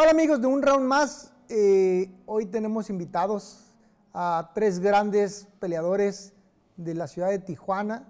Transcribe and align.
Hola 0.00 0.12
amigos 0.12 0.40
de 0.40 0.46
un 0.46 0.62
round 0.62 0.86
más. 0.86 1.32
Eh, 1.48 2.08
hoy 2.24 2.46
tenemos 2.46 2.88
invitados 2.88 3.74
a 4.14 4.52
tres 4.54 4.78
grandes 4.78 5.48
peleadores 5.58 6.34
de 6.76 6.94
la 6.94 7.08
ciudad 7.08 7.30
de 7.30 7.40
Tijuana. 7.40 8.06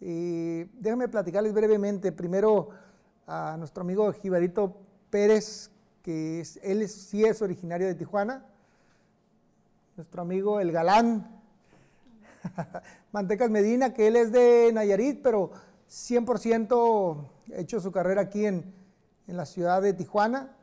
Eh, 0.00 0.68
déjenme 0.74 1.08
platicarles 1.08 1.52
brevemente. 1.52 2.12
Primero 2.12 2.68
a 3.26 3.56
nuestro 3.58 3.82
amigo 3.82 4.12
Jibarito 4.12 4.76
Pérez, 5.10 5.72
que 6.00 6.42
es, 6.42 6.60
él 6.62 6.88
sí 6.88 7.24
es 7.24 7.42
originario 7.42 7.88
de 7.88 7.96
Tijuana. 7.96 8.46
Nuestro 9.96 10.22
amigo 10.22 10.60
El 10.60 10.70
Galán, 10.70 11.42
Mantecas 13.10 13.50
Medina, 13.50 13.92
que 13.92 14.06
él 14.06 14.14
es 14.14 14.30
de 14.30 14.70
Nayarit, 14.72 15.22
pero 15.24 15.50
100% 15.90 17.16
hecho 17.48 17.80
su 17.80 17.90
carrera 17.90 18.20
aquí 18.20 18.46
en, 18.46 18.72
en 19.26 19.36
la 19.36 19.44
ciudad 19.44 19.82
de 19.82 19.92
Tijuana 19.92 20.55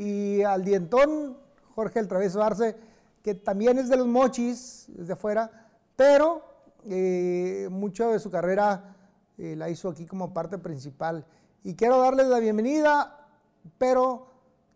y 0.00 0.42
al 0.44 0.64
dientón 0.64 1.36
Jorge 1.74 1.98
el 1.98 2.08
Traveso 2.08 2.42
Arce, 2.42 2.74
que 3.22 3.34
también 3.34 3.76
es 3.76 3.90
de 3.90 3.98
los 3.98 4.06
mochis, 4.06 4.86
desde 4.88 5.12
afuera, 5.12 5.50
pero 5.94 6.42
eh, 6.88 7.68
mucho 7.70 8.10
de 8.10 8.18
su 8.18 8.30
carrera 8.30 8.96
eh, 9.36 9.54
la 9.56 9.68
hizo 9.68 9.90
aquí 9.90 10.06
como 10.06 10.32
parte 10.32 10.56
principal. 10.56 11.26
Y 11.64 11.74
quiero 11.74 12.00
darles 12.00 12.28
la 12.28 12.38
bienvenida, 12.38 13.28
pero 13.76 14.28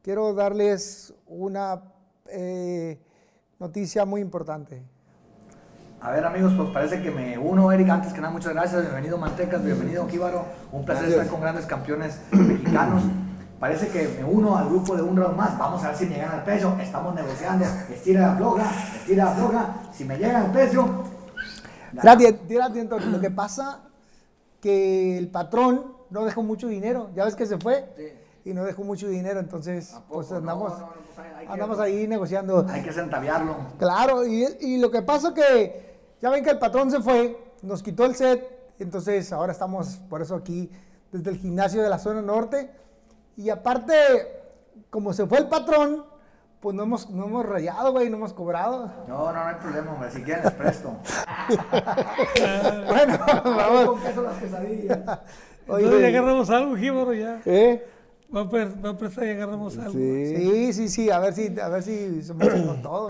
quiero 0.03 0.35
darles 0.35 1.15
una 1.27 1.81
eh, 2.29 3.01
noticia 3.59 4.05
muy 4.05 4.21
importante. 4.21 4.83
A 6.03 6.11
ver 6.11 6.27
amigos, 6.27 6.53
pues 6.55 6.69
parece 6.69 7.01
que 7.01 7.11
me 7.11 7.39
uno, 7.39 7.73
Eric, 7.73 7.89
antes 7.89 8.13
que 8.13 8.21
nada 8.21 8.31
muchas 8.31 8.53
gracias, 8.53 8.83
bienvenido 8.83 9.17
Mantecas, 9.17 9.65
bienvenido 9.65 10.07
Kíbaro, 10.07 10.45
un 10.71 10.85
placer 10.85 11.09
estar 11.09 11.29
con 11.29 11.41
grandes 11.41 11.65
campeones 11.65 12.21
mexicanos. 12.31 13.05
Parece 13.65 13.89
que 13.89 14.07
me 14.19 14.25
uno 14.25 14.59
al 14.59 14.69
grupo 14.69 14.95
de 14.95 15.01
un 15.01 15.17
round 15.17 15.39
más. 15.39 15.57
Vamos 15.57 15.83
a 15.83 15.89
ver 15.89 15.97
si 15.97 16.05
me 16.05 16.17
llegan 16.17 16.33
al 16.33 16.45
precio. 16.45 16.77
Estamos 16.79 17.15
negociando. 17.15 17.65
Estira 17.91 18.21
la 18.21 18.37
floja, 18.37 18.71
estira 18.95 19.25
la 19.25 19.31
floja. 19.31 19.75
Si 19.91 20.05
me 20.05 20.19
llegan 20.19 20.37
al 20.37 20.53
precio. 20.53 20.87
Gracias, 21.95 22.35
Lo 23.07 23.21
que 23.23 23.31
pasa 23.31 23.81
que 24.61 25.17
el 25.17 25.29
patrón 25.29 25.95
no 26.11 26.27
dejó 26.27 26.43
mucho 26.43 26.69
dinero. 26.69 27.09
Ya 27.17 27.25
ves 27.25 27.35
que 27.37 27.47
se 27.47 27.57
fue. 27.57 27.89
Y 28.45 28.53
no 28.53 28.65
dejó 28.65 28.85
mucho 28.85 29.09
dinero, 29.09 29.41
entonces 29.41 29.97
pues 30.11 30.31
andamos, 30.31 30.75
pues, 31.15 31.49
andamos 31.49 31.79
ahí 31.79 32.07
negociando. 32.07 32.67
Hay 32.69 32.83
que 32.83 32.93
centaviarlo. 32.93 33.57
Claro, 33.79 34.27
y, 34.27 34.47
y 34.61 34.77
lo 34.77 34.91
que 34.91 35.01
pasa 35.01 35.33
que 35.33 36.01
ya 36.21 36.29
ven 36.29 36.45
que 36.45 36.51
el 36.51 36.59
patrón 36.59 36.91
se 36.91 37.01
fue, 37.01 37.55
nos 37.63 37.83
quitó 37.83 38.05
el 38.05 38.15
set, 38.15 38.75
entonces 38.79 39.33
ahora 39.33 39.53
estamos 39.53 40.01
por 40.11 40.21
eso 40.21 40.35
aquí 40.35 40.71
desde 41.11 41.31
el 41.31 41.39
gimnasio 41.39 41.83
de 41.83 41.89
la 41.89 41.99
zona 41.99 42.21
norte 42.21 42.84
y 43.37 43.51
aparte, 43.51 43.95
como 44.91 45.13
se 45.13 45.27
fue 45.27 45.39
el 45.39 45.49
patrón, 45.49 46.05
pues 46.61 46.75
no 46.75 46.85
hemos, 46.85 47.11
no 47.11 47.27
hemos 47.27 47.45
rayado, 47.45 47.93
güey, 47.93 48.09
no 48.09 48.17
hemos 48.17 48.33
cobrado. 48.33 48.91
No, 49.07 49.27
no, 49.27 49.33
no 49.33 49.47
hay 49.47 49.57
problema, 49.57 49.93
hombre. 49.93 50.11
Si 50.11 50.23
quieren 50.23 50.45
les 50.45 50.53
presto. 50.55 50.97
bueno, 52.89 53.19
vamos. 53.45 53.85
Con 53.87 54.01
queso 54.01 54.23
las 54.23 54.39
quesadillas. 54.39 54.99
Oye, 55.69 55.85
Entonces 55.85 56.01
ya 56.01 56.09
agarramos 56.09 56.51
algo, 56.51 56.77
Jíbaro, 56.77 57.13
ya. 57.13 57.41
¿Eh? 57.45 57.87
Va 58.35 58.41
a, 58.41 58.45
va 58.45 58.91
a 58.91 58.97
prestar 58.97 59.27
y 59.27 59.31
agarramos 59.31 59.77
algo. 59.77 59.93
Sí. 59.93 60.73
sí, 60.73 60.89
sí, 60.89 61.11
a 61.11 61.19
ver 61.19 61.35
si, 61.35 61.61
a 61.61 61.69
ver 61.69 61.83
si 61.83 62.23
somos 62.23 62.49
con 62.67 62.83
todo. 62.83 63.09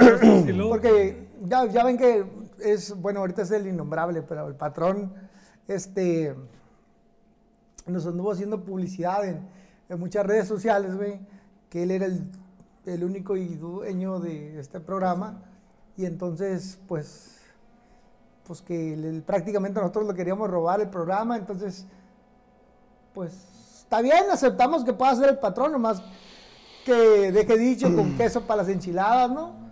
Porque 0.68 1.28
ya, 1.44 1.66
ya 1.66 1.84
ven 1.84 1.96
que 1.96 2.24
es, 2.58 3.00
bueno, 3.00 3.20
ahorita 3.20 3.42
es 3.42 3.50
el 3.52 3.66
innombrable, 3.66 4.22
pero 4.22 4.48
el 4.48 4.56
patrón, 4.56 5.14
este, 5.68 6.34
nos 7.86 8.06
anduvo 8.06 8.32
haciendo 8.32 8.64
publicidad 8.64 9.24
en 9.24 9.48
en 9.88 10.00
muchas 10.00 10.26
redes 10.26 10.48
sociales, 10.48 10.96
güey, 10.96 11.20
que 11.68 11.82
él 11.82 11.90
era 11.90 12.06
el, 12.06 12.30
el 12.86 13.04
único 13.04 13.36
y 13.36 13.54
dueño 13.56 14.20
de 14.20 14.58
este 14.58 14.80
programa. 14.80 15.42
Y 15.96 16.06
entonces, 16.06 16.78
pues, 16.88 17.40
pues 18.46 18.60
que 18.62 19.22
prácticamente 19.26 19.80
nosotros 19.80 20.06
lo 20.06 20.14
queríamos 20.14 20.50
robar 20.50 20.80
el 20.80 20.88
programa. 20.88 21.36
Entonces, 21.36 21.86
pues, 23.12 23.32
está 23.78 24.00
bien, 24.00 24.24
aceptamos 24.30 24.84
que 24.84 24.92
pueda 24.92 25.14
ser 25.14 25.30
el 25.30 25.38
patrón, 25.38 25.72
nomás 25.72 26.02
que 26.84 27.32
deje 27.32 27.56
dicho 27.56 27.94
con 27.94 28.12
queso 28.18 28.42
para 28.42 28.62
las 28.62 28.68
enchiladas, 28.68 29.30
¿no? 29.30 29.63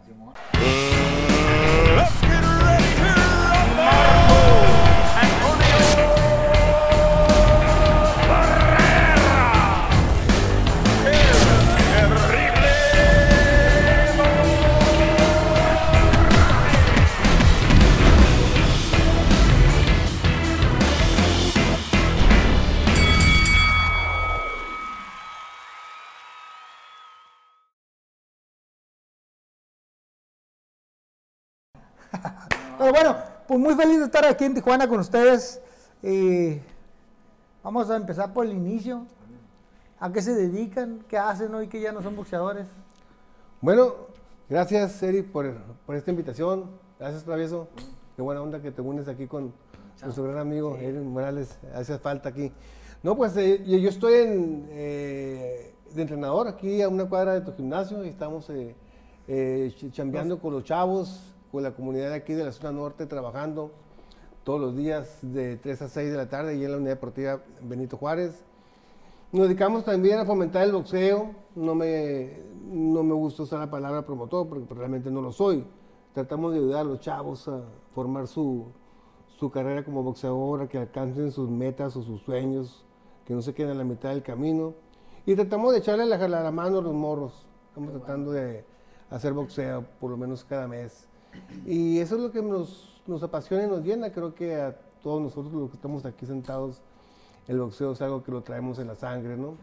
Pero 32.79 32.93
bueno, 32.93 33.17
pues 33.47 33.61
muy 33.61 33.75
feliz 33.75 33.99
de 33.99 34.05
estar 34.07 34.25
aquí 34.25 34.45
en 34.45 34.55
Tijuana 34.55 34.89
con 34.89 35.01
ustedes. 35.01 35.61
vamos 37.63 37.91
a 37.91 37.97
empezar 37.97 38.33
por 38.33 38.47
el 38.47 38.53
inicio. 38.53 39.07
¿A 40.01 40.13
qué 40.13 40.21
se 40.21 40.35
dedican? 40.35 41.05
¿Qué 41.09 41.17
hacen 41.17 41.55
hoy 41.55 41.69
que 41.69 41.81
ya 41.81 41.93
no 41.93 42.03
son 42.03 42.17
boxeadores? 42.17 42.67
Bueno, 43.61 43.95
gracias 44.49 45.01
Eric 45.03 45.31
por, 45.31 45.55
esta 45.95 46.11
invitación. 46.11 46.71
Gracias 46.99 47.23
Travieso. 47.23 47.69
Qué 48.17 48.23
buena 48.23 48.43
onda 48.43 48.61
que 48.61 48.73
te 48.73 48.83
unes 48.83 49.07
aquí 49.07 49.29
con 49.29 49.53
nuestro 50.03 50.25
gran 50.25 50.39
amigo 50.39 50.77
Eric 50.77 51.03
Morales. 51.03 51.57
Hace 51.75 51.99
falta 51.99 52.31
aquí. 52.31 52.53
No, 53.05 53.17
pues 53.17 53.37
eh, 53.37 53.63
yo 53.65 53.89
estoy 53.89 54.15
en, 54.15 54.67
eh, 54.71 55.73
de 55.95 56.03
entrenador 56.03 56.49
aquí 56.49 56.83
a 56.83 56.89
una 56.89 57.09
cuadra 57.09 57.35
de 57.35 57.41
tu 57.43 57.53
gimnasio 57.53 58.05
y 58.05 58.09
estamos 58.09 58.51
eh, 58.51 59.75
chambeando 59.93 60.41
con 60.41 60.53
los 60.53 60.65
chavos, 60.65 61.32
con 61.53 61.63
la 61.63 61.73
comunidad 61.73 62.09
de 62.09 62.15
aquí 62.15 62.33
de 62.33 62.45
la 62.45 62.53
zona 62.53 62.73
norte 62.73 63.05
trabajando 63.05 63.71
todos 64.43 64.59
los 64.59 64.75
días 64.75 65.19
de 65.21 65.59
3 65.59 65.83
a 65.83 65.89
6 65.89 66.11
de 66.11 66.17
la 66.17 66.29
tarde 66.29 66.57
y 66.57 66.65
en 66.65 66.73
la 66.73 66.79
unidad 66.79 66.93
deportiva 66.93 67.43
Benito 67.61 67.99
Juárez. 67.99 68.43
Nos 69.31 69.47
dedicamos 69.49 69.85
también 69.85 70.19
a 70.19 70.25
fomentar 70.25 70.65
el 70.65 70.73
boxeo. 70.73 71.31
No 71.55 71.75
me, 71.75 72.41
no 72.65 73.03
me 73.03 73.15
gusta 73.15 73.43
usar 73.45 73.61
la 73.61 73.71
palabra 73.71 74.05
promotor 74.05 74.49
porque 74.49 74.75
realmente 74.75 75.11
no 75.11 75.21
lo 75.21 75.31
soy. 75.31 75.65
Tratamos 76.15 76.53
de 76.53 76.59
ayudar 76.59 76.81
a 76.81 76.85
los 76.85 77.01
chavos 77.01 77.47
a 77.49 77.63
formar 77.95 78.27
su, 78.27 78.67
su 79.39 79.51
carrera 79.51 79.85
como 79.85 80.03
boxeador, 80.03 80.63
a 80.63 80.69
que 80.69 80.79
alcancen 80.79 81.31
sus 81.31 81.49
metas 81.51 81.97
o 81.97 82.03
sus 82.03 82.23
sueños, 82.23 82.85
que 83.27 83.35
no 83.35 83.43
se 83.43 83.55
queden 83.55 83.73
a 83.73 83.75
la 83.75 83.85
mitad 83.85 84.09
del 84.11 84.23
camino. 84.23 84.75
Y 85.25 85.35
tratamos 85.35 85.73
de 85.73 85.79
echarle 85.79 86.07
la, 86.07 86.17
la 86.17 86.51
mano 86.51 86.79
a 86.79 86.83
los 86.83 86.95
morros. 86.95 87.47
Estamos 87.69 87.93
tratando 87.93 88.33
de 88.33 88.65
hacer 89.11 89.33
boxeo 89.35 89.85
por 90.01 90.11
lo 90.11 90.17
menos 90.17 90.45
cada 90.45 90.67
mes. 90.67 91.09
Y 91.67 91.99
eso 91.99 92.17
es 92.17 92.23
lo 92.23 92.31
que 92.31 92.43
nos, 92.43 93.03
nos 93.07 93.23
apasiona 93.23 93.65
y 93.65 93.69
nos 93.69 93.85
llena. 93.85 94.13
Creo 94.13 94.35
que 94.35 94.57
a 94.57 94.77
todos 95.03 95.21
nosotros 95.21 95.53
los 95.53 95.71
que 95.71 95.77
estamos 95.77 96.05
aquí 96.05 96.27
sentados, 96.27 96.81
el 97.49 97.61
boxeo 97.61 97.93
es 97.93 98.03
algo 98.03 98.23
que 98.23 98.33
lo 98.33 98.43
traemos 98.43 98.79
en 98.79 98.89
la 98.89 98.95
sangre, 98.95 99.37
¿no? 99.37 99.55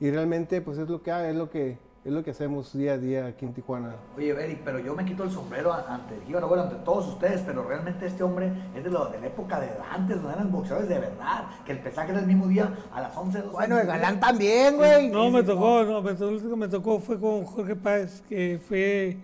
Y 0.00 0.10
realmente, 0.10 0.60
pues 0.60 0.78
es 0.78 0.88
lo 0.88 1.02
que 1.02 1.10
es 1.30 1.36
lo 1.36 1.50
que 1.50 1.78
es 2.04 2.12
lo 2.12 2.22
que 2.22 2.32
hacemos 2.32 2.76
día 2.76 2.92
a 2.92 2.98
día 2.98 3.26
aquí 3.26 3.46
en 3.46 3.54
Tijuana. 3.54 3.94
Oye, 4.16 4.28
Eric, 4.28 4.60
pero 4.62 4.78
yo 4.78 4.94
me 4.94 5.06
quito 5.06 5.24
el 5.24 5.30
sombrero 5.30 5.72
ante 5.72 6.14
el 6.14 6.46
bueno, 6.46 6.62
ante 6.64 6.76
todos 6.76 7.08
ustedes, 7.08 7.40
pero 7.40 7.64
realmente 7.64 8.06
este 8.06 8.22
hombre 8.22 8.52
es 8.76 8.84
de, 8.84 8.90
lo, 8.90 9.06
de 9.06 9.20
la 9.20 9.28
época 9.28 9.58
de 9.58 9.70
antes, 9.90 10.16
donde 10.16 10.34
eran 10.34 10.52
boxeadores 10.52 10.88
de 10.90 10.98
verdad, 10.98 11.46
que 11.64 11.72
el 11.72 11.78
pesaje 11.78 12.10
era 12.10 12.20
el 12.20 12.26
mismo 12.26 12.46
día 12.46 12.74
a 12.92 13.00
las 13.00 13.16
11, 13.16 13.38
12. 13.38 13.50
Bueno, 13.50 13.78
el 13.78 13.86
Galán 13.86 14.20
también, 14.20 14.76
güey. 14.76 15.08
No, 15.08 15.30
me 15.30 15.42
tocó, 15.42 15.82
no, 15.84 16.02
me, 16.02 16.14
que 16.14 16.56
me 16.56 16.68
tocó 16.68 17.00
fue 17.00 17.18
con 17.18 17.42
Jorge 17.44 17.74
Páez, 17.74 18.20
que 18.28 18.60
fue 18.62 19.16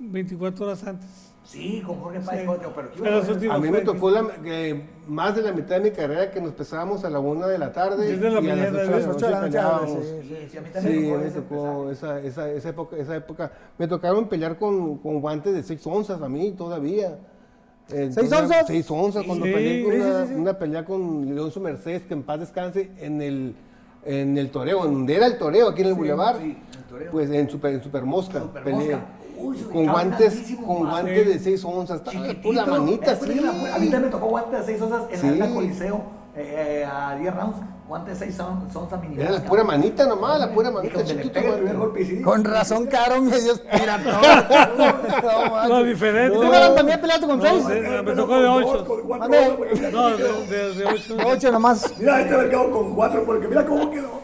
24 0.00 0.66
horas 0.66 0.84
antes. 0.84 1.23
Sí, 1.44 1.82
con 1.86 2.00
Jorge 2.00 2.20
Páez, 2.20 2.48
pero, 2.96 3.52
A 3.52 3.58
mí 3.58 3.70
me 3.70 3.82
tocó 3.82 4.10
la, 4.10 4.26
más 5.06 5.36
de 5.36 5.42
la 5.42 5.52
mitad 5.52 5.76
de 5.76 5.80
mi 5.82 5.90
carrera 5.90 6.30
que 6.30 6.40
nos 6.40 6.52
pesábamos 6.52 7.04
a 7.04 7.10
la 7.10 7.18
una 7.18 7.46
de 7.46 7.58
la 7.58 7.70
tarde 7.70 8.16
la 8.16 8.40
y 8.40 8.50
a 8.50 8.56
las 8.56 9.06
8 9.06 9.26
de 9.26 9.30
la 9.30 9.40
noche 9.42 10.22
Sí, 10.22 10.48
sí, 10.50 10.56
a 10.56 10.60
mí 10.62 10.68
también 10.72 11.20
me 11.20 11.30
tocó 11.30 11.90
esa, 11.90 12.18
esa, 12.20 12.50
esa, 12.50 12.68
época, 12.70 12.96
esa 12.96 13.14
época. 13.16 13.52
Me 13.76 13.86
tocaron 13.86 14.26
pelear 14.26 14.56
con, 14.56 14.96
con 14.98 15.20
guantes 15.20 15.52
de 15.54 15.62
6 15.62 15.86
onzas 15.86 16.22
a 16.22 16.28
mí 16.28 16.52
todavía. 16.52 17.18
¿Seis 17.86 18.16
onzas? 18.32 18.66
Seis 18.66 18.90
onzas, 18.90 19.24
cuando 19.24 19.44
peleé 19.44 19.84
una, 19.84 20.24
una, 20.24 20.58
pelea 20.58 20.86
con 20.86 21.34
Leonzo 21.34 21.60
Mercedes, 21.60 22.04
que 22.04 22.14
en 22.14 22.22
paz 22.22 22.40
descanse, 22.40 22.90
en 22.98 23.20
el, 23.20 23.54
en 24.06 24.38
el 24.38 24.48
toreo, 24.50 24.84
donde 24.84 25.14
era 25.14 25.26
el 25.26 25.36
toreo, 25.36 25.68
aquí 25.68 25.82
en 25.82 25.88
el 25.88 25.94
Boulevard. 25.94 26.38
Pues 27.12 27.28
en 27.30 27.50
Super, 27.50 27.74
en 27.74 27.82
Super 27.82 28.04
Mosca, 28.04 28.40
super 28.40 28.62
peleé 28.62 28.96
con 29.72 29.86
guantes, 29.86 30.42
con 30.64 30.88
guantes 30.88 31.26
de 31.26 31.38
6 31.38 31.64
onzas, 31.64 32.02
la 32.44 32.66
manita, 32.66 33.16
sí. 33.16 33.32
A 33.32 33.78
mí 33.78 33.90
también 33.90 34.02
me 34.02 34.08
tocó 34.08 34.26
guantes 34.26 34.60
de 34.60 34.66
6 34.66 34.82
onzas 34.82 35.24
en 35.24 35.38
la 35.38 35.50
Coliseo 35.50 36.02
eh, 36.36 36.86
a 36.90 37.16
10 37.16 37.34
rounds. 37.34 37.58
¿Cuántas 37.86 38.18
seis 38.18 38.34
son, 38.34 38.66
son 38.72 38.86
esas 38.86 38.98
mini 39.02 39.20
Era 39.20 39.32
la 39.32 39.44
pura 39.44 39.62
manita 39.62 40.06
nomás, 40.06 40.40
la 40.40 40.50
pura 40.50 40.70
manita 40.70 41.04
chiquita. 41.04 41.38
el 41.38 42.06
sí. 42.06 42.22
Con 42.22 42.42
razón, 42.42 42.86
caro, 42.86 43.20
medio 43.20 43.52
piratón. 43.62 44.14
no, 45.68 45.84
diferente. 45.84 46.34
¿Tú 46.34 46.50
también 46.74 46.98
peleaste 46.98 47.26
con 47.26 47.38
No, 47.38 47.44
seis? 47.44 47.62
sí, 47.66 48.02
me 48.04 48.12
tocó 48.14 48.40
de 48.40 48.48
ocho. 48.48 49.04
Mande. 49.06 49.58
No, 49.92 50.16
de, 50.16 50.46
de, 50.46 50.74
de 50.74 50.86
ocho. 50.86 51.16
Ocho 51.26 51.52
nomás. 51.52 51.92
Mira, 51.98 52.22
este 52.22 52.36
mercado 52.36 52.70
con 52.70 52.94
cuatro 52.94 53.22
porque 53.26 53.48
mira 53.48 53.66
cómo 53.66 53.90
quedó. 53.90 54.23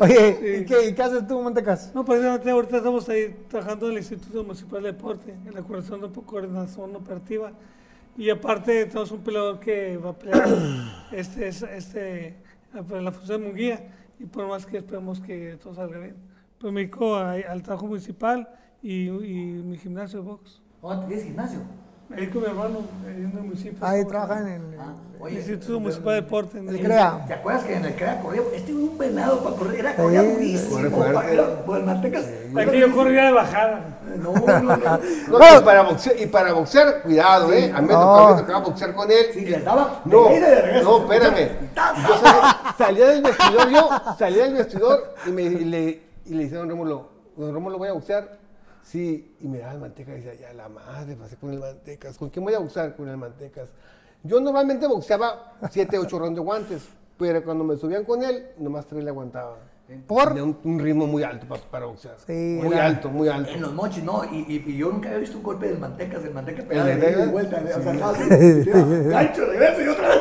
Oye, 0.00 0.60
¿y 0.60 0.64
qué, 0.64 0.88
y 0.88 0.94
qué 0.94 1.02
haces 1.02 1.26
tú, 1.26 1.40
Montecas? 1.40 1.92
No, 1.94 2.04
precisamente 2.04 2.50
ahorita 2.50 2.78
estamos 2.78 3.08
ahí 3.08 3.34
trabajando 3.48 3.86
en 3.86 3.92
el 3.92 3.98
Instituto 3.98 4.42
Municipal 4.42 4.82
de 4.82 4.92
Deporte, 4.92 5.32
en 5.32 5.54
la 5.54 5.62
coordinación, 5.62 6.00
de, 6.00 6.22
coordinación 6.22 6.96
operativa. 6.96 7.52
Y 8.16 8.30
aparte 8.30 8.86
tenemos 8.86 9.10
un 9.10 9.20
peleador 9.20 9.60
que 9.60 9.96
va 9.96 10.10
a 10.10 10.18
pelear 10.18 10.48
este, 11.12 11.48
este, 11.48 11.76
este, 11.76 12.36
la 12.72 13.12
función 13.12 13.40
de 13.40 13.46
Munguía. 13.46 13.94
Y 14.18 14.26
por 14.26 14.46
más 14.46 14.66
que 14.66 14.78
esperemos 14.78 15.20
que 15.20 15.58
todo 15.62 15.74
salga 15.74 15.98
bien. 15.98 16.16
Pues 16.58 16.72
me 16.72 16.80
dedico 16.80 17.16
al 17.16 17.62
trabajo 17.62 17.86
municipal 17.86 18.48
y, 18.82 19.08
y 19.08 19.62
mi 19.62 19.76
gimnasio 19.78 20.20
de 20.20 20.26
box. 20.26 20.62
Oh, 20.80 20.96
¿Tienes 21.00 21.24
gimnasio? 21.24 21.60
Me 22.08 22.16
dedico 22.16 22.38
a 22.38 22.42
mi 22.42 22.48
hermano 22.48 22.78
ahí 23.06 23.14
en 23.16 23.32
el 23.36 23.44
municipio. 23.44 23.86
Ahí 23.86 24.04
trabajan 24.04 24.46
en... 24.48 24.76
Ah, 24.78 24.92
el 25.16 25.22
oye. 25.22 25.36
Instituto 25.36 25.80
Municipal 25.80 26.14
de 26.14 26.20
Deporte. 26.20 26.58
en 26.58 26.68
El 26.68 26.74
el- 26.76 26.82
CREA. 26.82 27.24
¿Te 27.26 27.32
acuerdas 27.34 27.64
que 27.64 27.74
en 27.76 27.84
el 27.84 27.94
CREA 27.94 28.20
corría? 28.20 28.42
Este 28.54 28.70
era 28.72 28.80
un 28.80 28.98
venado 28.98 29.38
para 29.42 29.56
correr, 29.56 29.80
era 29.80 29.96
corría 29.96 30.20
Sí, 30.22 30.26
durísimo. 30.32 30.90
pues. 30.90 32.68
Aquí 32.68 32.78
yo 32.80 32.92
corría 32.94 33.24
de 33.26 33.32
bajada. 33.32 33.98
No, 34.18 34.32
no, 34.34 34.60
no. 34.76 34.76
No, 35.38 35.58
y, 35.60 35.64
para 35.64 35.82
boxear, 35.82 36.20
y 36.20 36.26
para 36.26 36.52
boxear, 36.52 37.02
cuidado, 37.02 37.50
¿eh? 37.52 37.72
A 37.74 37.80
mí 37.80 37.86
me 37.88 37.94
No. 37.94 38.00
tocaba, 38.00 38.34
me 38.36 38.40
tocaba 38.42 38.58
boxear 38.64 38.94
con 38.94 39.10
él. 39.10 39.16
Si 39.32 39.40
les 39.46 39.64
daba 39.64 40.02
No, 40.04 40.24
de 40.28 40.82
no, 40.82 40.98
espérame. 41.02 41.48
Yo 41.74 42.18
salía, 42.18 42.74
salía 42.76 43.08
del 43.08 43.22
vestidor, 43.22 43.70
yo 43.70 43.90
salía 44.18 44.42
del 44.44 44.54
vestidor 44.54 45.14
y, 45.26 45.30
me, 45.30 45.42
y 45.44 45.64
le, 45.64 46.02
y 46.26 46.34
le 46.34 46.42
decía 46.44 46.58
a 46.58 46.60
don 46.60 46.68
Rómulo, 46.70 47.08
don 47.36 47.54
Rómulo, 47.54 47.78
voy 47.78 47.88
a 47.88 47.92
boxear. 47.92 48.41
Sí, 48.82 49.34
y 49.40 49.48
me 49.48 49.58
daba 49.58 49.72
el 49.74 49.78
mantecas 49.80 50.18
y 50.18 50.20
decía, 50.22 50.34
ya 50.48 50.52
la 50.54 50.68
madre, 50.68 51.14
pasé 51.16 51.36
con 51.36 51.52
el 51.52 51.58
mantecas. 51.60 52.18
¿Con 52.18 52.28
quién 52.30 52.44
voy 52.44 52.54
a 52.54 52.58
boxear? 52.58 52.94
Con 52.96 53.08
el 53.08 53.16
mantecas. 53.16 53.68
Yo 54.24 54.40
normalmente 54.40 54.86
boxeaba 54.86 55.54
7, 55.70 55.98
8 55.98 56.18
rounds 56.18 56.36
de 56.36 56.42
guantes, 56.42 56.82
pero 57.18 57.42
cuando 57.44 57.64
me 57.64 57.76
subían 57.76 58.04
con 58.04 58.22
él, 58.22 58.46
nomás 58.58 58.86
tres 58.86 59.02
le 59.04 59.10
aguantaba. 59.10 59.56
Por... 60.06 60.28
Tenía 60.28 60.44
un, 60.44 60.56
un 60.64 60.78
ritmo 60.78 61.06
muy 61.06 61.22
alto 61.22 61.46
pa- 61.46 61.58
para 61.70 61.86
boxear. 61.86 62.16
Sí, 62.26 62.60
muy 62.62 62.72
era- 62.74 62.86
alto, 62.86 63.10
muy 63.10 63.28
alto. 63.28 63.50
En 63.50 63.60
los 63.60 63.72
mochis, 63.74 64.02
no, 64.02 64.24
y, 64.24 64.44
y, 64.48 64.64
y 64.70 64.76
yo 64.78 64.90
nunca 64.90 65.08
había 65.08 65.20
visto 65.20 65.36
un 65.38 65.42
golpe 65.42 65.68
del 65.68 65.78
mantecas, 65.78 66.22
del 66.22 66.32
manteca 66.32 66.62
¿El 66.62 66.68
pegado 66.68 66.86
de 66.88 66.96
de 67.16 67.26
vuelta, 67.26 67.62
o 67.62 67.82
sea, 67.82 67.92
estaba 67.92 68.12
así, 68.12 68.64
tira, 68.64 68.84
gancho, 68.84 69.44
regreso 69.46 69.82
y 69.82 69.88
otra 69.88 70.08
vez. 70.08 70.18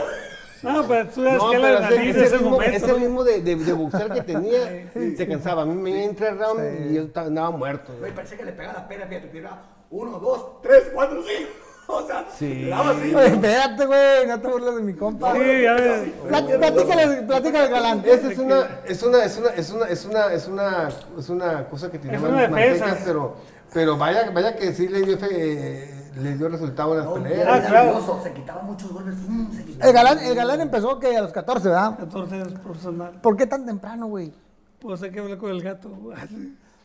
No, 0.64 0.88
pero 0.88 1.08
tú 1.08 1.24
sabes 1.24 1.38
No, 1.42 1.50
que 1.52 1.58
la 1.58 1.90
ese, 1.90 2.94
ritmo 2.94 3.24
de, 3.24 3.42
de, 3.42 3.56
de 3.56 3.74
boxear 3.74 4.14
que 4.14 4.22
tenía 4.22 4.90
se 5.18 5.28
cansaba. 5.28 5.64
A 5.64 5.66
mí 5.66 5.74
me 5.76 5.90
iba 5.90 6.00
en 6.02 6.16
tres 6.16 6.38
rounds 6.38 6.64
y 6.90 6.94
yo 6.96 7.02
estaba- 7.04 7.28
andaba 7.28 7.52
muerto. 7.52 7.94
Güey, 8.00 8.12
que 8.14 8.46
le 8.46 8.52
pegaba 8.52 8.74
la 8.80 8.88
pena, 8.88 9.06
fíjate, 9.08 9.28
tiraba 9.28 9.64
uno, 9.90 10.20
dos, 10.20 10.62
tres, 10.62 10.90
cuatro, 10.94 11.22
cinco. 11.24 11.50
O 11.88 12.08
sea, 12.08 12.26
Sí. 12.38 12.72
así. 12.72 13.14
Oye, 13.14 13.28
espérate, 13.28 13.86
güey, 13.86 14.26
no 14.28 14.40
te 14.40 14.48
burles 14.48 14.76
de 14.76 14.82
mi 14.82 14.94
compa. 14.94 15.34
Sí, 15.34 15.62
ya 15.64 15.74
ves. 15.74 16.10
Platícale, 16.28 17.22
platícale, 17.24 17.68
galán. 17.68 18.02
Esa 18.06 18.32
es 18.32 18.38
una, 18.38 18.70
es 18.86 19.04
una, 19.04 19.26
es 19.26 19.38
una, 19.38 19.50
es 19.50 19.70
una, 19.72 19.86
es 19.88 20.06
una, 20.06 20.34
es 20.34 20.48
una, 20.48 20.90
es 21.20 21.30
una 21.30 21.68
cosa 21.68 21.92
que 21.92 21.98
tiene 22.00 22.16
Es 22.16 22.22
más 22.22 22.32
una 22.32 22.42
defensa. 22.48 22.86
mantecas, 22.86 23.04
pero, 23.06 23.36
pero 23.74 23.98
vaya, 23.98 24.30
vaya 24.30 24.56
que 24.56 24.72
sí 24.74 24.88
le 24.88 25.02
dio, 25.02 25.18
fe- 25.18 25.28
eh, 25.32 26.01
le 26.16 26.36
dio 26.38 26.50
resultado 26.50 26.92
en 26.94 26.98
las 27.00 27.08
No, 27.08 27.14
peleas. 27.16 27.40
era 27.42 27.54
Ah, 27.56 27.62
claro. 27.62 28.22
se 28.24 28.34
quitaba 28.34 28.62
muchos 28.64 28.92
golpes. 28.92 29.16
mm, 29.28 29.52
se 29.52 29.64
quitaba. 29.64 29.90
El 29.90 29.94
galán, 29.96 30.20
el 30.20 30.36
galán 30.36 30.62
empezó 30.62 31.00
que 31.00 31.16
a 31.16 31.22
los 31.22 31.32
14, 31.32 31.70
¿verdad? 31.70 31.98
14 31.98 32.36
años 32.36 32.54
profesional. 32.60 33.20
¿Por 33.22 33.38
qué 33.38 33.48
tan 33.48 33.66
temprano, 33.66 34.08
güey? 34.08 34.34
Pues 34.80 35.02
hay 35.04 35.12
que 35.12 35.20
hablar 35.20 35.38
con 35.38 35.52
el 35.52 35.62
gato. 35.62 35.90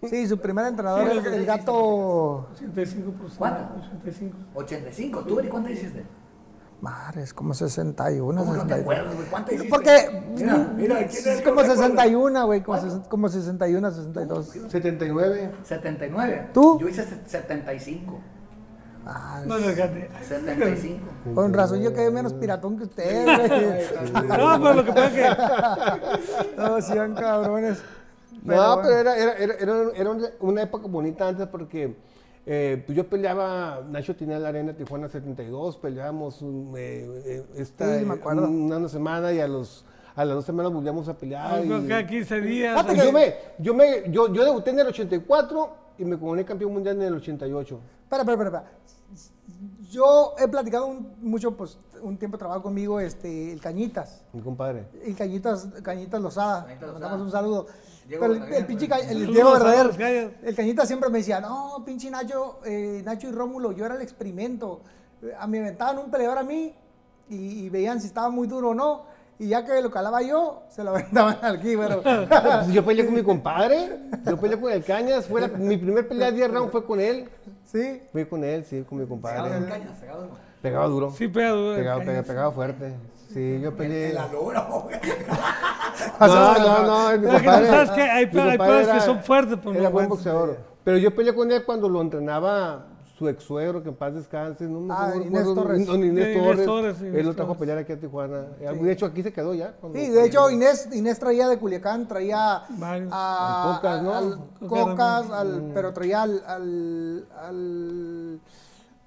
Sí, 0.08 0.26
su 0.28 0.38
primer 0.38 0.66
entrenador, 0.66 1.08
el, 1.08 1.26
el 1.26 1.46
gato. 1.46 2.46
85 2.54 3.10
profesional. 3.12 3.68
¿Cuánto? 3.68 3.86
85. 3.96 4.36
85. 4.54 5.20
¿Tú, 5.24 5.38
Eri, 5.40 5.48
cuánto 5.48 5.70
hiciste? 5.70 6.04
Madre, 6.82 7.22
es 7.22 7.32
como 7.32 7.54
61, 7.54 8.38
¿Cómo 8.38 8.52
no 8.52 8.62
te 8.66 8.68
62. 8.74 8.80
acuerdas, 8.82 9.14
güey? 9.16 9.28
¿Cuánto 9.28 9.54
hiciste? 9.54 9.70
Porque. 9.70 10.22
Mira, 10.36 10.72
mira, 10.76 10.96
¿quién 10.98 11.08
es? 11.08 11.26
Es 11.26 11.40
como 11.42 11.54
¿No 11.62 11.62
te 11.62 11.72
acuerdas? 11.72 11.76
61, 11.78 12.46
güey, 12.46 12.62
como, 12.62 12.78
ses- 12.78 13.08
como 13.08 13.28
61, 13.30 13.90
62. 13.90 14.46
79. 14.68 15.50
79. 15.64 16.50
¿Tú? 16.52 16.78
Yo 16.78 16.88
hice 16.88 17.02
se- 17.04 17.24
75. 17.26 18.18
Ah, 19.06 19.40
No 19.46 19.56
le 19.58 19.74
gane. 19.74 20.08
75. 20.22 20.98
con 21.34 21.54
razón 21.54 21.80
yo 21.80 21.92
quedé 21.94 22.10
menos 22.10 22.32
piratón 22.34 22.76
que 22.76 22.84
usted, 22.84 23.24
güey. 23.24 24.28
No, 24.28 24.60
pero 24.60 24.74
lo 24.74 24.84
que 24.84 24.92
pasa 24.92 25.06
es 25.06 25.12
que 25.14 26.56
No, 26.56 26.80
sean 26.80 27.14
cabrones. 27.14 27.82
no, 28.42 28.54
bueno. 28.54 28.78
pero 28.82 28.96
era, 28.98 29.16
era, 29.16 29.32
era, 29.38 29.54
era, 29.54 29.74
era 29.94 30.10
una- 30.40 30.62
época 30.62 30.86
bonita 30.88 31.28
antes 31.28 31.46
porque 31.46 31.94
eh, 32.46 32.82
pues 32.84 32.96
yo 32.96 33.06
peleaba, 33.08 33.82
Nacho 33.88 34.14
tenía 34.16 34.38
la 34.38 34.48
arena 34.48 34.72
Tijuana 34.72 35.08
72, 35.08 35.76
peleábamos 35.78 36.42
un, 36.42 36.74
eh, 36.76 37.22
eh, 37.24 37.44
esta, 37.56 37.98
Sí, 37.98 38.04
me 38.04 38.14
una, 38.14 38.88
semana 38.88 39.32
y 39.32 39.40
a 39.40 39.48
los 39.48 39.84
a 40.14 40.24
las 40.24 40.34
dos 40.36 40.44
semanas 40.46 40.72
volvíamos 40.72 41.08
a 41.08 41.14
pelear. 41.18 41.64
y- 41.64 41.86
cada 41.88 42.06
15 42.06 42.40
días. 42.40 42.82
Pues 42.84 43.04
yo, 43.04 43.12
me, 43.12 43.34
yo, 43.58 43.74
me, 43.74 44.10
yo, 44.10 44.32
yo 44.32 44.44
debuté 44.44 44.70
en 44.70 44.78
el 44.80 44.86
84 44.86 45.70
y 45.98 46.04
me 46.06 46.18
coroné 46.18 46.44
campeón 46.44 46.72
mundial 46.72 46.96
en 46.96 47.02
el 47.02 47.14
88. 47.16 47.80
Espera, 48.04 48.22
espera, 48.22 48.32
espera. 48.44 48.48
espera. 48.58 48.72
Yo 49.96 50.34
he 50.38 50.46
platicado 50.46 50.84
un- 50.88 51.14
mucho, 51.22 51.56
pues, 51.56 51.78
un 52.02 52.18
tiempo 52.18 52.36
trabajo 52.36 52.62
conmigo, 52.64 53.00
este, 53.00 53.50
el 53.50 53.62
Cañitas. 53.62 54.22
Mi 54.34 54.42
compadre. 54.42 54.86
El 55.02 55.16
Cañitas, 55.16 55.66
Cañitas 55.82 56.20
Lozada. 56.20 56.64
Cañitas 56.66 56.80
Le 56.82 56.86
Lozada. 56.88 56.92
mandamos 57.10 57.26
un 57.26 57.32
saludo. 57.32 57.66
Diego 58.06 58.20
Pero 58.20 58.34
el, 58.44 58.52
el 58.52 58.66
pinche. 58.66 58.86
Ca- 58.88 58.98
el 58.98 59.08
Saludos 59.08 59.32
Diego 59.32 59.50
gallos. 59.96 60.32
el 60.42 60.54
Cañitas 60.54 60.86
siempre 60.86 61.08
me 61.08 61.18
decía, 61.18 61.40
no, 61.40 61.82
pinche 61.86 62.10
Nacho, 62.10 62.58
eh, 62.66 63.00
Nacho 63.06 63.28
y 63.28 63.32
Rómulo, 63.32 63.72
yo 63.72 63.86
era 63.86 63.94
el 63.94 64.02
experimento. 64.02 64.82
Eh, 65.22 65.32
A 65.38 65.46
mí 65.46 65.52
me 65.58 65.64
aventaban 65.64 65.96
un 65.98 66.10
peleador 66.10 66.36
a 66.36 66.42
mí 66.42 66.74
y, 67.30 67.64
y 67.64 67.70
veían 67.70 67.98
si 67.98 68.08
estaba 68.08 68.28
muy 68.28 68.46
duro 68.46 68.70
o 68.70 68.74
no. 68.74 69.04
Y 69.38 69.48
ya 69.48 69.64
que 69.64 69.80
lo 69.80 69.90
calaba 69.90 70.20
yo, 70.20 70.64
se 70.68 70.84
lo 70.84 70.90
aventaban 70.94 71.38
al 71.40 71.58
pero 71.58 72.02
Pues 72.02 72.68
yo 72.70 72.84
peleé 72.84 73.06
con 73.06 73.14
mi 73.14 73.22
compadre, 73.22 73.98
yo 74.26 74.36
peleé 74.38 74.60
con 74.60 74.70
el 74.72 74.84
Cañas, 74.84 75.24
fue 75.24 75.40
la- 75.40 75.48
mi 75.48 75.78
primer 75.78 76.06
pelea 76.06 76.30
de 76.30 76.36
10 76.36 76.50
rounds 76.50 76.70
fue 76.70 76.84
con 76.84 77.00
él. 77.00 77.30
Sí. 77.66 78.02
Fui 78.12 78.24
con 78.24 78.42
él, 78.44 78.64
sí, 78.64 78.84
con 78.88 78.98
mi 78.98 79.04
Pegado 79.04 79.46
en 79.48 79.52
compadre. 79.52 79.68
cañas, 79.68 79.98
pegado 79.98 80.24
en 80.24 80.30
Pegaba 80.62 80.86
duro. 80.86 81.10
Sí, 81.10 81.28
pega 81.28 81.50
duro. 81.50 81.76
Pegaba, 81.76 82.00
pegaba 82.22 82.52
fuerte. 82.52 82.94
Sí, 83.32 83.60
yo 83.60 83.76
peleé. 83.76 84.12
la 84.12 84.28
lora, 84.28 84.60
güey. 84.70 84.96
No, 86.20 86.58
no, 86.58 86.82
no, 86.86 87.18
mi 87.18 87.18
Pero 87.18 87.20
que 87.20 87.26
no 87.26 87.32
compadre. 87.44 87.66
sabes 87.68 87.90
que 87.90 88.02
hay 88.02 88.08
hay 88.10 88.26
compadre 88.58 88.58
peleas 88.58 88.88
que 88.88 89.00
son 89.00 89.22
fuertes, 89.22 89.58
pues, 89.62 89.76
Era 89.76 89.88
buen 89.88 90.08
boxeador. 90.08 90.56
Pero 90.84 90.98
yo 90.98 91.14
peleé 91.14 91.34
con 91.34 91.50
él 91.50 91.64
cuando 91.64 91.88
lo 91.88 92.00
entrenaba 92.00 92.86
su 93.18 93.26
ex 93.28 93.44
suegro, 93.44 93.82
que 93.82 93.88
en 93.88 93.94
paz 93.94 94.14
descanse. 94.14 94.64
No 94.64 94.80
me 94.80 94.92
Ah, 94.92 95.06
acuerdo, 95.08 95.26
Inés 95.26 95.44
Torres. 95.54 95.86
don 95.86 96.04
Inés 96.04 96.28
Inés 96.36 96.44
Torres. 96.44 96.66
Torres, 96.66 97.00
Él 97.00 97.08
Inés 97.08 97.24
lo 97.26 97.34
trajo 97.34 97.52
a 97.52 97.56
pelear 97.58 97.78
aquí 97.78 97.92
a 97.92 97.98
Tijuana. 97.98 98.42
De 98.60 98.92
hecho, 98.92 99.06
aquí 99.06 99.22
se 99.22 99.32
quedó 99.32 99.54
ya. 99.54 99.72
cuando- 99.72 99.98
Sí, 99.98 100.08
de 100.10 100.26
hecho 100.26 100.50
Inés, 100.50 100.88
Inés 100.92 101.18
traía 101.18 101.48
de 101.48 101.58
Culiacán, 101.58 102.06
traía 102.06 102.62
Varios. 102.68 103.10
a, 103.12 103.70
Al 103.70 103.76
Cocas, 103.76 104.02
¿no? 104.02 104.14
al 104.14 104.38
Cocas 104.68 105.30
al- 105.30 105.70
pero 105.72 105.92
traía 105.94 106.22
al, 106.22 106.42
al, 106.46 107.26
al, 107.42 108.40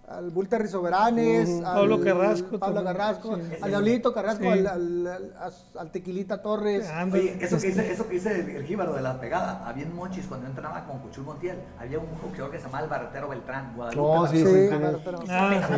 al 0.10 0.30
Bull 0.32 0.48
Terry 0.48 0.68
Soberanes, 0.68 1.50
al 1.64 1.76
Pablo 1.76 2.02
Carrasco 2.02 2.58
Pablo 2.60 2.84
Carrasco, 2.84 3.36
sí. 3.36 3.42
al 3.62 3.70
Diablito 3.70 4.14
Carrasco, 4.14 4.44
Sí. 4.44 4.50
al, 4.50 4.68
al, 4.68 5.08
al- 5.08 5.54
al 5.80 5.92
Tequilita 5.92 6.42
Torres. 6.42 6.90
Ándale. 6.90 7.24
Oye, 7.36 7.38
eso 7.46 7.58
que 7.60 7.68
dice, 7.68 7.92
eso 7.92 8.08
que 8.08 8.14
dice 8.16 8.40
el, 8.40 8.50
el 8.50 8.66
jíbaro 8.66 8.94
de 8.94 9.02
la 9.02 9.20
pegada, 9.20 9.68
había 9.68 9.84
en 9.86 9.96
Mochis 9.96 10.26
cuando 10.26 10.46
yo 10.46 10.50
entrenaba 10.50 10.86
con 10.86 11.00
Cuchul 11.00 11.26
Montiel, 11.26 11.60
había 11.80 12.00
un 12.00 12.08
boxeador 12.22 12.52
que 12.52 12.58
se 12.58 12.66
llamaba 12.66 12.84
el 12.86 12.90
Barretero 12.90 13.30
Beltrán, 13.30 13.74
Guadalupe. 13.76 14.02
Oh, 14.08 14.28
sí, 14.28 14.44
Barretero 14.44 15.20
Ah, 15.30 15.50
pegaba. 15.52 15.78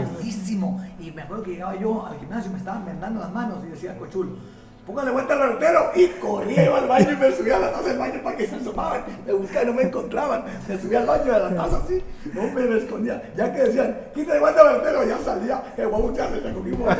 Y 0.99 1.11
me 1.11 1.21
acuerdo 1.23 1.43
que 1.43 1.51
llegaba 1.51 1.75
yo 1.75 2.05
al 2.05 2.17
gimnasio, 2.19 2.51
me 2.51 2.57
estaban 2.57 2.85
vendando 2.85 3.19
las 3.19 3.31
manos 3.31 3.57
y 3.65 3.69
decía 3.69 3.97
Cochul, 3.97 4.37
póngale 4.85 5.11
vuelta 5.11 5.33
al 5.33 5.39
barretero. 5.39 5.91
Y 5.95 6.07
corría, 6.19 6.75
al 6.75 6.87
baño 6.87 7.11
y 7.11 7.17
me 7.17 7.31
subía 7.31 7.57
a 7.57 7.59
la 7.59 7.71
taza 7.71 7.89
del 7.89 7.97
baño 7.97 8.23
para 8.23 8.37
que 8.37 8.47
se 8.47 8.55
asomaban. 8.55 9.03
Me 9.25 9.33
buscaban 9.33 9.63
y 9.63 9.71
no 9.71 9.77
me 9.77 9.83
encontraban. 9.83 10.43
Me 10.67 10.79
subía 10.79 10.99
al 10.99 11.07
baño 11.07 11.33
de 11.33 11.39
la 11.39 11.55
taza 11.55 11.77
así, 11.77 12.03
no 12.33 12.43
me, 12.51 12.77
escondía. 12.77 13.21
Ya 13.35 13.53
que 13.53 13.63
decían, 13.63 13.97
quítale 14.13 14.39
vuelta 14.39 14.61
al 14.61 14.67
barretero, 14.67 15.03
ya 15.03 15.17
salía. 15.19 15.63
El 15.77 15.87
huevo 15.87 16.13
ya 16.13 16.29
se 16.29 16.39
recogimos. 16.39 16.95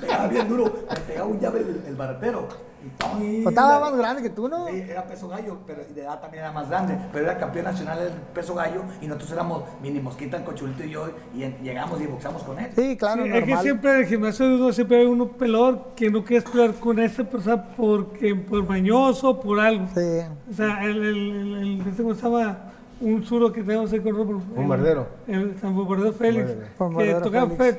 Pegaba 0.00 0.26
bien 0.28 0.48
duro, 0.48 0.86
me 0.90 1.00
pegaba 1.00 1.26
un 1.28 1.40
llave 1.40 1.60
el, 1.60 1.82
el 1.86 1.94
barretero. 1.94 2.71
Pues 3.10 3.46
estaba 3.46 3.80
más 3.80 3.96
grande 3.96 4.22
que 4.22 4.30
tú, 4.30 4.48
¿no? 4.48 4.68
Era 4.68 5.04
peso 5.06 5.28
gallo, 5.28 5.58
pero 5.66 5.82
de 5.84 6.00
edad 6.02 6.20
también 6.20 6.42
era 6.44 6.52
más 6.52 6.68
grande. 6.68 6.96
Pero 7.12 7.24
era 7.24 7.38
campeón 7.38 7.64
nacional 7.66 7.98
del 7.98 8.12
peso 8.34 8.54
gallo 8.54 8.82
y 9.00 9.06
nosotros 9.06 9.32
éramos 9.32 9.62
mini 9.82 10.00
mosquita, 10.00 10.36
el 10.36 10.44
cochulito 10.44 10.84
y 10.84 10.90
yo, 10.90 11.08
y 11.34 11.40
llegamos 11.62 12.00
y 12.00 12.06
boxamos 12.06 12.42
con 12.42 12.58
él. 12.58 12.70
Sí, 12.74 12.96
claro, 12.96 13.24
Sí, 13.24 13.30
es 13.32 13.44
que 13.44 13.56
siempre 13.58 13.90
en 13.92 13.96
el 13.98 14.06
gimnasio 14.06 14.48
de 14.48 14.54
uno 14.56 14.72
siempre 14.72 14.98
hay 15.00 15.06
uno 15.06 15.28
pelor 15.28 15.90
que 15.96 16.10
no 16.10 16.24
quieres 16.24 16.48
pelear 16.48 16.74
con 16.74 16.98
esa 16.98 17.24
persona 17.24 17.64
porque 17.76 18.34
por 18.34 18.66
mañoso 18.68 19.38
por 19.40 19.60
algo. 19.60 19.86
Sí. 19.94 20.20
O 20.50 20.54
sea, 20.54 20.84
el, 20.84 20.96
el, 20.96 21.30
el, 21.32 21.56
el- 21.80 21.80
este, 21.88 22.02
¿cómo 22.02 22.14
se 22.14 22.22
llama? 22.22 22.58
Un 23.00 23.24
suro 23.24 23.52
que 23.52 23.62
tenemos 23.62 23.92
ahí 23.92 23.98
con 24.00 24.14
Robert. 24.14 24.38
Bombardero. 24.54 25.06
El, 25.26 25.40
el 25.40 25.58
San 25.60 25.74
Bombardero 25.74 26.12
Félix. 26.12 26.50
Bombardero. 26.78 27.18
Que 27.18 27.24
tocaba 27.24 27.50
Félix. 27.50 27.78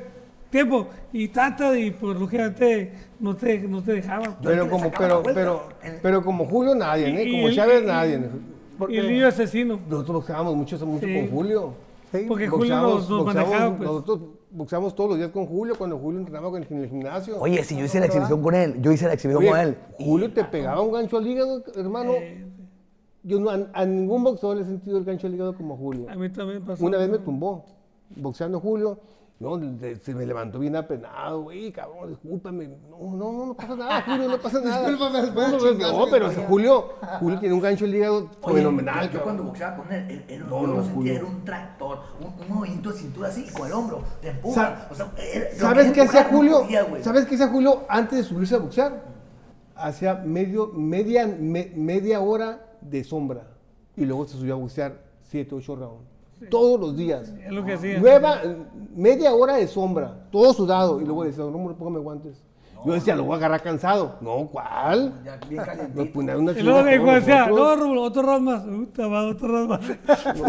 Tiempo. 0.54 0.88
Y 1.12 1.28
tata, 1.28 1.78
y 1.78 1.92
pues 1.92 2.18
lógicamente 2.18 2.94
no 3.20 3.36
te, 3.36 3.60
no 3.60 3.82
te 3.84 3.94
dejaban. 3.94 4.38
Pero 4.42 4.70
como, 4.70 4.90
pero, 4.92 5.22
pero, 5.24 5.64
pero 6.02 6.24
como 6.24 6.46
Julio 6.46 6.74
nadie, 6.76 7.08
¿eh? 7.10 7.32
Como 7.32 7.50
y- 7.50 7.56
Chávez 7.56 7.84
y- 7.84 7.86
nadie. 7.86 8.22
Y 8.90 8.98
el 8.98 9.08
niño 9.12 9.28
asesino. 9.28 9.80
Nosotros 9.90 10.16
boxeábamos 10.18 10.56
mucho, 10.56 10.86
mucho 10.86 11.06
Sí. 11.06 11.14
con 11.16 11.30
Julio. 11.30 11.74
Sí. 12.12 12.26
Porque 12.28 12.48
Julio 12.48 12.76
nos, 12.82 13.10
nos 13.10 13.26
manejaba, 13.26 13.76
pues. 13.78 13.90
Nosotros 13.90 14.20
boxeamos 14.52 14.96
todos 14.96 15.10
los 15.12 15.18
días 15.20 15.32
con 15.32 15.46
Julio 15.48 15.76
cuando 15.78 15.98
Julio 15.98 16.20
entrenaba 16.20 16.50
con 16.52 16.62
el, 16.62 16.68
en 16.72 16.84
el 16.84 16.90
gimnasio. 16.90 17.38
Oye, 17.40 17.64
si 17.64 17.76
yo 17.78 17.86
hice 17.86 18.00
la 18.00 18.06
exhibición 18.06 18.42
con 18.42 18.54
él, 18.56 18.80
yo 18.82 18.92
hice 18.92 19.08
la 19.08 19.14
exhibición 19.14 19.42
Oye, 19.44 19.50
con 19.52 19.60
él. 19.60 19.78
Julio 20.00 20.32
te 20.32 20.44
pegaba 20.44 20.82
un 20.82 20.92
gancho 20.94 21.18
al 21.18 21.28
hígado, 21.28 21.64
hermano. 21.76 22.14
Eh, 22.14 22.46
Yo 23.26 23.40
no, 23.40 23.50
a, 23.50 23.58
a 23.74 23.86
ningún 23.86 24.22
boxeador 24.24 24.58
le 24.58 24.64
he 24.64 24.66
sentido 24.66 24.98
el 24.98 25.06
gancho 25.06 25.28
al 25.28 25.34
hígado 25.36 25.56
como 25.56 25.78
Julio. 25.78 26.06
a 26.10 26.16
mí 26.16 26.30
también 26.30 26.62
pasó. 26.64 26.86
Una 26.86 26.98
vez 26.98 27.10
me 27.10 27.18
tumbó, 27.20 27.66
boxeando 28.16 28.60
Julio. 28.60 29.00
No, 29.44 29.58
de- 29.58 29.98
se 29.98 30.16
me 30.16 30.26
levantó 30.26 30.58
bien 30.60 30.76
apenado, 30.76 31.42
güey, 31.44 31.72
cabrón, 31.72 32.10
discúlpame. 32.10 32.68
No, 32.90 32.98
no, 33.16 33.32
no, 33.34 33.46
no 33.48 33.54
pasa 33.54 33.76
nada, 33.76 34.02
Julio, 34.04 34.30
no 34.30 34.38
pasa 34.40 34.62
nada. 34.62 34.88
Discúlpame, 34.90 35.22
después 35.22 35.52
No, 35.80 36.06
pero. 36.10 36.32
Julio, 36.48 36.90
Julio 37.20 37.40
tiene 37.40 37.54
un 37.56 37.62
gancho 37.62 37.84
al 37.86 37.94
hígado 37.94 38.30
Oye, 38.42 38.56
fenomenal. 38.58 38.96
yo 39.06 39.08
cabrón. 39.08 39.24
cuando 39.24 39.44
boxeaba 39.44 39.76
con 39.78 39.92
él, 39.92 40.26
era, 40.28 40.46
No, 40.46 40.62
yo 40.62 40.68
no, 40.68 40.74
lo 40.76 40.84
sentía, 40.84 40.94
Julio. 40.96 41.14
era 41.14 41.26
un 41.26 41.44
tractor, 41.46 42.00
un, 42.22 42.28
un 42.50 42.56
movimiento 42.56 42.92
de 42.92 42.98
cintura 43.00 43.28
así, 43.28 43.46
con 43.52 43.68
el 43.68 43.74
hombro, 43.74 44.02
te 44.22 44.30
empuja. 44.30 44.56
Sa- 44.56 44.88
o 44.92 44.96
sea, 44.96 45.12
¿Sabes 45.58 45.92
qué 45.92 46.02
hacía 46.02 46.24
Julio? 46.24 46.66
¿Sabes 47.02 47.26
qué 47.26 47.36
hacía 47.36 47.50
Julio 47.50 47.84
antes 47.90 48.20
de 48.20 48.24
subirse 48.24 48.56
a 48.56 48.60
boxear? 48.60 49.04
Hacía 49.76 50.16
medio, 50.16 50.68
media, 50.68 51.28
me- 51.28 51.72
media 51.76 52.22
hora 52.22 52.66
de 52.80 53.04
sombra 53.04 53.48
y 53.98 54.06
luego 54.06 54.26
se 54.26 54.38
subía 54.38 54.54
a 54.54 54.58
boxear 54.58 54.94
7, 55.24 55.56
8 55.56 55.76
rounds. 55.76 56.13
Todos 56.50 56.80
los 56.80 56.96
días. 56.98 57.34
Es 57.46 57.52
lo 57.52 57.64
que 57.66 57.74
hacía. 57.74 58.00
Nueva, 58.00 58.40
media 58.96 59.34
hora 59.34 59.56
de 59.56 59.68
sombra, 59.68 60.26
todo 60.32 60.54
sudado. 60.54 61.02
Y 61.02 61.06
luego 61.06 61.24
decía, 61.24 61.44
no, 61.44 61.50
hombre, 61.58 61.76
póngame 61.76 62.00
guantes. 62.00 62.42
Yo 62.86 62.92
decía, 62.92 63.16
lo 63.16 63.24
voy 63.24 63.36
a 63.36 63.38
agarrar 63.38 63.62
cansado. 63.64 64.18
No, 64.20 64.50
¿cuál? 64.52 65.14
Ya 65.24 65.38
bien 65.48 65.64
Nos 65.96 66.08
ponían 66.10 66.40
una 66.42 66.52
Y 66.52 66.62
luego 66.64 66.84
me 66.84 66.98
todos 67.00 67.14
decía, 67.16 67.48
no. 67.48 67.76
Rulo, 67.78 68.02
otro 68.02 68.22
round 68.24 68.44
más. 68.46 68.64
Puta, 68.64 69.08
va, 69.08 69.26
otro 69.28 69.48
round 69.48 69.70
más. 69.70 69.82
No, 70.38 70.44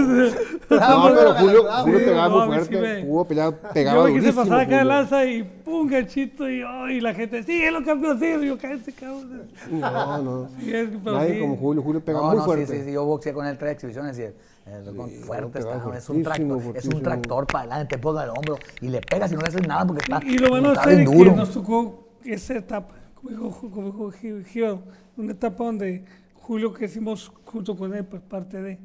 pero 1.15 1.35
Julio, 1.35 1.65
Julio 1.83 1.99
sí, 2.01 2.05
pegaba 2.05 2.29
no, 2.29 2.47
muy 2.47 2.59
sí 2.59 2.65
fuerte. 2.65 2.81
me- 2.81 3.03
Julio 3.07 3.25
pegaba, 3.25 3.53
pegaba 3.73 3.97
Yo 4.09 4.15
me 4.15 4.21
quise 4.21 4.33
pasar 4.33 4.61
acá 4.61 4.79
de 4.79 4.85
lanza 4.85 5.25
y 5.25 5.43
pum, 5.45 5.87
ganchito 5.89 6.51
y, 6.51 6.63
oh, 6.65 6.89
y 6.89 7.01
la 7.01 7.15
gente, 7.15 7.41
sí, 7.45 7.63
es 7.63 7.73
lo 7.73 7.85
campeón, 7.85 8.19
sí, 8.19 8.27
y 8.27 8.47
yo, 8.49 8.59
cállate, 8.59 8.93
cabrón. 8.93 9.43
No, 9.71 10.19
no. 10.23 10.49
Sí, 10.59 10.75
es- 10.75 10.89
pero 11.05 11.17
Nadie 11.17 11.35
sí. 11.35 11.41
como 11.41 11.57
Julio. 11.57 11.83
Julio 11.83 12.05
pega 12.05 12.19
No, 12.19 12.27
muy 12.31 12.37
no, 12.39 12.45
fuerte. 12.45 12.67
sí, 12.67 12.77
sí, 12.79 12.85
sí, 12.87 12.93
yo 12.95 13.05
boxeé 13.05 13.33
con 13.33 13.47
él 13.47 13.57
tres 13.57 13.75
exhibiciones 13.75 14.19
y 14.19 14.23
el 14.67 14.97
con- 14.97 15.11
fuerte 15.11 15.59
está, 15.59 15.77
es 15.97 16.09
un 16.09 16.23
fortísimo, 16.23 16.23
tractor, 16.25 16.57
es 16.59 16.59
un 16.59 16.63
fortísimo. 16.65 17.01
tractor 17.01 17.47
para 17.47 17.61
adelante, 17.61 17.97
te 17.97 18.03
pega 18.03 18.25
el 18.25 18.31
hombro 18.31 18.59
y 18.81 18.89
le 18.89 19.01
pegas 19.01 19.31
y 19.31 19.35
no 19.35 19.41
le 19.43 19.49
haces 19.49 19.67
nada 19.69 19.87
porque 19.87 20.03
está, 20.03 20.21
Y, 20.25 20.35
y 20.35 20.39
lo 20.39 20.49
bueno 20.49 20.73
está 20.73 20.91
es 20.93 21.09
que 21.09 21.31
nos 21.33 21.51
tocó 21.53 22.09
esa 22.25 22.55
etapa, 22.57 22.95
como 23.15 23.31
dijo, 23.31 23.71
como 23.71 23.87
dijo 23.87 24.11
Gíbaro, 24.45 24.83
una 25.17 25.33
etapa 25.33 25.65
donde 25.65 26.05
Julio 26.35 26.73
que 26.73 26.87
hicimos 26.87 27.33
junto 27.45 27.77
con 27.77 27.95
él, 27.95 28.05
pues 28.05 28.23
parte 28.23 28.61
de. 28.63 28.79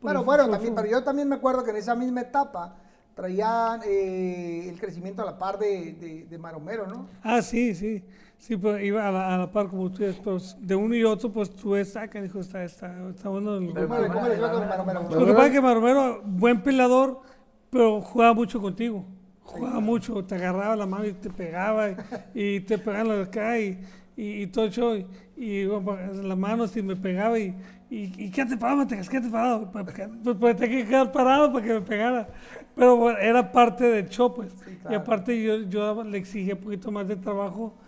Bueno, 0.00 0.22
bueno, 0.24 0.48
también, 0.50 0.74
pero 0.74 0.88
yo 0.88 1.02
también 1.02 1.28
me 1.28 1.36
acuerdo 1.36 1.64
que 1.64 1.70
en 1.70 1.76
esa 1.76 1.94
misma 1.94 2.20
etapa 2.22 2.76
traían 3.14 3.80
eh, 3.86 4.68
el 4.68 4.78
crecimiento 4.78 5.22
a 5.22 5.24
la 5.24 5.38
par 5.38 5.58
de, 5.58 5.92
de, 5.94 6.26
de 6.26 6.38
Maromero, 6.38 6.86
¿no? 6.86 7.06
Ah, 7.22 7.40
sí, 7.40 7.74
sí. 7.74 8.04
Sí, 8.44 8.58
pues 8.58 8.84
iba 8.84 9.08
a 9.08 9.10
la, 9.10 9.34
a 9.34 9.38
la 9.38 9.50
par 9.50 9.68
como 9.68 9.84
ustedes, 9.84 10.16
pues 10.16 10.54
de 10.60 10.74
uno 10.74 10.94
y 10.94 11.02
otro, 11.02 11.32
pues 11.32 11.48
tú 11.48 11.82
saca, 11.82 12.20
dijo, 12.20 12.40
está, 12.40 12.62
está, 12.62 13.08
está 13.08 13.30
bueno. 13.30 13.56
el-. 13.56 13.68
Lo 13.68 13.72
que 13.72 15.32
pasa 15.32 15.46
es 15.46 15.52
que 15.52 15.60
Maromero, 15.62 16.20
buen 16.26 16.60
peleador, 16.60 17.22
pero 17.70 18.02
jugaba 18.02 18.34
mucho 18.34 18.60
contigo. 18.60 19.02
Jugaba 19.44 19.80
mucho, 19.80 20.22
te 20.26 20.34
agarraba 20.34 20.76
la 20.76 20.84
mano 20.84 21.06
y 21.06 21.14
te 21.14 21.30
pegaba 21.30 21.88
y, 21.88 21.96
y 22.34 22.60
te 22.60 22.76
pegaban 22.76 23.08
la 23.08 23.22
acá 23.24 23.58
y, 23.58 23.80
y, 24.14 24.42
y 24.42 24.46
todo 24.48 24.66
el 24.66 24.72
show. 24.72 24.94
Y, 24.94 25.06
y 25.42 25.64
las 25.64 26.36
manos 26.36 26.76
y 26.76 26.82
me 26.82 26.96
pegaba 26.96 27.38
y, 27.38 27.54
y, 27.88 28.26
y 28.26 28.30
quédate 28.30 28.58
parado, 28.58 28.80
Mategas, 28.80 29.08
quédate 29.08 29.30
parado. 29.30 29.72
Pues, 29.72 29.86
pues, 30.22 30.36
pues 30.38 30.56
tenía 30.56 30.82
que 30.82 30.86
quedar 30.90 31.10
parado 31.12 31.50
para 31.50 31.64
que 31.64 31.72
me 31.72 31.80
pegara. 31.80 32.28
Pero 32.76 32.96
bueno, 32.98 33.18
era 33.18 33.50
parte 33.50 33.84
del 33.84 34.10
show, 34.10 34.34
pues. 34.34 34.52
Y 34.90 34.94
aparte 34.94 35.42
yo, 35.42 35.62
yo 35.62 36.04
le 36.04 36.18
exigía 36.18 36.56
un 36.56 36.60
poquito 36.60 36.90
más 36.90 37.08
de 37.08 37.16
trabajo 37.16 37.78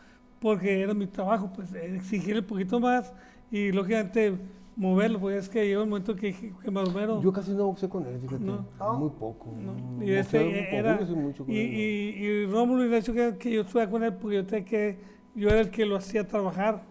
porque 0.47 0.81
era 0.81 0.95
mi 0.95 1.09
trabajo, 1.09 1.51
pues 1.53 1.75
exigirle 1.75 2.41
un 2.41 2.47
poquito 2.47 2.79
más 2.79 3.13
y 3.51 3.73
lógicamente 3.73 4.39
moverlo, 4.77 5.19
pues 5.19 5.37
es 5.45 5.49
que 5.49 5.67
llegó 5.67 5.83
el 5.83 5.89
momento 5.89 6.15
que, 6.15 6.33
que 6.63 6.71
Maromero... 6.71 7.21
Yo 7.21 7.33
casi 7.33 7.51
no 7.51 7.67
boxeo 7.67 7.89
con 7.89 8.07
él, 8.07 8.21
fíjate. 8.21 8.45
No. 8.45 8.65
Muy 8.97 9.11
poco. 9.11 9.53
¿no? 9.61 9.73
Y 10.05 10.07
con 10.23 10.45
era. 10.45 11.01
Mucho 11.01 11.45
con 11.45 11.53
Y, 11.53 11.59
él, 11.59 11.67
¿no? 11.73 11.79
y, 11.79 12.27
y 12.27 12.47
Rómulo 12.47 12.87
y 12.87 12.95
hecho 12.95 13.13
que, 13.13 13.37
que 13.39 13.51
yo 13.51 13.63
estuve 13.63 13.89
con 13.91 14.05
él 14.05 14.15
porque 14.15 14.37
yo 14.37 14.47
tenía 14.47 14.65
que. 14.65 14.99
Yo 15.35 15.49
era 15.49 15.61
el 15.61 15.71
que 15.71 15.85
lo 15.85 15.97
hacía 15.97 16.27
trabajar 16.29 16.83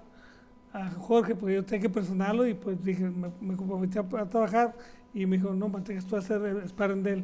a 0.74 0.90
Jorge, 0.92 1.34
porque 1.36 1.56
yo 1.56 1.64
tenía 1.64 1.84
que 1.84 1.90
personarlo 1.90 2.46
y 2.46 2.56
pues 2.56 2.84
dije, 2.84 3.10
me, 3.10 3.30
me 3.40 3.56
comprometí 3.56 3.98
a, 3.98 4.02
a 4.02 4.30
trabajar 4.30 4.76
y 5.14 5.26
me 5.26 5.38
dijo, 5.38 5.54
no, 5.54 5.70
mantengas 5.70 6.06
tú 6.06 6.18
a 6.18 6.20
hacer 6.20 6.42
el 6.42 6.68
sparring 6.68 7.04
de 7.04 7.14
él. 7.14 7.24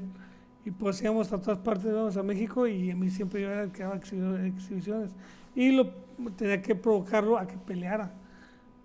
Y 0.64 0.72
pues 0.72 1.02
íbamos 1.02 1.34
a 1.34 1.42
todas 1.42 1.60
partes, 1.60 1.88
íbamos 1.92 2.16
a 2.16 2.24
México 2.24 2.68
y 2.68 2.90
a 2.92 2.96
mí 2.96 3.10
siempre 3.10 3.42
yo 3.42 3.50
era 3.52 3.64
el 3.64 3.72
que 3.72 3.84
daba 3.84 3.96
exhibi- 4.00 4.46
exhibiciones. 4.46 5.12
Y 5.56 5.72
lo, 5.72 5.90
tenía 6.36 6.62
que 6.62 6.76
provocarlo 6.76 7.38
a 7.38 7.46
que 7.46 7.58
peleara. 7.58 8.12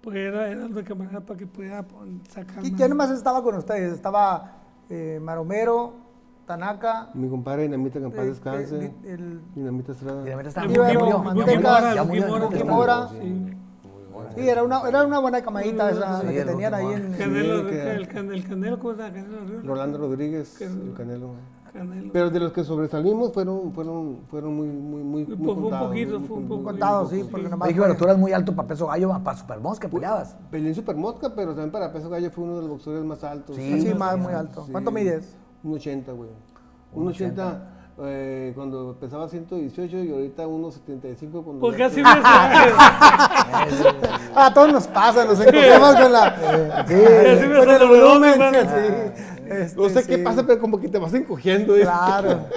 Porque 0.01 0.25
era, 0.27 0.49
era 0.49 0.61
la 0.61 0.67
única 0.67 0.95
manera 0.95 1.21
para 1.21 1.39
que 1.39 1.47
pudiera 1.47 1.83
pues, 1.83 2.09
sacar. 2.29 2.65
¿Y 2.65 2.71
más. 2.71 2.79
quién 2.81 2.97
más 2.97 3.11
estaba 3.11 3.43
con 3.43 3.57
ustedes? 3.57 3.93
Estaba 3.93 4.53
eh, 4.89 5.19
Maromero, 5.23 5.95
Tanaka, 6.47 7.11
Mi 7.15 7.29
compadre 7.29 7.63
Dinamita, 7.63 7.99
que 7.99 8.05
en 8.05 8.13
paz 8.13 8.25
eh, 8.25 8.29
descanse. 8.29 8.85
eh, 8.87 8.95
el, 9.05 9.41
Dinamita 9.55 9.93
Estrada. 9.93 10.23
La 10.25 10.31
El 10.63 12.07
muy 12.07 12.19
Ibero. 12.19 12.65
Mora. 12.67 13.09
Sí. 13.09 14.49
era 14.49 14.63
una, 14.63 14.89
era 14.89 15.05
una 15.05 15.19
buena 15.19 15.43
camadita 15.43 15.91
esa, 15.91 16.01
la 16.01 16.21
Sí, 16.21 16.27
que 16.29 16.41
el 16.41 16.47
tenían 16.47 16.75
ahí 16.75 16.87
en... 16.93 17.13
Canelo, 17.13 17.59
Sí, 17.63 17.67
que- 17.67 17.91
el, 17.91 18.09
el 18.33 18.45
Canelo, 18.47 18.79
¿cómo 18.79 18.95
se 18.95 19.03
llama? 19.03 19.63
Rolando 19.65 19.99
Rodríguez, 19.99 20.57
Que- 20.57 20.65
el 20.65 20.95
Canelo. 20.97 21.31
Canelo. 21.77 22.11
Pero 22.13 22.31
de 22.31 22.41
los 22.41 22.53
que 22.53 22.65
sobresalimos 22.65 23.33
fueron, 23.33 23.73
fueron, 23.73 24.19
fueron 24.31 24.57
muy, 24.57 24.69
muy, 24.69 25.03
muy, 25.03 25.25
Fue 25.25 25.37
muy 25.37 25.49
un 25.49 25.61
contados. 25.63 25.89
poquito, 25.89 26.19
muy 26.19 26.29
fue 26.29 26.37
un 26.37 26.43
con- 26.43 26.49
poco. 26.49 26.63
muy 26.63 26.71
Contados, 26.73 27.11
sí, 27.11 27.17
pocos. 27.17 27.31
porque 27.31 27.49
nomás... 27.49 27.69
Dije, 27.69 27.79
fue- 27.79 27.87
bueno, 27.87 27.99
tú 27.99 28.05
eras 28.05 28.19
muy 28.19 28.33
alto 28.33 28.55
para 28.55 28.69
peso 28.69 28.87
gallo, 28.87 29.21
para 29.23 29.37
Supermos 29.37 29.79
que 29.81 29.89
peleabas. 29.89 30.37
Peleé 30.51 30.69
en 30.69 30.75
Supermosca, 30.75 31.35
pero 31.35 31.49
también 31.51 31.71
para 31.73 31.93
peso 31.93 32.09
gallo 32.09 32.31
fue 32.31 32.45
uno 32.45 32.55
de 32.57 32.61
los 32.63 32.71
boxeadores 32.71 33.05
más 33.07 33.23
altos. 33.25 33.57
Sí, 33.57 33.81
Sí, 33.83 33.95
más, 33.95 34.17
muy 34.19 34.33
alto. 34.33 34.65
Sí. 34.67 34.73
¿Cuánto 34.73 34.91
mides? 34.91 35.37
Un 35.63 35.75
80, 35.75 36.13
güey. 36.13 36.31
Un 36.93 37.09
80 37.09 37.73
eh, 37.99 38.53
cuando 38.55 38.95
pesaba 39.01 39.27
118 39.27 39.97
y 40.05 40.11
ahorita 40.13 40.47
1.75 40.47 41.43
cuando... 41.43 41.61
Pues 41.61 41.77
casi 41.79 42.03
me 42.03 42.09
Ah, 42.09 42.77
a 44.47 44.53
todos 44.55 44.71
nos 44.73 44.87
pasa, 44.87 45.25
nos 45.25 45.41
encontramos 45.41 45.95
con 45.97 46.13
la... 46.13 46.85
con 46.87 47.71
el 47.71 47.89
volumen, 47.89 48.35
sí. 48.35 49.23
Este, 49.49 49.81
No 49.81 49.89
sé 49.89 50.07
qué 50.07 50.17
sí. 50.17 50.23
pasa, 50.23 50.45
pero 50.47 50.61
como 50.61 50.81
que 50.81 50.89
te 50.89 50.99
vas 50.99 51.15
encogiendo. 51.15 51.77
¿eh? 51.77 51.83
Claro. 51.83 52.41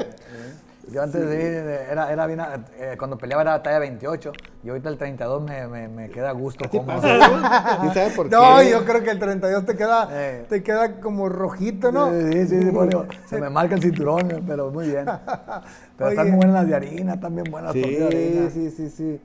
Yo 0.91 1.03
antes 1.03 1.21
de 1.23 1.35
ir, 1.35 1.43
eh, 1.67 1.87
era, 1.91 2.11
era 2.11 2.25
bien, 2.25 2.39
eh, 2.79 2.95
cuando 2.97 3.15
peleaba 3.15 3.43
era 3.43 3.61
talla 3.61 3.77
28 3.77 4.31
y 4.63 4.69
ahorita 4.69 4.89
el 4.89 4.97
32 4.97 5.43
me, 5.43 5.67
me, 5.67 5.87
me 5.87 6.09
queda 6.09 6.29
a 6.29 6.33
gusto. 6.33 6.67
¿Qué 6.67 6.79
cómodo. 6.79 6.95
pasa, 6.99 7.15
güey? 7.29 7.79
¿Quién 7.81 7.93
sabe 7.93 8.09
por 8.15 8.25
No, 8.31 8.57
qué? 8.57 8.71
yo 8.71 8.83
creo 8.85 9.03
que 9.03 9.11
el 9.11 9.19
32 9.19 9.65
te 9.67 9.75
queda, 9.75 10.07
Eh. 10.11 10.45
te 10.49 10.63
queda 10.63 10.99
como 10.99 11.29
rojito, 11.29 11.91
¿no? 11.91 12.09
Sí, 12.31 12.47
sí, 12.47 12.63
sí, 12.63 12.71
por 12.71 12.87
eso. 12.87 13.05
se 13.27 13.39
me 13.39 13.51
marca 13.51 13.75
el 13.75 13.83
cinturón, 13.83 14.43
pero 14.47 14.71
muy 14.71 14.87
bien. 14.87 15.05
Pero 15.95 16.09
están 16.09 16.25
Oye. 16.25 16.31
muy 16.31 16.37
buenas 16.37 16.55
las 16.55 16.67
de 16.67 16.75
harina, 16.75 17.13
están 17.13 17.35
bien 17.35 17.51
buenas 17.51 17.75
las 17.75 17.83
tortillas 17.83 18.09
de 18.09 18.17
harina. 18.17 18.49
Sí, 18.49 18.69
sí, 18.71 18.75
sí, 18.75 18.89
sí. 18.89 19.21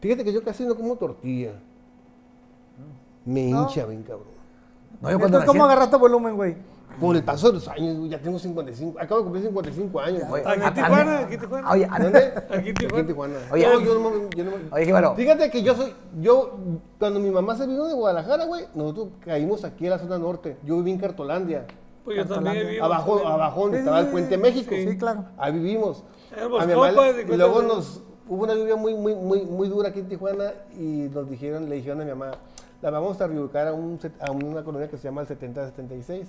Fíjate 0.00 0.24
que 0.24 0.32
yo 0.32 0.42
casi 0.42 0.64
no 0.66 0.74
como 0.74 0.96
tortilla. 0.96 1.52
Me 3.24 3.44
¿No? 3.50 3.62
hincha 3.62 3.84
bien, 3.86 4.02
cabrón. 4.02 4.26
No, 5.00 5.10
yo 5.10 5.18
cuando 5.20 5.38
Entonces, 5.38 5.46
¿cómo 5.46 5.64
recién- 5.64 5.70
agarraste 5.70 5.96
volumen, 5.96 6.34
güey? 6.34 6.56
Por 7.00 7.14
el 7.16 7.22
paso 7.22 7.48
de 7.48 7.54
los 7.54 7.68
años, 7.68 8.08
ya 8.08 8.18
tengo 8.18 8.38
55, 8.38 8.98
acabo 8.98 9.20
de 9.20 9.24
cumplir 9.24 9.44
55 9.44 10.00
años. 10.00 10.22
Oye. 10.30 10.42
Aquí 10.42 10.50
a- 10.50 10.54
en 10.54 10.62
a- 10.62 10.74
Tijuana, 10.74 11.18
aquí 11.20 11.34
en 11.34 11.40
Tijuana. 11.40 11.70
Oye, 11.70 11.88
a- 11.90 11.98
¿Dónde? 11.98 12.18
Aquí 12.36 12.52
en 12.52 12.58
Aquí 12.60 12.72
Tijuana. 12.74 13.00
en 13.00 13.06
Tijuana. 13.06 13.34
Oye, 13.52 13.62
yo, 13.62 13.80
yo 13.80 13.94
no, 14.00 14.10
me- 14.10 14.28
yo 14.36 14.44
no 14.44 14.50
me- 14.52 14.56
Oye, 14.72 14.84
Jíbaro. 14.86 15.14
Fíjate 15.14 15.50
que 15.50 15.62
yo 15.62 15.74
soy, 15.74 15.92
yo, 16.20 16.56
cuando 16.98 17.20
mi 17.20 17.30
mamá 17.30 17.54
se 17.56 17.66
vino 17.66 17.84
de 17.86 17.94
Guadalajara, 17.94 18.44
güey, 18.46 18.64
nosotros 18.74 19.08
caímos 19.20 19.64
aquí 19.64 19.84
en 19.84 19.90
la 19.90 19.98
zona 19.98 20.18
norte. 20.18 20.56
Yo 20.64 20.76
viví 20.78 20.92
en 20.92 20.98
Cartolandia. 20.98 21.66
Pues 22.04 22.16
yo 22.18 22.26
también 22.26 22.68
vivo. 22.68 22.84
Abajo, 22.84 23.14
también. 23.16 23.32
abajo 23.32 23.60
donde 23.62 23.76
Sí, 23.76 23.80
estaba 23.80 23.98
el 24.00 24.06
sí, 24.06 24.12
Puente 24.12 24.34
sí, 24.36 24.40
México. 24.40 24.74
sí, 24.74 24.96
claro. 24.98 25.24
Ahí 25.36 25.52
vivimos. 25.52 26.04
Éramos 26.36 26.62
A 26.62 26.66
mi 26.66 26.74
mamá 26.74 26.92
y 27.08 27.36
luego 27.36 27.62
nos, 27.62 28.00
hubo 28.28 28.44
una 28.44 28.54
lluvia 28.54 28.76
muy, 28.76 28.94
muy, 28.94 29.14
muy, 29.14 29.42
muy 29.42 29.68
dura 29.68 29.88
aquí 29.88 30.00
en 30.00 30.08
Tijuana 30.08 30.52
y 30.78 31.08
nos 31.12 31.28
dijeron, 31.28 31.68
le 31.68 31.76
dijeron 31.76 32.00
a 32.00 32.04
mi 32.04 32.10
mamá, 32.10 32.30
la 32.82 32.90
vamos 32.90 33.20
a 33.20 33.26
reubicar 33.26 33.66
a, 33.68 33.72
un, 33.72 33.98
set- 33.98 34.20
a 34.20 34.30
una 34.30 34.62
colonia 34.62 34.88
que 34.88 34.96
se 34.98 35.04
llama 35.04 35.22
el 35.22 35.26
7076. 35.26 36.28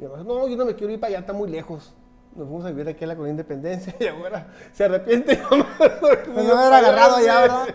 Y 0.00 0.04
no, 0.24 0.48
yo 0.48 0.56
no 0.56 0.64
me 0.64 0.74
quiero 0.74 0.92
ir 0.92 0.98
para 0.98 1.08
allá, 1.10 1.18
está 1.20 1.32
muy 1.34 1.50
lejos. 1.50 1.94
Nos 2.34 2.46
fuimos 2.46 2.64
a 2.64 2.68
vivir 2.68 2.88
aquí 2.88 3.04
a 3.04 3.08
la 3.08 3.14
colonia 3.16 3.32
Independencia 3.32 3.94
y 4.00 4.06
ahora 4.06 4.46
se 4.72 4.84
arrepiente. 4.84 5.38
no 5.50 6.58
haber 6.58 6.74
agarrado 6.74 7.16
allá, 7.16 7.40
¿verdad? 7.40 7.68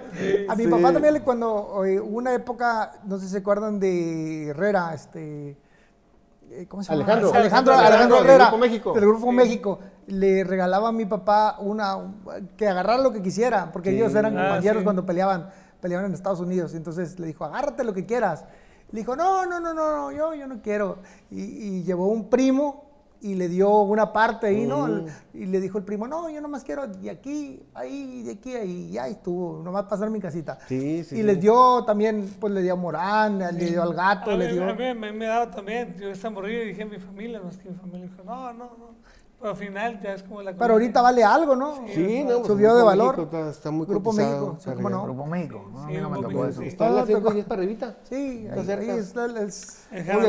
A 0.50 0.56
mi 0.56 0.64
Sí. 0.64 0.70
papá 0.70 0.92
también, 0.94 1.14
le- 1.14 1.22
cuando 1.22 1.54
hubo 1.76 2.18
una 2.18 2.34
época, 2.34 2.94
no 3.06 3.18
sé 3.20 3.26
si 3.26 3.32
se 3.34 3.38
acuerdan 3.40 3.80
de 3.80 4.48
Herrera, 4.48 4.94
este, 4.94 5.58
eh, 6.50 6.66
¿cómo 6.68 6.82
se 6.84 6.92
llama? 6.92 7.04
Alejandro. 7.04 7.34
Alejandro, 7.34 7.74
Alejandro, 7.74 7.74
Alejandro 7.74 8.16
del 8.18 8.26
Herrera, 8.26 8.46
Grupo 8.46 8.58
México. 8.58 8.94
Del 8.94 9.06
Grupo 9.06 9.32
México. 9.32 9.80
Le 10.08 10.44
regalaba 10.46 10.88
a 10.90 10.92
mi 10.94 11.06
papá 11.06 11.58
una, 11.60 11.98
que 12.58 12.68
agarrara 12.68 13.02
lo 13.04 13.12
que 13.12 13.22
quisiera, 13.22 13.72
porque 13.72 13.90
ellos 13.92 14.16
eran 14.16 14.38
Ah, 14.38 14.44
compañeros 14.50 14.80
sí. 14.80 14.84
cuando 14.84 15.06
peleaban, 15.06 15.50
peleaban 15.82 16.06
en 16.08 16.14
Estados 16.14 16.40
Unidos. 16.40 16.74
Entonces 16.74 17.20
le 17.20 17.28
dijo, 17.28 17.44
agárrate 17.46 17.84
lo 17.84 17.94
que 17.94 18.06
quieras. 18.06 18.46
Le 18.96 19.02
dijo, 19.02 19.14
no, 19.14 19.46
no, 19.46 19.60
no, 19.60 19.74
no, 19.74 19.92
no, 19.98 20.12
yo, 20.14 20.34
yo 20.36 20.48
no 20.48 20.62
quiero. 20.62 21.00
Y, 21.30 21.42
y 21.42 21.84
llevó 21.84 22.08
un 22.08 22.30
primo 22.30 22.86
y 23.20 23.36
le 23.36 23.50
dio 23.50 23.82
una 23.82 24.14
parte 24.14 24.48
ahí, 24.48 24.66
¿no? 24.66 24.88
Mm. 24.88 25.06
Y 25.34 25.46
le 25.48 25.60
dijo 25.60 25.78
el 25.78 25.84
primo, 25.84 26.08
no, 26.08 26.30
yo 26.30 26.40
nomás 26.40 26.64
quiero 26.64 26.88
de 26.88 27.10
aquí, 27.10 27.62
ahí, 27.74 28.24
de 28.24 28.32
aquí, 28.32 28.56
ahí, 28.56 28.92
ya 28.92 29.08
estuvo, 29.10 29.62
nomás 29.62 29.84
pasar 29.86 30.10
mi 30.10 30.22
casita. 30.22 30.60
Sí, 30.70 31.04
sí, 31.04 31.16
Y 31.16 31.18
sí. 31.18 31.24
les 31.24 31.42
dio 31.42 31.84
también, 31.84 32.36
pues 32.40 32.54
le 32.54 32.62
dio 32.62 32.72
a 32.72 32.76
Morán, 32.78 33.40
le 33.40 33.66
dio 33.66 33.84
al 33.84 33.94
gato, 33.94 34.32
A 34.32 34.38
le 34.38 34.48
mí, 34.48 34.54
dio... 34.54 34.70
a 34.70 34.74
mí 34.74 34.94
me, 34.94 35.12
me 35.12 35.26
daba 35.26 35.52
también. 35.52 35.96
Yo 36.00 36.10
esta 36.10 36.30
morrilla 36.30 36.64
y 36.64 36.68
dije 36.68 36.84
a 36.84 36.86
mi 36.86 37.00
familia, 37.00 37.42
más 37.42 37.58
que 37.58 37.70
mi 37.70 37.76
familia 37.76 38.04
dijo, 38.04 38.24
no, 38.24 38.54
no, 38.54 38.64
no. 38.64 38.96
Pero 39.38 39.52
al 39.52 39.58
final 39.58 40.02
ya 40.02 40.14
es 40.14 40.24
como 40.24 40.42
la 40.42 40.54
Pero 40.54 40.74
ahorita 40.74 41.02
vale 41.02 41.24
algo, 41.24 41.56
¿no? 41.56 41.76
Sí, 41.94 42.24
no, 42.24 42.38
pues, 42.38 42.48
Subió 42.48 42.74
de 42.76 42.84
valor. 42.84 43.18
México 43.18 43.38
Está, 43.38 43.50
está 43.52 43.70
muy 43.72 43.86
Grupo 43.86 44.10
cotizado, 44.12 44.32
México, 44.32 44.54
sí, 44.60 44.70
está 44.70 44.76
cómo 44.76 44.90
no. 44.90 44.96
arriba. 44.98 45.14
Grupo 45.14 45.26
México. 45.30 45.70
No, 45.72 45.88
Sí, 45.88 45.94
no 45.98 46.10
me 46.10 46.22
tocó 46.22 46.46
eso. 46.46 46.62
Está 46.62 46.88
en 46.88 46.96
la 46.96 47.02
Todo 47.06 47.14
tocó. 47.18 47.32
110 47.32 47.46
para 47.46 47.62
arribita. 47.62 47.96
Sí, 48.10 48.48
ahí, 48.52 48.66
cerca. 48.66 48.94
ahí 48.94 49.00
está 49.00 49.26
el- 49.26 49.32
el- 49.38 49.44
El 49.44 49.50
está 50.00 50.20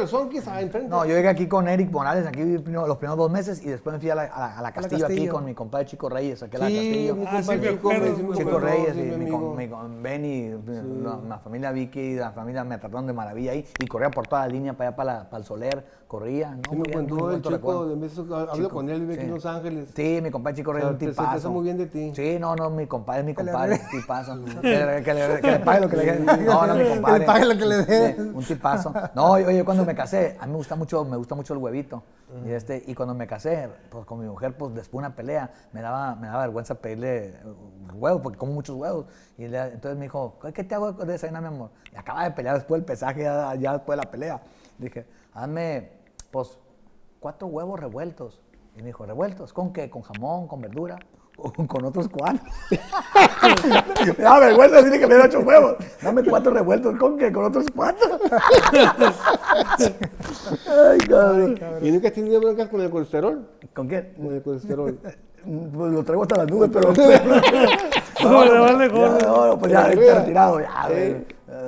los 0.00 0.14
ahí 0.48 0.64
enfrente. 0.64 0.88
No, 0.90 1.04
yo 1.06 1.14
llegué 1.14 1.28
aquí 1.28 1.46
con 1.48 1.68
Eric 1.68 1.90
Morales, 1.90 2.26
aquí 2.26 2.40
los 2.42 2.62
primeros 2.62 3.16
dos 3.16 3.30
meses 3.30 3.64
y 3.64 3.68
después 3.68 3.94
me 3.94 4.00
fui 4.00 4.10
a 4.10 4.14
la, 4.14 4.22
a 4.24 4.38
la- 4.40 4.58
a 4.58 4.62
la 4.62 4.72
Castillo, 4.72 5.06
aquí 5.06 5.14
Castillo. 5.14 5.32
con 5.32 5.44
mi 5.44 5.54
compadre 5.54 5.86
Chico 5.86 6.08
Reyes, 6.08 6.42
aquí 6.42 6.56
a 6.56 6.58
la 6.58 6.64
Castillo. 6.66 7.12
Ah, 7.14 7.16
compa 7.16 7.42
sí, 7.42 7.48
me 7.48 7.70
Chico, 7.70 8.34
Chico 8.34 8.58
Reyes 8.58 8.96
mi 8.96 9.68
con, 9.68 10.02
Benny, 10.02 10.50
la, 11.02 11.38
familia 11.38 11.70
Vicky, 11.72 12.14
la 12.16 12.32
familia 12.32 12.62
me 12.64 12.78
trataron 12.78 13.06
de 13.06 13.12
maravilla 13.12 13.52
ahí 13.52 13.64
y 13.78 13.86
corría 13.86 14.10
por 14.10 14.26
toda 14.26 14.42
la 14.42 14.48
línea 14.48 14.74
para 14.74 14.88
allá, 14.88 14.96
para, 14.96 15.14
la- 15.14 15.30
para 15.30 15.38
el 15.40 15.44
Soler, 15.46 15.84
corría. 16.18 16.50
¿no? 16.50 16.62
Sí 16.70 16.76
me 16.76 16.92
contó 16.92 17.30
el 17.32 17.42
chico, 17.42 17.86
de 17.86 17.94
veces 17.96 18.18
hablo 18.18 18.52
Chico, 18.54 18.68
con 18.68 18.88
él, 18.88 19.00
vive 19.00 19.14
aquí 19.14 19.22
sí. 19.22 19.28
en 19.28 19.34
Los 19.34 19.46
Ángeles. 19.46 19.88
Sí, 19.94 20.20
mi 20.22 20.30
compadre 20.30 20.56
Chico 20.56 20.72
Reyes 20.72 20.86
O 20.88 20.90
es 20.90 20.94
un 20.94 20.98
sea, 21.00 21.08
se 21.08 21.14
te 21.14 21.22
tipazo. 21.22 21.36
hace 21.38 21.48
muy 21.48 21.64
bien 21.64 21.76
de 21.78 21.86
ti. 21.86 22.12
Sí, 22.14 22.36
no, 22.40 22.54
no, 22.56 22.70
mi 22.70 22.86
compadre 22.86 23.20
es 23.20 23.26
mi 23.26 23.34
compadre, 23.34 23.78
dé. 23.78 23.82
un 23.84 24.00
tipazo. 24.00 24.44
que, 24.62 24.68
le, 24.86 25.02
que 25.02 25.14
le- 25.14 25.40
que 25.40 25.50
le 25.50 25.58
pague 25.60 25.80
lo 25.80 25.88
que 25.88 25.96
le 25.96 26.20
No, 26.20 26.66
no, 26.66 26.74
mi 26.74 26.78
Que 26.82 26.84
le 26.88 26.94
compadre. 26.94 27.24
pague 27.26 27.44
lo 27.46 27.56
que 27.58 27.66
le 27.66 27.76
dé. 27.84 28.16
Un 28.22 28.44
tipazo. 28.44 28.92
No, 29.14 29.32
oye, 29.32 29.46
oye, 29.46 29.64
cuando 29.64 29.84
me 29.84 29.94
casé, 29.94 30.36
a 30.40 30.46
mí 30.46 30.52
me 30.52 30.58
gusta 30.58 30.76
mucho, 30.76 31.04
me 31.04 31.16
gusta 31.16 31.34
mucho 31.34 31.52
el 31.54 31.58
huevito. 31.60 32.02
Y, 32.46 32.50
este, 32.50 32.82
y 32.86 32.94
cuando 32.94 33.14
me 33.14 33.26
casé, 33.28 33.68
pues 33.90 34.04
con 34.06 34.18
mi 34.20 34.26
mujer, 34.26 34.56
pues 34.56 34.74
después 34.74 35.02
de 35.02 35.06
una 35.06 35.14
pelea, 35.14 35.52
me 35.72 35.80
daba, 35.82 36.16
me 36.16 36.26
daba 36.26 36.40
vergüenza 36.42 36.74
pedirle 36.74 37.34
huevos, 37.94 38.22
porque 38.22 38.38
como 38.38 38.52
muchos 38.52 38.76
huevos. 38.76 39.06
Y 39.38 39.46
le- 39.46 39.58
entonces 39.74 39.96
me 39.96 40.04
dijo, 40.06 40.36
¿qué 40.52 40.64
te 40.64 40.74
hago 40.74 40.92
de 40.92 41.12
desayunar, 41.12 41.42
mi 41.42 41.48
amor? 41.48 41.70
Y 41.92 41.96
acaba 41.96 42.24
de 42.24 42.30
pelear 42.32 42.56
después 42.56 42.80
del 42.80 42.84
pesaje, 42.86 43.22
ya, 43.22 43.54
ya 43.54 43.72
después 43.74 43.96
de 43.98 44.04
la 44.04 44.10
pelea. 44.10 44.40
Dije, 44.78 45.06
hazme, 45.32 45.90
pues, 46.34 46.58
cuatro 47.20 47.46
huevos 47.46 47.78
revueltos. 47.78 48.42
Y 48.76 48.80
me 48.80 48.86
dijo, 48.86 49.06
¿revueltos? 49.06 49.52
¿Con 49.52 49.72
qué? 49.72 49.88
¿Con 49.88 50.02
jamón? 50.02 50.48
¿Con 50.48 50.60
verdura? 50.60 50.98
¿O 51.36 51.52
con 51.68 51.84
otros 51.84 52.08
cuatro? 52.08 52.42
me 54.18 54.24
daba 54.24 54.40
vergüenza 54.40 54.78
decirle 54.78 54.98
que 54.98 55.06
me 55.06 55.14
dieron 55.14 55.30
ocho 55.30 55.38
huevos. 55.46 55.76
Dame 56.02 56.24
cuatro 56.24 56.52
revueltos. 56.52 56.96
¿Con 56.96 57.16
qué? 57.16 57.30
¿Con 57.32 57.44
otros 57.44 57.66
cuatro? 57.72 58.18
Ay, 60.90 60.98
cabrón. 61.08 61.60
¿Y 61.80 61.92
nunca 61.92 62.08
has 62.08 62.14
tenido 62.14 62.40
broncas 62.40 62.68
con 62.68 62.80
el 62.80 62.90
colesterol? 62.90 63.48
¿Con 63.72 63.86
qué? 63.86 64.12
Con 64.16 64.34
el 64.34 64.42
colesterol. 64.42 64.98
Pues 64.98 65.92
lo 65.92 66.02
traigo 66.02 66.22
hasta 66.22 66.38
las 66.38 66.50
nubes, 66.50 66.70
pero. 66.72 66.92
No, 68.24 68.44
no, 68.44 69.46
no, 69.46 69.58
pues 69.60 69.70
ya, 69.70 69.86
retirado. 69.86 70.60
Ya, 70.60 70.88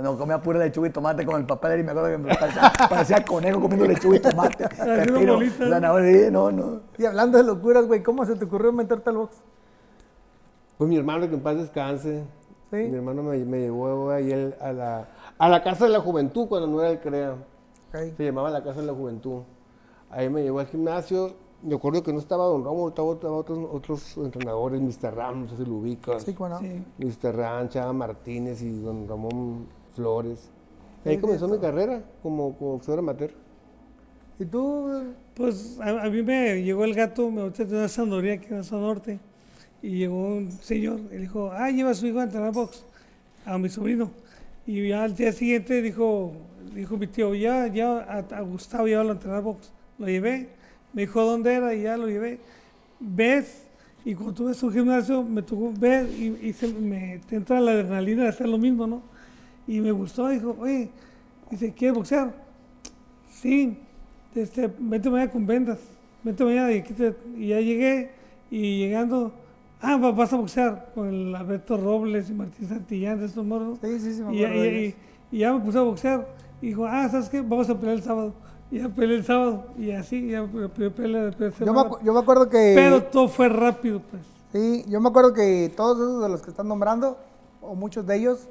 No 0.02 0.18
comía 0.18 0.40
pura 0.42 0.58
lechuga 0.58 0.88
y 0.88 0.90
tomate 0.90 1.24
con 1.24 1.40
el 1.40 1.46
papel 1.46 1.80
y 1.80 1.82
me 1.84 1.92
acuerdo 1.92 2.10
que 2.10 2.18
me 2.18 2.34
parecía, 2.34 2.72
parecía 2.90 3.24
conejo 3.24 3.60
comiendo 3.60 3.86
lechuga 3.86 4.16
y 4.16 4.20
tomate. 4.20 4.68
Pepino, 5.06 5.38
zanahoria, 5.56 6.30
no, 6.30 6.50
no. 6.50 6.80
Y 6.98 7.04
hablando 7.04 7.38
de 7.38 7.44
locuras, 7.44 7.86
güey, 7.86 8.02
¿cómo 8.02 8.24
se 8.26 8.34
te 8.34 8.44
ocurrió 8.46 8.72
meterte 8.72 9.10
al 9.10 9.18
box? 9.18 9.36
Pues 10.76 10.90
mi 10.90 10.96
hermano, 10.96 11.28
que 11.28 11.34
en 11.34 11.40
paz 11.40 11.56
descanse. 11.56 12.24
Sí. 12.70 12.76
Mi 12.76 12.96
hermano 12.96 13.22
me, 13.22 13.38
me 13.44 13.60
llevó 13.60 14.10
ahí 14.10 14.32
él 14.32 14.56
a 14.60 14.72
la, 14.72 15.08
a 15.38 15.48
la 15.48 15.62
Casa 15.62 15.84
de 15.84 15.92
la 15.92 16.00
Juventud 16.00 16.48
cuando 16.48 16.66
no 16.66 16.80
era 16.80 16.90
el 16.90 17.00
CREA. 17.00 17.36
Se 17.92 18.24
llamaba 18.24 18.50
la 18.50 18.64
Casa 18.64 18.80
de 18.80 18.86
la 18.86 18.92
Juventud. 18.92 19.42
Ahí 20.10 20.28
me 20.28 20.42
llevó 20.42 20.58
al 20.58 20.66
gimnasio. 20.66 21.34
Me 21.62 21.74
acuerdo 21.74 22.02
que 22.02 22.12
no 22.12 22.18
estaba 22.18 22.44
Don 22.44 22.62
Romo, 22.64 22.88
estaba, 22.88 23.14
estaba 23.14 23.36
otros, 23.36 23.58
otros 23.72 24.16
entrenadores, 24.18 24.80
Mr. 24.80 25.14
Ram, 25.14 25.42
no 25.42 25.48
sé 25.48 25.56
si 25.56 25.64
lo 25.64 25.76
ubicas. 25.76 26.22
Sí, 26.22 26.34
cómo 26.34 26.50
no. 26.50 26.58
Sí. 26.60 26.82
Mr. 26.98 27.34
Ram, 27.36 27.68
Chava 27.68 27.92
Martínez 27.92 28.62
y 28.62 28.78
Don 28.80 29.08
Ramón 29.08 29.66
Flores. 29.94 30.50
Sí, 31.02 31.08
Ahí 31.10 31.18
comenzó 31.18 31.48
mi 31.48 31.58
carrera 31.58 32.02
como, 32.22 32.54
como 32.56 32.72
boxeador 32.72 33.00
amateur. 33.00 33.30
¿Y 34.38 34.44
tú? 34.44 35.14
Pues 35.34 35.78
a, 35.80 36.04
a 36.04 36.10
mí 36.10 36.22
me 36.22 36.62
llegó 36.62 36.84
el 36.84 36.94
gato, 36.94 37.30
me 37.30 37.40
ahorita 37.40 37.64
tengo 37.64 37.78
una 37.78 37.88
sandoría 37.88 38.34
aquí 38.34 38.48
en 38.50 38.56
el 38.56 38.70
norte, 38.70 39.18
y 39.82 39.98
llegó 39.98 40.36
un 40.36 40.50
señor 40.52 41.00
y 41.10 41.16
dijo, 41.16 41.50
ah, 41.52 41.70
lleva 41.70 41.90
a 41.90 41.94
su 41.94 42.06
hijo 42.06 42.20
a 42.20 42.24
entrenar 42.24 42.52
box, 42.52 42.84
a 43.44 43.56
mi 43.56 43.68
sobrino. 43.68 44.10
Y 44.66 44.88
ya 44.88 45.04
al 45.04 45.14
día 45.14 45.32
siguiente 45.32 45.80
dijo, 45.80 46.32
dijo 46.74 46.96
mi 46.96 47.06
tío, 47.06 47.34
ya, 47.34 47.66
ya 47.68 47.98
a, 47.98 48.18
a 48.18 48.40
Gustavo 48.42 48.86
llévalo 48.86 49.10
a 49.10 49.12
entrenar 49.12 49.42
box. 49.42 49.72
Lo 49.98 50.06
llevé, 50.06 50.50
me 50.96 51.02
dijo 51.02 51.22
dónde 51.22 51.52
era 51.52 51.74
y 51.74 51.82
ya 51.82 51.96
lo 51.98 52.08
llevé. 52.08 52.38
Ves, 52.98 53.64
y 54.02 54.14
cuando 54.14 54.32
tú 54.32 54.44
ves 54.46 54.62
un 54.62 54.72
gimnasio, 54.72 55.22
me 55.22 55.42
tocó 55.42 55.70
ver 55.78 56.08
y, 56.08 56.38
y 56.48 56.52
se 56.54 56.68
me 56.72 57.20
te 57.28 57.36
entra 57.36 57.60
la 57.60 57.72
adrenalina 57.72 58.22
de 58.22 58.28
hacer 58.30 58.48
lo 58.48 58.56
mismo, 58.56 58.86
¿no? 58.86 59.02
Y 59.68 59.80
me 59.80 59.92
gustó, 59.92 60.28
dijo, 60.30 60.56
oye, 60.58 60.88
dice, 61.50 61.72
¿quieres 61.74 61.94
boxear? 61.96 62.32
Sí, 63.30 63.76
este, 64.34 64.70
vente 64.78 65.10
mañana 65.10 65.30
con 65.30 65.46
vendas, 65.46 65.78
vente 66.24 66.44
mañana 66.44 66.72
y, 66.72 66.78
aquí 66.78 66.94
te- 66.94 67.14
y 67.36 67.48
ya 67.48 67.60
llegué 67.60 68.10
y 68.50 68.78
llegando, 68.78 69.32
ah, 69.82 69.96
va- 69.98 70.12
vas 70.12 70.32
a 70.32 70.36
boxear 70.36 70.92
con 70.94 71.08
el 71.12 71.34
Alberto 71.34 71.76
Robles 71.76 72.30
y 72.30 72.32
Martín 72.32 72.68
Santillán, 72.68 73.18
de 73.20 73.26
estos 73.26 73.44
morros. 73.44 73.78
Sí, 73.82 74.00
sí, 74.00 74.14
sí, 74.14 74.22
me 74.22 74.34
y, 74.34 74.42
y- 74.42 74.94
y 75.32 75.38
ya 75.40 75.52
me 75.52 75.60
puse 75.60 75.76
a 75.78 75.82
boxear 75.82 76.26
y 76.62 76.68
dijo, 76.68 76.86
ah, 76.86 77.06
¿sabes 77.10 77.28
qué? 77.28 77.40
Vamos 77.42 77.68
a 77.68 77.78
pelear 77.78 77.96
el 77.98 78.02
sábado. 78.02 78.32
Y 78.70 78.78
ya 78.80 78.88
peleé 78.88 79.18
el 79.18 79.24
sábado 79.24 79.66
y 79.78 79.92
así, 79.92 80.28
ya 80.28 80.44
pe- 80.44 80.68
pe- 80.68 80.90
pelea 80.90 81.26
de 81.26 81.52
Yo 81.64 81.72
me, 81.72 81.82
yo 82.04 82.12
me 82.12 82.18
acuerdo 82.20 82.48
que... 82.48 82.72
Pero 82.74 83.04
todo 83.04 83.28
fue 83.28 83.48
rápido, 83.48 84.00
pues. 84.10 84.22
Sí, 84.52 84.84
yo 84.88 85.00
me 85.00 85.08
acuerdo 85.08 85.32
que 85.32 85.72
todos 85.76 85.98
esos 85.98 86.22
de 86.22 86.28
los 86.28 86.42
que 86.42 86.50
están 86.50 86.66
nombrando, 86.66 87.16
o 87.62 87.74
muchos 87.74 88.06
de 88.06 88.16
ellos, 88.16 88.48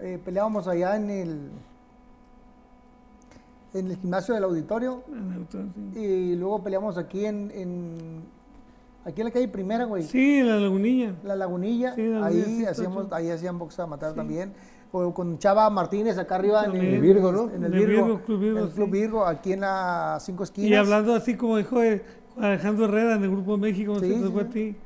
eh, 0.00 0.20
peleábamos 0.24 0.68
allá 0.68 0.94
en 0.96 1.10
el, 1.10 1.50
en 3.74 3.90
el 3.90 3.96
gimnasio 3.96 4.34
del 4.34 4.44
auditorio 4.44 5.02
y 5.94 6.34
luego 6.36 6.62
peleamos 6.62 6.96
aquí 6.96 7.24
en, 7.26 7.50
en- 7.54 8.22
aquí 9.04 9.20
en 9.22 9.26
la 9.26 9.30
calle 9.32 9.48
Primera, 9.48 9.84
güey. 9.84 10.02
Sí, 10.04 10.40
la 10.42 10.56
lagunilla. 10.56 11.14
La 11.24 11.34
Lagunilla, 11.36 11.94
Sí, 11.94 12.06
la 12.06 12.26
ahí 12.26 12.38
Lagunilla, 12.40 12.56
sí, 12.58 12.64
hacíamos, 12.66 13.12
ahí 13.12 13.30
hacían 13.30 13.58
boxeo 13.58 13.84
amateur 13.84 14.14
también. 14.14 14.52
O 14.90 15.12
con 15.12 15.38
Chava 15.38 15.68
Martínez 15.68 16.16
acá 16.16 16.36
arriba 16.36 16.64
en 16.64 16.74
el, 16.76 17.00
Virgo, 17.00 17.30
¿no? 17.30 17.50
En 17.50 17.62
el 17.64 17.72
Virgo, 17.72 18.04
Virgo, 18.06 18.20
Club 18.22 18.40
Virgo, 18.40 18.58
en 18.58 18.64
el 18.64 18.70
Club 18.70 18.86
sí. 18.86 18.92
Virgo, 18.92 19.26
aquí 19.26 19.52
en 19.52 19.60
las 19.60 20.24
cinco 20.24 20.44
esquinas. 20.44 20.70
Y 20.70 20.74
hablando 20.74 21.14
así 21.14 21.34
como 21.36 21.58
dijo 21.58 21.78
Alejandro 22.40 22.86
Herrera 22.86 23.16
en 23.16 23.24
el 23.24 23.30
Grupo 23.30 23.58
México, 23.58 23.94
no 23.94 24.00
Sí, 24.00 24.14
a 24.40 24.44
ti. 24.48 24.76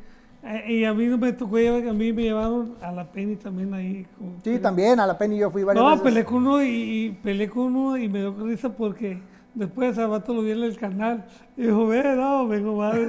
Eh, 0.45 0.73
y 0.73 0.85
a 0.85 0.93
mí 0.93 1.07
no 1.07 1.19
me 1.19 1.33
tocó 1.33 1.57
llevar, 1.57 1.87
a 1.89 1.93
mí 1.93 2.13
me 2.13 2.23
llevaron 2.23 2.75
a 2.83 2.91
la 2.91 3.05
Penny 3.13 3.37
también 3.37 3.73
ahí. 3.75 4.05
como- 4.19 4.33
Sí, 4.43 4.59
también, 4.59 4.99
a 4.99 5.07
la 5.07 5.17
Penny 5.17 5.39
yo 5.39 5.51
fui 5.53 5.63
varias 5.63 5.85
No, 5.85 5.91
veces. 5.91 6.03
peleé 6.03 6.25
con 6.25 6.37
uno 6.39 6.61
y, 6.65 6.67
y 6.69 7.11
peleé 7.23 7.49
con 7.49 7.77
uno 7.77 7.97
y 7.97 8.09
me 8.09 8.19
dio 8.19 8.35
risa 8.45 8.71
porque 8.71 9.21
después 9.55 9.97
al 9.99 10.09
vato 10.09 10.35
lo 10.35 10.43
vi 10.43 10.51
en 10.51 10.65
el 10.65 10.77
canal 10.77 11.27
y 11.57 11.63
dijo, 11.63 11.87
ve, 11.87 12.03
no, 12.17 12.49
vengo 12.49 12.75
madre, 12.77 13.07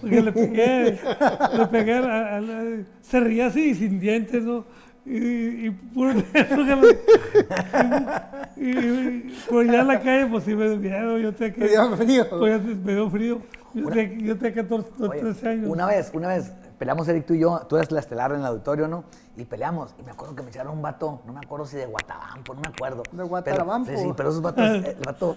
porque 0.00 0.22
le 0.22 0.32
pegué, 0.32 0.98
le 1.58 1.66
pegué, 1.66 1.92
a- 1.94 2.36
a 2.36 2.40
la- 2.40 2.84
se 3.02 3.20
reía 3.20 3.48
así 3.48 3.74
sin 3.74 4.00
dientes, 4.00 4.42
¿no? 4.42 4.64
Y, 5.04 5.66
y 5.66 5.70
puro 5.70 6.10
eso 6.12 6.24
que 6.64 6.76
lo- 6.76 6.88
y, 8.56 8.70
y- 8.70 9.36
pues 9.48 9.66
ya 9.70 9.80
en 9.80 9.88
la 9.88 10.00
calle 10.00 10.26
pues 10.26 10.44
sí 10.44 10.54
me 10.54 10.68
dio 10.68 10.76
miedo, 10.78 11.18
yo 11.18 11.32
tenía 11.34 11.54
que, 11.54 11.60
Me 11.60 11.68
dio 11.68 11.96
frío. 11.96 12.26
pues, 12.38 12.62
me 12.64 12.92
dio 12.94 13.10
frío, 13.10 13.42
yo 13.74 13.88
tenía, 13.88 14.18
yo 14.26 14.38
tenía 14.38 14.54
14, 14.62 14.90
Oye, 15.04 15.20
13 15.20 15.48
años. 15.48 15.68
Una 15.68 15.86
vez, 15.86 16.10
una 16.14 16.28
vez, 16.28 16.52
peleamos 16.78 17.08
Eric 17.08 17.26
tú 17.26 17.34
y 17.34 17.40
yo, 17.40 17.60
tú 17.68 17.76
eres 17.76 17.90
la 17.90 18.00
estelar 18.00 18.30
en 18.32 18.40
el 18.40 18.46
auditorio, 18.46 18.86
¿no? 18.86 19.04
Y 19.36 19.44
peleamos, 19.44 19.94
y 19.98 20.02
me 20.04 20.12
acuerdo 20.12 20.36
que 20.36 20.42
me 20.42 20.50
echaron 20.50 20.74
un 20.76 20.82
vato, 20.82 21.20
no 21.26 21.32
me 21.32 21.40
acuerdo 21.40 21.66
si 21.66 21.76
de 21.78 21.86
Guatabampo, 21.86 22.54
no 22.54 22.60
me 22.60 22.68
acuerdo. 22.68 23.02
¿De 23.10 23.22
Guatabampo? 23.24 23.86
Pero, 23.86 23.98
sí, 23.98 24.04
sí, 24.06 24.12
pero 24.16 24.28
esos 24.28 24.42
vatos, 24.42 24.68
el 24.70 24.96
vato 25.04 25.36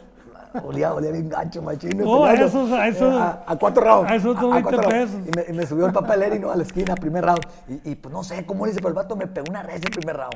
olía, 0.64 0.94
olía 0.94 1.12
bien 1.12 1.30
gacho, 1.30 1.62
machino. 1.62 2.06
No, 2.06 2.22
peleando, 2.22 2.44
a 2.44 2.48
esos- 2.48 2.72
a 2.72 2.88
esos- 2.88 3.16
a, 3.16 3.44
a 3.48 3.56
cuatro 3.58 3.84
rounds. 3.84 4.12
a 4.12 4.16
esos 4.16 4.36
a- 4.38 4.40
a 4.40 4.44
20 4.46 4.62
cuatro 4.64 4.82
rounds. 4.90 5.12
pesos. 5.12 5.28
Y 5.28 5.32
me, 5.38 5.46
y 5.54 5.58
me 5.58 5.66
subió 5.68 5.86
el 5.88 5.94
papel 5.94 6.24
Eric, 6.24 6.42
¿no? 6.42 6.52
A 6.52 6.56
la 6.56 6.64
esquina, 6.64 6.96
primer 6.96 7.26
round. 7.26 7.42
Y, 7.68 7.92
y, 7.92 7.96
pues 7.96 8.14
no 8.14 8.24
sé 8.24 8.46
cómo 8.46 8.66
le 8.66 8.72
hice, 8.72 8.80
pero 8.80 8.90
el 8.90 8.96
vato 8.96 9.16
me 9.16 9.28
pegó 9.28 9.48
una 9.50 9.64
res 9.64 9.82
el 9.84 9.92
primer 9.92 10.18
round. 10.18 10.36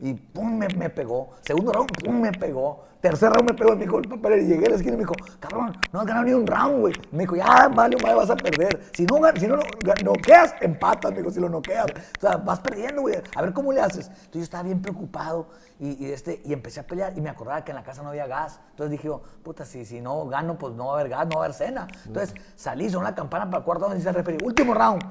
Y 0.00 0.14
pum, 0.14 0.58
me, 0.58 0.68
me 0.68 0.90
pegó. 0.90 1.30
Segundo 1.42 1.72
round, 1.72 1.90
pum, 2.04 2.20
me 2.20 2.32
pegó. 2.32 2.84
Tercer 3.00 3.30
round 3.30 3.50
me 3.50 3.54
pegó. 3.54 3.76
Me 3.76 3.84
dijo 3.84 3.98
el 3.98 4.08
papel 4.08 4.42
y 4.42 4.46
llegué 4.46 4.66
a 4.66 4.70
la 4.70 4.76
esquina 4.76 4.94
y 4.94 4.96
me 4.96 5.02
dijo, 5.02 5.14
cabrón, 5.38 5.76
no 5.92 6.00
has 6.00 6.06
ganado 6.06 6.24
ni 6.26 6.32
un 6.32 6.46
round, 6.46 6.80
güey. 6.80 6.94
Me 7.12 7.20
dijo, 7.20 7.36
ya, 7.36 7.68
vale, 7.68 7.96
madre, 8.02 8.14
vas 8.14 8.30
a 8.30 8.36
perder. 8.36 8.82
Si 8.92 9.04
no, 9.06 9.18
si 9.36 9.46
no, 9.46 9.56
no 9.56 9.62
noqueas, 10.04 10.54
empatas, 10.60 11.12
me 11.12 11.18
dijo, 11.18 11.30
si 11.30 11.40
lo 11.40 11.48
noqueas. 11.48 11.86
O 12.18 12.20
sea, 12.20 12.36
vas 12.38 12.60
perdiendo, 12.60 13.02
güey. 13.02 13.16
A 13.36 13.42
ver 13.42 13.52
cómo 13.52 13.72
le 13.72 13.80
haces. 13.80 14.08
Entonces 14.08 14.32
yo 14.32 14.42
estaba 14.42 14.64
bien 14.64 14.82
preocupado 14.82 15.48
y, 15.78 16.04
y 16.04 16.10
este, 16.10 16.42
y 16.44 16.52
empecé 16.52 16.80
a 16.80 16.86
pelear 16.86 17.12
y 17.16 17.20
me 17.20 17.30
acordaba 17.30 17.64
que 17.64 17.70
en 17.70 17.76
la 17.76 17.84
casa 17.84 18.02
no 18.02 18.08
había 18.08 18.26
gas. 18.26 18.60
Entonces 18.70 18.90
dije, 18.90 19.06
yo, 19.06 19.22
puta, 19.42 19.64
si, 19.64 19.84
si 19.84 20.00
no 20.00 20.26
gano, 20.26 20.58
pues 20.58 20.74
no 20.74 20.86
va 20.86 20.92
a 20.92 21.00
haber 21.00 21.10
gas, 21.10 21.26
no 21.26 21.36
va 21.36 21.42
a 21.42 21.44
haber 21.44 21.56
cena. 21.56 21.86
Entonces 22.06 22.34
salí, 22.56 22.90
sonó 22.90 23.04
la 23.04 23.14
campana 23.14 23.46
para 23.46 23.58
el 23.58 23.64
cuarto 23.64 23.88
donde 23.88 24.08
el 24.08 24.14
referee, 24.14 24.44
último 24.44 24.74
round. 24.74 25.02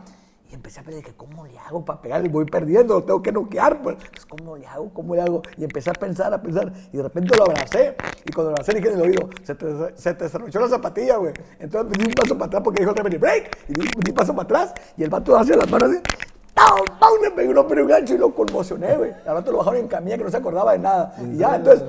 Y 0.53 0.55
empecé 0.55 0.81
a 0.81 0.83
dije, 0.83 1.15
¿cómo 1.17 1.47
le 1.47 1.57
hago 1.57 1.83
para 1.83 1.99
pegarle? 1.99 2.29
Voy 2.29 2.45
perdiendo, 2.45 2.93
lo 2.93 3.03
tengo 3.03 3.23
que 3.23 3.31
noquear, 3.31 3.81
pues. 3.81 3.97
Pues, 4.11 4.23
¿Cómo 4.27 4.55
le 4.55 4.67
hago? 4.67 4.93
¿Cómo 4.93 5.15
le 5.15 5.23
hago? 5.23 5.41
Y 5.57 5.63
empecé 5.63 5.89
a 5.89 5.93
pensar, 5.93 6.31
a 6.31 6.39
pensar, 6.39 6.71
y 6.91 6.97
de 6.97 7.01
repente 7.01 7.35
lo 7.35 7.45
abracé. 7.45 7.95
Y 8.23 8.31
cuando 8.31 8.51
lo 8.51 8.57
abracé, 8.57 8.73
le 8.73 8.79
dije 8.79 8.93
en 8.93 8.99
el 8.99 9.01
oído, 9.01 9.29
se 9.41 9.55
te, 9.55 9.65
se 9.97 10.13
te 10.13 10.59
la 10.59 10.67
zapatilla, 10.69 11.17
güey. 11.17 11.33
Entonces 11.57 11.97
di 11.97 12.05
un 12.05 12.13
paso 12.13 12.35
para 12.35 12.45
atrás 12.45 12.61
porque 12.63 12.81
dijo 12.81 12.93
referee, 12.93 13.17
break. 13.17 13.57
Y 13.67 13.73
di, 13.73 13.81
di 13.81 14.11
un 14.11 14.15
paso 14.15 14.35
para 14.35 14.43
atrás, 14.43 14.73
y 14.95 15.01
el 15.01 15.09
vato 15.09 15.35
hacia 15.35 15.57
las 15.57 15.71
manos 15.71 15.89
así. 15.89 16.01
¡Pau! 16.53 16.85
¡Pau! 16.99 17.19
Me 17.19 17.31
pegó 17.31 17.59
un 17.59 17.87
gancho 17.87 18.13
y 18.13 18.17
lo 18.19 18.35
conmocioné, 18.35 18.95
güey. 18.95 19.11
Al 19.25 19.33
rato 19.33 19.51
lo 19.51 19.57
bajaron 19.57 19.79
en 19.79 19.87
camilla 19.87 20.19
que 20.19 20.23
no 20.23 20.29
se 20.29 20.37
acordaba 20.37 20.73
de 20.73 20.77
nada. 20.77 21.15
Y 21.19 21.37
ya, 21.37 21.55
entonces, 21.55 21.83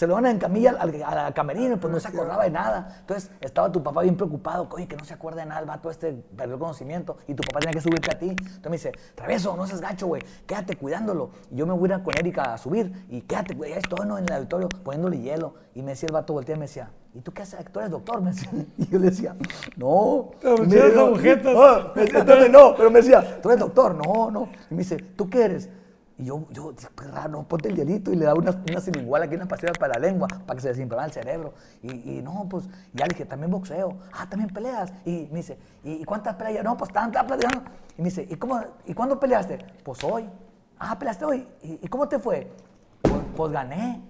se 0.00 0.06
lo 0.06 0.14
van 0.14 0.24
en 0.24 0.38
camilla 0.38 0.70
al, 0.80 1.02
a 1.02 1.14
la 1.14 1.32
camerino 1.34 1.76
pues 1.78 1.92
no 1.92 2.00
se 2.00 2.08
acordaba 2.08 2.44
de 2.44 2.50
nada. 2.50 2.96
Entonces, 3.00 3.30
estaba 3.42 3.70
tu 3.70 3.82
papá 3.82 4.00
bien 4.00 4.16
preocupado. 4.16 4.66
Oye, 4.72 4.88
que 4.88 4.96
no 4.96 5.04
se 5.04 5.12
acuerda 5.12 5.42
de 5.42 5.46
nada, 5.46 5.60
el 5.60 5.66
vato 5.66 5.90
este 5.90 6.14
perdió 6.34 6.54
el 6.54 6.58
conocimiento. 6.58 7.18
Y 7.28 7.34
tu 7.34 7.42
papá 7.42 7.60
tenía 7.60 7.74
que 7.74 7.82
subirte 7.82 8.10
a 8.10 8.18
ti. 8.18 8.30
Entonces 8.30 8.64
me 8.64 8.70
dice, 8.70 8.92
Traveso, 9.14 9.54
no 9.58 9.66
seas 9.66 9.82
gacho, 9.82 10.06
güey. 10.06 10.22
Quédate 10.46 10.76
cuidándolo. 10.76 11.32
Y 11.50 11.56
yo 11.56 11.66
me 11.66 11.74
voy 11.74 11.92
a 11.92 11.96
ir 11.96 12.02
con 12.02 12.14
Erika 12.16 12.54
a 12.54 12.56
subir. 12.56 13.04
Y 13.10 13.20
quédate, 13.20 13.52
güey. 13.52 13.72
Ya 13.72 13.76
estoy 13.76 14.06
¿no? 14.06 14.16
en 14.16 14.24
el 14.24 14.32
auditorio 14.32 14.70
poniéndole 14.70 15.18
hielo. 15.18 15.56
Y 15.74 15.82
me 15.82 15.90
decía 15.90 16.06
el 16.06 16.14
vato, 16.14 16.32
voltea 16.32 16.56
y 16.56 16.58
me 16.58 16.64
decía, 16.64 16.88
¿y 17.12 17.20
tú 17.20 17.32
qué 17.32 17.42
haces? 17.42 17.62
Tú 17.70 17.80
eres 17.80 17.90
doctor, 17.90 18.22
me 18.22 18.30
decía. 18.30 18.50
Y 18.78 18.88
yo 18.88 18.98
le 18.98 19.10
decía, 19.10 19.36
no. 19.76 20.30
Te 20.40 20.48
me 20.66 20.80
agujetas. 20.80 21.54
"Ah", 21.58 21.92
me 21.94 22.04
entonces 22.04 22.50
no, 22.50 22.74
pero 22.74 22.90
me 22.90 23.00
decía, 23.02 23.38
tú 23.42 23.50
eres 23.50 23.60
doctor, 23.60 23.94
no, 23.94 24.30
no. 24.30 24.48
Y 24.70 24.74
me 24.74 24.78
dice, 24.78 24.96
¿tú 24.96 25.28
qué 25.28 25.44
eres? 25.44 25.68
Y 26.20 26.24
yo, 26.24 26.46
yo, 26.50 26.74
pues 26.94 27.08
no, 27.30 27.48
ponte 27.48 27.70
el 27.70 27.76
hielito 27.76 28.12
y 28.12 28.16
le 28.16 28.26
da 28.26 28.34
una, 28.34 28.50
una 28.50 28.80
sinigual 28.80 29.22
aquí, 29.22 29.36
una 29.36 29.48
pastilla 29.48 29.72
para 29.72 29.94
la 29.94 30.00
lengua, 30.00 30.28
para 30.28 30.54
que 30.54 30.60
se 30.60 30.68
desinflame 30.68 31.06
el 31.06 31.12
cerebro. 31.12 31.54
Y, 31.82 32.18
y 32.18 32.22
no, 32.22 32.46
pues, 32.46 32.66
ya 32.92 33.06
le 33.06 33.14
dije, 33.14 33.24
también 33.24 33.50
boxeo. 33.50 33.96
Ah, 34.12 34.28
también 34.28 34.50
peleas. 34.50 34.92
Y 35.06 35.28
me 35.30 35.38
dice, 35.38 35.56
¿y, 35.82 36.04
cuántas 36.04 36.34
peleas? 36.34 36.62
No, 36.62 36.76
pues 36.76 36.92
tantas 36.92 37.24
peleas. 37.24 37.62
Y 37.96 38.02
me 38.02 38.10
dice, 38.10 38.26
¿y, 38.28 38.36
cómo, 38.36 38.60
¿y 38.84 38.92
cuándo 38.92 39.18
peleaste? 39.18 39.64
Pues 39.82 40.04
hoy. 40.04 40.28
Ah, 40.78 40.98
peleaste 40.98 41.24
hoy. 41.24 41.48
¿Y, 41.62 41.88
cómo 41.88 42.06
te 42.06 42.18
fue? 42.18 42.52
Pues, 43.00 43.22
pues 43.34 43.52
gané. 43.52 44.02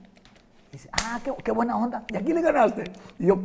Dice, 0.72 0.90
ah, 0.90 1.20
qué, 1.22 1.32
qué 1.44 1.52
buena 1.52 1.76
onda. 1.76 2.02
¿Y 2.08 2.16
a 2.16 2.22
quién 2.22 2.34
le 2.34 2.42
ganaste? 2.42 2.90
Y 3.20 3.26
yo, 3.26 3.38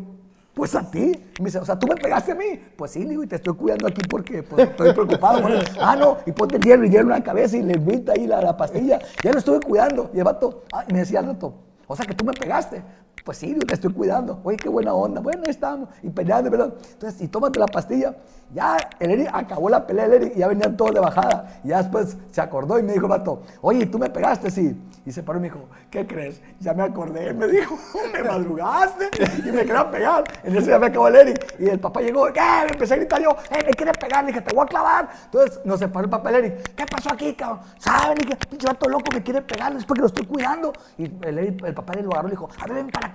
pues 0.55 0.73
a 0.73 0.89
ti. 0.89 1.11
Me 1.39 1.45
dice, 1.45 1.59
o 1.59 1.65
sea, 1.65 1.77
¿tú 1.77 1.85
me 1.85 1.95
pegaste 1.95 2.31
a 2.31 2.35
mí? 2.35 2.59
Pues 2.75 2.91
sí, 2.91 3.03
digo, 3.03 3.21
y 3.23 3.27
te 3.27 3.35
estoy 3.35 3.53
cuidando 3.53 3.87
aquí 3.87 4.01
porque 4.09 4.41
pues, 4.41 4.69
estoy 4.69 4.93
preocupado. 4.93 5.47
él. 5.47 5.61
ah, 5.79 5.95
no, 5.95 6.17
y 6.25 6.31
ponte 6.31 6.55
el 6.55 6.63
hielo 6.63 6.85
y 6.85 6.89
hielo 6.89 7.03
en 7.03 7.09
la 7.09 7.23
cabeza 7.23 7.57
y 7.57 7.61
le 7.61 7.73
invita 7.73 8.13
ahí 8.13 8.25
la, 8.25 8.41
la 8.41 8.55
pastilla. 8.55 8.99
Ya 9.21 9.33
lo 9.33 9.39
estuve 9.39 9.59
cuidando. 9.59 10.09
Y 10.13 10.17
el 10.17 10.23
vato, 10.23 10.63
ah, 10.71 10.85
y 10.87 10.93
me 10.93 10.99
decía 10.99 11.19
al 11.19 11.27
rato, 11.27 11.53
o 11.85 11.95
sea, 11.95 12.05
que 12.05 12.13
tú 12.15 12.23
me 12.23 12.33
pegaste. 12.33 12.81
Pues 13.25 13.39
sí, 13.39 13.53
yo 13.55 13.65
te 13.65 13.73
estoy 13.73 13.91
cuidando. 13.91 14.39
Oye, 14.43 14.55
qué 14.55 14.69
buena 14.69 14.93
onda. 14.93 15.19
Bueno, 15.19 15.41
ahí 15.43 15.49
estamos. 15.49 15.89
Y 16.03 16.11
peleando, 16.11 16.51
perdón. 16.51 16.75
Entonces, 16.93 17.19
y 17.21 17.27
tómate 17.27 17.59
la 17.59 17.65
pastilla. 17.65 18.15
Ya, 18.53 18.77
el 18.99 19.09
Eric 19.09 19.29
acabó 19.33 19.67
la 19.67 19.87
pelea, 19.87 20.05
el 20.05 20.13
Eric, 20.13 20.33
y 20.35 20.39
ya 20.39 20.47
venían 20.47 20.77
todos 20.77 20.93
de 20.93 20.99
bajada. 20.99 21.59
Y 21.63 21.69
ya 21.69 21.79
después 21.81 22.15
se 22.31 22.39
acordó 22.39 22.77
y 22.77 22.83
me 22.83 22.93
dijo, 22.93 23.07
vato, 23.07 23.41
oye, 23.61 23.87
¿tú 23.87 23.97
me 23.97 24.11
pegaste? 24.11 24.51
Sí. 24.51 24.79
Y 25.07 25.11
se 25.11 25.23
paró 25.23 25.39
y 25.39 25.41
me 25.41 25.47
dijo, 25.47 25.65
¿qué 25.89 26.05
crees? 26.05 26.39
Ya 26.59 26.75
me 26.75 26.83
acordé. 26.83 27.33
Me 27.33 27.47
dijo, 27.47 27.75
me 28.13 28.21
madrugaste 28.23 29.09
y 29.39 29.51
me 29.51 29.65
quería 29.65 29.89
pegar. 29.89 30.23
En 30.43 30.55
eso 30.55 30.67
ya 30.69 30.77
me 30.79 30.85
acabó 30.87 31.07
el 31.07 31.15
Eric. 31.15 31.55
Y 31.59 31.67
el 31.67 31.79
papá 31.79 32.01
llegó, 32.01 32.25
¿qué? 32.31 32.41
Me 32.65 32.71
empecé 32.73 32.93
a 32.93 32.97
gritar 32.97 33.21
yo, 33.21 33.31
¡eh, 33.49 33.63
me 33.65 33.71
quiere 33.73 33.91
pegar! 33.93 34.23
Le 34.23 34.27
dije, 34.31 34.41
te 34.41 34.53
voy 34.55 34.63
a 34.65 34.67
clavar. 34.67 35.09
Entonces 35.25 35.59
nos 35.65 35.79
separó 35.79 36.05
el 36.05 36.09
papá 36.11 36.31
y 36.31 36.35
el 36.35 36.45
Eric, 36.45 36.73
¿qué 36.75 36.85
pasó 36.85 37.11
aquí, 37.11 37.33
cabrón? 37.33 37.59
¿Saben? 37.79 38.17
Le 38.19 38.25
dije, 38.25 38.37
pinche 38.49 38.67
loco 38.87 39.05
me 39.11 39.23
quiere 39.23 39.41
pegar, 39.41 39.75
es 39.75 39.85
porque 39.85 40.01
lo 40.01 40.07
estoy 40.07 40.25
cuidando. 40.27 40.71
Y 40.97 41.05
el, 41.05 41.37
Eric- 41.39 41.65
el 41.65 41.73
papá 41.73 41.93
le 41.93 42.03
lo 42.03 42.11
agarró 42.11 42.27
y 42.27 42.31
le 42.31 42.35
dijo, 42.37 42.49
a 42.59 42.65
ver, 42.67 42.75
ven 42.75 42.87
para 42.89 43.11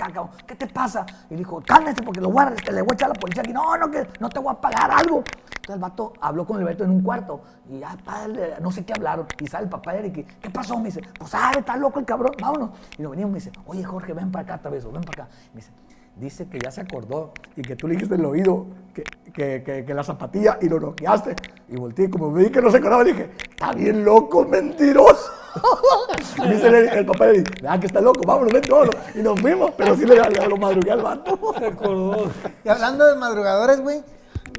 ¿qué 0.46 0.54
te 0.54 0.66
pasa? 0.66 1.04
Y 1.28 1.34
dijo, 1.34 1.62
cálmese 1.66 2.02
porque 2.02 2.20
lo 2.20 2.38
a, 2.38 2.54
te 2.54 2.72
le 2.72 2.82
voy 2.82 2.90
a 2.92 2.94
echar 2.94 3.10
a 3.10 3.14
la 3.14 3.20
policía 3.20 3.42
aquí. 3.42 3.52
No, 3.52 3.76
no, 3.76 3.90
que 3.90 4.06
no 4.18 4.28
te 4.28 4.38
voy 4.38 4.52
a 4.52 4.60
pagar 4.60 4.90
algo. 4.90 5.18
Entonces 5.18 5.74
el 5.74 5.78
vato 5.78 6.12
habló 6.20 6.46
con 6.46 6.58
Alberto 6.58 6.84
en 6.84 6.90
un 6.90 7.02
cuarto 7.02 7.42
y 7.68 7.78
ya, 7.78 7.96
padre, 8.04 8.54
no 8.60 8.72
sé 8.72 8.84
qué 8.84 8.94
hablaron. 8.94 9.26
Y 9.38 9.46
sale 9.46 9.64
el 9.64 9.70
papá 9.70 9.92
de 9.92 9.98
Eric 10.00 10.40
¿qué 10.40 10.50
pasó? 10.50 10.78
Me 10.78 10.86
dice, 10.86 11.02
pues 11.18 11.30
sabe, 11.30 11.60
está 11.60 11.76
loco 11.76 11.98
el 11.98 12.06
cabrón, 12.06 12.32
vámonos. 12.40 12.70
Y 12.98 13.02
nos 13.02 13.10
venimos 13.10 13.32
me 13.32 13.38
dice, 13.38 13.52
oye 13.66 13.84
Jorge, 13.84 14.12
ven 14.12 14.32
para 14.32 14.44
acá, 14.44 14.58
Traveso, 14.62 14.90
ven 14.90 15.02
para 15.02 15.24
acá. 15.24 15.34
Me 15.52 15.60
dice, 15.60 15.72
dice 16.16 16.46
que 16.48 16.58
ya 16.58 16.70
se 16.70 16.80
acordó 16.82 17.32
y 17.56 17.62
que 17.62 17.76
tú 17.76 17.88
le 17.88 17.94
dijiste 17.94 18.14
en 18.14 18.20
el 18.20 18.26
oído 18.26 18.66
que, 18.94 19.02
que, 19.32 19.62
que, 19.62 19.84
que 19.84 19.94
la 19.94 20.02
zapatilla 20.04 20.58
y 20.60 20.68
lo 20.68 20.78
noqueaste. 20.80 21.34
Y 21.68 21.76
volteé, 21.76 22.10
como 22.10 22.30
me 22.30 22.44
vi 22.44 22.50
que 22.50 22.60
no 22.60 22.70
se 22.70 22.76
acordaba, 22.78 23.04
le 23.04 23.12
dije, 23.12 23.30
está 23.50 23.72
bien 23.72 24.04
loco, 24.04 24.44
mentiroso. 24.44 25.30
y 26.44 26.48
dice 26.48 26.68
el, 26.68 26.74
el 26.74 27.06
papá 27.06 27.26
de 27.26 27.38
Eric, 27.38 27.64
ah, 27.66 27.80
que 27.80 27.86
está 27.86 28.00
loco, 28.00 28.20
vámonos, 28.26 28.52
ven, 28.52 28.62
vámonos. 28.70 28.94
Y 29.14 29.18
nos 29.22 29.40
fuimos, 29.40 29.72
pero 29.76 29.96
sí 29.96 30.04
le, 30.04 30.16
le 30.16 30.46
lo 30.48 30.56
madrugué 30.56 30.90
al 30.92 31.02
vato. 31.02 31.38
Se 31.58 31.66
acordó. 31.66 32.30
Y 32.64 32.68
hablando 32.68 33.06
de 33.06 33.16
madrugadores, 33.16 33.80
güey, 33.80 34.02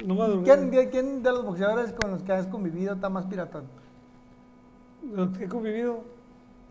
No 0.04 0.14
madrugué. 0.16 0.44
¿quién, 0.44 0.70
de- 0.70 0.90
quién 0.90 1.22
de 1.22 1.30
los 1.30 1.44
boxeadores 1.44 1.92
con 1.92 2.10
los 2.10 2.22
que 2.22 2.32
has 2.32 2.46
convivido 2.46 2.94
está 2.94 3.08
más 3.08 3.24
piratón? 3.26 3.64
De 5.02 5.16
los 5.16 5.36
que 5.36 5.44
he 5.44 5.48
convivido. 5.48 6.04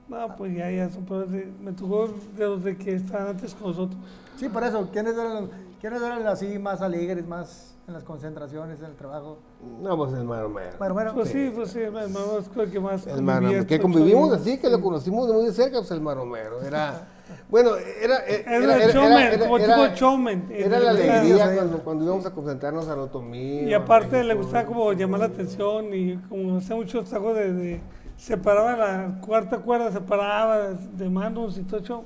No, 0.08 0.36
pues 0.36 0.54
ya, 0.56 0.70
ya 0.70 0.89
son 0.89 1.06
peores 1.06 1.32
de- 1.32 1.52
Me 1.62 1.72
tocó 1.72 2.10
de 2.36 2.46
los 2.46 2.63
de 2.63 2.78
que 2.78 2.96
estaban 2.96 3.28
antes 3.30 3.54
con 3.56 3.70
nosotros. 3.70 4.00
Sí, 4.38 4.50
por 4.50 4.63
eso, 4.63 4.89
¿quiénes 4.91 5.13
eran, 5.13 5.50
quiénes 5.80 6.02
eran 6.02 6.26
así 6.28 6.58
más 6.58 6.82
alegres, 6.82 7.28
más 7.28 7.76
en 7.88 7.94
las 7.94 8.04
concentraciones, 8.04 8.80
en 8.80 8.86
el 8.86 8.96
trabajo? 8.96 9.39
No, 9.82 9.98
pues 9.98 10.13
el 10.13 10.24
mano 10.24 10.50
mero. 10.50 10.72
Bueno, 10.78 10.94
bueno, 10.94 11.13
Pues 11.13 11.30
sí, 11.30 11.52
pues 11.54 11.72
sí, 11.72 11.80
el 11.80 11.91
con 11.91 12.62
el 12.62 12.72
que 12.72 12.80
más 12.80 13.06
El 13.08 13.24
convivía 13.26 13.65
que 13.67 13.80
convivimos 13.80 14.34
así, 14.34 14.58
que 14.58 14.70
lo 14.70 14.82
conocimos 14.82 15.28
de 15.28 15.34
muy 15.34 15.46
de 15.46 15.54
cerca, 15.54 15.78
pues 15.78 15.91
el 15.91 16.02
maromero. 16.02 16.62
Era, 16.62 17.08
bueno, 17.50 17.76
era... 17.76 18.20
Era, 18.26 18.56
Era 18.56 18.84
el 18.84 18.91
showman, 18.91 19.39
como 19.39 19.60
tipo 19.60 19.88
showman. 19.96 20.48
Era 20.52 20.80
la 20.80 20.89
alegría 20.91 21.67
cuando 21.84 22.06
íbamos 22.06 22.26
a 22.26 22.32
concentrarnos 22.32 22.88
a 22.88 22.96
Otomí. 22.96 23.62
Y 23.62 23.74
aparte 23.74 24.24
le 24.24 24.34
gustaba 24.34 24.65
como 24.65 24.94
llamar 24.94 25.20
la 25.22 25.26
atención 25.28 25.94
y 25.94 26.17
como 26.30 26.58
hacía 26.58 26.76
muchos 26.76 27.10
tacos 27.10 27.36
de, 27.36 27.54
de 27.54 27.82
separaba 28.22 28.78
la 28.78 29.20
cuarta 29.20 29.58
cuerda, 29.58 29.91
separaba 29.91 30.70
de 30.70 31.10
manos 31.10 31.58
y 31.58 31.63
todo 31.63 31.80
eso. 31.80 32.06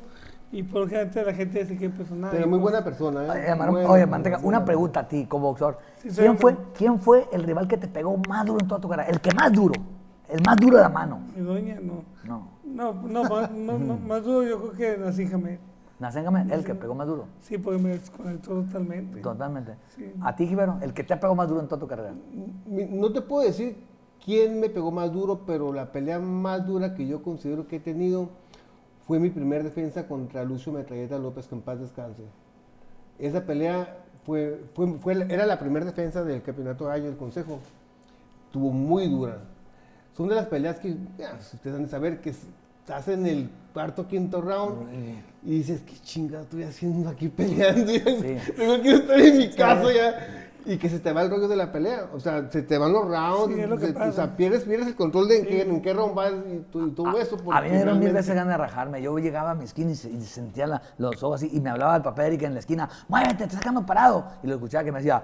Y 0.51 0.63
por 0.63 0.89
gente 0.89 1.23
la 1.23 1.33
gente 1.33 1.59
dice 1.59 1.77
que 1.77 1.89
personal. 1.89 2.31
Pero 2.31 2.47
muy 2.47 2.59
buena 2.59 2.83
persona, 2.83 3.25
¿eh? 3.25 3.53
Oye, 3.87 4.05
Manteca, 4.05 4.37
persona. 4.37 4.57
una 4.57 4.65
pregunta 4.65 5.01
a 5.01 5.07
ti 5.07 5.25
como 5.25 5.47
boxeador. 5.49 5.79
Sí, 5.97 6.09
¿Quién, 6.09 6.37
fue, 6.37 6.55
¿Quién 6.77 6.99
fue 6.99 7.27
el 7.33 7.43
rival 7.43 7.67
que 7.67 7.77
te 7.77 7.87
pegó 7.87 8.15
más 8.29 8.45
duro 8.45 8.59
en 8.61 8.67
toda 8.67 8.79
tu 8.79 8.87
carrera? 8.87 9.09
El 9.09 9.19
que 9.19 9.33
más 9.33 9.51
duro. 9.51 9.73
El 10.29 10.41
más 10.45 10.55
duro 10.57 10.77
de 10.77 10.83
la 10.83 10.89
mano. 10.89 11.19
Mi 11.35 11.43
doña, 11.43 11.79
no. 11.81 12.03
No. 12.23 12.55
No, 12.63 12.93
no, 12.93 13.23
más, 13.23 13.51
no, 13.55 13.77
no, 13.77 13.97
más 13.97 14.23
duro 14.23 14.43
yo 14.47 14.59
creo 14.59 14.71
que 14.73 14.97
Nassim 15.03 15.33
Hamed. 15.33 15.59
Nacéngame, 15.99 16.45
el 16.53 16.63
que 16.65 16.75
pegó 16.75 16.93
más 16.93 17.07
duro. 17.07 17.25
Sí, 17.39 17.57
porque 17.57 17.81
me 17.81 17.89
desconectó 17.89 18.61
totalmente. 18.63 19.21
Totalmente. 19.21 19.75
Sí. 19.95 20.11
A 20.21 20.35
ti, 20.35 20.45
Gibero, 20.45 20.77
el 20.81 20.93
que 20.93 21.03
te 21.03 21.13
ha 21.13 21.17
pegado 21.19 21.35
más 21.35 21.47
duro 21.47 21.61
en 21.61 21.67
toda 21.67 21.79
tu 21.79 21.87
carrera. 21.87 22.13
No 22.65 23.13
te 23.13 23.21
puedo 23.21 23.45
decir 23.47 23.77
quién 24.23 24.59
me 24.59 24.69
pegó 24.69 24.91
más 24.91 25.13
duro, 25.13 25.41
pero 25.45 25.71
la 25.71 25.91
pelea 25.93 26.19
más 26.19 26.65
dura 26.65 26.95
que 26.95 27.07
yo 27.07 27.23
considero 27.23 27.67
que 27.67 27.77
he 27.77 27.79
tenido 27.79 28.29
fue 29.07 29.19
mi 29.19 29.29
primer 29.29 29.63
defensa 29.63 30.07
contra 30.07 30.43
Lucio 30.43 30.71
Metralleta 30.71 31.17
López, 31.17 31.47
que 31.47 31.55
en 31.55 31.61
paz 31.61 31.79
descanse. 31.79 32.23
Esa 33.19 33.45
pelea 33.45 33.97
fue, 34.25 34.61
fue, 34.73 34.87
fue 34.99 35.15
la- 35.15 35.25
era 35.25 35.45
la 35.45 35.59
primera 35.59 35.85
defensa 35.85 36.23
del 36.23 36.41
campeonato 36.41 36.85
gallo 36.85 37.05
del 37.05 37.17
Consejo. 37.17 37.59
Estuvo 38.47 38.71
muy 38.71 39.07
dura. 39.07 39.39
Son 40.15 40.27
de 40.27 40.35
las 40.35 40.47
peleas 40.47 40.79
que, 40.79 40.95
ya, 41.17 41.37
ustedes 41.53 41.75
han 41.75 41.83
de 41.83 41.89
saber, 41.89 42.21
que 42.21 42.29
estás 42.31 43.07
en 43.09 43.25
el 43.25 43.49
cuarto 43.73 44.07
quinto 44.07 44.41
round 44.41 44.87
y 45.43 45.51
dices, 45.57 45.81
qué 45.81 45.93
chingada 46.01 46.43
estoy 46.43 46.63
haciendo 46.63 47.09
aquí 47.09 47.27
peleando. 47.29 47.91
Tengo 48.55 48.81
que 48.81 48.91
estar 48.93 49.19
en 49.19 49.37
mi 49.37 49.49
casa 49.49 49.93
ya. 49.93 50.44
Y 50.65 50.77
que 50.77 50.89
se 50.89 50.99
te 50.99 51.13
va 51.13 51.21
el 51.21 51.29
rollo 51.29 51.47
de 51.47 51.55
la 51.55 51.71
pelea. 51.71 52.07
O 52.13 52.19
sea, 52.19 52.49
se 52.49 52.63
te 52.63 52.77
van 52.77 52.91
los 52.91 53.05
rounds. 53.07 53.53
Sí, 53.55 53.61
es 53.61 53.69
lo 53.69 53.77
que 53.77 53.87
se- 53.87 53.93
pasa. 53.93 54.09
O 54.09 54.13
sea, 54.13 54.35
pierdes, 54.35 54.63
pierdes 54.63 54.87
el 54.87 54.95
control 54.95 55.27
de 55.27 55.37
en, 55.39 55.45
qué, 55.45 55.61
en 55.61 55.81
qué 55.81 55.93
round 55.93 56.15
vas 56.15 56.31
y, 56.31 56.57
tu- 56.71 56.87
y 56.87 56.91
todo 56.91 57.17
eso. 57.19 57.37
A 57.51 57.61
mí 57.61 57.69
me 57.69 57.75
dieron 57.75 57.99
mil 57.99 58.11
veces 58.11 58.33
ganas 58.33 58.53
de 58.53 58.57
rajarme. 58.57 59.01
Yo 59.01 59.17
llegaba 59.19 59.51
a 59.51 59.55
mi 59.55 59.65
esquina 59.65 59.91
y, 59.91 59.95
se- 59.95 60.09
y 60.09 60.19
sentía 60.23 60.65
la- 60.67 60.81
los 60.97 61.21
ojos 61.23 61.43
así. 61.43 61.55
Y 61.55 61.61
me 61.61 61.69
hablaba 61.69 61.95
el 61.95 62.01
papá 62.01 62.25
Erika 62.25 62.47
en 62.47 62.53
la 62.55 62.59
esquina. 62.61 62.89
Muévete, 63.07 63.35
te 63.35 63.43
estás 63.45 63.61
quedando 63.61 63.85
parado. 63.85 64.25
Y 64.41 64.47
lo 64.47 64.55
escuchaba 64.55 64.83
que 64.83 64.91
me 64.91 64.97
decía, 64.99 65.23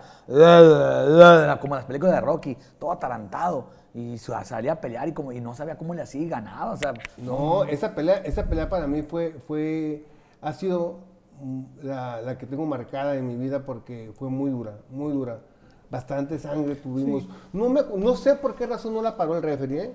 como 1.59 1.75
las 1.75 1.85
películas 1.85 2.15
de 2.15 2.21
Rocky, 2.21 2.57
todo 2.79 2.91
atarantado. 2.91 3.65
Y 3.93 4.17
sa- 4.19 4.43
salía 4.45 4.73
a 4.73 4.75
pelear 4.81 5.07
y, 5.07 5.11
como, 5.11 5.31
y 5.31 5.41
no 5.41 5.53
sabía 5.53 5.75
cómo 5.77 5.93
le 5.93 6.01
hacía 6.03 6.21
y 6.21 6.29
ganaba. 6.29 6.71
O 6.73 6.77
sea, 6.77 6.93
No, 7.17 7.63
esa 7.65 7.93
pelea, 7.93 8.17
esa 8.23 8.45
pelea 8.45 8.69
para 8.69 8.87
mí 8.87 9.01
fue, 9.01 9.35
fue, 9.47 10.05
ha 10.41 10.53
sido 10.53 10.99
la, 11.81 12.21
la 12.21 12.37
que 12.37 12.45
tengo 12.45 12.65
marcada 12.65 13.15
en 13.15 13.27
mi 13.27 13.35
vida 13.35 13.65
porque 13.65 14.11
fue 14.13 14.29
muy 14.29 14.49
dura, 14.51 14.77
muy 14.89 15.11
dura. 15.13 15.39
Bastante 15.89 16.39
sangre 16.39 16.75
tuvimos. 16.75 17.27
No, 17.51 17.67
me, 17.69 17.81
no 17.97 18.15
sé 18.15 18.35
por 18.35 18.55
qué 18.55 18.65
razón 18.65 18.93
no 18.93 19.01
la 19.01 19.17
paró 19.17 19.35
el 19.35 19.43
referee, 19.43 19.83
¿eh? 19.83 19.93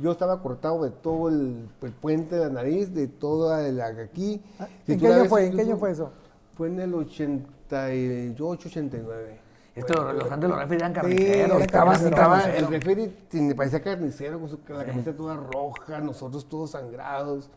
yo 0.00 0.10
estaba 0.12 0.40
cortado 0.42 0.82
de 0.82 0.90
todo 0.90 1.28
el, 1.28 1.68
el 1.82 1.92
puente 1.92 2.36
de 2.36 2.46
la 2.46 2.50
nariz, 2.50 2.92
de 2.94 3.06
toda 3.08 3.60
la 3.70 3.86
aquí. 3.86 4.42
Si 4.86 4.92
¿En 4.92 4.98
tú 4.98 5.04
qué 5.04 5.08
la 5.08 5.14
año 5.16 5.22
ves 5.22 5.30
fue? 5.30 5.42
en 5.44 5.50
¿En 5.50 5.56
qué 5.56 5.62
año 5.62 5.76
fue 5.76 5.90
eso? 5.90 6.10
Fue 6.56 6.68
en 6.68 6.80
el 6.80 6.94
88, 6.94 8.68
89. 8.68 9.38
Esto, 9.74 10.12
los 10.12 10.30
antes 10.30 10.48
los 10.48 10.58
refri 10.58 10.76
eran 10.76 10.92
era 10.92 11.00
carniceros. 11.02 11.60
Estaba, 11.62 11.84
carnicero. 11.92 12.10
estaba, 12.16 12.38
carnicero. 12.40 12.66
el 12.66 12.72
referee 12.72 13.08
tiene- 13.28 13.54
parecía 13.56 13.82
carnicero 13.82 14.38
con 14.40 14.48
su, 14.48 14.60
la 14.68 14.84
camisa 14.84 15.12
toda 15.16 15.36
roja, 15.36 16.00
nosotros 16.00 16.48
todos 16.48 16.70
sangrados. 16.70 17.50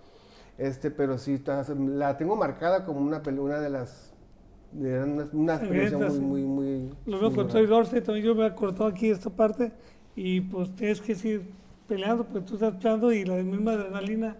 Este, 0.58 0.89
pero 0.91 1.17
sí, 1.17 1.36
está- 1.36 1.63
la 1.78 2.17
tengo 2.17 2.36
marcada 2.36 2.84
como 2.86 3.00
una 3.00 3.22
una 3.39 3.60
de 3.60 3.70
las. 3.70 4.13
Una, 4.74 5.28
una 5.32 5.56
experiencia 5.56 5.98
muy, 5.98 6.20
muy, 6.20 6.43
muy. 6.43 6.89
Lo 7.06 7.20
veo 7.20 7.30
muy 7.30 7.36
con. 7.38 7.48
Troy 7.48 7.65
Dorsey, 7.67 8.02
también 8.02 8.26
yo 8.26 8.36
me 8.36 8.46
cortado 8.56 8.88
aquí 8.88 9.10
esta 9.10 9.30
parte 9.30 9.72
y 10.15 10.41
pues 10.41 10.76
tienes 10.76 11.00
que 11.00 11.15
seguir 11.15 11.50
peleando, 11.88 12.26
pues 12.26 12.43
tú 12.46 12.56
estás 12.56 12.76
peleando 12.76 13.12
y 13.13 13.24
la 13.24 13.36
misma 13.36 13.74
adrenalina 13.74 14.36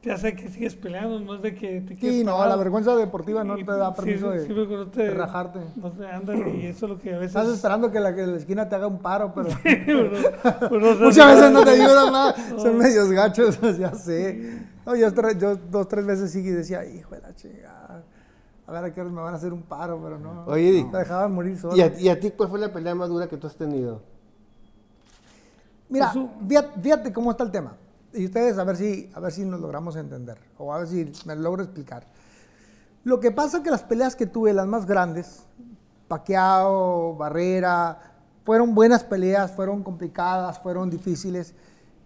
te 0.00 0.12
hace 0.12 0.34
que 0.36 0.48
sigues 0.48 0.76
peleando, 0.76 1.18
no 1.18 1.34
es 1.34 1.42
de 1.42 1.54
que 1.54 1.80
te 1.80 1.94
Sí, 1.94 2.00
quedes 2.00 2.24
no, 2.24 2.32
parado. 2.32 2.50
la 2.50 2.56
vergüenza 2.56 2.94
deportiva 2.94 3.42
no 3.42 3.58
Y- 3.58 3.64
te 3.64 3.72
da 3.72 3.90
sí, 3.90 3.96
permiso 3.96 4.32
sí, 4.32 4.38
de, 4.38 4.46
sí, 4.46 4.52
no 4.54 4.86
te- 4.86 5.02
de 5.02 5.10
rajarte. 5.10 5.58
No 5.76 5.90
te 5.90 6.06
andan 6.06 6.56
y 6.56 6.66
eso 6.66 6.86
es 6.86 6.90
lo 6.92 6.98
que 6.98 7.14
a 7.14 7.18
veces... 7.18 7.34
Estás 7.36 7.48
esperando 7.54 7.90
que 7.90 7.98
la, 7.98 8.14
que 8.14 8.24
la 8.26 8.36
esquina 8.36 8.68
te 8.68 8.76
haga 8.76 8.86
un 8.86 8.98
paro, 9.00 9.32
pero 9.34 9.48
Pero- 9.64 10.10
pero 10.60 10.80
no 10.94 10.94
muchas 11.06 11.34
veces 11.34 11.50
no 11.52 11.64
te 11.64 11.70
ayudan 11.70 12.12
nada. 12.12 12.34
Son 12.58 12.78
medios 12.78 13.10
gachos, 13.10 13.58
ya 13.78 13.92
sé. 13.94 14.60
No, 14.86 14.94
yo, 14.94 15.08
yo 15.36 15.56
dos, 15.56 15.88
tres 15.88 16.06
veces 16.06 16.30
sí 16.30 16.38
y 16.40 16.50
decía, 16.50 16.84
hijo 16.84 17.14
de 17.16 17.20
la 17.20 17.34
chingada. 17.34 18.04
A 18.66 18.72
ver 18.72 18.84
a 18.84 18.92
qué 18.94 19.00
hora 19.00 19.10
me 19.10 19.20
van 19.20 19.32
a 19.34 19.36
hacer 19.36 19.52
un 19.52 19.62
paro, 19.62 19.98
pero 20.02 20.18
no. 20.18 20.44
Oye, 20.46 20.68
Eric, 20.68 20.92
Me 20.92 20.98
dejaban 20.98 21.32
morir 21.34 21.58
solo. 21.58 21.74
¿Y 21.76 21.80
a, 21.80 21.98
y 21.98 22.08
a 22.08 22.20
ti 22.20 22.30
cuál 22.30 22.50
fue 22.50 22.58
la 22.60 22.72
pelea 22.72 22.94
más 22.94 23.08
dura 23.08 23.26
que 23.26 23.36
tú 23.36 23.46
has 23.46 23.56
tenido? 23.56 24.02
Mira, 25.88 26.10
Pues, 26.12 26.26
fíjate, 26.48 26.80
fíjate 26.80 27.12
cómo 27.12 27.30
está 27.30 27.44
el 27.44 27.50
tema. 27.50 27.76
Y 28.14 28.24
ustedes 28.26 28.58
a 28.58 28.64
ver 28.64 28.76
si 28.76 29.10
a 29.14 29.20
ver 29.20 29.32
si 29.32 29.44
nos 29.44 29.60
logramos 29.60 29.96
entender 29.96 30.38
o 30.58 30.72
a 30.72 30.78
ver 30.78 30.88
si 30.88 31.12
me 31.26 31.36
logro 31.36 31.62
explicar. 31.62 32.04
Lo 33.04 33.20
que 33.20 33.30
pasa 33.30 33.58
es 33.58 33.62
que 33.62 33.70
las 33.70 33.82
peleas 33.82 34.16
que 34.16 34.26
tuve, 34.26 34.52
las 34.52 34.66
más 34.66 34.86
grandes, 34.86 35.42
Paqueado, 36.08 37.14
Barrera, 37.16 38.00
fueron 38.44 38.74
buenas 38.74 39.04
peleas, 39.04 39.52
fueron 39.52 39.82
complicadas, 39.82 40.58
fueron 40.58 40.88
difíciles, 40.90 41.54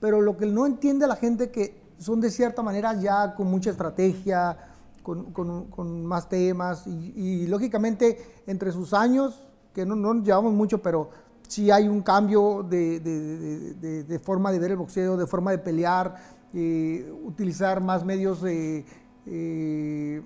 pero 0.00 0.20
lo 0.20 0.36
que 0.36 0.46
no 0.46 0.66
entiende 0.66 1.06
la 1.06 1.16
gente 1.16 1.50
que 1.50 1.80
son 1.98 2.20
de 2.20 2.30
cierta 2.30 2.62
manera 2.62 2.94
ya 2.94 3.34
con 3.36 3.46
mucha 3.46 3.70
estrategia, 3.70 4.56
con, 5.02 5.32
con- 5.32 6.04
más 6.04 6.28
temas 6.28 6.86
y, 6.86 7.12
y, 7.16 7.46
lógicamente 7.46 8.42
entre 8.46 8.72
sus 8.72 8.92
años, 8.92 9.42
que 9.72 9.86
no, 9.86 9.96
no 9.96 10.14
llevamos 10.22 10.52
mucho, 10.52 10.82
pero 10.82 11.10
sí 11.48 11.70
hay 11.70 11.88
un 11.88 12.02
cambio 12.02 12.62
de, 12.62 13.00
de- 13.00 14.04
de- 14.04 14.18
forma 14.18 14.50
de 14.52 14.58
ver 14.58 14.70
el 14.72 14.76
boxeo, 14.76 15.16
de 15.16 15.26
forma 15.26 15.50
de 15.50 15.58
pelear, 15.58 16.16
eh, 16.54 17.12
utilizar 17.24 17.80
más 17.80 18.04
medios 18.04 18.40
eh, 18.46 20.22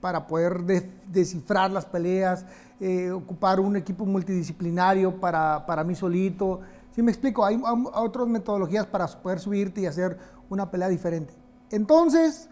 para 0.00 0.26
poder 0.26 0.62
de- 0.64 0.90
descifrar 1.12 1.70
las 1.70 1.84
peleas, 1.86 2.44
eh, 2.80 3.10
ocupar 3.10 3.60
un 3.60 3.76
equipo 3.76 4.04
multidisciplinario 4.04 5.20
para, 5.20 5.64
para 5.66 5.84
mí 5.84 5.94
solito. 5.94 6.60
¿Sí 6.94 7.02
me 7.02 7.10
explico? 7.12 7.44
Hay, 7.44 7.56
hay 7.56 7.84
otras 7.94 8.26
metodologías 8.28 8.86
para 8.86 9.06
poder 9.06 9.38
subirte 9.38 9.80
y 9.80 9.86
hacer 9.86 10.18
una 10.50 10.70
pelea 10.70 10.88
diferente. 10.88 11.32
Entonces, 11.70 12.48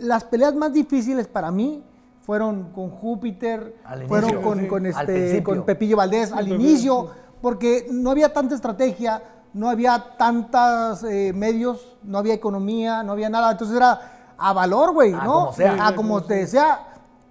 las 0.00 0.24
peleas 0.24 0.54
más 0.54 0.72
difíciles 0.72 1.26
para 1.26 1.50
mí 1.50 1.82
fueron 2.22 2.70
con 2.72 2.90
Júpiter, 2.90 3.76
Al 3.84 4.06
fueron 4.06 4.30
inicio. 4.30 4.48
con, 4.48 4.60
Sí. 4.60 4.66
con, 4.68 4.86
Al 4.86 5.10
este, 5.10 5.42
con 5.42 5.64
Pepillo 5.64 5.96
Valdés 5.96 6.32
al 6.32 6.48
inicio, 6.48 7.10
porque 7.40 7.86
no 7.90 8.10
había 8.10 8.32
tanta 8.32 8.54
estrategia, 8.54 9.22
no 9.52 9.68
había 9.68 10.16
tantos 10.16 11.02
medios, 11.02 11.96
no 12.02 12.18
había 12.18 12.34
economía, 12.34 13.02
no 13.02 13.12
había 13.12 13.28
nada. 13.28 13.50
Entonces 13.52 13.76
era 13.76 14.34
a 14.38 14.52
valor, 14.52 14.92
güey, 14.94 15.12
¿no? 15.12 15.22
como 15.46 15.52
sea. 15.52 15.86
A 15.86 15.94
como 15.94 16.22
te 16.22 16.46
sea. 16.46 16.88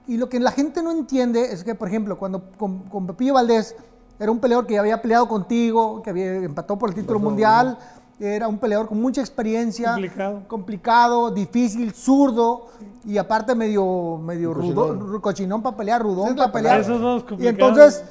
Y 0.08 0.17
lo 0.17 0.30
que 0.30 0.39
la 0.39 0.51
gente 0.51 0.82
no 0.84 0.91
entiende 0.91 1.51
es 1.54 1.63
que, 1.63 1.73
por 1.73 1.88
ejemplo, 1.88 2.17
cuando 2.17 2.51
con, 2.58 2.80
con 2.89 3.08
Pepillo 3.08 3.36
Valdés 3.36 3.75
era 4.19 4.32
un 4.32 4.39
peleador 4.39 4.67
que 4.67 4.77
había 4.77 5.01
peleado 5.01 5.27
contigo, 5.27 6.01
que 6.04 6.10
había 6.10 6.36
empató 6.36 6.77
por 6.77 6.89
el 6.89 6.95
título 6.95 7.17
mundial, 7.19 7.77
era 8.21 8.47
un 8.47 8.60
peleador 8.60 8.88
con 8.88 9.01
mucha 9.01 9.19
experiencia, 9.21 9.93
Complicado. 9.93 10.43
complicado, 10.47 11.31
difícil, 11.31 11.91
zurdo 11.93 12.67
y 13.03 13.17
aparte 13.17 13.55
medio, 13.55 14.19
medio 14.23 14.53
rudo, 14.53 15.19
Cochinón. 15.21 15.63
para 15.63 15.75
pelear, 15.75 16.01
rudón 16.03 16.36
para 16.36 16.51
pelear. 16.51 16.81
Esos 16.81 17.01
dos 17.01 17.25
y 17.39 17.47
entonces, 17.47 18.03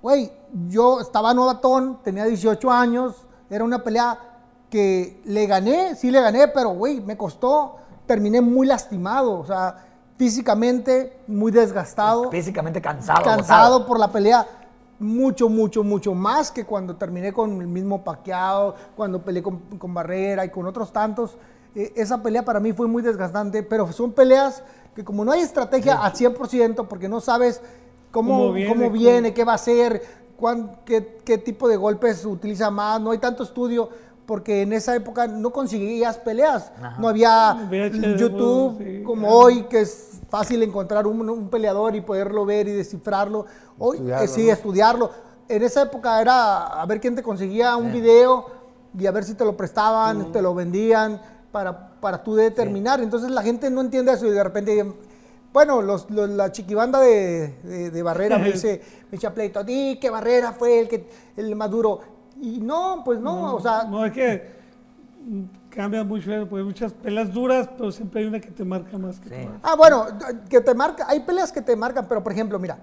güey, 0.00 0.30
yo 0.68 1.00
estaba 1.00 1.34
novatón, 1.34 1.98
tenía 2.04 2.24
18 2.24 2.70
años, 2.70 3.16
era 3.50 3.64
una 3.64 3.82
pelea 3.82 4.18
que 4.70 5.20
le 5.24 5.46
gané, 5.46 5.96
sí 5.96 6.10
le 6.10 6.20
gané, 6.20 6.48
pero 6.48 6.70
güey, 6.70 7.00
me 7.00 7.16
costó, 7.16 7.76
terminé 8.06 8.40
muy 8.40 8.66
lastimado, 8.66 9.40
o 9.40 9.46
sea, 9.46 9.84
físicamente 10.16 11.20
muy 11.28 11.52
desgastado 11.52 12.30
Físicamente 12.30 12.80
cansado. 12.82 13.22
cansado 13.22 13.66
agotado. 13.76 13.86
por 13.86 13.98
la 14.00 14.10
pelea 14.10 14.46
mucho, 14.98 15.48
mucho, 15.48 15.84
mucho 15.84 16.14
más 16.14 16.50
que 16.50 16.64
cuando 16.64 16.96
terminé 16.96 17.32
con 17.32 17.60
el 17.60 17.66
mismo 17.66 18.02
Paqueado, 18.02 18.74
cuando 18.96 19.22
peleé 19.22 19.42
con, 19.42 19.58
con 19.78 19.94
Barrera 19.94 20.44
y 20.44 20.50
con 20.50 20.66
otros 20.66 20.92
tantos. 20.92 21.36
Eh, 21.74 21.92
esa 21.96 22.22
pelea 22.22 22.44
para 22.44 22.60
mí 22.60 22.72
fue 22.72 22.86
muy 22.88 23.02
desgastante, 23.02 23.62
pero 23.62 23.90
son 23.92 24.12
peleas 24.12 24.62
que 24.94 25.04
como 25.04 25.24
no 25.24 25.32
hay 25.32 25.40
estrategia 25.40 26.02
al 26.02 26.12
100%, 26.12 26.86
porque 26.88 27.08
no 27.08 27.20
sabes 27.20 27.60
cómo, 28.10 28.30
Cómo 28.38 28.48
cómo 28.48 28.90
viene, 28.90 29.28
cómo- 29.28 29.34
qué 29.34 29.44
va 29.44 29.54
a 29.54 29.58
cuán- 30.36 30.80
qué, 30.84 31.18
qué 31.24 31.38
tipo 31.38 31.68
de 31.68 31.76
golpes 31.76 32.24
utiliza 32.24 32.70
más, 32.70 33.00
no 33.00 33.10
hay 33.12 33.18
tanto 33.18 33.42
estudio. 33.44 33.90
Porque 34.28 34.60
en 34.60 34.74
esa 34.74 34.94
época 34.94 35.26
no 35.26 35.50
conseguías 35.54 36.18
peleas, 36.18 36.70
Ajá. 36.82 36.96
no 37.00 37.08
había 37.08 37.54
VHS, 37.70 38.20
YouTube 38.20 38.76
sí, 38.76 39.02
como 39.02 39.22
claro. 39.22 39.34
hoy, 39.36 39.62
que 39.70 39.80
es 39.80 40.20
fácil 40.28 40.62
encontrar 40.62 41.06
un, 41.06 41.30
un 41.30 41.48
peleador 41.48 41.96
y 41.96 42.02
poderlo 42.02 42.44
ver 42.44 42.68
y 42.68 42.72
descifrarlo. 42.72 43.46
Hoy, 43.78 43.96
Estudiarlo, 43.96 44.24
eh, 44.24 44.28
sí, 44.28 44.46
¿no? 44.46 44.52
estudiarlo. 44.52 45.10
En 45.48 45.62
esa 45.62 45.80
época 45.80 46.20
era 46.20 46.66
a 46.78 46.84
ver 46.84 47.00
quién 47.00 47.14
te 47.16 47.22
conseguía 47.22 47.74
un 47.78 47.90
video 47.90 48.44
y 48.98 49.06
a 49.06 49.10
ver 49.12 49.24
si 49.24 49.32
te 49.32 49.46
lo 49.46 49.56
prestaban, 49.56 50.30
te 50.30 50.42
lo 50.42 50.54
vendían 50.54 51.22
para, 51.50 51.98
para 51.98 52.22
tú 52.22 52.34
determinar. 52.34 53.00
Entonces 53.00 53.30
la 53.30 53.42
gente 53.42 53.70
no 53.70 53.80
entiende 53.80 54.12
eso 54.12 54.26
y 54.26 54.30
de 54.30 54.44
repente, 54.44 54.92
bueno, 55.54 55.80
los, 55.80 56.10
los- 56.10 56.28
la 56.28 56.52
chiquibanda 56.52 57.00
de, 57.00 57.54
de- 57.62 57.90
de 57.90 58.02
Barrera 58.02 58.36
me 58.36 58.52
dice, 58.52 58.82
me 59.10 59.16
echa 59.16 59.32
pleito, 59.32 59.64
di 59.64 59.98
que 59.98 60.10
Barrera 60.10 60.52
fue 60.52 60.80
el, 60.80 60.86
que, 60.88 61.08
el 61.38 61.56
más 61.56 61.70
duro. 61.70 62.17
Y 62.40 62.60
no, 62.60 63.02
pues 63.04 63.20
no, 63.20 63.56
o 63.56 63.60
sea, 63.60 63.84
No, 63.84 64.04
es 64.04 64.12
que 64.12 64.58
cambia 65.70 66.04
mucho, 66.04 66.30
porque 66.48 66.56
hay 66.56 66.64
muchas 66.64 66.92
peleas 66.92 67.32
duras, 67.32 67.68
pero 67.76 67.92
siempre 67.92 68.20
hay 68.20 68.26
una 68.26 68.40
que 68.40 68.50
te 68.50 68.64
marca 68.64 68.96
más 68.98 69.18
que 69.20 69.28
Sí. 69.28 69.48
Ah, 69.62 69.74
bueno, 69.76 70.06
que 70.48 70.60
te 70.60 70.74
marca, 70.74 71.06
hay 71.08 71.20
peleas 71.20 71.52
que 71.52 71.60
te 71.60 71.76
marcan, 71.76 72.06
pero 72.08 72.22
por 72.22 72.32
ejemplo, 72.32 72.58
mira, 72.58 72.78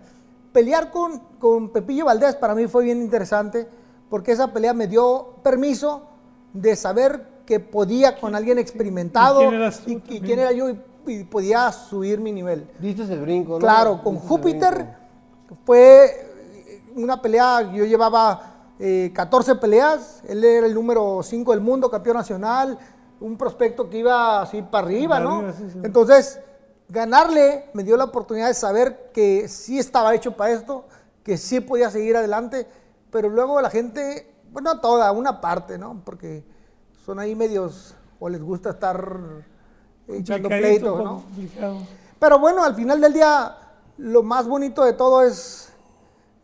pelear 0.51 0.91
con, 0.91 1.19
con 1.39 1.69
Pepillo 1.69 2.05
Valdés 2.05 2.35
para 2.35 2.55
mí 2.55 2.67
fue 2.67 2.83
bien 2.83 3.01
interesante, 3.01 3.67
porque 4.09 4.31
esa 4.31 4.53
pelea 4.53 4.73
me 4.73 4.87
dio 4.87 5.35
permiso 5.43 6.03
de 6.53 6.75
saber 6.75 7.35
que 7.45 7.59
podía 7.59 8.17
con 8.17 8.35
alguien 8.35 8.57
experimentado 8.57 9.41
¿Y 9.41 9.47
quién 9.47 9.61
eras 9.61 9.79
tú 9.79 9.91
y, 9.91 9.99
quién 9.99 10.39
era 10.39 10.51
yo 10.51 10.69
y, 10.69 10.79
y 11.07 11.23
podía 11.23 11.71
subir 11.71 12.19
mi 12.19 12.31
nivel. 12.31 12.67
Diste 12.79 13.03
el 13.03 13.21
brinco, 13.21 13.53
¿no? 13.53 13.59
Claro, 13.59 14.01
con 14.03 14.15
Júpiter 14.15 14.87
fue 15.65 16.33
una 16.95 17.21
pelea, 17.21 17.73
yo 17.73 17.85
llevaba 17.85 18.54
eh, 18.79 19.11
14 19.13 19.55
peleas, 19.55 20.21
él 20.27 20.43
era 20.43 20.67
el 20.67 20.73
número 20.73 21.21
5 21.23 21.51
del 21.51 21.61
mundo, 21.61 21.89
campeón 21.89 22.17
nacional, 22.17 22.77
un 23.19 23.37
prospecto 23.37 23.89
que 23.89 23.99
iba 23.99 24.41
así 24.41 24.61
para 24.61 24.85
arriba, 24.85 25.15
Para 25.15 25.25
¿no? 25.25 25.37
arriba, 25.37 25.53
sí, 25.53 25.63
sí. 25.71 25.79
Entonces, 25.83 26.39
ganarle 26.89 27.69
me 27.73 27.83
dio 27.83 27.97
la 27.97 28.05
oportunidad 28.05 28.47
de 28.47 28.53
saber 28.53 29.11
que 29.13 29.47
sí 29.47 29.79
estaba 29.79 30.13
hecho 30.13 30.35
para 30.35 30.51
esto, 30.51 30.85
que 31.23 31.37
sí 31.37 31.59
podía 31.59 31.89
seguir 31.89 32.15
adelante, 32.17 32.67
pero 33.09 33.29
luego 33.29 33.61
la 33.61 33.69
gente, 33.69 34.35
bueno, 34.51 34.79
toda, 34.79 35.11
una 35.11 35.41
parte, 35.41 35.77
¿no? 35.77 36.01
Porque 36.03 36.43
son 37.05 37.19
ahí 37.19 37.35
medios, 37.35 37.95
o 38.19 38.29
les 38.29 38.41
gusta 38.41 38.71
estar 38.71 39.19
echando 40.07 40.49
pleitos, 40.49 41.03
¿no? 41.03 41.21
complicado. 41.21 41.77
Pero 42.19 42.39
bueno, 42.39 42.63
al 42.63 42.75
final 42.75 43.01
del 43.01 43.13
día, 43.13 43.57
lo 43.97 44.23
más 44.23 44.47
bonito 44.47 44.83
de 44.83 44.93
todo 44.93 45.23
es, 45.23 45.73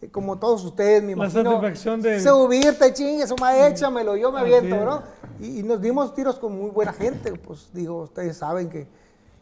como 0.09 0.39
todos 0.39 0.63
ustedes, 0.65 1.01
me 1.03 1.09
La 1.09 1.25
imagino, 1.25 1.43
satisfacción 1.51 2.01
de- 2.01 2.19
subirte, 2.21 2.93
chingue, 2.93 3.27
su 3.27 3.35
échamelo, 3.35 4.15
yo 4.17 4.31
me 4.31 4.39
aviento. 4.39 4.75
¿no? 4.83 5.03
Y, 5.39 5.59
y 5.59 5.63
nos 5.63 5.81
dimos 5.81 6.13
tiros 6.13 6.39
con 6.39 6.57
muy 6.57 6.71
buena 6.71 6.93
gente, 6.93 7.33
pues 7.33 7.69
digo, 7.73 8.03
ustedes 8.03 8.37
saben 8.37 8.69
que 8.69 8.87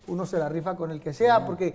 uno 0.08 0.26
se 0.26 0.38
la 0.38 0.50
rifa 0.50 0.76
con 0.76 0.92
el 0.92 1.00
que 1.00 1.14
sea, 1.14 1.46
porque 1.46 1.74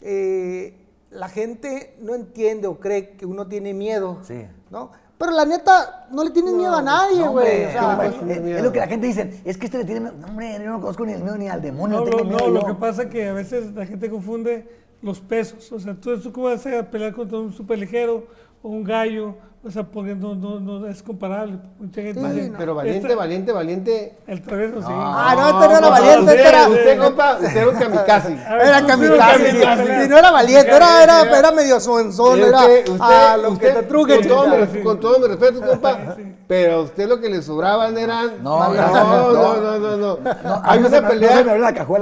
eh, 0.00 0.74
la 1.10 1.28
gente 1.28 1.96
no 2.00 2.14
entiende 2.14 2.66
o 2.66 2.78
cree 2.78 3.10
que 3.10 3.26
uno 3.26 3.46
tiene 3.46 3.74
miedo, 3.74 4.18
Sí. 4.22 4.44
¿no? 4.70 4.90
Pero 5.18 5.32
la 5.32 5.44
neta, 5.44 6.06
no 6.10 6.24
le 6.24 6.30
tienen 6.30 6.56
miedo 6.56 6.74
a 6.74 6.80
nadie, 6.80 7.22
No, 7.26 7.32
güey. 7.32 7.66
o 7.66 7.70
sea, 7.72 8.06
es, 8.06 8.62
lo 8.62 8.72
que 8.72 8.78
la 8.78 8.86
gente 8.86 9.06
dice. 9.06 9.42
Es 9.44 9.58
que 9.58 9.66
este 9.66 9.76
le 9.76 9.84
tiene 9.84 10.00
miedo. 10.00 10.14
No, 10.18 10.28
hombre, 10.28 10.54
yo 10.54 10.70
no 10.70 10.80
conozco 10.80 11.04
ni 11.04 11.12
el 11.12 11.22
miedo 11.22 11.36
ni 11.36 11.46
al 11.46 11.60
demonio. 11.60 11.98
No, 11.98 12.04
tengo 12.04 12.18
lo, 12.20 12.24
miedo 12.24 12.38
no, 12.48 12.60
lo 12.60 12.64
que 12.66 12.72
pasa 12.72 13.02
es 13.02 13.10
que 13.10 13.28
a 13.28 13.34
veces 13.34 13.74
la 13.74 13.84
gente 13.84 14.08
confunde 14.08 14.66
los 15.02 15.20
pesos. 15.20 15.70
O 15.72 15.78
sea, 15.78 15.94
tú, 15.94 16.18
tú 16.20 16.32
cómo 16.32 16.46
vas 16.46 16.66
a 16.66 16.90
pelear 16.90 17.14
contra 17.14 17.38
un 17.38 17.52
super 17.52 17.78
ligero, 17.78 18.26
o 18.62 18.68
un 18.68 18.84
gallo, 18.84 19.36
o 19.62 19.70
sea, 19.70 19.82
porque 19.82 20.14
no, 20.14 20.34
no, 20.34 20.58
no 20.58 20.86
es 20.86 21.02
comparable. 21.02 21.58
Mucha 21.78 22.00
gente 22.00 22.18
Sí, 22.18 22.26
dice, 22.30 22.48
no. 22.50 22.56
Pero 22.58 22.74
valiente, 22.74 23.06
Esta- 23.06 23.18
valiente, 23.18 23.52
valiente. 23.52 24.18
El 24.26 24.40
travieso, 24.42 24.80
sí. 24.80 24.86
Ah, 24.90 25.34
no, 25.36 25.46
este 25.48 25.58
no 25.58 25.70
era 25.72 25.80
no, 25.80 25.90
valiente, 25.90 26.20
usted, 26.20 26.34
este 26.36 26.48
era, 26.48 26.68
usted, 26.68 26.98
compa, 26.98 27.34
usted 27.34 27.56
era 27.56 27.68
un 27.68 27.76
kamikaze. 27.76 28.32
Era 28.48 28.86
kamikaze. 28.86 29.50
sí, 29.50 30.08
no 30.08 30.16
era 30.18 30.30
valiente, 30.30 30.70
era, 30.70 31.02
era, 31.02 31.38
Era- 31.38 31.52
medio 31.52 31.78
sonzón, 31.78 32.38
era 32.40 32.60
usted- 32.60 33.00
a 33.00 33.36
lo 33.36 33.58
que 33.58 33.70
te 33.70 33.82
truque, 33.82 34.16
con 34.16 34.28
todo, 34.28 34.46
mi, 34.48 34.82
con 34.82 35.00
todo 35.00 35.18
mi 35.18 35.26
respeto, 35.26 35.60
compa, 35.60 36.16
pero 36.48 36.76
a 36.76 36.80
usted 36.80 37.06
lo 37.06 37.20
que 37.20 37.28
le 37.28 37.42
sobraban 37.42 37.98
eran... 37.98 38.42
No, 38.42 38.72
no, 38.72 39.32
no, 39.32 39.78
no, 39.78 39.96
no. 39.96 40.18
Hay 40.64 40.78
una 40.78 41.06
pelea, 41.06 41.44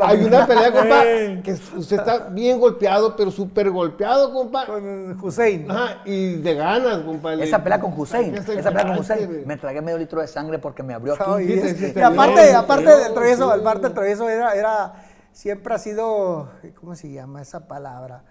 hay 0.05 0.25
una 0.25 0.47
pelea, 0.47 0.73
compa, 0.73 1.03
que 1.43 1.57
usted 1.77 1.99
está 1.99 2.29
bien 2.31 2.61
golpeado, 2.61 3.17
pero 3.17 3.31
súper 3.33 3.71
golpeado, 3.71 4.33
compa. 4.33 4.65
Con 4.67 5.19
Hussein. 5.21 5.69
Ajá, 5.71 5.99
y 6.05 6.37
de 6.37 6.55
ganas, 6.55 6.99
compa. 7.01 7.35
Esa 7.49 7.63
pelea 7.63 7.81
con 7.81 7.93
Hussein, 7.99 8.35
esa 8.35 8.71
pelea 8.71 8.87
con 8.87 8.99
Hussein, 8.99 9.43
me 9.47 9.57
tragué 9.57 9.81
medio 9.83 9.99
litro 9.99 10.21
de 10.21 10.29
sangre 10.29 10.59
porque 10.59 10.83
me 10.83 10.95
abrió 10.95 11.15
aquí. 11.15 11.47
Sí, 11.47 11.61
sí, 11.75 11.75
sí, 11.75 11.93
y 11.97 12.01
aparte, 12.01 12.49
sí, 12.49 12.55
aparte 12.55 12.93
sí, 12.93 13.03
del 13.05 13.15
travieso, 13.15 13.53
sí. 13.53 13.61
aparte 13.61 13.83
del 13.83 13.95
travieso 13.95 14.29
era, 14.29 14.55
era, 14.55 14.95
siempre 15.33 15.75
ha 15.75 15.79
sido, 15.79 16.49
¿cómo 16.81 16.95
se 16.95 17.11
llama 17.11 17.43
esa 17.43 17.67
palabra? 17.67 18.23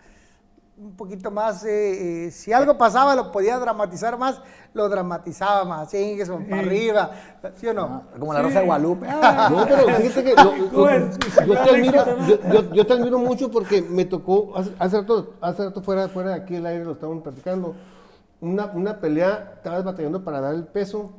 Un 0.79 0.95
poquito 0.95 1.31
más, 1.31 1.65
eh, 1.65 2.27
eh, 2.27 2.31
si 2.31 2.53
algo 2.53 2.77
pasaba 2.77 3.15
lo 3.15 3.31
podía 3.31 3.57
dramatizar 3.57 4.15
más, 4.15 4.39
lo 4.73 4.87
dramatizaba 4.87 5.65
más, 5.65 5.89
sí, 5.89 6.15
que 6.15 6.23
son 6.23 6.45
para 6.45 6.61
arriba, 6.61 7.11
¿sí 7.55 7.65
o 7.65 7.73
no? 7.73 8.03
Ah, 8.13 8.17
Como 8.19 8.31
la 8.31 8.43
Rosa 8.43 8.59
de 8.59 8.65
Guadalupe. 8.67 9.07
Ah, 9.09 9.49
yo, 9.49 9.65
te 9.65 9.73
admiro, 11.71 12.73
yo, 12.73 12.85
te 12.85 12.93
admiro 12.93 13.17
mucho 13.17 13.49
porque 13.49 13.81
me 13.81 14.05
tocó, 14.05 14.55
hace, 14.55 14.71
hace 14.77 14.97
rato, 14.97 15.33
hace 15.41 15.63
rato 15.65 15.81
fuera, 15.81 16.07
fuera 16.09 16.29
de 16.29 16.35
aquí 16.35 16.55
el 16.57 16.65
aire 16.67 16.85
lo 16.85 16.91
estábamos 16.91 17.23
platicando, 17.23 17.73
una, 18.41 18.65
una 18.67 18.99
pelea, 18.99 19.53
estabas 19.57 19.83
batallando 19.83 20.23
para 20.23 20.41
dar 20.41 20.53
el 20.55 20.65
peso 20.65 21.11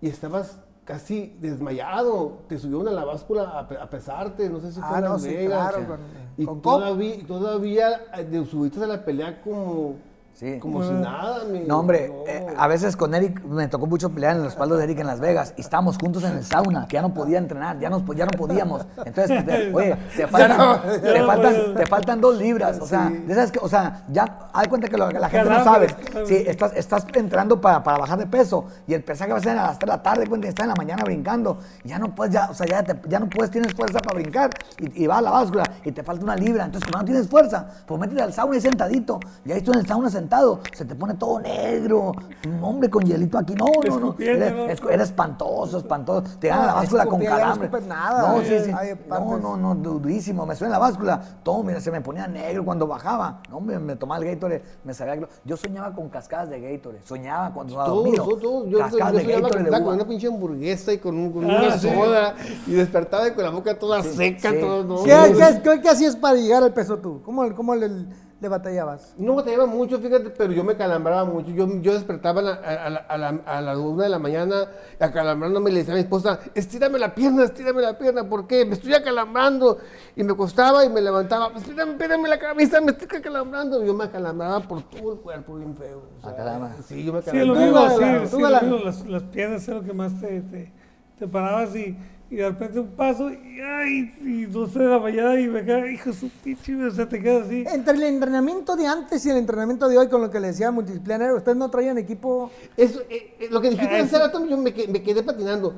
y 0.00 0.08
estabas 0.08 0.58
casi 0.84 1.34
desmayado, 1.40 2.40
te 2.48 2.58
subieron 2.58 2.88
a 2.88 2.90
la 2.92 3.04
báscula 3.04 3.58
a, 3.58 3.66
pe- 3.66 3.78
a 3.78 3.88
pesarte, 3.88 4.50
no 4.50 4.60
sé 4.60 4.70
si 4.72 4.80
fue 4.80 4.88
Ah, 4.90 4.98
en 4.98 5.04
no, 5.04 5.12
Las 5.14 5.22
sí, 5.22 5.28
Vegas, 5.28 5.70
claro, 5.72 5.76
o 5.76 5.86
sea, 5.86 5.96
con- 5.96 6.04
y 6.36 6.44
con 6.46 6.62
todavía, 6.62 7.26
todavía 7.26 8.00
eh, 8.16 8.24
de- 8.24 8.44
subiste 8.44 8.82
a 8.84 8.86
la 8.86 9.04
pelea 9.04 9.40
como, 9.40 9.94
Sí. 10.34 10.58
como 10.58 10.82
si 10.82 10.90
nada. 10.92 11.44
mi- 11.44 11.60
No, 11.60 11.78
hombre, 11.78 12.08
no. 12.08 12.24
eh, 12.26 12.46
a 12.58 12.66
veces 12.66 12.96
con 12.96 13.14
Eric 13.14 13.42
me 13.44 13.68
tocó 13.68 13.86
mucho 13.86 14.10
pelear 14.10 14.34
en 14.34 14.42
los 14.42 14.52
espaldas 14.52 14.78
de 14.78 14.84
Eric 14.84 14.98
en 14.98 15.06
Las 15.06 15.20
Vegas 15.20 15.54
y 15.56 15.60
estábamos 15.60 15.96
juntos 15.96 16.24
en 16.24 16.32
el 16.32 16.44
sauna, 16.44 16.86
que 16.88 16.94
ya 16.94 17.02
no 17.02 17.14
podía 17.14 17.38
entrenar, 17.38 17.78
ya, 17.78 17.88
nos, 17.88 18.02
ya 18.16 18.24
no 18.26 18.32
podíamos. 18.36 18.84
Entonces, 19.04 19.44
te- 19.46 19.72
oye, 19.72 19.96
te 20.16 20.26
faltan, 20.26 20.80
te, 21.00 21.18
no 21.20 21.26
faltan, 21.26 21.74
te 21.76 21.86
faltan 21.86 22.20
dos 22.20 22.38
libras, 22.38 22.80
o 22.80 22.86
sea, 22.86 23.10
de 23.10 23.32
esas 23.32 23.52
que, 23.52 23.60
o 23.62 23.68
sea, 23.68 24.02
ya 24.10 24.48
haz 24.52 24.66
cuenta 24.66 24.88
que 24.88 24.96
lo- 24.98 25.08
la 25.10 25.28
gente 25.28 25.48
no 25.48 25.62
sabe. 25.62 25.86
Sí, 26.26 26.42
estás, 26.46 26.72
estás 26.74 27.06
entrenando 27.14 27.60
para, 27.60 27.84
para 27.84 27.98
bajar 27.98 28.18
de 28.18 28.26
peso 28.26 28.64
y 28.88 28.94
el 28.94 29.04
pesaje 29.04 29.30
va 29.30 29.38
a 29.38 29.40
ser 29.42 29.56
a 29.56 29.66
las 29.68 29.78
3 29.78 29.88
de 29.90 29.96
la 29.96 30.02
tarde, 30.02 30.26
cuenta 30.26 30.46
que 30.46 30.48
está 30.50 30.62
en 30.64 30.70
la 30.70 30.74
mañana 30.74 31.04
brincando, 31.04 31.58
y 31.84 31.90
ya 31.90 31.98
no 32.00 32.12
puedes, 32.14 32.34
ya, 32.34 32.50
o 32.50 32.54
sea, 32.54 32.66
ya, 32.66 32.82
te- 32.82 33.08
ya 33.08 33.20
no 33.20 33.28
puedes, 33.28 33.52
tienes 33.52 33.72
fuerza 33.72 34.00
para 34.00 34.18
brincar 34.20 34.50
y, 34.80 35.04
y 35.04 35.06
va 35.06 35.18
a 35.18 35.22
la 35.22 35.30
báscula 35.30 35.62
y 35.84 35.92
te 35.92 36.02
falta 36.02 36.24
una 36.24 36.34
libra, 36.34 36.64
entonces 36.64 36.90
como 36.90 37.02
no 37.02 37.04
tienes 37.06 37.28
fuerza, 37.28 37.66
pues 37.86 38.00
métete 38.00 38.20
al 38.22 38.32
sauna 38.32 38.56
y 38.56 38.60
sentadito, 38.60 39.20
ya 39.44 39.54
estoy 39.54 39.74
en 39.74 39.80
el 39.80 39.86
sauna 39.86 40.10
sentado, 40.24 40.60
se 40.72 40.84
te 40.86 40.94
pone 40.94 41.14
todo 41.14 41.38
negro, 41.40 42.12
un 42.46 42.64
hombre 42.64 42.88
con 42.88 43.04
hielito 43.04 43.36
aquí, 43.36 43.54
no, 43.54 43.66
no, 43.66 43.72
no, 44.00 44.06
Escupiendo, 44.08 44.44
era, 44.46 44.72
es- 44.72 44.80
espantoso, 45.10 45.78
espantoso, 45.78 46.22
te 46.40 46.48
gana 46.48 46.66
la 46.66 46.74
báscula 46.74 47.04
con 47.06 47.20
calambre. 47.22 47.68
no, 47.70 48.40
sí, 48.42 48.58
sí. 48.64 48.72
no, 49.08 49.38
no, 49.38 49.56
no, 49.56 49.74
durísimo, 49.74 50.46
me 50.46 50.56
suena 50.56 50.72
la 50.72 50.78
báscula, 50.78 51.20
todo, 51.42 51.62
mira, 51.62 51.78
se 51.80 51.90
me 51.90 52.00
ponía 52.00 52.26
negro 52.26 52.64
cuando 52.64 52.86
bajaba, 52.86 53.40
no, 53.50 53.60
me, 53.60 53.78
me 53.78 53.96
tomaba 53.96 54.24
el 54.24 54.30
Gatorade, 54.34 54.62
me 54.82 54.94
sabía, 54.94 55.28
yo 55.44 55.56
soñaba 55.58 55.94
con 55.94 56.08
cascadas 56.08 56.48
de 56.48 56.58
Gatorade, 56.60 57.02
soñaba 57.04 57.52
cuando 57.52 57.72
estaba 57.74 57.88
Todos, 57.88 58.04
dormido, 58.04 58.24
todos. 58.38 58.68
Yo, 58.70 58.78
cascadas 58.78 59.12
yo 59.12 59.18
de 59.18 59.24
Gatorade 59.40 59.84
con 59.84 59.94
una 59.94 60.06
pinche 60.08 60.26
hamburguesa 60.28 60.92
y 60.94 60.98
con, 60.98 61.16
un- 61.18 61.32
con 61.32 61.44
Ah, 61.50 61.58
una 61.66 61.78
sí. 61.78 61.90
soda 61.92 62.34
y 62.66 62.72
despertaba 62.72 63.28
y 63.28 63.32
con 63.32 63.44
la 63.44 63.50
boca 63.50 63.78
toda 63.78 64.02
seca, 64.02 64.50
sí. 64.52 64.56
todo, 64.60 64.84
¿no? 64.84 65.02
¿Qué, 65.04 65.34
qué, 65.36 65.60
qué- 65.62 65.80
qué 65.82 65.88
hacías 65.90 66.16
para 66.16 66.36
llegar 66.36 66.62
al 66.62 66.72
peso 66.72 66.96
tú? 66.98 67.20
¿Cómo, 67.24 67.54
cómo 67.54 67.74
le, 67.74 67.90
le 68.40 68.48
batallabas? 68.48 69.14
No 69.16 69.34
batallaba 69.36 69.64
mucho, 69.66 69.98
fíjate, 69.98 70.28
pero 70.30 70.52
yo 70.52 70.64
me 70.64 70.76
calambraba 70.76 71.24
mucho. 71.24 71.50
Yo, 71.50 71.66
yo 71.80 71.94
despertaba 71.94 72.40
a 72.40 72.42
la, 72.42 72.52
a, 72.54 72.90
la, 72.90 72.98
a, 72.98 73.16
la, 73.18 73.28
a 73.46 73.60
la 73.62 73.78
una 73.78 74.02
de 74.04 74.08
la 74.10 74.18
mañana 74.18 74.66
acalambrándome 75.00 75.70
y 75.70 75.72
le 75.74 75.78
decía 75.80 75.94
a 75.94 75.96
mi 75.96 76.02
esposa, 76.02 76.40
estírame 76.54 76.98
la 76.98 77.14
pierna, 77.14 77.44
estírame 77.44 77.80
la 77.80 77.96
pierna, 77.96 78.28
¿por 78.28 78.46
qué? 78.46 78.64
Me 78.66 78.74
estoy 78.74 78.92
acalambrando. 78.94 79.78
Y 80.16 80.24
me 80.24 80.32
acostaba 80.32 80.84
y 80.84 80.90
me 80.90 81.00
levantaba, 81.00 81.50
estírame, 81.56 81.92
espérame 81.92 82.26
la 82.28 82.38
cabeza, 82.38 82.80
me 82.80 82.90
estoy 82.92 83.18
acalambrando. 83.18 83.82
Y 83.82 83.86
yo 83.86 83.94
me 83.94 84.04
acalambraba 84.04 84.60
por 84.60 84.82
todo 84.82 85.14
el 85.14 85.20
cuerpo 85.20 85.54
bien 85.56 85.74
feo. 85.76 86.02
o 86.18 86.22
sea, 86.22 86.36
caramba. 86.36 86.72
sí, 86.86 87.02
yo 87.04 87.12
me 87.12 87.22
Sí, 87.22 87.30
lo 87.38 87.54
acalambraba. 87.54 87.88
mismo, 87.88 88.20
sí, 88.26 88.26
sí, 88.30 88.36
lo 88.36 88.42
Galán. 88.42 88.70
mismo, 88.70 88.84
las, 88.84 89.06
las 89.06 89.22
piernas 89.24 89.62
es 89.62 89.68
lo 89.74 89.82
que 89.82 89.92
más 89.94 90.20
te, 90.20 90.40
te, 90.42 90.72
te 91.18 91.28
parabas 91.28 91.74
y, 91.76 91.96
y 92.34 92.38
de 92.38 92.48
repente 92.48 92.80
un 92.80 92.88
paso 92.88 93.30
y, 93.30 93.60
ay, 93.60 94.12
y 94.20 94.46
no 94.52 94.66
sé, 94.66 94.80
la 94.80 94.98
mañana 94.98 95.38
y 95.40 95.46
me 95.46 95.64
quedaba, 95.64 95.88
hijo 95.88 96.10
de 96.10 96.16
su 96.16 96.28
pinche, 96.42 96.74
o 96.84 96.90
sea, 96.90 97.08
te 97.08 97.22
quedas 97.22 97.46
así. 97.46 97.64
Entre 97.72 97.94
el 97.94 98.02
entrenamiento 98.02 98.74
de 98.74 98.88
antes 98.88 99.24
y 99.24 99.30
el 99.30 99.36
entrenamiento 99.36 99.88
de 99.88 99.96
hoy, 99.98 100.08
con 100.08 100.20
lo 100.20 100.30
que 100.32 100.40
le 100.40 100.48
decía 100.48 100.72
multidisciplinario, 100.72 101.36
¿ustedes 101.36 101.56
no 101.56 101.70
traían 101.70 101.96
equipo? 101.96 102.50
Eso, 102.76 103.00
eh, 103.08 103.36
eh, 103.38 103.48
lo 103.52 103.60
que 103.60 103.70
dijiste 103.70 103.94
hace 103.96 104.18
rato, 104.18 104.44
yo 104.46 104.56
me, 104.58 104.74
que- 104.74 104.88
me 104.88 105.00
quedé 105.00 105.22
patinando 105.22 105.74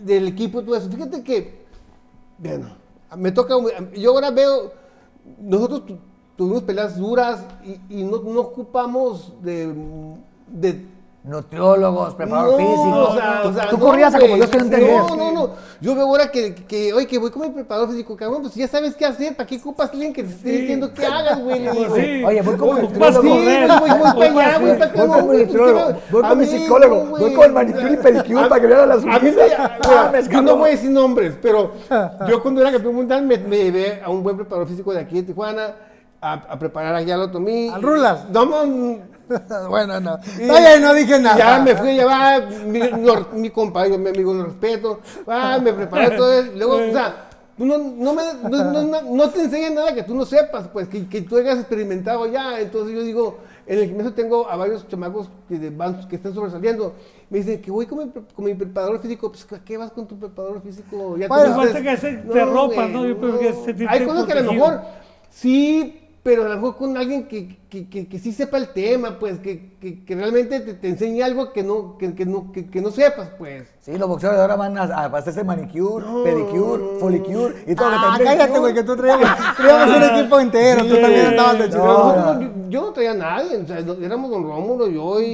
del 0.00 0.28
equipo 0.28 0.60
y 0.60 0.64
todo 0.64 0.76
eso. 0.76 0.88
Fíjate 0.88 1.24
que, 1.24 1.64
bueno, 2.38 2.68
me 3.16 3.32
toca, 3.32 3.54
yo 3.96 4.12
ahora 4.12 4.30
veo, 4.30 4.70
nosotros 5.40 5.84
tu- 5.86 5.98
tuvimos 6.36 6.62
peleas 6.62 6.96
duras 6.96 7.40
y, 7.64 8.00
y 8.00 8.04
no, 8.04 8.22
no 8.22 8.40
ocupamos 8.40 9.32
de, 9.42 9.74
de 10.46 10.86
Nutriólogos, 11.26 12.14
preparador 12.14 12.52
no, 12.52 12.56
físico. 12.58 13.02
o 13.10 13.14
sea, 13.16 13.40
tú 13.42 13.48
o 13.48 13.52
sea, 13.52 13.68
tú 13.68 13.78
no, 13.78 13.84
corrías 13.84 14.14
a 14.14 14.18
güey. 14.18 14.28
como 14.30 14.36
Dios 14.36 14.50
te 14.50 14.58
lo 14.58 14.64
entendía. 14.64 14.98
No, 14.98 15.16
no, 15.16 15.32
no. 15.32 15.50
Yo 15.80 15.94
veo 15.96 16.06
ahora 16.06 16.30
que, 16.30 16.54
que, 16.54 16.92
oye, 16.94 17.06
que 17.08 17.18
voy 17.18 17.30
con 17.32 17.42
mi 17.42 17.48
preparador 17.50 17.90
físico, 17.90 18.16
cabrón, 18.16 18.42
pues 18.42 18.54
ya 18.54 18.68
sabes 18.68 18.94
qué 18.94 19.04
hacer, 19.06 19.34
¿para 19.34 19.46
qué 19.46 19.56
ocupas 19.56 19.90
alguien 19.90 20.12
que 20.12 20.22
te 20.22 20.30
esté 20.30 20.50
Sí. 20.50 20.56
diciendo 20.58 20.94
qué 20.94 21.04
hagas, 21.04 21.42
güey? 21.42 21.58
Digo. 21.68 21.96
sí. 21.96 22.24
Oye, 22.24 22.42
voy 22.42 22.56
con 22.56 22.74
mi 22.76 22.82
nutriólogo. 22.82 23.22
Sí, 23.22 23.28
voy, 23.28 24.28
para 24.30 24.46
allá, 24.46 24.58
voy 24.60 24.78
para. 24.78 24.92
Voy 24.92 25.08
con 25.08 25.30
mi 25.30 25.36
nutriólogo, 25.42 25.84
quiero- 25.84 26.00
voy 26.12 26.22
con 26.22 26.38
mi 26.38 26.46
psicólogo, 26.46 26.96
voy 27.06 27.20
güey. 27.20 27.34
con 27.34 27.44
el 27.44 27.52
manicure 27.52 27.92
y 27.92 27.96
pedicure 27.96 28.48
para 28.48 28.60
que 28.60 28.66
vea 28.68 28.86
las 28.86 29.02
a 29.02 29.06
mí 29.06 29.28
uñas. 29.28 29.34
me- 29.34 29.54
Ah, 29.58 30.12
Yo 30.30 30.42
no 30.42 30.56
voy 30.56 30.68
a 30.68 30.72
decir 30.72 30.90
nombres, 30.90 31.34
pero 31.42 31.72
yo 32.28 32.40
cuando 32.42 32.60
era 32.60 32.70
campeón 32.70 32.94
mundial 32.94 33.22
me, 33.24 33.36
llevé 33.36 34.00
a 34.04 34.10
un 34.10 34.22
buen 34.22 34.36
preparador 34.36 34.68
físico 34.68 34.92
de 34.92 35.00
aquí 35.00 35.16
de 35.16 35.22
Tijuana 35.24 35.74
a, 36.20 36.58
preparar 36.58 36.94
allá 36.94 37.16
lo 37.16 37.30
tomé. 37.30 37.70
¿Al 37.72 37.82
Rulas? 37.82 38.24
No, 38.30 38.44
no, 38.46 38.98
bueno, 39.68 40.00
no. 40.00 40.18
y- 40.38 40.48
Oye, 40.50 40.80
no 40.80 40.94
dije 40.94 41.18
nada. 41.18 41.38
Ya 41.38 41.58
me 41.60 41.74
fui 41.76 41.90
a 41.90 41.92
llevar, 41.94 42.48
mi, 42.66 42.78
lo- 42.80 43.28
mi 43.34 43.50
compañero, 43.50 43.98
mi 43.98 44.10
amigo, 44.10 44.32
lo 44.34 44.44
respeto. 44.44 45.00
Ah, 45.26 45.58
me 45.62 45.72
preparé 45.72 46.16
todo 46.16 46.32
eso. 46.32 46.52
Luego, 46.54 46.74
o 46.76 46.92
sea, 46.92 47.28
tú 47.56 47.64
no, 47.66 47.78
no, 47.78 48.12
me, 48.14 48.22
no, 48.48 48.64
no- 48.72 48.82
no- 48.82 49.02
no 49.02 49.30
te 49.30 49.40
enseñan 49.42 49.74
nada 49.74 49.94
que 49.94 50.02
tú 50.02 50.14
no 50.14 50.24
sepas, 50.24 50.68
pues, 50.68 50.88
que, 50.88 51.08
que 51.08 51.22
tú 51.22 51.36
hayas 51.38 51.58
experimentado 51.58 52.26
ya. 52.26 52.60
Entonces 52.60 52.94
yo 52.94 53.02
digo, 53.02 53.38
en 53.66 53.78
el 53.80 53.86
gimnasio 53.86 54.12
tengo 54.14 54.48
a 54.48 54.54
varios 54.56 54.86
chamacos 54.88 55.28
que, 55.48 55.58
de- 55.58 55.70
van- 55.70 56.06
que 56.08 56.16
están 56.16 56.32
sobresaliendo. 56.34 56.94
Me 57.28 57.38
dicen 57.38 57.60
que 57.60 57.72
voy 57.72 57.86
con 57.86 57.98
mi, 57.98 58.10
con 58.34 58.44
mi 58.44 58.54
preparador 58.54 59.00
físico. 59.00 59.30
Pues, 59.32 59.44
¿a 59.52 59.64
¿qué 59.64 59.76
vas 59.76 59.90
con 59.90 60.06
tu 60.06 60.16
preparador 60.16 60.62
físico? 60.62 61.16
Ya 61.16 61.26
Bueno, 61.26 61.56
falta 61.56 61.82
que 61.82 61.96
se- 61.96 62.12
te 62.18 62.44
ropas, 62.44 62.88
¿no? 62.90 63.04
Yo 63.04 63.18
creo 63.18 63.38
que 63.40 63.50
no. 63.50 63.64
sentirte 63.64 63.92
Hay 63.92 64.06
cosas 64.06 64.24
que 64.26 64.32
a 64.32 64.40
lo 64.42 64.52
mejor 64.52 64.80
sí, 65.30 66.05
pero 66.26 66.44
a 66.44 66.48
lo 66.48 66.56
mejor 66.56 66.76
con 66.76 66.96
alguien 66.96 67.28
que, 67.28 67.56
que, 67.70 67.88
que, 67.88 68.08
que 68.08 68.18
sí 68.18 68.32
sepa 68.32 68.56
el 68.58 68.70
tema, 68.72 69.16
pues, 69.20 69.38
que, 69.38 69.76
que, 69.80 70.04
que 70.04 70.14
realmente 70.16 70.58
te, 70.58 70.74
te 70.74 70.88
enseñe 70.88 71.22
algo 71.22 71.52
que 71.52 71.62
no, 71.62 71.96
que, 71.98 72.16
que 72.16 72.26
no, 72.26 72.50
que, 72.50 72.66
que 72.68 72.80
no 72.82 72.90
sepas, 72.90 73.28
pues. 73.38 73.68
Sí, 73.80 73.96
los 73.96 74.08
boxeadores 74.08 74.40
ahora 74.42 74.56
van 74.56 74.76
a, 74.76 74.82
a 74.82 75.04
hacerse 75.06 75.44
manicure, 75.44 76.04
pedicure, 76.24 76.82
folicure 76.98 77.54
y 77.68 77.76
todo 77.76 77.86
Ah, 77.92 78.10
lo 78.10 78.18
que 78.18 78.18
te 78.18 78.24
cállate, 78.24 78.58
güey, 78.58 78.74
que 78.74 78.82
tú 78.82 78.96
traíamos, 78.96 79.28
traíamos 79.56 79.96
un 79.96 80.02
equipo 80.18 80.40
entero, 80.40 80.82
tú 80.84 80.94
también 81.00 81.26
andabas 81.26 81.58
de 81.60 81.68
No. 81.68 81.84
Nosotros- 81.86 82.40
yo, 82.40 82.70
yo 82.70 82.80
no 82.82 82.92
traía 82.92 83.10
a 83.12 83.14
nadie, 83.14 83.56
o 83.58 83.66
sea, 83.68 83.80
no- 83.82 83.92
éramos 84.04 84.28
don 84.28 84.42
Rómulo, 84.42 84.88
yo 84.88 85.20
y, 85.20 85.26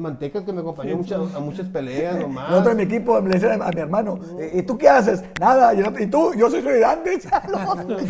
Mantecas 0.00 0.42
que 0.44 0.52
me 0.52 0.60
acompañó 0.60 0.94
a 0.94 0.96
muchas, 0.96 1.34
a 1.34 1.40
muchas 1.40 1.66
peleas 1.68 2.18
nomás. 2.20 2.50
Nosotros 2.50 2.72
en 2.72 2.76
mi 2.78 2.82
equipo 2.84 3.20
le 3.20 3.28
decían 3.30 3.62
a 3.62 3.68
mi 3.70 3.80
hermano, 3.80 4.18
¿y 4.52 4.62
tú 4.62 4.76
qué 4.78 4.88
haces? 4.88 5.22
Nada, 5.38 5.72
yo 5.74 5.90
no- 5.90 5.98
¿y 6.00 6.06
tú? 6.06 6.32
Yo 6.34 6.50
soy 6.50 6.66
ayudante. 6.66 7.18
No, 7.52 7.74
No, 7.74 7.86
¿Por 7.96 8.00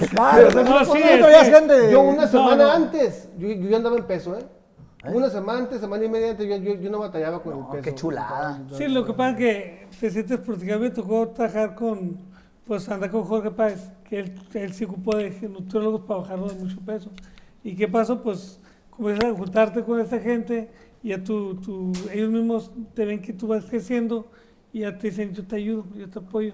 sí, 0.96 1.02
no 1.20 1.26
que- 1.26 1.50
gente? 1.52 1.90
Yo 1.92 2.00
una 2.02 2.22
No, 2.22 2.28
semana 2.28 2.64
no. 2.64 2.70
antes, 2.70 3.28
yo, 3.38 3.48
yo 3.48 3.68
ya 3.68 3.76
andaba 3.76 3.96
en 3.96 4.04
peso, 4.04 4.36
¿eh? 4.38 4.44
Una 5.12 5.30
semana 5.30 5.60
antes, 5.60 5.80
semana 5.80 6.04
y 6.04 6.08
media 6.10 6.30
antes, 6.32 6.46
yo, 6.46 6.56
yo, 6.56 6.74
yo 6.74 6.90
no 6.90 6.98
batallaba 6.98 7.42
con 7.42 7.56
el 7.58 7.64
peso. 7.66 7.82
qué 7.82 7.94
chulada. 7.94 8.60
Sí, 8.76 8.86
lo 8.86 9.06
que 9.06 9.14
pasa 9.14 9.30
es 9.30 9.36
que 9.36 9.88
te 9.98 10.10
sientes 10.10 10.38
protegido. 10.40 10.78
Me 10.78 10.90
tocó 10.90 11.28
trabajar 11.28 11.74
con, 11.74 12.18
pues 12.66 12.86
andar 12.90 13.10
con 13.10 13.24
Jorge 13.24 13.50
Páez, 13.50 13.90
que 14.04 14.20
él, 14.20 14.34
él 14.52 14.72
se 14.74 14.84
ocupó 14.84 15.16
de 15.16 15.30
nutriólogos 15.48 16.02
para 16.02 16.20
bajarlo 16.20 16.48
de 16.48 16.54
mucho 16.56 16.78
peso. 16.84 17.10
¿Y 17.64 17.74
qué 17.76 17.88
pasó? 17.88 18.22
Pues 18.22 18.60
comienzas 18.90 19.30
a 19.32 19.34
juntarte 19.34 19.82
con 19.82 20.00
esta 20.00 20.18
gente 20.18 20.68
ya 21.02 21.22
tú, 21.22 21.54
tú- 21.56 21.92
ellos 22.12 22.30
mismos 22.30 22.70
te 22.94 23.04
ven 23.04 23.22
que 23.22 23.32
tú 23.32 23.46
vas 23.48 23.64
creciendo 23.64 24.30
y 24.72 24.80
ya 24.80 24.96
te 24.98 25.08
dicen, 25.08 25.32
yo 25.32 25.46
te 25.46 25.56
ayudo, 25.56 25.86
yo 25.94 26.08
te 26.08 26.18
apoyo. 26.18 26.52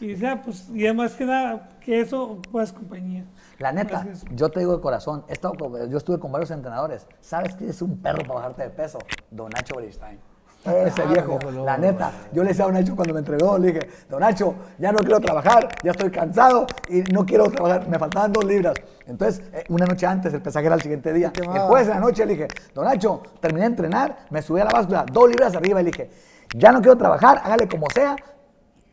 Y 0.00 0.16
ya, 0.16 0.42
pues, 0.42 0.68
y 0.70 0.84
además 0.84 1.14
que 1.14 1.24
nada, 1.24 1.68
que 1.80 2.00
eso, 2.00 2.40
pues, 2.50 2.72
compañía. 2.72 3.24
La 3.58 3.70
neta, 3.70 4.04
yo 4.34 4.48
te 4.48 4.58
digo 4.60 4.74
de 4.76 4.82
corazón, 4.82 5.24
he 5.28 5.32
estado 5.32 5.54
yo 5.86 5.96
estuve 5.98 6.18
con 6.18 6.32
varios 6.32 6.50
entrenadores. 6.50 7.06
¿Sabes 7.20 7.54
quién 7.54 7.70
es 7.70 7.80
un 7.82 7.98
perro 7.98 8.22
para 8.22 8.34
bajarte 8.34 8.62
de 8.64 8.70
peso? 8.70 8.98
Don 9.30 9.50
Nacho 9.50 9.76
Beristain. 9.76 10.18
Ese 10.64 11.04
viejo, 11.06 11.38
la 11.64 11.76
neta. 11.76 12.12
Yo 12.32 12.42
le 12.42 12.50
decía 12.50 12.64
a 12.64 12.68
Don 12.68 12.74
Nacho 12.74 12.94
cuando 12.94 13.12
me 13.12 13.20
entregó, 13.20 13.58
le 13.58 13.72
dije, 13.72 13.88
Don 14.08 14.20
Nacho, 14.20 14.54
ya 14.78 14.92
no 14.92 14.98
quiero 15.00 15.18
trabajar, 15.18 15.68
ya 15.82 15.90
estoy 15.90 16.10
cansado 16.10 16.66
y 16.88 17.02
no 17.12 17.26
quiero 17.26 17.50
trabajar. 17.50 17.88
Me 17.88 17.98
faltaban 17.98 18.32
dos 18.32 18.44
libras. 18.44 18.74
Entonces, 19.06 19.42
eh, 19.52 19.64
una 19.70 19.86
noche 19.86 20.06
antes, 20.06 20.32
el 20.32 20.40
pesaje 20.40 20.66
era 20.66 20.76
el 20.76 20.82
siguiente 20.82 21.12
día. 21.12 21.32
El 21.34 21.60
jueves 21.62 21.88
de 21.88 21.94
la 21.94 22.00
noche 22.00 22.24
le 22.24 22.34
dije, 22.34 22.48
Don 22.74 22.84
Nacho, 22.84 23.22
terminé 23.40 23.62
de 23.62 23.70
entrenar, 23.72 24.26
me 24.30 24.40
subí 24.40 24.60
a 24.60 24.64
la 24.64 24.70
báscula, 24.70 25.04
dos 25.10 25.28
libras 25.28 25.56
arriba 25.56 25.80
y 25.80 25.84
le 25.84 25.90
dije, 25.90 26.10
ya 26.54 26.70
no 26.70 26.80
quiero 26.80 26.96
trabajar, 26.96 27.40
hágale 27.44 27.66
como 27.66 27.86
sea 27.92 28.14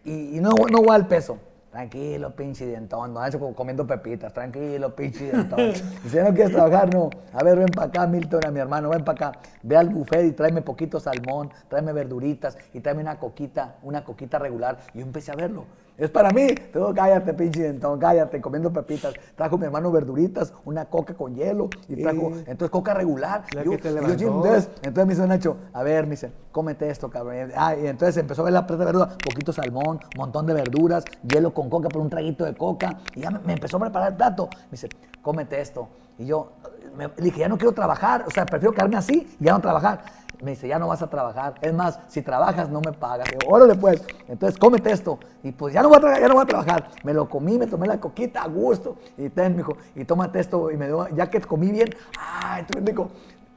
y, 0.03 0.37
y 0.37 0.39
no, 0.39 0.51
no 0.71 0.79
voy 0.79 0.95
al 0.95 1.07
peso. 1.07 1.37
Tranquilo, 1.71 2.35
pinche 2.35 2.65
dientón. 2.65 3.13
Nacho 3.13 3.39
como 3.39 3.53
comiendo 3.53 3.85
pepitas. 3.85 4.33
Tranquilo, 4.33 4.95
pinche 4.95 5.31
dientón. 5.31 5.73
Si 6.07 6.17
no 6.17 6.33
quieres 6.33 6.51
trabajar, 6.51 6.91
no. 6.93 7.11
A 7.31 7.43
ver, 7.43 7.59
ven 7.59 7.67
para 7.67 7.87
acá, 7.87 8.07
Milton, 8.07 8.45
a 8.45 8.51
mi 8.51 8.59
hermano, 8.59 8.89
ven 8.89 9.03
para 9.03 9.27
acá. 9.27 9.39
Ve 9.61 9.77
al 9.77 9.89
buffet 9.89 10.25
y 10.25 10.31
tráeme 10.31 10.63
poquito 10.63 10.99
salmón, 10.99 11.51
tráeme 11.67 11.93
verduritas 11.93 12.57
y 12.73 12.79
tráeme 12.79 13.01
una 13.01 13.19
coquita, 13.19 13.75
una 13.83 14.03
coquita 14.03 14.39
regular. 14.39 14.79
Y 14.93 14.99
yo 14.99 15.05
empecé 15.05 15.31
a 15.31 15.35
verlo. 15.35 15.65
Es 15.99 16.09
para 16.09 16.29
mí. 16.31 16.47
Tengo, 16.71 16.93
cállate, 16.93 17.33
pinche 17.33 17.61
dientón, 17.63 17.99
cállate, 17.99 18.39
comiendo 18.39 18.71
pepitas. 18.71 19.13
Trajo 19.35 19.57
mi 19.57 19.65
hermano 19.65 19.91
verduritas, 19.91 20.53
una 20.63 20.85
coca 20.85 21.13
con 21.13 21.35
hielo 21.35 21.69
y 21.89 22.01
trajo, 22.01 22.31
entonces 22.47 22.69
coca 22.69 22.93
regular. 22.93 23.43
La 23.53 23.63
Yo- 23.63 23.71
que 23.71 23.77
te 23.77 23.93
yo, 23.93 23.99
entonces, 24.01 24.69
entonces 24.81 25.05
me 25.05 25.13
dice 25.13 25.27
Nacho, 25.27 25.57
a 25.73 25.83
ver, 25.83 26.05
me 26.05 26.11
dice, 26.11 26.31
cómete 26.53 26.89
esto, 26.89 27.09
cabrón. 27.09 27.51
Ah, 27.55 27.75
y 27.75 27.85
entonces 27.87 28.15
empezó 28.15 28.43
a 28.43 28.45
ver 28.45 28.53
la 28.53 28.65
plata 28.65 28.79
de 28.79 28.85
verdura, 28.85 29.09
poquito 29.23 29.51
salmón, 29.51 29.99
montón 30.15 30.45
de 30.45 30.53
verduras, 30.53 31.03
hielo 31.27 31.53
con 31.53 31.69
coca, 31.69 31.89
por 31.89 32.01
un 32.01 32.09
traguito 32.09 32.45
de 32.45 32.55
coca. 32.55 32.99
Y 33.13 33.21
ya 33.21 33.31
me, 33.31 33.39
me 33.39 33.53
empezó 33.53 33.75
a 33.77 33.81
preparar 33.81 34.11
el 34.11 34.17
plato. 34.17 34.47
Me 34.65 34.71
dice, 34.71 34.87
cómete 35.21 35.59
esto. 35.59 35.89
Y 36.17 36.25
yo 36.27 36.53
me, 36.95 37.09
dije, 37.17 37.39
ya 37.41 37.49
no 37.49 37.57
quiero 37.57 37.73
trabajar, 37.73 38.23
o 38.25 38.31
sea, 38.31 38.45
prefiero 38.45 38.73
quedarme 38.73 38.95
así 38.97 39.35
y 39.39 39.43
ya 39.45 39.51
no 39.53 39.59
trabajar. 39.59 40.03
Me 40.41 40.51
dice, 40.51 40.67
ya 40.67 40.79
no 40.79 40.87
vas 40.87 41.01
a 41.01 41.09
trabajar. 41.09 41.55
Es 41.61 41.73
más, 41.73 41.99
si 42.07 42.21
trabajas, 42.21 42.69
no 42.69 42.79
me 42.79 42.93
pagas. 42.93 43.27
Digo, 43.29 43.51
órale 43.53 43.75
pues. 43.75 44.01
Entonces, 44.27 44.57
cómete 44.57 44.91
esto. 44.91 45.19
Y 45.43 45.51
pues 45.51 45.73
ya 45.73 45.81
no 45.81 45.89
voy 45.89 45.97
a, 45.97 46.01
tra- 46.01 46.19
ya 46.19 46.27
no 46.27 46.35
voy 46.35 46.43
a 46.43 46.47
trabajar. 46.47 46.89
Me 47.03 47.13
lo 47.13 47.27
comí, 47.27 47.57
me 47.57 47.67
tomé 47.67 47.87
la 47.87 47.99
coquita 47.99 48.43
a 48.43 48.47
gusto. 48.47 48.95
Y 49.17 49.29
ten, 49.29 49.55
mijo, 49.55 49.75
y 49.95 50.05
tómate 50.05 50.39
esto. 50.39 50.71
Y 50.71 50.77
me 50.77 50.87
dio, 50.87 51.07
ya 51.09 51.29
que 51.29 51.41
comí 51.41 51.71
bien, 51.71 51.89
ay, 52.17 52.63
tú 52.63 52.79
rico. 52.79 53.09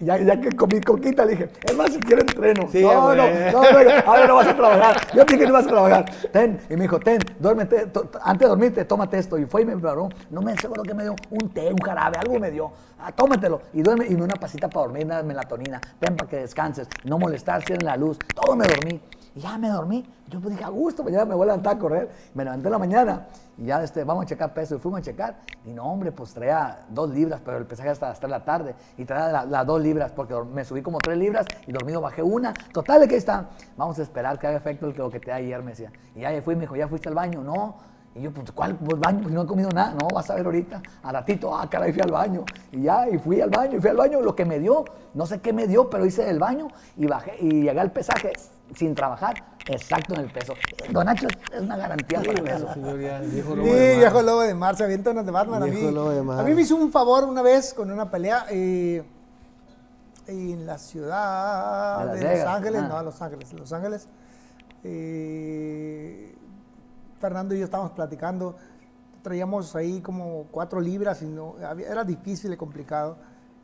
Ya, 0.03 0.18
ya 0.18 0.40
que 0.40 0.50
comí 0.50 0.80
coquita, 0.80 1.24
le 1.24 1.32
dije, 1.32 1.50
es 1.62 1.76
más, 1.76 1.92
si 1.92 2.00
quiero 2.00 2.22
entreno. 2.22 2.68
Sí, 2.72 2.82
no, 2.82 3.14
no, 3.14 3.14
no, 3.14 3.53
no, 3.53 3.90
ahora 4.05 4.26
no 4.26 4.34
vas 4.34 4.48
a 4.48 4.57
trabajar. 4.57 4.96
Yo 5.14 5.24
dije 5.24 5.38
que 5.38 5.46
no 5.46 5.53
vas 5.53 5.64
a 5.64 5.68
trabajar. 5.68 6.05
Ten, 6.32 6.61
y 6.68 6.74
me 6.74 6.82
dijo, 6.82 6.98
ten, 6.98 7.20
duérmete, 7.38 7.86
antes 8.22 8.40
de 8.40 8.48
dormirte, 8.48 8.84
tómate 8.84 9.18
esto. 9.18 9.38
Y 9.38 9.46
fue 9.46 9.62
y 9.62 9.64
me 9.64 9.74
preparó, 9.74 10.09
no 10.30 10.42
me 10.42 10.57
seguro 10.57 10.82
que 10.82 10.92
me 10.92 11.05
dio 11.05 11.14
un 11.30 11.50
té, 11.50 11.72
un 11.72 11.78
jarabe, 11.78 12.18
algo 12.18 12.40
me 12.40 12.50
dio. 12.50 12.72
Ah, 12.98 13.12
tómatelo. 13.12 13.62
Y 13.72 13.82
duerme, 13.82 14.07
y 14.09 14.16
me 14.16 14.24
una 14.24 14.34
pasita 14.34 14.68
para 14.68 14.86
dormir, 14.86 15.07
una 15.07 15.22
melatonina. 15.22 15.80
Ten 16.00 16.16
para 16.16 16.28
que 16.28 16.36
descanses, 16.38 16.88
no 17.05 17.18
molestar, 17.18 17.62
cierren 17.64 17.86
la 17.86 17.96
luz. 17.96 18.18
Todo 18.34 18.57
me 18.57 18.66
dormí. 18.66 19.00
Y 19.34 19.40
ya 19.40 19.56
me 19.58 19.68
dormí. 19.68 20.04
Yo 20.28 20.40
pues 20.40 20.54
dije, 20.54 20.64
a 20.64 20.68
gusto, 20.68 21.02
mañana 21.02 21.24
me 21.24 21.34
voy 21.34 21.44
a 21.44 21.46
levantar 21.46 21.76
a 21.76 21.78
correr. 21.78 22.10
Me 22.34 22.44
levanté 22.44 22.68
en 22.68 22.72
la 22.72 22.78
mañana 22.78 23.26
y 23.58 23.66
ya 23.66 23.82
este, 23.82 24.04
vamos 24.04 24.24
a 24.24 24.26
checar 24.26 24.52
peso. 24.52 24.76
Y 24.76 24.78
fuimos 24.78 25.00
a 25.00 25.02
checar. 25.02 25.36
Y 25.64 25.70
no, 25.72 25.84
hombre, 25.84 26.12
pues 26.12 26.34
traía 26.34 26.80
dos 26.90 27.10
libras, 27.10 27.40
pero 27.44 27.56
el 27.58 27.64
pesaje 27.66 27.88
hasta 27.88 28.10
hasta 28.10 28.28
la 28.28 28.44
tarde. 28.44 28.74
Y 28.98 29.04
traía 29.04 29.28
la- 29.32 29.44
las 29.46 29.66
dos 29.66 29.80
libras, 29.80 30.12
porque 30.12 30.34
me 30.52 30.64
subí 30.64 30.82
como 30.82 30.98
tres 30.98 31.16
libras 31.16 31.46
y 31.66 31.72
dormido 31.72 32.00
bajé 32.00 32.22
una. 32.22 32.52
Total, 32.72 33.00
ahí 33.02 33.14
está. 33.14 33.48
Vamos 33.76 33.98
a 33.98 34.02
esperar 34.02 34.38
que 34.38 34.46
haga 34.46 34.56
efecto 34.58 34.92
lo 34.94 35.10
que 35.10 35.20
te 35.20 35.30
da 35.30 35.36
ayer, 35.36 35.62
me 35.62 35.70
decía. 35.70 35.90
Y 36.14 36.20
ya 36.20 36.42
fui, 36.42 36.54
me 36.54 36.62
dijo, 36.62 36.76
¿ya 36.76 36.88
fuiste 36.88 37.08
al 37.08 37.14
baño? 37.14 37.42
No. 37.42 37.76
Y 38.14 38.20
yo, 38.20 38.30
pues, 38.30 38.52
¿cuál 38.52 38.74
pues, 38.76 39.00
baño? 39.00 39.22
Pues 39.22 39.32
no 39.32 39.42
he 39.42 39.46
comido 39.46 39.70
nada. 39.70 39.94
No, 39.98 40.06
vas 40.14 40.28
a 40.28 40.34
ver 40.34 40.44
ahorita. 40.44 40.82
A 41.02 41.12
ratito, 41.12 41.56
ah, 41.56 41.66
caray, 41.70 41.94
fui 41.94 42.02
al 42.02 42.10
baño. 42.12 42.44
Y 42.70 42.82
ya, 42.82 43.08
y 43.08 43.16
fui 43.16 43.40
al 43.40 43.48
baño, 43.48 43.78
y 43.78 43.80
fui 43.80 43.88
al 43.88 43.96
baño. 43.96 44.20
Lo 44.20 44.36
que 44.36 44.44
me 44.44 44.58
dio, 44.58 44.84
no 45.14 45.24
sé 45.24 45.40
qué 45.40 45.54
me 45.54 45.66
dio, 45.66 45.88
pero 45.88 46.04
hice 46.04 46.28
el 46.28 46.38
baño 46.38 46.68
y 46.98 47.06
bajé, 47.06 47.36
y 47.40 47.62
llegué 47.62 47.80
al 47.80 47.90
pesaje 47.90 48.32
sin 48.74 48.94
trabajar, 48.94 49.34
exacto 49.66 50.14
en 50.14 50.20
el 50.20 50.30
peso. 50.32 50.54
Don 50.90 51.04
Nacho 51.06 51.26
es- 51.28 51.60
una 51.60 51.76
garantía 51.76 52.20
para 52.20 52.32
el 52.32 52.42
peso. 52.42 52.72
Señor, 52.74 53.00
ya, 53.00 53.20
viejo 53.20 53.54
lobo 53.56 53.68
Sí, 53.68 53.74
de 53.74 53.88
mar. 53.90 53.98
viejo 53.98 54.22
lobo 54.22 54.40
de 54.42 54.54
mar, 54.54 54.76
se 54.76 54.84
avienta 54.84 55.10
unas 55.10 55.26
de 55.26 55.32
Batman 55.32 55.62
a 55.62 55.66
Viejo 55.66 55.86
mí. 55.88 55.92
lobo 55.94 56.10
de 56.10 56.22
mar. 56.22 56.40
A 56.40 56.42
mí 56.42 56.54
me 56.54 56.62
hizo 56.62 56.76
un 56.76 56.90
favor 56.90 57.24
una 57.24 57.42
vez 57.42 57.74
con 57.74 57.90
una 57.90 58.10
pelea 58.10 58.46
eh, 58.50 59.02
en 60.26 60.66
la 60.66 60.78
ciudad 60.78 62.12
De 62.14 62.36
Los 62.38 62.46
Ángeles, 62.46 62.82
ah. 62.84 62.88
no, 62.88 63.02
Los 63.02 63.20
Ángeles, 63.22 63.52
Los 63.52 63.72
Ángeles. 63.72 64.08
Eh, 64.84 66.34
Fernando 67.20 67.54
y 67.54 67.58
yo 67.58 67.64
estábamos 67.64 67.92
platicando, 67.92 68.56
traíamos 69.22 69.76
ahí 69.76 70.00
como 70.00 70.46
cuatro 70.50 70.80
libras 70.80 71.22
y 71.22 71.26
no, 71.26 71.54
era 71.78 72.02
difícil 72.04 72.52
y 72.52 72.56
complicado. 72.56 73.16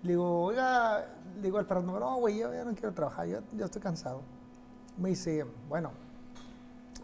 Le 0.02 0.10
digo, 0.10 0.42
oiga, 0.44 1.06
le 1.36 1.42
digo 1.42 1.58
al 1.58 1.66
Fernando, 1.66 1.98
no, 1.98 2.16
güey, 2.16 2.38
yo 2.38 2.52
ya 2.54 2.64
no 2.64 2.72
quiero 2.72 2.92
trabajar, 2.94 3.26
yo, 3.26 3.38
yo 3.56 3.64
estoy 3.64 3.82
cansado. 3.82 4.22
Me 4.98 5.10
dice, 5.10 5.46
bueno, 5.68 5.90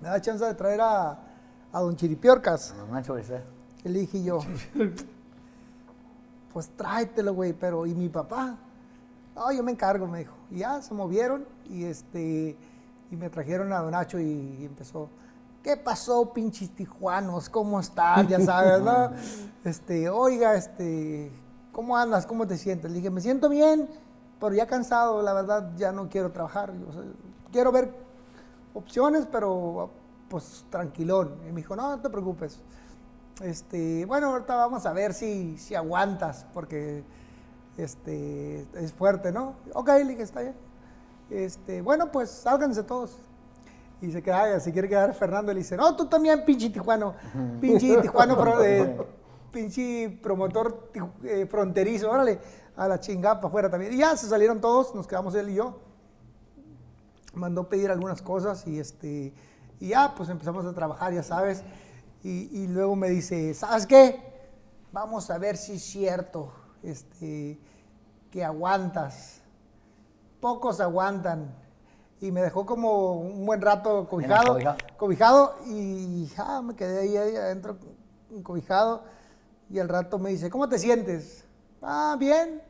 me 0.00 0.08
da 0.08 0.20
chance 0.20 0.44
de 0.44 0.54
traer 0.54 0.80
a, 0.80 1.18
a 1.72 1.80
don 1.80 1.96
Chiripiorcas. 1.96 2.74
Don 2.76 2.90
Nacho 2.90 3.16
dice, 3.16 3.42
Y 3.84 3.88
le 3.88 4.00
dije 4.00 4.22
yo, 4.22 4.40
pues 6.52 6.68
tráetelo, 6.76 7.34
güey, 7.34 7.52
pero 7.52 7.86
¿y 7.86 7.94
mi 7.94 8.08
papá? 8.08 8.56
No, 9.34 9.52
yo 9.52 9.62
me 9.62 9.72
encargo, 9.72 10.06
me 10.06 10.20
dijo. 10.20 10.34
Y 10.50 10.58
ya 10.58 10.80
se 10.82 10.94
movieron 10.94 11.46
y 11.68 11.84
este 11.84 12.56
y 13.10 13.16
me 13.16 13.30
trajeron 13.30 13.72
a 13.72 13.80
Don 13.80 13.92
Nacho 13.92 14.18
y, 14.18 14.56
y 14.60 14.64
empezó. 14.64 15.08
¿Qué 15.62 15.76
pasó, 15.78 16.32
pinches 16.32 16.70
tijuanos? 16.74 17.48
¿Cómo 17.48 17.80
estás? 17.80 18.28
Ya 18.28 18.38
sabes, 18.40 18.82
¿no? 18.82 19.12
Este, 19.64 20.10
oiga, 20.10 20.56
este, 20.56 21.32
¿cómo 21.72 21.96
andas? 21.96 22.26
¿Cómo 22.26 22.46
te 22.46 22.58
sientes? 22.58 22.90
Le 22.90 22.98
dije, 22.98 23.08
me 23.08 23.22
siento 23.22 23.48
bien, 23.48 23.88
pero 24.38 24.54
ya 24.54 24.66
cansado, 24.66 25.22
la 25.22 25.32
verdad, 25.32 25.72
ya 25.78 25.90
no 25.90 26.10
quiero 26.10 26.30
trabajar. 26.32 26.70
Quiero 27.54 27.70
ver 27.70 27.88
opciones, 28.74 29.28
pero 29.30 29.88
pues 30.28 30.66
tranquilón. 30.70 31.36
Y 31.48 31.52
me 31.52 31.58
dijo, 31.60 31.76
no, 31.76 31.90
no 31.96 32.02
te 32.02 32.10
preocupes. 32.10 32.60
Este, 33.40 34.04
bueno, 34.06 34.30
ahorita 34.30 34.56
vamos 34.56 34.84
a 34.86 34.92
ver 34.92 35.14
si, 35.14 35.56
si 35.56 35.76
aguantas, 35.76 36.46
porque 36.52 37.04
este, 37.76 38.66
es 38.74 38.92
fuerte, 38.92 39.30
¿no? 39.30 39.54
Ok, 39.72 39.88
le 39.88 40.04
dije, 40.04 40.22
está 40.22 40.40
bien. 40.40 40.56
Este, 41.30 41.80
bueno, 41.80 42.10
pues 42.10 42.28
sálganse 42.30 42.82
todos. 42.82 43.16
Y 44.00 44.10
se 44.10 44.20
queda, 44.20 44.58
se 44.58 44.72
quiere 44.72 44.88
quedar 44.88 45.14
Fernando 45.14 45.52
le 45.52 45.60
dice, 45.60 45.76
no, 45.76 45.94
tú 45.94 46.06
también, 46.06 46.44
pinche 46.44 46.70
tijuano, 46.70 47.14
pinche 47.60 47.96
tijuano, 48.02 48.36
pro- 48.40 48.62
eh, 48.64 48.96
pinche 49.52 50.18
promotor 50.20 50.90
eh, 51.22 51.46
fronterizo, 51.48 52.10
órale, 52.10 52.40
a 52.76 52.88
la 52.88 52.98
chingada 52.98 53.36
para 53.36 53.46
afuera 53.46 53.70
también. 53.70 53.92
Y 53.92 53.98
ya 53.98 54.16
se 54.16 54.26
salieron 54.28 54.60
todos, 54.60 54.92
nos 54.94 55.06
quedamos 55.06 55.36
él 55.36 55.50
y 55.50 55.54
yo 55.54 55.78
mandó 57.36 57.68
pedir 57.68 57.90
algunas 57.90 58.22
cosas 58.22 58.66
y 58.66 58.78
este 58.78 59.32
y 59.80 59.88
ya 59.88 60.14
pues 60.14 60.28
empezamos 60.28 60.64
a 60.66 60.72
trabajar 60.72 61.12
ya 61.12 61.22
sabes. 61.22 61.62
Y, 62.22 62.48
y 62.58 62.66
luego 62.68 62.96
me 62.96 63.08
dice 63.10 63.54
sabes 63.54 63.86
qué 63.86 64.20
vamos 64.92 65.30
a 65.30 65.38
ver 65.38 65.56
si 65.56 65.74
es 65.74 65.82
cierto 65.82 66.52
este 66.82 67.58
que 68.30 68.44
aguantas. 68.44 69.40
Pocos 70.40 70.80
aguantan 70.80 71.54
y 72.20 72.30
me 72.30 72.42
dejó 72.42 72.66
como 72.66 73.12
un 73.20 73.46
buen 73.46 73.60
rato 73.60 74.06
cobijado 74.08 74.58
cobijado. 74.96 75.56
y 75.66 76.26
ya 76.26 76.62
me 76.62 76.74
quedé 76.74 77.00
ahí, 77.00 77.16
ahí 77.16 77.36
adentro 77.36 77.76
cobijado. 78.42 79.04
Y 79.70 79.78
al 79.78 79.88
rato 79.88 80.18
me 80.18 80.30
dice 80.30 80.50
cómo 80.50 80.68
te 80.68 80.78
sientes 80.78 81.44
ah 81.80 82.16
bien 82.18 82.62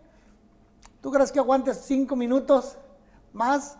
¿Tú 1.04 1.10
crees 1.10 1.30
que 1.30 1.38
aguantes 1.38 1.82
cinco 1.84 2.16
minutos 2.16 2.78
más? 3.34 3.76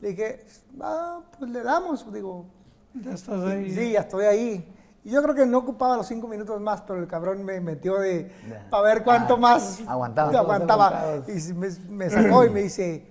Le 0.00 0.08
dije, 0.10 0.44
ah, 0.80 1.20
pues 1.38 1.50
le 1.50 1.62
damos. 1.62 2.12
Digo, 2.12 2.46
Ya 2.94 3.12
estás 3.12 3.42
ahí. 3.44 3.74
sí, 3.74 3.92
ya 3.92 4.00
estoy 4.00 4.24
ahí. 4.26 4.72
Y 5.04 5.10
yo 5.10 5.22
creo 5.22 5.34
que 5.34 5.46
no 5.46 5.58
ocupaba 5.58 5.96
los 5.96 6.06
cinco 6.08 6.26
minutos 6.26 6.60
más, 6.60 6.80
pero 6.82 6.98
el 6.98 7.06
cabrón 7.06 7.44
me 7.44 7.60
metió 7.60 7.98
de, 7.98 8.30
para 8.70 8.82
ver 8.82 9.04
cuánto 9.04 9.34
Ah, 9.34 9.38
más 9.38 9.80
aguantaba. 9.86 10.36
aguantaba. 10.38 11.22
Y 11.28 11.52
me, 11.52 11.68
me 11.88 12.10
sacó 12.10 12.44
y 12.44 12.50
me 12.50 12.62
dice, 12.62 13.06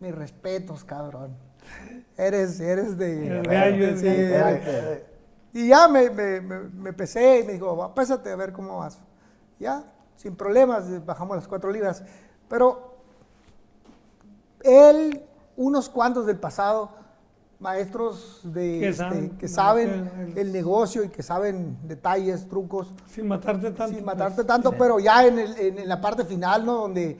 mis 0.00 0.14
respetos, 0.14 0.84
cabrón. 0.84 1.36
Eres, 2.16 2.60
eres 2.60 2.96
de... 2.96 3.42
Gallo, 3.44 3.96
sí, 3.96 4.06
eres 4.06 5.02
y 5.52 5.68
ya 5.68 5.86
me, 5.88 6.10
me, 6.10 6.40
me, 6.40 6.58
me 6.60 6.92
pesé 6.92 7.40
y 7.40 7.44
me 7.44 7.52
dijo, 7.54 7.76
"Va, 7.76 7.94
pésate 7.94 8.30
a 8.30 8.36
ver 8.36 8.52
cómo 8.52 8.78
vas. 8.78 8.98
Ya, 9.60 9.84
sin 10.16 10.34
problemas, 10.36 11.04
bajamos 11.06 11.36
las 11.36 11.46
cuatro 11.46 11.70
libras. 11.70 12.02
Pero 12.48 12.96
él, 14.62 15.22
unos 15.56 15.88
cuantos 15.88 16.26
del 16.26 16.38
pasado, 16.38 16.90
maestros 17.60 18.40
de, 18.44 18.80
Que 18.80 18.88
este, 18.88 19.48
saben, 19.48 19.88
que 20.28 20.32
el- 20.32 20.38
el 20.38 20.52
negocio 20.52 21.04
y 21.04 21.08
que 21.08 21.22
saben 21.22 21.78
detalles, 21.84 22.48
trucos, 22.48 22.92
Sin 23.06 23.28
matarte 23.28 23.70
tanto. 23.70 23.86
sin 23.86 23.94
pues. 24.04 24.06
matarte 24.06 24.44
tanto, 24.44 24.72
pero 24.72 24.98
ya 24.98 25.24
en, 25.26 25.38
el- 25.38 25.58
en- 25.58 25.78
en 25.78 25.88
la 25.88 26.00
parte 26.00 26.24
final, 26.24 26.66
¿no? 26.66 26.72
Donde 26.74 27.18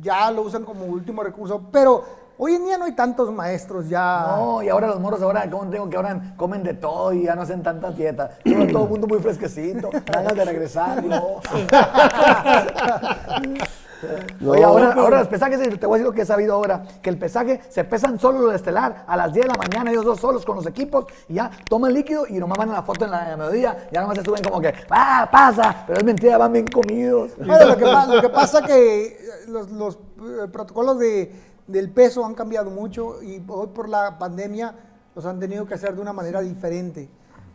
ya 0.00 0.30
lo 0.30 0.42
usan 0.42 0.64
como 0.64 0.84
último 0.84 1.22
recurso. 1.22 1.62
Pero 1.72 2.20
Hoy 2.42 2.54
en 2.54 2.64
día 2.64 2.78
no 2.78 2.86
hay 2.86 2.92
tantos 2.92 3.30
maestros 3.30 3.86
ya. 3.90 4.34
No, 4.38 4.62
y 4.62 4.70
ahora 4.70 4.86
los 4.86 4.98
morros 4.98 5.20
ahora, 5.20 5.46
¿cómo 5.50 5.68
tengo 5.68 5.90
que 5.90 5.96
ahora 5.98 6.32
comen 6.38 6.62
de 6.62 6.72
todo 6.72 7.12
y 7.12 7.24
ya 7.24 7.34
no 7.34 7.42
hacen 7.42 7.62
tanta 7.62 7.90
dieta? 7.92 8.30
Todo, 8.42 8.66
todo 8.72 8.84
el 8.84 8.88
mundo 8.88 9.06
muy 9.06 9.18
fresquecito, 9.18 9.90
ganas 10.06 10.34
de 10.34 10.44
regresar, 10.46 11.04
no. 11.04 11.42
Oye, 14.46 14.64
ahora, 14.64 14.92
ahora 14.92 15.18
los 15.20 15.28
pesajes, 15.28 15.58
te 15.58 15.86
voy 15.86 15.96
a 15.96 15.98
decir 15.98 16.06
lo 16.06 16.12
que 16.12 16.22
he 16.22 16.26
sabido 16.26 16.54
ahora, 16.54 16.82
que 17.02 17.10
el 17.10 17.18
pesaje 17.18 17.60
se 17.68 17.84
pesan 17.84 18.18
solo 18.18 18.40
los 18.40 18.50
de 18.50 18.56
estelar 18.56 19.04
a 19.06 19.16
las 19.16 19.32
10 19.32 19.46
de 19.46 19.52
la 19.52 19.58
mañana, 19.58 19.90
ellos 19.90 20.04
dos 20.04 20.20
solos 20.20 20.44
con 20.44 20.56
los 20.56 20.66
equipos, 20.66 21.06
y 21.28 21.34
ya 21.34 21.50
toman 21.68 21.92
líquido 21.92 22.26
y 22.28 22.34
nomás 22.34 22.58
mandan 22.58 22.76
la 22.76 22.82
foto 22.82 23.04
en 23.04 23.10
la 23.10 23.36
mediodía, 23.36 23.88
ya 23.92 24.00
nomás 24.00 24.18
se 24.18 24.24
suben 24.24 24.42
como 24.42 24.60
que, 24.60 24.72
ah, 24.90 25.28
pasa, 25.30 25.84
pero 25.86 25.98
es 25.98 26.04
mentira, 26.04 26.38
van 26.38 26.52
bien 26.52 26.66
comidos. 26.66 27.32
Bueno, 27.36 27.66
lo, 27.66 27.76
que, 27.76 28.14
lo 28.14 28.20
que 28.22 28.28
pasa 28.28 28.62
que 28.62 29.06
eh, 29.06 29.18
los, 29.48 29.70
los, 29.70 29.94
eh, 29.96 30.48
protocolos 30.52 30.98
de, 30.98 31.32
del 31.66 31.90
peso 31.90 32.24
han 32.24 32.34
cambiado 32.34 32.70
mucho 32.70 33.22
y 33.22 33.42
hoy 33.48 33.68
por 33.68 33.88
la 33.88 34.18
pandemia 34.18 34.74
los 35.14 35.24
han 35.26 35.38
tenido 35.38 35.66
que 35.66 35.74
hacer 35.74 35.94
de 35.94 36.00
una 36.00 36.12
manera 36.12 36.40
diferente. 36.40 37.08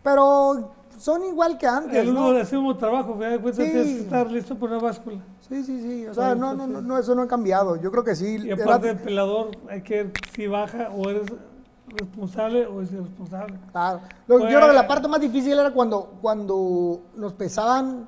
Pero 0.04 0.72
son 0.98 1.24
igual 1.26 1.58
que 1.58 1.68
antes, 1.68 1.96
El 1.98 2.10
uno 2.10 2.28
¿no? 2.28 2.34
le 2.34 2.42
hace 2.42 2.58
un 2.58 2.78
trabajo, 2.78 3.16
de 3.16 3.40
cuentas 3.40 3.66
Sí. 3.66 3.72
tienes 3.72 3.88
que 3.96 4.02
estar 4.02 4.30
listo 4.32 4.56
por 4.56 4.70
una 4.70 4.80
báscula. 4.80 5.18
Sí, 5.48 5.64
sí, 5.64 5.82
sí. 5.82 6.08
O 6.08 6.14
sea, 6.14 6.34
no, 6.36 6.54
no, 6.56 6.66
no, 6.68 6.82
no, 6.82 6.98
eso 6.98 7.14
no 7.14 7.22
ha 7.24 7.28
cambiado. 7.28 7.76
Yo 7.76 7.92
creo 7.92 8.04
que 8.04 8.16
sí. 8.16 8.38
Y 8.44 8.50
era- 8.50 8.64
aparte 8.64 8.88
del 8.88 8.98
pelador, 8.98 9.52
hay 9.70 9.82
que 9.82 10.04
ver 10.04 10.12
si 10.36 10.48
baja 10.48 10.90
o 10.96 11.10
eres 11.10 11.28
responsable 11.88 12.66
o 12.66 12.82
es 12.82 12.92
irresponsable. 12.92 13.56
Claro. 13.72 14.02
Lo- 14.28 14.40
Pues- 14.40 14.52
yo 14.52 14.58
creo 14.58 14.70
que 14.70 14.76
la 14.76 14.88
parte 14.88 15.08
más 15.08 15.22
difícil 15.22 15.54
era 15.54 15.72
cuando, 15.72 16.14
cuando 16.22 17.02
nos 17.16 17.34
pesaban 17.34 18.08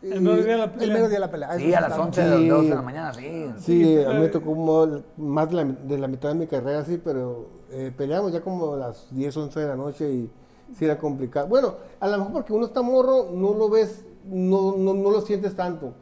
El 0.00 0.20
mero 0.22 0.36
día 0.42 0.52
de 0.52 0.58
la 0.58 0.64
el 0.64 0.70
pelea. 0.70 0.94
mero 0.94 1.08
día 1.08 1.16
de 1.16 1.20
la 1.20 1.30
pelea. 1.30 1.48
Eso 1.50 1.58
Sí, 1.58 1.74
a 1.74 1.80
las 1.80 1.90
estaba- 1.90 2.04
11 2.06 2.22
de 2.22 2.30
las 2.30 2.48
12 2.48 2.68
de 2.70 2.74
la 2.74 2.82
mañana, 2.82 3.14
sí. 3.14 3.50
Sí, 3.58 4.02
a 4.04 4.08
mí 4.08 4.20
me 4.20 4.28
tocó 4.28 4.46
como 4.46 4.86
más 5.18 5.48
de 5.50 5.54
la, 5.56 5.64
de 5.64 5.98
la 5.98 6.08
mitad 6.08 6.30
de 6.30 6.34
mi 6.36 6.46
carrera, 6.46 6.84
sí, 6.84 7.00
pero 7.02 7.48
eh, 7.70 7.92
peleamos 7.96 8.32
ya 8.32 8.40
como 8.40 8.74
a 8.74 8.76
las 8.78 9.14
10, 9.14 9.36
11 9.36 9.60
de 9.60 9.68
la 9.68 9.76
noche 9.76 10.10
y 10.10 10.30
sí 10.74 10.84
era 10.86 10.98
complicado. 10.98 11.46
Bueno, 11.46 11.74
a 12.00 12.08
lo 12.08 12.16
mejor 12.18 12.32
porque 12.32 12.52
uno 12.54 12.66
está 12.66 12.82
morro, 12.82 13.28
no 13.32 13.52
lo 13.54 13.68
ves, 13.68 14.04
no, 14.24 14.74
no, 14.76 14.94
no 14.94 15.10
lo 15.10 15.20
sientes 15.20 15.54
tanto. 15.54 15.92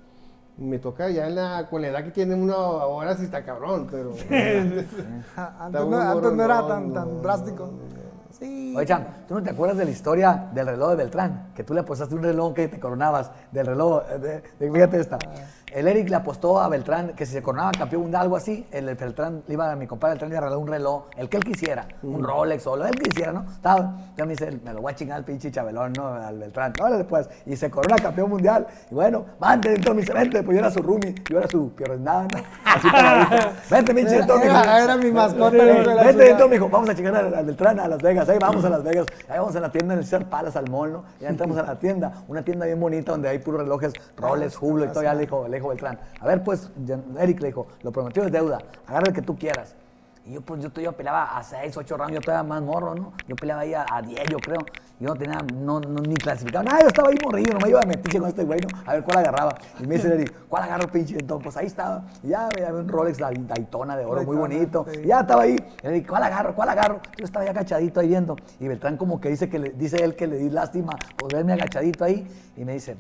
Me 0.61 0.79
toca 0.79 1.09
ya 1.09 1.27
en 1.27 1.37
la, 1.37 1.67
con 1.71 1.81
la 1.81 1.89
edad 1.89 2.05
que 2.05 2.11
tiene 2.11 2.35
uno 2.35 2.55
ahora 2.55 3.17
sí 3.17 3.25
está 3.25 3.43
cabrón, 3.43 3.89
pero... 3.91 4.13
Ah, 5.37 5.57
Antes, 5.65 5.87
no, 5.87 5.99
antes 5.99 6.33
era 6.39 6.67
tan, 6.69 6.93
tan 6.93 7.23
drástico. 7.23 7.71
Sí. 8.39 8.75
Oye, 8.77 8.87
Chan, 8.87 9.07
¿tú 9.27 9.35
no 9.35 9.43
te 9.43 9.51
acuerdas 9.51 9.79
de 9.79 9.85
la 9.87 9.91
historia 9.91 10.49
del 10.55 10.67
reloj 10.67 10.91
de 10.91 10.97
Beltrán? 10.97 11.49
Que 11.55 11.65
tú 11.65 11.73
le 11.75 11.81
apostaste 11.81 12.15
un 12.15 12.23
reloj 12.23 12.55
que 12.55 12.69
te 12.69 12.79
coronabas 12.79 13.31
del 13.51 13.67
reloj. 13.67 14.03
eh, 14.11 14.19
de- 14.19 14.43
de- 14.67 14.73
fíjate 14.73 15.01
esta. 15.01 15.19
El 15.73 15.87
Eric 15.89 16.09
le 16.09 16.17
apostó 16.17 16.61
a 16.61 16.69
Beltrán 16.69 17.11
que 17.15 17.25
si 17.27 17.33
se 17.33 17.43
coronaba 17.43 17.71
campeón 17.73 18.03
mundial, 18.03 18.23
algo 18.23 18.37
así, 18.37 18.67
el 18.73 18.87
Beltrán 18.95 19.43
le 19.47 19.55
iba 19.55 19.71
a 19.71 19.77
mi 19.77 19.87
compadre 19.87 20.15
Beltrán 20.15 20.31
le 20.31 20.35
iba 20.35 20.39
a 20.39 20.43
regalar 20.49 20.59
un 20.63 20.69
reloj, 20.69 21.05
el 21.17 21.29
que 21.29 21.37
él 21.37 21.45
quisiera, 21.45 21.87
un 22.03 22.23
Rolex 22.25 22.67
o 22.67 22.77
lo 22.77 22.85
que 22.85 22.91
él 22.91 22.99
quisiera, 22.99 23.33
¿no? 23.33 23.45
Estaba, 23.51 23.97
ya 24.17 24.25
me 24.25 24.33
dice, 24.33 24.51
me 24.65 24.73
lo 24.75 24.81
voy 24.83 24.93
a 24.93 24.97
chingar 24.97 25.19
al 25.19 25.25
pinche 25.25 25.51
Chabelón, 25.51 25.93
¿no? 25.93 26.09
Al 26.09 26.39
Beltrán. 26.39 26.73
Órale, 26.81 27.05
pues. 27.05 27.29
Y 27.47 27.57
se 27.57 27.71
corona 27.71 27.97
campeón 27.97 28.31
mundial. 28.31 28.67
Y 28.91 28.95
bueno, 28.95 29.25
mande 29.39 29.71
dentro 29.71 29.95
de 29.95 30.01
mis 30.01 30.09
eventos, 30.11 30.43
pues 30.45 30.55
yo 30.57 30.61
era 30.61 30.71
su 30.71 30.83
roomie, 30.83 31.15
yo 31.31 31.39
era 31.39 31.49
su 31.49 31.71
piornada, 31.73 32.23
¿no? 32.23 32.39
Así 32.65 32.91
paradito. 32.91 33.37
Vente, 33.71 33.93
dentro, 33.95 34.37
mijo. 34.39 34.49
era- 34.51 34.85
era 34.85 34.97
mi 34.97 35.11
mascota, 35.13 35.51
de 35.57 35.73
Vente 36.05 36.25
dentro, 36.25 36.49
mijo. 36.49 36.69
Vamos 36.69 36.89
a 36.91 36.95
chingar 36.95 37.15
al, 37.17 37.45
Beltrán, 37.45 37.79
a 37.81 37.87
Las 37.89 38.03
Vegas. 38.03 38.29
Ahí 38.29 38.39
vamos 38.41 38.65
a 38.65 38.71
Las 38.71 38.83
Vegas. 38.83 39.07
Ahí 39.29 39.39
vamos 39.39 39.55
a 39.55 39.61
la 39.61 39.71
tienda 39.71 39.95
en 39.95 40.01
el 40.01 40.07
Cedar 40.07 40.29
Palace, 40.29 40.59
al 40.59 40.69
mall, 40.69 40.93
¿no? 40.93 41.05
Ya 41.21 41.29
entramos 41.29 41.57
a 41.59 41.63
la 41.63 41.79
tienda. 41.79 42.25
Una 42.29 42.43
tienda 42.43 42.67
bien 42.67 42.81
bonita 42.81 43.13
donde 43.13 43.29
hay 43.29 43.39
puros 43.39 43.61
relojes, 43.61 43.93
Rolex, 44.17 44.57
Hublot 44.61 44.91
y 44.91 44.93
todo. 44.93 45.03
Ya 45.05 45.15
le 45.15 45.21
dijo, 45.21 45.47
le 45.49 45.60
dijo 45.61 45.69
Beltrán. 45.69 45.99
A 46.21 46.27
ver, 46.27 46.43
pues, 46.43 46.71
Eric 47.19 47.41
le 47.41 47.49
dijo, 47.49 47.67
lo 47.83 47.93
prometido 47.93 48.27
es 48.27 48.33
deuda. 48.33 48.59
Agarra 48.87 49.07
el 49.09 49.13
que 49.15 49.23
tú 49.23 49.37
quieras. 49.37 49.77
Y 50.27 50.35
yo, 50.35 50.43
pues, 50.43 50.61
yo, 50.63 50.69
yo 50.81 50.93
peleaba 50.93 51.37
a 51.39 51.43
6, 51.43 51.75
8 51.77 51.97
rounds. 51.97 52.13
Yo 52.15 52.21
todavía 52.21 52.47
más 52.47 52.63
morro, 52.63 52.95
¿no? 52.95 53.13
Yo 53.27 53.35
peleaba 53.37 53.63
ahí 53.63 53.73
a, 53.73 53.87
a 53.91 54.03
10, 54.03 54.29
yo 54.29 54.37
creo. 54.39 54.59
Yo 55.01 55.09
no 55.09 55.15
tenía, 55.17 55.39
no, 55.55 55.81
no, 55.81 56.01
ni 56.03 56.15
clasificado. 56.15 56.63
Nada, 56.63 56.81
yo 56.83 56.89
estaba 56.89 57.09
ahí 57.09 57.15
morrillo. 57.25 57.55
No 57.55 57.61
me 57.61 57.71
iba 57.71 57.81
a 57.81 57.87
meter 57.87 58.21
con 58.21 58.29
este 58.29 58.45
güey, 58.45 58.61
¿no? 58.61 58.69
A 58.87 58.93
ver 58.93 59.03
cuál 59.03 59.17
agarraba. 59.19 59.55
Y 59.83 59.87
me 59.87 59.95
dice 59.95 60.09
Eric, 60.15 60.35
¿cuál 60.47 60.65
agarro, 60.65 60.93
pinche? 60.93 61.15
Entonces, 61.19 61.43
pues 61.43 61.57
ahí 61.57 61.67
estaba. 61.67 62.05
Y 62.23 62.29
ya 62.29 62.51
me 62.55 62.65
había 62.67 62.81
un 62.81 62.87
Rolex 62.87 63.17
Day- 63.19 63.35
Daytona 63.49 63.97
de 63.97 64.05
oro 64.05 64.23
muy 64.25 64.37
bonito. 64.37 64.85
Y 65.03 65.07
ya 65.07 65.21
estaba 65.21 65.43
ahí. 65.45 65.57
Y 65.83 65.87
le 65.87 65.93
dije, 65.95 66.07
¿cuál 66.07 66.23
agarro? 66.25 66.55
¿Cuál 66.55 66.69
agarro? 66.69 67.01
Yo 67.17 67.25
estaba 67.25 67.47
ya 67.47 67.53
agachadito 67.53 68.01
ahí 68.01 68.09
viendo. 68.09 68.37
Y 68.61 68.69
Beltrán 68.69 68.99
como 68.99 69.23
que 69.23 69.31
dice 69.31 69.49
que 69.49 69.59
le, 69.59 69.71
dice 69.71 70.05
él 70.05 70.17
que 70.17 70.27
le 70.27 70.37
di 70.37 70.51
lástima 70.51 70.93
por 71.17 71.33
verme 71.33 71.55
agachadito 71.55 72.05
ahí. 72.05 72.29
Y 72.59 72.67
me 72.67 72.75
dice, 72.75 72.95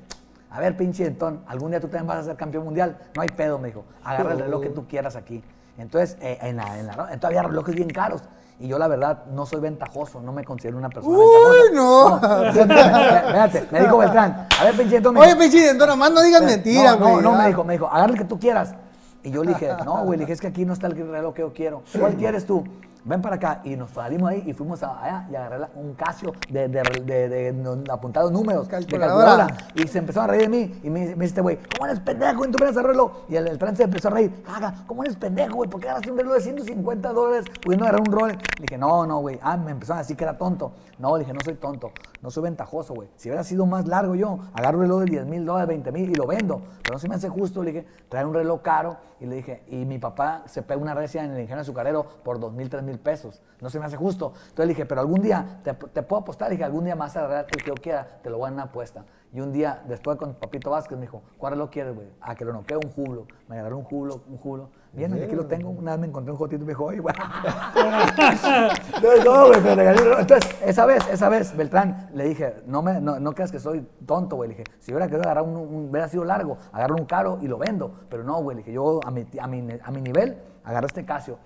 a 0.50 0.60
ver, 0.60 0.76
pinche 0.76 1.06
Entón, 1.06 1.42
algún 1.46 1.70
día 1.70 1.80
tú 1.80 1.86
también 1.88 2.06
vas 2.06 2.18
a 2.18 2.24
ser 2.24 2.36
campeón 2.36 2.64
mundial. 2.64 2.98
No 3.14 3.22
hay 3.22 3.28
pedo, 3.28 3.58
me 3.58 3.68
dijo. 3.68 3.84
Agarra 4.04 4.32
el 4.32 4.40
reloj 4.40 4.62
que 4.62 4.70
tú 4.70 4.86
quieras 4.88 5.16
aquí. 5.16 5.42
Entonces, 5.78 6.16
eh, 6.20 6.38
en 6.42 6.56
la, 6.56 6.78
en 6.78 6.86
la, 6.86 6.92
entonces 6.92 7.24
había 7.24 7.42
relojes 7.42 7.74
bien 7.74 7.88
caros. 7.88 8.22
Y 8.58 8.68
yo, 8.68 8.78
la 8.78 8.88
verdad, 8.88 9.24
no 9.32 9.46
soy 9.46 9.60
ventajoso, 9.60 10.20
no 10.20 10.32
me 10.32 10.44
considero 10.44 10.76
una 10.76 10.90
persona 10.90 11.16
Uy, 11.16 11.24
ventajosa. 11.70 12.28
no. 12.28 12.46
Espérate, 12.46 13.66
me 13.70 13.80
dijo 13.80 13.96
Beltrán, 13.96 14.48
a 14.60 14.64
ver, 14.64 14.76
pinche 14.76 14.96
Entón, 14.96 15.14
me 15.14 15.20
Oye, 15.20 15.36
pinche 15.36 15.60
Dentón, 15.64 15.88
nomás 15.88 16.12
no 16.12 16.20
digas 16.20 16.42
mentiras, 16.42 16.98
no, 17.00 17.06
no, 17.06 17.12
güey. 17.12 17.22
no, 17.22 17.32
me 17.36 17.46
dijo, 17.46 17.64
me 17.64 17.72
dijo, 17.74 17.86
agarra 17.88 18.12
el 18.12 18.18
que 18.18 18.24
tú 18.26 18.38
quieras. 18.38 18.74
Y 19.22 19.30
yo 19.30 19.42
le 19.44 19.50
dije, 19.52 19.70
no, 19.84 20.04
güey, 20.04 20.18
le 20.18 20.24
dije, 20.24 20.34
es 20.34 20.40
que 20.42 20.48
aquí 20.48 20.66
no 20.66 20.74
está 20.74 20.88
el 20.88 20.96
reloj 20.96 21.34
que 21.34 21.40
yo 21.40 21.52
quiero. 21.54 21.82
¿Cuál 21.98 22.16
quieres 22.16 22.44
tú? 22.44 22.64
Ven 23.04 23.22
para 23.22 23.36
acá. 23.36 23.60
Y 23.64 23.76
nos 23.76 23.90
salimos 23.90 24.30
ahí 24.30 24.42
y 24.46 24.52
fuimos 24.52 24.82
a- 24.82 25.02
allá 25.02 25.26
y 25.30 25.34
agarré 25.36 25.66
un 25.74 25.94
Casio 25.94 26.32
de, 26.48 26.68
de, 26.68 26.82
de, 27.04 27.28
de- 27.28 27.52
de 27.52 27.92
apuntados 27.92 28.30
números, 28.30 28.66
de 28.68 28.70
Calculadora. 28.70 29.46
Y 29.74 29.88
se 29.88 29.98
empezó 29.98 30.20
a 30.22 30.26
reír 30.26 30.42
de 30.42 30.48
mí. 30.48 30.80
Y 30.82 30.90
me, 30.90 31.00
me 31.00 31.06
dice 31.14 31.24
este 31.26 31.40
güey, 31.40 31.58
¿cómo 31.76 31.86
eres 31.88 32.00
pendejo? 32.00 32.38
güey? 32.38 32.50
tú 32.50 32.64
ese 32.64 32.82
reloj. 32.82 33.12
Y 33.28 33.36
el, 33.36 33.48
el 33.48 33.58
trance 33.58 33.82
empezó 33.82 34.08
a 34.08 34.10
reír. 34.12 34.44
Haga, 34.54 34.74
¿cómo 34.86 35.02
eres 35.02 35.16
pendejo, 35.16 35.54
güey? 35.56 35.70
¿Por 35.70 35.80
qué 35.80 35.88
agarraste 35.88 36.10
un 36.10 36.18
reloj 36.18 36.34
de 36.34 36.40
150 36.40 37.12
dólares 37.12 37.44
pudiendo 37.62 37.84
agarrar 37.86 38.00
un 38.06 38.12
Rolex? 38.14 38.38
Le 38.58 38.62
dije, 38.66 38.78
no, 38.78 39.06
no, 39.06 39.20
güey. 39.20 39.38
Ah, 39.42 39.56
me 39.56 39.70
empezaron 39.70 39.98
a 39.98 40.02
decir 40.02 40.16
que 40.16 40.24
era 40.24 40.36
tonto. 40.36 40.72
No, 40.98 41.16
le 41.16 41.20
dije, 41.24 41.32
no 41.32 41.40
soy 41.44 41.54
tonto. 41.54 41.90
No 42.22 42.30
soy 42.30 42.42
ventajoso, 42.42 42.92
güey. 42.92 43.08
Si 43.16 43.28
hubiera 43.28 43.42
sido 43.44 43.64
más 43.64 43.88
largo 43.88 44.14
yo, 44.14 44.38
agarro 44.52 44.78
un 44.78 44.84
reloj 44.84 45.00
de 45.00 45.06
10 45.06 45.26
mil 45.26 45.46
dólares, 45.46 45.68
20 45.68 45.90
mil 45.92 46.10
y 46.10 46.14
lo 46.14 46.26
vendo. 46.26 46.60
Pero 46.82 46.94
no 46.94 46.98
se 46.98 47.08
me 47.08 47.14
hace 47.14 47.30
justo. 47.30 47.62
Le 47.62 47.72
dije, 47.72 47.86
trae 48.10 48.26
un 48.26 48.34
reloj 48.34 48.60
caro. 48.60 48.98
Y 49.20 49.26
le 49.26 49.36
dije, 49.36 49.62
y 49.68 49.86
mi 49.86 49.98
papá 49.98 50.42
se 50.46 50.62
pega 50.62 50.80
una 50.80 50.94
recia 50.94 51.24
en 51.24 51.32
el 51.32 51.40
ingenio 51.40 51.62
azucarero 51.62 52.04
por 52.22 52.38
2 52.38 52.52
mil, 52.52 52.68
3 52.68 52.82
mil 52.82 52.98
pesos. 52.98 53.42
No 53.60 53.70
se 53.70 53.78
me 53.78 53.86
hace 53.86 53.96
justo. 53.96 54.32
Entonces 54.34 54.66
le 54.66 54.68
dije, 54.68 54.84
pero 54.84 55.00
algún 55.00 55.22
día 55.22 55.60
te, 55.62 56.02
puedo 56.02 56.20
apostar. 56.20 56.48
Le 56.48 56.56
dije, 56.56 56.64
algún 56.64 56.84
día 56.84 56.94
más 56.94 57.16
a 57.16 57.46
que 57.46 57.64
yo 57.66 57.74
quiera, 57.74 58.20
te 58.22 58.28
lo 58.28 58.36
voy 58.36 58.44
a 58.44 58.48
dar 58.48 58.54
una 58.54 58.62
apuesta. 58.64 59.04
Y 59.32 59.40
un 59.40 59.52
día, 59.52 59.82
después 59.88 60.18
con 60.18 60.34
Papito 60.34 60.70
Vázquez, 60.70 60.98
me 60.98 61.02
dijo, 61.02 61.22
¿cuál 61.38 61.52
reloj 61.52 61.70
quieres, 61.70 61.94
güey? 61.94 62.08
A 62.20 62.34
que 62.34 62.44
lo 62.44 62.52
noquee 62.52 62.76
un 62.76 62.90
jublo. 62.90 63.26
Me 63.48 63.58
agarró 63.58 63.78
un 63.78 63.84
jublo, 63.84 64.22
un 64.28 64.36
jublo. 64.36 64.70
Bien, 64.92 65.12
aquí 65.22 65.36
lo 65.36 65.46
tengo. 65.46 65.70
Una 65.70 65.92
vez 65.92 66.00
me 66.00 66.06
encontré 66.08 66.32
un 66.32 66.38
jotito 66.38 66.62
y 66.62 66.66
me 66.66 66.72
dijo, 66.72 66.84
oye, 66.86 66.98
güey. 66.98 67.14
no, 69.24 69.46
güey, 69.46 69.60
pero 69.62 69.74
regalé. 69.76 70.20
Entonces, 70.20 70.50
esa 70.64 70.86
vez, 70.86 71.02
esa 71.10 71.28
vez, 71.28 71.56
Beltrán, 71.56 72.10
le 72.14 72.24
dije, 72.24 72.56
no, 72.66 72.82
me, 72.82 73.00
no, 73.00 73.18
no 73.20 73.32
creas 73.32 73.52
que 73.52 73.60
soy 73.60 73.86
tonto, 74.06 74.36
güey. 74.36 74.50
Le 74.50 74.56
dije, 74.56 74.64
si 74.80 74.92
hubiera 74.92 75.06
querido 75.06 75.22
agarrar 75.22 75.44
un, 75.44 75.56
un- 75.56 75.90
hubiera 75.90 76.08
sido 76.08 76.24
largo, 76.24 76.58
agarro 76.72 76.96
un 76.96 77.04
caro 77.06 77.38
y 77.40 77.48
lo 77.48 77.58
vendo. 77.58 77.92
Pero 78.08 78.24
no, 78.24 78.42
güey, 78.42 78.56
le 78.56 78.62
dije, 78.62 78.72
yo 78.72 79.00
a 79.04 79.10
mi, 79.10 79.26
a 79.40 79.46
mi, 79.46 79.68
a 79.82 79.90
mi 79.90 80.00
nivel, 80.00 80.38
agarré 80.64 80.86
este 80.86 81.04
Casio. 81.04 81.38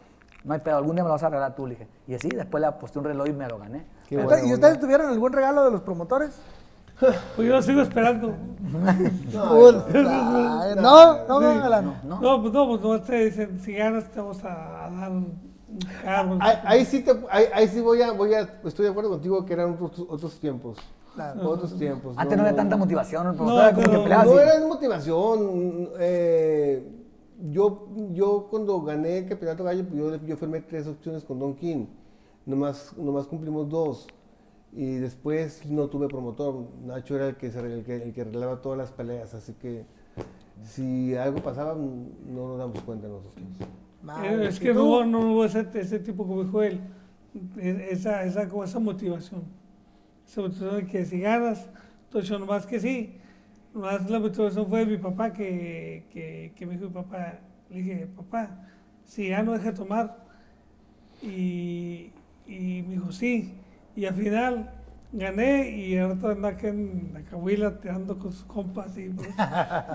No 0.45 0.53
hay 0.55 0.61
pedo, 0.61 0.77
algún 0.77 0.95
día 0.95 1.05
me 1.05 1.09
lo 1.09 1.15
vas 1.15 1.23
a 1.23 1.29
regalar 1.31 1.55
tú, 1.55 1.67
le 1.67 1.75
dije. 1.75 1.89
Y 2.07 2.15
así, 2.15 2.29
después 2.29 2.61
le 2.61 2.67
aposté 2.67 2.99
un 2.99 3.05
reloj 3.07 3.27
y 3.29 3.33
me 3.33 3.49
lo 3.49 3.59
gané. 3.59 3.87
Qué 4.09 4.17
¿Usted- 4.17 4.29
buena 4.29 4.47
¿Y 4.49 4.53
ustedes 4.55 4.79
tuvieron 4.81 5.09
algún 5.09 5.33
regalo 5.33 5.65
de 5.65 5.71
los 5.71 5.81
promotores? 5.83 6.39
Pues 7.37 7.49
yo 7.49 7.55
lo 7.55 7.63
sigo 7.63 7.81
esperando. 7.83 8.35
Ay, 8.87 9.21
no, 9.33 11.27
no, 11.29 11.41
no, 11.41 11.65
Alan. 11.65 12.01
¿No? 12.05 12.21
No, 12.21 12.43
pues 12.43 12.53
no, 12.53 12.69
pues 12.69 12.81
no 12.81 13.01
te 13.01 13.25
dicen, 13.25 13.61
si 13.61 13.73
ganas 13.73 14.11
te 14.11 14.21
vamos 14.21 14.43
a, 14.45 14.91
dar 14.91 15.11
un, 15.11 15.39
carro. 16.03 16.39
Ahí, 16.41 16.57
ahí 16.65 16.85
sí, 16.85 17.03
te, 17.03 17.13
ahí, 17.31 17.45
ahí 17.55 17.69
sí 17.69 17.81
voy 17.81 18.03
a, 18.03 18.13
voy 18.13 18.35
a, 18.35 18.49
estoy 18.65 18.87
de 18.87 18.91
acuerdo 18.91 19.11
contigo 19.11 19.45
que 19.45 19.53
eran 19.53 19.79
otros, 19.81 20.07
otros 20.09 20.39
tiempos. 20.41 20.79
Claro. 21.15 21.49
Otros 21.49 21.79
tiempos. 21.79 22.17
Antes 22.19 22.37
no, 22.37 22.43
había 22.43 22.57
tanta 22.57 22.77
motivación, 22.77 23.29
el 23.29 23.37
No, 23.37 23.61
era 23.61 23.73
como 23.73 23.85
pero 23.85 23.99
que 23.99 24.03
peleaba 24.03 24.25
No 24.25 24.41
era 24.41 24.67
motivación. 24.67 25.91
eh, 26.01 26.83
yo, 27.51 27.89
yo 28.13 28.47
cuando 28.51 28.81
gané 28.83 29.19
el 29.19 29.29
campeonato 29.29 29.65
gallo, 29.65 29.85
pues 29.85 29.97
yo, 29.97 30.27
yo 30.27 30.37
firmé 30.37 30.61
tres 30.61 30.87
opciones 30.87 31.25
con 31.25 31.39
Don 31.39 31.55
King. 31.55 31.87
Nomás, 32.47 32.97
nomás 32.97 33.27
cumplimos 33.27 33.69
dos. 33.69 34.07
Y 34.75 34.97
después 34.97 35.65
no 35.67 35.89
tuve 35.89 36.09
promotor. 36.09 36.69
Nacho 36.85 37.17
era 37.17 37.29
el 37.29 37.37
que, 37.37 37.51
se, 37.51 37.61
el 37.61 37.85
que, 37.85 37.97
el 38.03 38.13
que 38.13 38.23
arreglaba 38.23 38.61
todas 38.61 38.79
las 38.79 38.93
peleas. 38.93 39.35
Así 39.35 39.55
que 39.55 39.85
si 40.63 41.15
algo 41.17 41.43
pasaba, 41.43 41.75
no 41.75 42.49
nos 42.49 42.59
damos 42.59 42.83
cuenta 42.83 43.09
nosotros. 43.09 43.35
Madre, 44.03 44.47
Eh, 44.47 44.49
es 44.49 44.61
¿y 44.61 44.61
que 44.61 44.73
tú? 44.73 44.75
no 44.75 44.85
hubo, 44.85 45.05
no 45.05 45.21
hubo 45.33 45.45
ese, 45.45 45.67
ese 45.75 45.99
tipo 45.99 46.27
como 46.27 46.45
dijo 46.45 46.63
él, 46.63 46.81
e- 47.59 47.89
esa, 47.91 48.25
esa, 48.25 48.49
como 48.49 48.65
esa 48.65 48.79
motivación. 48.79 49.43
Esa 50.27 50.43
motivación 50.43 50.77
de 50.77 50.87
que 50.87 51.05
si 51.07 51.21
ganas, 51.21 51.69
entonces 52.07 52.39
nomás 52.39 52.67
que 52.67 52.81
sí. 52.81 53.15
Nomás 53.75 54.09
la 54.11 54.21
motivación 54.21 54.67
fue 54.69 54.81
de 54.81 54.87
mi 54.87 54.99
papá 54.99 55.33
que, 55.33 56.07
que, 56.13 56.53
que 56.57 56.67
me 56.67 56.75
dijo 56.75 56.87
mi 56.89 56.95
papá, 56.95 57.41
le 57.71 57.77
dije, 57.79 58.07
papá, 58.17 58.69
si 59.05 59.29
ya 59.31 59.43
no 59.43 59.53
deja 59.53 59.73
de 59.73 59.79
tomar. 59.79 60.25
Y, 61.23 62.11
y 62.47 62.83
me 62.87 62.95
dijo, 62.95 63.13
sí. 63.13 63.55
Y 63.97 64.07
al 64.07 64.15
final 64.15 64.71
gané 65.13 65.71
y 65.71 65.97
ahora 65.97 66.17
anda 66.33 66.49
aquí 66.49 66.67
en 66.67 67.11
la 67.15 67.23
Cahuila 67.23 67.79
tirando 67.81 68.19
con 68.19 68.33
sus 68.33 68.45
compas 68.45 68.97
y 68.99 69.11
pues, 69.11 69.29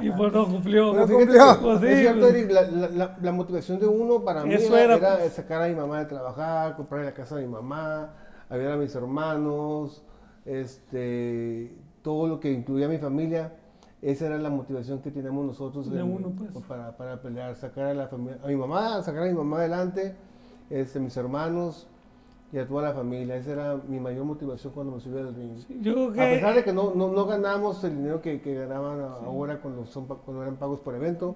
y 0.01 0.09
pues 0.11 0.31
no 0.33 0.45
cumplió. 0.45 0.93
Fíjate 0.93 1.13
cumplió. 1.13 1.59
Pues 1.61 1.79
sí, 1.81 1.87
es 1.87 1.99
cierto, 1.99 2.19
pues. 2.21 2.33
Eric, 2.35 2.51
la, 2.51 2.61
la- 2.61 2.89
la- 2.89 3.17
la 3.21 3.31
motivación 3.33 3.79
de 3.79 3.87
uno 3.87 4.23
para 4.23 4.43
mí 4.45 4.53
era, 4.53 4.81
era, 4.81 4.95
era 4.95 5.17
pues. 5.17 5.33
sacar 5.33 5.61
a 5.63 5.67
mi 5.67 5.75
mamá 5.75 5.99
de 5.99 6.05
trabajar, 6.05 6.75
comprar 6.77 7.03
la 7.03 7.13
casa 7.13 7.35
de 7.35 7.45
mi 7.45 7.51
mamá, 7.51 8.13
ayudar 8.49 8.73
a 8.73 8.77
mis 8.77 8.95
hermanos, 8.95 10.01
este, 10.45 11.73
todo 12.01 12.27
lo 12.27 12.39
que 12.39 12.51
incluía 12.51 12.85
a 12.85 12.89
mi 12.89 12.97
familia. 12.97 13.53
Esa 14.01 14.27
era 14.27 14.37
la 14.37 14.49
motivación 14.49 15.01
que 15.01 15.11
teníamos 15.11 15.45
nosotros 15.45 15.91
De 15.91 15.99
en- 15.99 16.05
uno, 16.09 16.29
pues. 16.37 16.51
para, 16.65 16.95
para 16.95 17.21
pelear, 17.21 17.53
sacar 17.55 17.87
a 17.87 17.93
la 17.93 18.07
familia, 18.07 18.37
a 18.41 18.47
mi 18.47 18.55
mamá, 18.55 19.03
sacar 19.03 19.23
a 19.23 19.25
mi 19.25 19.33
mamá 19.33 19.57
adelante, 19.57 20.15
este, 20.69 20.99
mis 21.01 21.17
hermanos 21.17 21.87
y 22.51 22.57
a 22.57 22.67
toda 22.67 22.81
la 22.83 22.93
familia. 22.93 23.35
Esa 23.35 23.51
era 23.51 23.75
mi 23.87 23.99
mayor 23.99 24.25
motivación 24.25 24.73
cuando 24.73 24.93
me 24.95 24.99
subí 25.01 25.19
al 25.19 25.35
ring. 25.35 25.55
Yo 25.81 25.93
creo 25.93 26.11
que 26.13 26.21
A 26.21 26.29
pesar 26.29 26.55
de 26.55 26.63
que 26.63 26.73
no, 26.73 26.93
no, 26.95 27.09
no 27.11 27.25
ganamos 27.25 27.83
el 27.83 27.95
dinero 27.97 28.21
que, 28.21 28.41
que 28.41 28.55
ganaban 28.55 29.01
a- 29.01 29.13
ahora 29.25 29.59
cuando, 29.61 29.85
son, 29.85 30.05
cuando 30.05 30.41
eran 30.41 30.55
pagos 30.55 30.79
por 30.79 30.95
evento, 30.95 31.35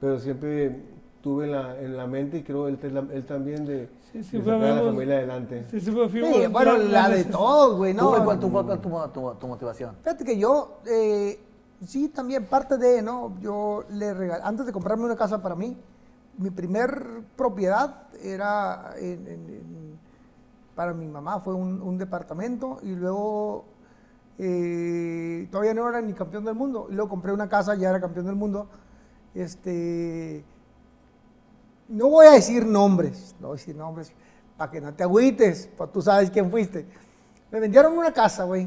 pero 0.00 0.18
siempre 0.18 0.82
tuve 1.22 1.44
en 1.44 1.52
la, 1.52 1.78
en 1.80 1.96
la 1.96 2.06
mente 2.06 2.38
y 2.38 2.42
creo 2.42 2.66
él, 2.66 2.78
él 3.12 3.24
también 3.26 3.66
de, 3.66 3.88
Sí, 4.10 4.18
de 4.18 4.24
siempre 4.24 4.52
sacar 4.54 4.70
a 4.70 4.74
la 4.82 4.82
familia 4.90 5.16
adelante. 5.18 5.66
sí, 5.70 5.80
Sí, 5.80 5.90
bueno, 5.92 6.76
la 6.78 7.08
de 7.10 7.24
todos, 7.26 7.76
güey, 7.76 7.92
¿Tú, 7.94 7.98
¿no? 8.02 8.24
cuál, 8.24 8.40
tú, 8.40 8.50
cuál- 8.50 8.64
cuál 8.66 8.80
tu, 8.80 8.88
tu- 8.90 9.20
tu- 9.20 9.34
tu 9.38 9.46
motivación? 9.46 9.94
Fíjate 10.02 10.24
que 10.24 10.36
yo, 10.38 10.78
eh, 10.90 11.38
sí, 11.86 12.08
también 12.08 12.46
parte 12.46 12.76
de, 12.78 13.02
¿no? 13.02 13.34
Yo 13.40 13.84
le 13.90 14.12
regalé, 14.14 14.42
antes 14.42 14.66
de 14.66 14.72
comprarme 14.72 15.04
una 15.04 15.14
casa 15.16 15.40
para 15.42 15.54
mí, 15.54 15.76
mi 16.38 16.50
primer 16.50 17.20
propiedad 17.36 18.08
era 18.22 18.94
en- 18.98 19.26
en- 19.28 19.48
en- 19.48 19.89
para 20.80 20.94
mi 20.94 21.06
mamá, 21.06 21.40
fue 21.40 21.52
un, 21.52 21.82
un 21.82 21.98
departamento 21.98 22.78
y 22.82 22.94
luego 22.94 23.66
eh, 24.38 25.46
todavía 25.50 25.74
no 25.74 25.86
era 25.86 26.00
ni 26.00 26.14
campeón 26.14 26.46
del 26.46 26.54
mundo. 26.54 26.86
Y 26.88 26.94
luego 26.94 27.10
compré 27.10 27.32
una 27.32 27.50
casa, 27.50 27.74
ya 27.74 27.90
era 27.90 28.00
campeón 28.00 28.24
del 28.24 28.34
mundo. 28.34 28.66
Este, 29.34 30.42
no 31.86 32.08
voy 32.08 32.28
a 32.28 32.30
decir 32.30 32.64
nombres, 32.64 33.36
no 33.40 33.48
voy 33.48 33.56
a 33.56 33.58
decir 33.58 33.76
nombres, 33.76 34.10
para 34.56 34.70
que 34.70 34.80
no 34.80 34.94
te 34.94 35.02
agüites, 35.02 35.68
pues 35.76 35.92
tú 35.92 36.00
sabes 36.00 36.30
quién 36.30 36.50
fuiste. 36.50 36.86
Me 37.50 37.60
vendieron 37.60 37.92
una 37.98 38.14
casa, 38.14 38.44
güey 38.44 38.66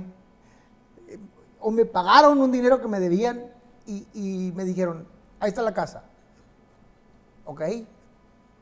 o 1.60 1.72
me 1.72 1.86
pagaron 1.86 2.40
un 2.40 2.52
dinero 2.52 2.80
que 2.80 2.88
me 2.88 3.00
debían 3.00 3.50
y, 3.88 4.06
y 4.14 4.52
me 4.52 4.66
dijeron, 4.66 5.08
ahí 5.40 5.50
está 5.50 5.64
la 5.64 5.74
casa. 5.74 6.04
Ok, 7.46 7.62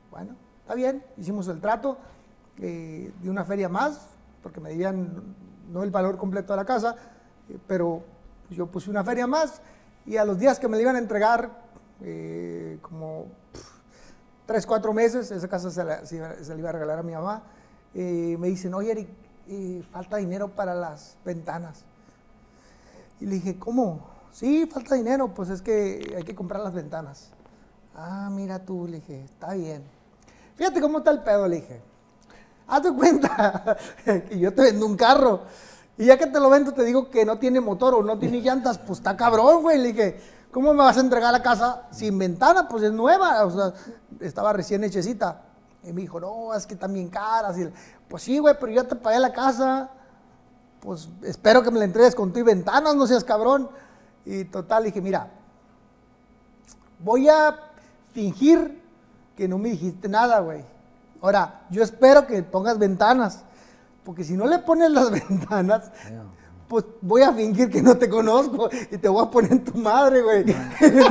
bueno, 0.10 0.38
está 0.62 0.74
bien, 0.74 1.04
hicimos 1.18 1.50
el 1.50 1.60
trato 1.60 1.98
eh, 2.60 3.12
de 3.22 3.30
una 3.30 3.46
feria 3.46 3.70
más, 3.70 4.08
porque 4.44 4.60
me 4.60 4.70
debían 4.70 5.36
no 5.72 5.84
el 5.84 5.92
valor 5.92 6.18
completo 6.18 6.54
de 6.54 6.58
la 6.58 6.66
casa, 6.66 6.96
eh, 7.50 7.58
pero 7.68 8.04
yo 8.50 8.68
puse 8.68 8.90
una 8.90 9.04
feria 9.04 9.28
más 9.28 9.62
y 10.06 10.18
a 10.18 10.26
los 10.26 10.38
días 10.38 10.60
que 10.60 10.68
me 10.68 10.76
la 10.78 10.82
iban 10.84 10.96
a 10.96 11.00
entregar, 11.00 11.50
eh, 12.02 12.78
como 12.82 13.26
pf, 13.54 13.66
tres, 14.46 14.66
cuatro 14.66 14.94
meses, 14.94 15.32
esa 15.32 15.48
casa 15.48 15.72
se 15.72 15.84
la, 15.84 16.06
se 16.06 16.18
iba- 16.18 16.70
a 16.70 16.72
regalar 16.72 17.00
a 17.00 17.04
mi 17.04 17.14
mamá, 17.14 17.44
me 17.94 18.48
dicen, 18.48 18.74
oye 18.74 18.92
Eric, 18.92 19.10
falta 19.92 20.18
dinero 20.18 20.50
para 20.50 20.74
las 20.74 21.18
ventanas. 21.26 21.84
Y 23.20 23.26
le 23.26 23.36
dije, 23.36 23.60
¿cómo? 23.60 24.08
Sí, 24.32 24.66
falta 24.66 24.96
dinero, 24.96 25.34
pues 25.34 25.50
es 25.50 25.62
que 25.62 26.14
hay 26.18 26.24
que 26.24 26.34
comprar 26.34 26.62
las 26.62 26.74
ventanas. 26.74 27.32
Ah, 27.96 28.30
mira 28.32 28.60
tú, 28.60 28.88
le 28.88 28.98
dije, 28.98 29.24
está 29.26 29.54
bien. 29.54 29.84
Fíjate 30.56 30.80
cómo 30.82 31.00
está 31.00 31.12
el 31.12 31.22
pedo, 31.22 31.48
le 31.48 31.58
dije. 31.58 31.82
Haz 32.72 32.84
de 32.84 32.94
cuenta 32.94 33.78
que 34.06 34.40
yo 34.40 34.54
te 34.54 34.62
vendo 34.64 34.86
un 34.86 34.96
carro. 34.96 35.42
Y 35.98 36.06
ya 36.06 36.18
que 36.18 36.28
te 36.28 36.40
lo 36.40 36.50
vendo, 36.50 36.74
te 36.74 36.84
digo 36.84 37.10
que 37.10 37.26
no 37.26 37.38
tiene 37.38 37.60
motor 37.60 37.94
o 37.94 38.02
no 38.02 38.18
tiene 38.18 38.42
llantas, 38.42 38.80
pues 38.80 39.00
está 39.00 39.16
cabrón, 39.16 39.62
güey. 39.62 39.78
Le 39.78 39.88
dije, 39.90 40.22
¿cómo 40.52 40.74
me 40.74 40.80
vas 40.80 40.98
a 40.98 41.02
entregar 41.02 41.32
la 41.32 41.44
casa 41.44 41.84
sin 41.92 42.18
ventana? 42.18 42.68
Pues 42.68 42.84
es 42.84 42.92
nueva, 42.92 43.46
o 43.46 43.52
sea, 43.52 43.74
estaba 44.20 44.54
recién 44.54 44.84
hechecita. 44.84 45.44
Y 45.84 45.94
me 45.94 46.02
dijo, 46.02 46.20
no, 46.20 46.54
es 46.54 46.66
que 46.66 46.74
están 46.74 46.94
bien 46.94 47.10
caras. 47.10 47.58
Pues 48.08 48.24
sí, 48.24 48.40
güey, 48.40 48.56
pero 48.60 48.72
yo 48.72 48.88
te 48.88 48.96
pagué 48.96 49.20
la 49.20 49.32
casa 49.34 49.92
pues 50.82 51.10
espero 51.22 51.62
que 51.62 51.72
me 51.72 51.80
la 51.80 51.86
entregues 51.86 52.16
con 52.16 52.34
tu 52.34 52.40
y 52.40 52.44
ventanas, 52.44 52.96
no 52.96 53.08
seas 53.08 53.24
cabrón. 53.24 53.70
Y 54.26 54.46
total, 54.46 54.84
dije, 54.84 55.00
mira, 55.00 55.30
voy 57.00 57.30
a 57.30 57.56
fingir 58.12 58.82
que 59.38 59.48
no 59.48 59.58
me 59.58 59.70
dijiste 59.70 60.10
nada, 60.10 60.40
güey. 60.40 60.66
Ahora, 61.22 61.62
yo 61.70 61.84
espero 61.84 62.26
que 62.26 62.42
pongas 62.44 62.78
ventanas, 62.80 63.44
porque 64.04 64.24
si 64.24 64.34
no 64.34 64.48
le 64.48 64.60
pones 64.60 64.92
las 64.92 65.12
ventanas, 65.30 65.92
pues 66.68 66.86
voy 67.02 67.22
a 67.22 67.34
fingir 67.34 67.70
que 67.70 67.82
no 67.82 67.98
te 67.98 68.08
conozco 68.10 68.70
y 68.92 68.98
te 68.98 69.10
voy 69.10 69.26
a 69.26 69.30
poner 69.30 69.52
en 69.52 69.64
tu 69.64 69.78
madre, 69.78 70.22
güey. 70.22 70.46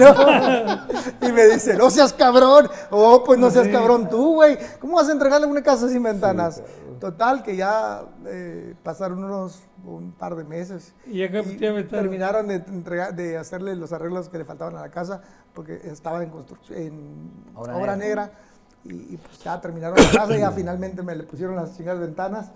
No. 0.00 1.28
Y 1.28 1.32
me 1.32 1.46
dice, 1.46 1.76
no 1.76 1.90
seas 1.90 2.12
cabrón. 2.12 2.68
Oh, 2.90 3.22
pues 3.24 3.38
no 3.38 3.50
seas 3.50 3.68
cabrón 3.68 4.08
tú, 4.08 4.34
güey. 4.36 4.58
¿Cómo 4.80 4.96
vas 4.96 5.08
a 5.08 5.12
entregarle 5.12 5.46
una 5.46 5.62
casa 5.62 5.88
sin 5.88 6.02
ventanas? 6.02 6.62
Total, 6.98 7.42
que 7.42 7.56
ya 7.56 8.02
eh, 8.26 8.74
pasaron 8.82 9.22
unos 9.24 9.60
un 9.84 10.12
par 10.12 10.34
de 10.34 10.44
meses. 10.44 10.94
Y 11.06 11.18
ya 11.20 11.30
que 11.30 11.40
Y 11.40 11.84
terminaron 11.84 12.48
de, 12.48 12.56
entregar- 12.64 13.14
de 13.14 13.38
hacerle 13.38 13.74
los 13.76 13.92
arreglos 13.92 14.28
que 14.28 14.38
le 14.38 14.44
faltaban 14.44 14.76
a 14.76 14.80
la 14.82 14.90
casa 14.90 15.22
porque 15.54 15.80
estaba 15.84 16.22
en 16.22 16.30
construcción, 16.30 16.78
en 16.78 17.30
Obra 17.54 17.76
obra, 17.76 17.96
negra. 17.96 18.24
negra. 18.26 18.38
Y, 18.84 19.14
y, 19.14 19.16
pues 19.22 19.42
ya 19.42 19.60
terminaron 19.60 19.96
la 19.96 20.10
casa 20.10 20.36
ya 20.38 20.50
finalmente 20.52 21.02
me 21.02 21.14
le 21.14 21.24
pusieron 21.24 21.54
las 21.56 21.76
chingadas 21.76 22.00
ventanas 22.00 22.50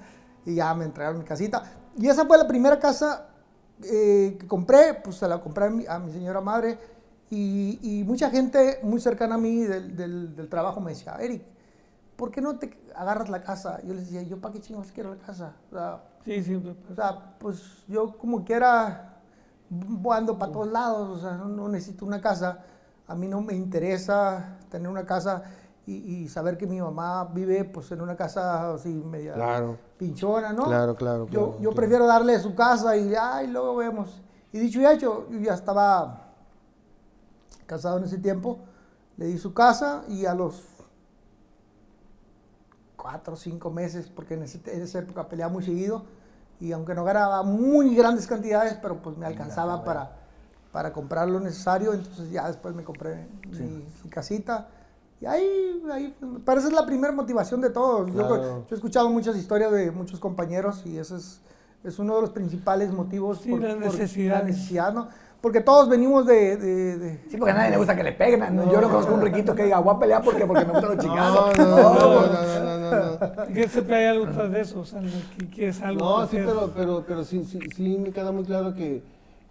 y 0.46 0.54
ya 0.54 0.72
me 0.74 0.84
entregaron 0.86 1.18
mi 1.18 1.24
casita. 1.24 1.62
Y 1.98 2.08
esa 2.08 2.24
fue 2.26 2.38
la 2.38 2.46
primera 2.48 2.78
casa 2.78 3.28
eh, 3.82 4.36
que 4.38 4.46
compré, 4.46 4.94
pues 4.94 5.16
se 5.16 5.28
la 5.28 5.40
compré 5.40 5.66
a 5.66 5.70
mi, 5.70 5.86
a 5.86 5.98
mi 5.98 6.12
señora 6.12 6.40
madre 6.40 6.78
y, 7.30 7.78
y 7.82 8.04
mucha 8.04 8.30
gente 8.30 8.80
muy 8.82 9.00
cercana 9.00 9.34
a 9.34 9.38
mí 9.38 9.64
del, 9.64 9.96
del- 9.96 10.34
del 10.36 10.48
trabajo 10.48 10.80
me 10.80 10.92
decía, 10.92 11.16
Eric, 11.20 11.42
¿por 12.16 12.30
qué 12.30 12.40
no 12.40 12.58
te 12.58 12.76
agarras 12.94 13.28
la 13.28 13.42
casa? 13.42 13.80
Yo 13.82 13.94
les 13.94 14.04
decía, 14.06 14.22
¿yo 14.22 14.40
para 14.40 14.54
qué 14.54 14.60
chingos 14.60 14.92
quiero 14.92 15.14
la 15.14 15.20
casa? 15.20 15.52
O 15.70 15.74
sea, 15.74 16.02
Sí, 16.24 16.42
siempre 16.42 16.74
o 16.90 16.94
sea, 16.94 17.34
pues 17.38 17.60
yo 17.86 18.16
como 18.16 18.44
quiera 18.44 19.18
ando 20.12 20.38
para 20.38 20.52
todos 20.52 20.68
lados, 20.68 21.18
o 21.18 21.20
sea, 21.20 21.36
no, 21.36 21.46
no 21.48 21.68
necesito 21.68 22.06
una 22.06 22.20
casa. 22.20 22.60
A 23.06 23.14
mí 23.14 23.28
no 23.28 23.42
me 23.42 23.54
interesa 23.54 24.56
tener 24.70 24.88
una 24.88 25.04
casa 25.04 25.42
y, 25.86 25.92
y 26.24 26.28
saber 26.28 26.56
que 26.56 26.66
mi 26.66 26.80
mamá 26.80 27.24
vive 27.32 27.64
pues 27.64 27.90
en 27.92 28.00
una 28.00 28.16
casa 28.16 28.74
así 28.74 28.88
media 28.88 29.34
Claro. 29.34 29.78
pinchona, 29.98 30.52
¿no? 30.52 30.64
Claro, 30.64 30.96
claro, 30.96 31.26
Yo, 31.26 31.30
claro, 31.30 31.52
yo 31.52 31.58
claro. 31.60 31.74
prefiero 31.76 32.06
darle 32.06 32.38
su 32.40 32.54
casa 32.54 32.96
y 32.96 33.14
ay, 33.14 33.46
luego 33.48 33.76
vemos. 33.76 34.22
Y 34.52 34.58
dicho 34.58 34.80
y 34.80 34.86
hecho, 34.86 35.26
yo 35.30 35.38
ya 35.40 35.54
estaba 35.54 36.32
casado 37.66 37.98
en 37.98 38.04
ese 38.04 38.18
tiempo, 38.18 38.58
le 39.16 39.26
di 39.26 39.38
su 39.38 39.52
casa 39.52 40.04
y 40.08 40.26
a 40.26 40.34
los 40.34 40.62
cuatro 42.96 43.34
o 43.34 43.36
cinco 43.36 43.70
meses, 43.70 44.08
porque 44.14 44.34
en, 44.34 44.42
ese- 44.44 44.62
en 44.66 44.82
esa 44.82 44.98
época 45.00 45.28
peleaba 45.28 45.52
muy 45.52 45.62
seguido 45.64 46.04
y 46.60 46.72
aunque 46.72 46.94
no 46.94 47.04
ganaba 47.04 47.42
muy 47.42 47.94
grandes 47.94 48.26
cantidades, 48.26 48.74
pero 48.80 49.02
pues 49.02 49.16
me 49.18 49.26
alcanzaba 49.26 49.84
para, 49.84 50.12
para 50.72 50.92
comprar 50.92 51.28
lo 51.28 51.40
necesario, 51.40 51.92
entonces 51.92 52.30
ya 52.30 52.46
después 52.46 52.74
me 52.74 52.84
compré 52.84 53.28
mi, 53.50 53.84
mi 54.02 54.10
casita. 54.10 54.68
Y 55.24 55.26
ahí, 55.26 55.82
ahí, 55.90 56.14
esa 56.46 56.68
es 56.68 56.72
la 56.74 56.84
primera 56.84 57.10
motivación 57.10 57.62
de 57.62 57.70
todos. 57.70 58.06
Yo- 58.08 58.12
Claro. 58.12 58.36
yo 58.36 58.66
he 58.70 58.74
escuchado 58.74 59.08
muchas 59.08 59.34
historias 59.36 59.72
de 59.72 59.90
muchos 59.90 60.20
compañeros 60.20 60.82
y 60.84 60.98
ese 60.98 61.16
es, 61.16 61.40
es 61.82 61.98
uno 61.98 62.16
de 62.16 62.20
los 62.20 62.30
principales 62.30 62.92
motivos. 62.92 63.38
Sí, 63.42 63.56
la 63.56 63.74
necesidad. 63.74 64.40
la 64.40 64.44
necesidad, 64.44 64.92
¿no? 64.92 65.08
Porque 65.40 65.62
todos 65.62 65.88
venimos 65.88 66.26
de... 66.26 66.58
de- 66.58 66.98
de- 66.98 67.20
Sí, 67.30 67.38
porque 67.38 67.52
a 67.52 67.54
nadie 67.54 67.70
le 67.70 67.78
gusta 67.78 67.96
que 67.96 68.02
le 68.02 68.12
peguen. 68.12 68.54
¿no? 68.54 68.70
Yo 68.70 68.82
no 68.82 68.88
conozco 68.90 69.14
un 69.14 69.22
riquito 69.22 69.54
que 69.54 69.64
diga, 69.64 69.78
voy 69.80 69.94
a 69.94 69.98
pelear 69.98 70.22
porque, 70.22 70.44
porque 70.46 70.66
me 70.66 70.72
gustan 70.72 70.96
los 70.96 70.96
No, 70.98 71.02
chingados. 71.02 71.58
no, 71.58 71.64
no, 71.64 71.94
no, 71.94 72.26
no, 72.26 72.64
no, 72.64 72.78
no, 72.78 73.46
no. 73.46 73.54
Que 73.54 73.66
siempre 73.68 73.96
hay 73.96 74.04
algo 74.06 74.30
tras 74.30 74.50
de 74.52 74.60
eso, 74.60 74.80
o 74.80 74.84
sea, 74.84 75.00
que, 75.54 75.68
es 75.68 75.80
algo. 75.80 76.20
No, 76.20 76.26
sí, 76.26 76.36
pero, 76.44 76.70
pero, 76.76 77.04
pero 77.06 77.24
sí, 77.24 77.44
sí, 77.44 77.58
sí 77.74 77.96
me 77.98 78.10
queda 78.10 78.30
muy 78.30 78.44
claro 78.44 78.74
que, 78.74 79.02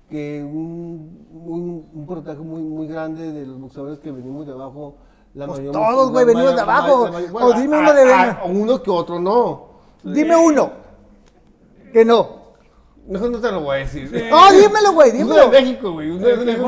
que 0.09 0.43
un, 0.43 1.27
un, 1.33 1.85
un 1.93 2.05
porcentaje 2.05 2.39
muy, 2.39 2.61
muy 2.61 2.87
grande 2.87 3.31
de 3.31 3.45
los 3.47 3.59
boxeadores 3.59 3.97
que 3.99 4.11
venimos 4.11 4.45
de 4.45 4.53
abajo, 4.53 4.95
la 5.33 5.47
Pues 5.47 5.59
mayor- 5.59 5.73
todos, 5.73 6.11
güey, 6.11 6.25
venimos 6.25 6.55
de 6.55 6.61
abajo. 6.61 7.09
O 7.33 7.53
dime 7.53 7.75
a- 7.75 7.79
uno 7.79 7.93
de 7.93 8.13
a- 8.13 8.41
uno 8.45 8.81
que 8.83 8.91
otro 8.91 9.19
no. 9.19 9.67
Dime 10.03 10.35
uno. 10.35 10.71
Que 11.91 12.03
no. 12.05 12.43
Mejor 13.07 13.31
no 13.31 13.39
te 13.41 13.51
lo 13.51 13.61
voy 13.61 13.75
a 13.75 13.79
decir. 13.79 14.09
No, 14.31 14.51
dímelo, 14.51 14.93
güey, 14.93 15.09
Uno 15.09 15.17
de 15.17 15.23
dímelo. 15.23 15.49
México, 15.49 15.91
güey. 15.93 16.09
Uno 16.11 16.25
de 16.27 16.37
México. 16.37 16.63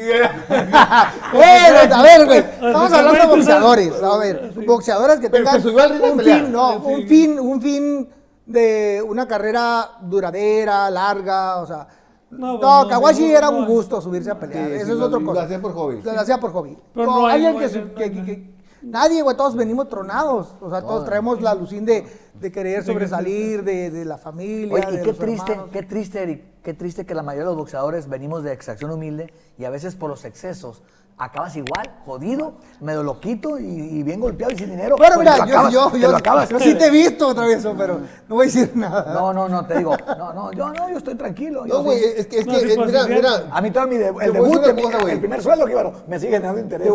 Bueno, 1.32 1.94
a 1.96 2.02
ver, 2.02 2.26
güey. 2.26 2.38
Estamos 2.38 2.92
hablando 2.92 3.20
de 3.20 3.26
boxeadores. 3.26 4.02
A 4.02 4.16
ver, 4.16 4.50
Sí. 4.54 4.64
boxeadores 4.66 5.20
que 5.20 5.28
tengan 5.30 5.54
a 5.54 5.58
un 5.58 6.20
fin, 6.20 6.52
no, 6.52 6.72
Sí. 6.72 6.78
un 6.86 7.06
fin, 7.08 7.38
un 7.40 7.60
fin 7.62 8.08
de 8.46 9.04
una 9.06 9.28
carrera 9.28 9.90
duradera, 10.00 10.90
larga, 10.90 11.58
o 11.60 11.66
sea. 11.66 11.86
No, 12.30 12.58
No, 12.58 12.82
no, 12.84 12.88
Kawashi 12.88 13.26
no, 13.28 13.36
era 13.38 13.48
un 13.50 13.66
gusto 13.66 14.00
subirse 14.00 14.30
a 14.30 14.38
pelear. 14.38 14.68
Sí, 14.68 14.74
Eso 14.74 14.86
sí, 14.86 14.92
es 14.92 14.98
lo- 14.98 15.06
otra 15.06 15.18
lo 15.18 15.26
cosa. 15.26 15.42
hacía 15.42 15.60
por 15.60 15.72
hobby. 15.74 16.00
Lo 16.02 16.10
hacía 16.20 16.38
por 16.38 16.52
hobby. 16.52 16.78
Pero 16.94 17.06
No, 17.06 17.20
no 17.22 17.26
hay- 17.26 17.44
alguien 17.44 17.70
que, 17.94 18.02
hay- 18.04 18.10
que- 18.12 18.24
que- 18.24 18.60
Nadie, 18.82 19.20
güey, 19.20 19.36
todos 19.36 19.54
venimos 19.56 19.90
tronados. 19.90 20.54
O 20.60 20.70
sea, 20.70 20.80
todos 20.80 20.94
Todos. 20.94 21.04
traemos 21.04 21.42
la 21.42 21.50
alucín 21.50 21.84
de, 21.84 22.06
de 22.40 22.50
querer 22.52 22.82
sobresalir, 22.82 23.62
de, 23.62 23.90
de 23.90 24.04
la 24.06 24.16
familia. 24.16 24.72
Oye, 24.72 24.86
y 24.90 24.96
de 24.96 25.02
qué 25.02 25.08
los 25.08 25.18
triste, 25.18 25.52
hermanos. 25.52 25.70
qué 25.72 25.82
triste, 25.82 26.22
Eric, 26.22 26.44
qué 26.62 26.72
triste 26.72 27.04
que 27.04 27.14
la 27.14 27.22
mayoría 27.22 27.44
de 27.44 27.50
los 27.50 27.58
boxeadores 27.58 28.08
venimos 28.08 28.42
de 28.42 28.52
extracción 28.54 28.90
humilde 28.90 29.34
y 29.58 29.64
a 29.64 29.70
veces 29.70 29.96
por 29.96 30.08
los 30.08 30.24
excesos 30.24 30.82
acabas 31.20 31.54
igual, 31.54 31.88
jodido, 32.04 32.54
medio 32.80 33.02
loquito 33.02 33.58
y, 33.58 33.64
y 33.66 34.02
bien 34.02 34.18
golpeado 34.20 34.52
y 34.52 34.56
sin 34.56 34.70
dinero. 34.70 34.96
Bueno, 34.96 35.16
Pues 35.16 35.28
mira, 35.30 35.36
yo, 35.36 35.42
acabas, 35.54 35.72
yo, 35.72 35.96
yo, 35.96 36.10
lo 36.10 36.16
acabas. 36.16 36.48
yo 36.48 36.58
sí 36.58 36.74
te 36.74 36.86
he 36.86 36.90
visto 36.90 37.28
otra 37.28 37.46
vez, 37.46 37.64
pero 37.76 38.00
no 38.28 38.34
voy 38.34 38.44
a 38.44 38.46
decir 38.46 38.72
nada. 38.74 39.12
No, 39.12 39.32
no, 39.32 39.48
no, 39.48 39.66
te 39.66 39.76
digo, 39.78 39.94
no, 40.18 40.32
no, 40.32 40.52
yo 40.52 40.70
no, 40.72 40.90
yo 40.90 40.96
estoy 40.98 41.14
tranquilo. 41.14 41.66
No, 41.66 41.82
güey, 41.82 41.98
es 42.02 42.26
que, 42.26 42.38
es 42.40 42.46
No, 42.46 42.52
que, 42.54 42.72
eh, 42.72 42.76
pues, 42.76 42.86
mira, 42.88 43.06
mira, 43.06 43.30
A 43.52 43.60
mí 43.60 43.70
todo 43.70 43.86
mi 43.86 43.98
de- 43.98 44.08
el 44.08 44.32
debut, 44.32 44.60
decir 44.60 44.78
el, 44.78 44.82
cosa, 44.82 44.98
primer 45.20 45.42
sueldo, 45.42 45.66
que 45.66 45.74
bueno, 45.74 45.92
me 46.08 46.18
sigue 46.18 46.40
dando 46.40 46.60
interés. 46.60 46.88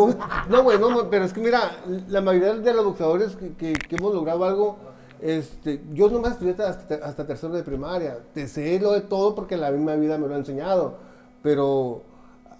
No, 0.48 0.62
güey, 0.64 0.78
no, 0.78 1.08
pero 1.08 1.24
es 1.24 1.32
que 1.32 1.40
mira, 1.40 1.70
la 2.08 2.20
mayoría 2.20 2.54
de 2.54 2.72
los 2.74 2.84
boxeadores 2.84 3.36
que, 3.36 3.54
que- 3.54 3.74
que 3.74 3.96
hemos 3.96 4.12
logrado 4.12 4.44
algo, 4.44 4.76
este, 5.22 5.82
yo 5.92 6.10
nomás 6.10 6.32
estudié 6.32 6.54
hasta, 6.62 6.96
hasta 6.96 7.26
tercero 7.26 7.52
de 7.54 7.62
primaria. 7.62 8.18
Te 8.34 8.48
sé 8.48 8.78
lo 8.80 8.92
de 8.92 9.00
todo 9.02 9.34
porque 9.34 9.56
la 9.56 9.70
misma 9.70 9.94
vida 9.94 10.18
me 10.18 10.26
lo 10.26 10.34
ha 10.34 10.38
enseñado. 10.38 10.94
Pero 11.42 12.02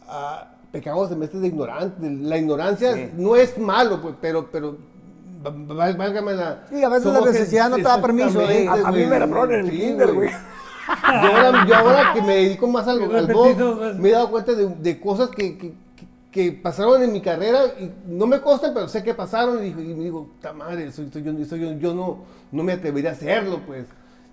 ah, 0.08 0.52
pecamos 0.72 1.10
de 1.10 1.16
meses 1.16 1.40
de 1.40 1.48
ignorante. 1.48 2.10
La 2.10 2.36
ignorancia 2.38 2.94
Sí. 2.94 3.10
no 3.16 3.36
es 3.36 3.56
malo, 3.58 4.00
pues, 4.02 4.14
pero, 4.20 4.48
pero 4.50 4.76
válgame 5.42 6.34
la. 6.34 6.64
Sí, 6.68 6.82
a 6.82 6.88
veces 6.88 7.12
la 7.12 7.20
necesidad 7.20 7.70
no 7.70 7.76
te 7.76 7.82
da 7.82 8.00
permiso 8.00 8.40
exactamente, 8.40 8.68
A- 8.84 8.88
a 8.88 8.92
mí 8.92 9.04
me 9.06 9.18
la 9.18 9.26
ponen 9.26 9.60
en 9.60 9.66
el 9.66 9.70
kinder, 9.72 10.12
güey. 10.12 10.30
Yo 10.30 11.36
ahora, 11.36 11.66
yo 11.66 11.74
ahora 11.74 12.12
que 12.14 12.22
me 12.22 12.34
dedico 12.36 12.66
más 12.68 12.86
al, 12.86 13.14
al 13.14 13.26
box, 13.26 13.56
me 13.98 14.08
he 14.08 14.12
dado 14.12 14.30
cuenta 14.30 14.52
de, 14.52 14.68
de 14.68 15.00
cosas 15.00 15.30
que, 15.30 15.56
que- 15.58 16.52
pasaron 16.62 17.02
en 17.02 17.12
mi 17.14 17.22
carrera 17.22 17.60
y 17.80 17.90
no 18.06 18.26
me 18.26 18.40
costan, 18.42 18.72
pero 18.74 18.86
sé 18.88 19.02
que 19.02 19.14
pasaron 19.14 19.64
y, 19.64 19.70
digo- 19.72 19.80
y 19.80 19.94
me 19.94 20.04
digo, 20.04 20.28
ta 20.42 20.52
madre, 20.52 20.92
soy, 20.92 21.08
soy 21.10 21.22
yo, 21.22 21.32
soy 21.46 21.60
yo, 21.60 21.72
yo 21.72 21.94
no, 21.94 22.18
no 22.52 22.62
me 22.62 22.74
atrevería 22.74 23.10
a 23.10 23.12
hacerlo, 23.14 23.60
pues. 23.66 23.86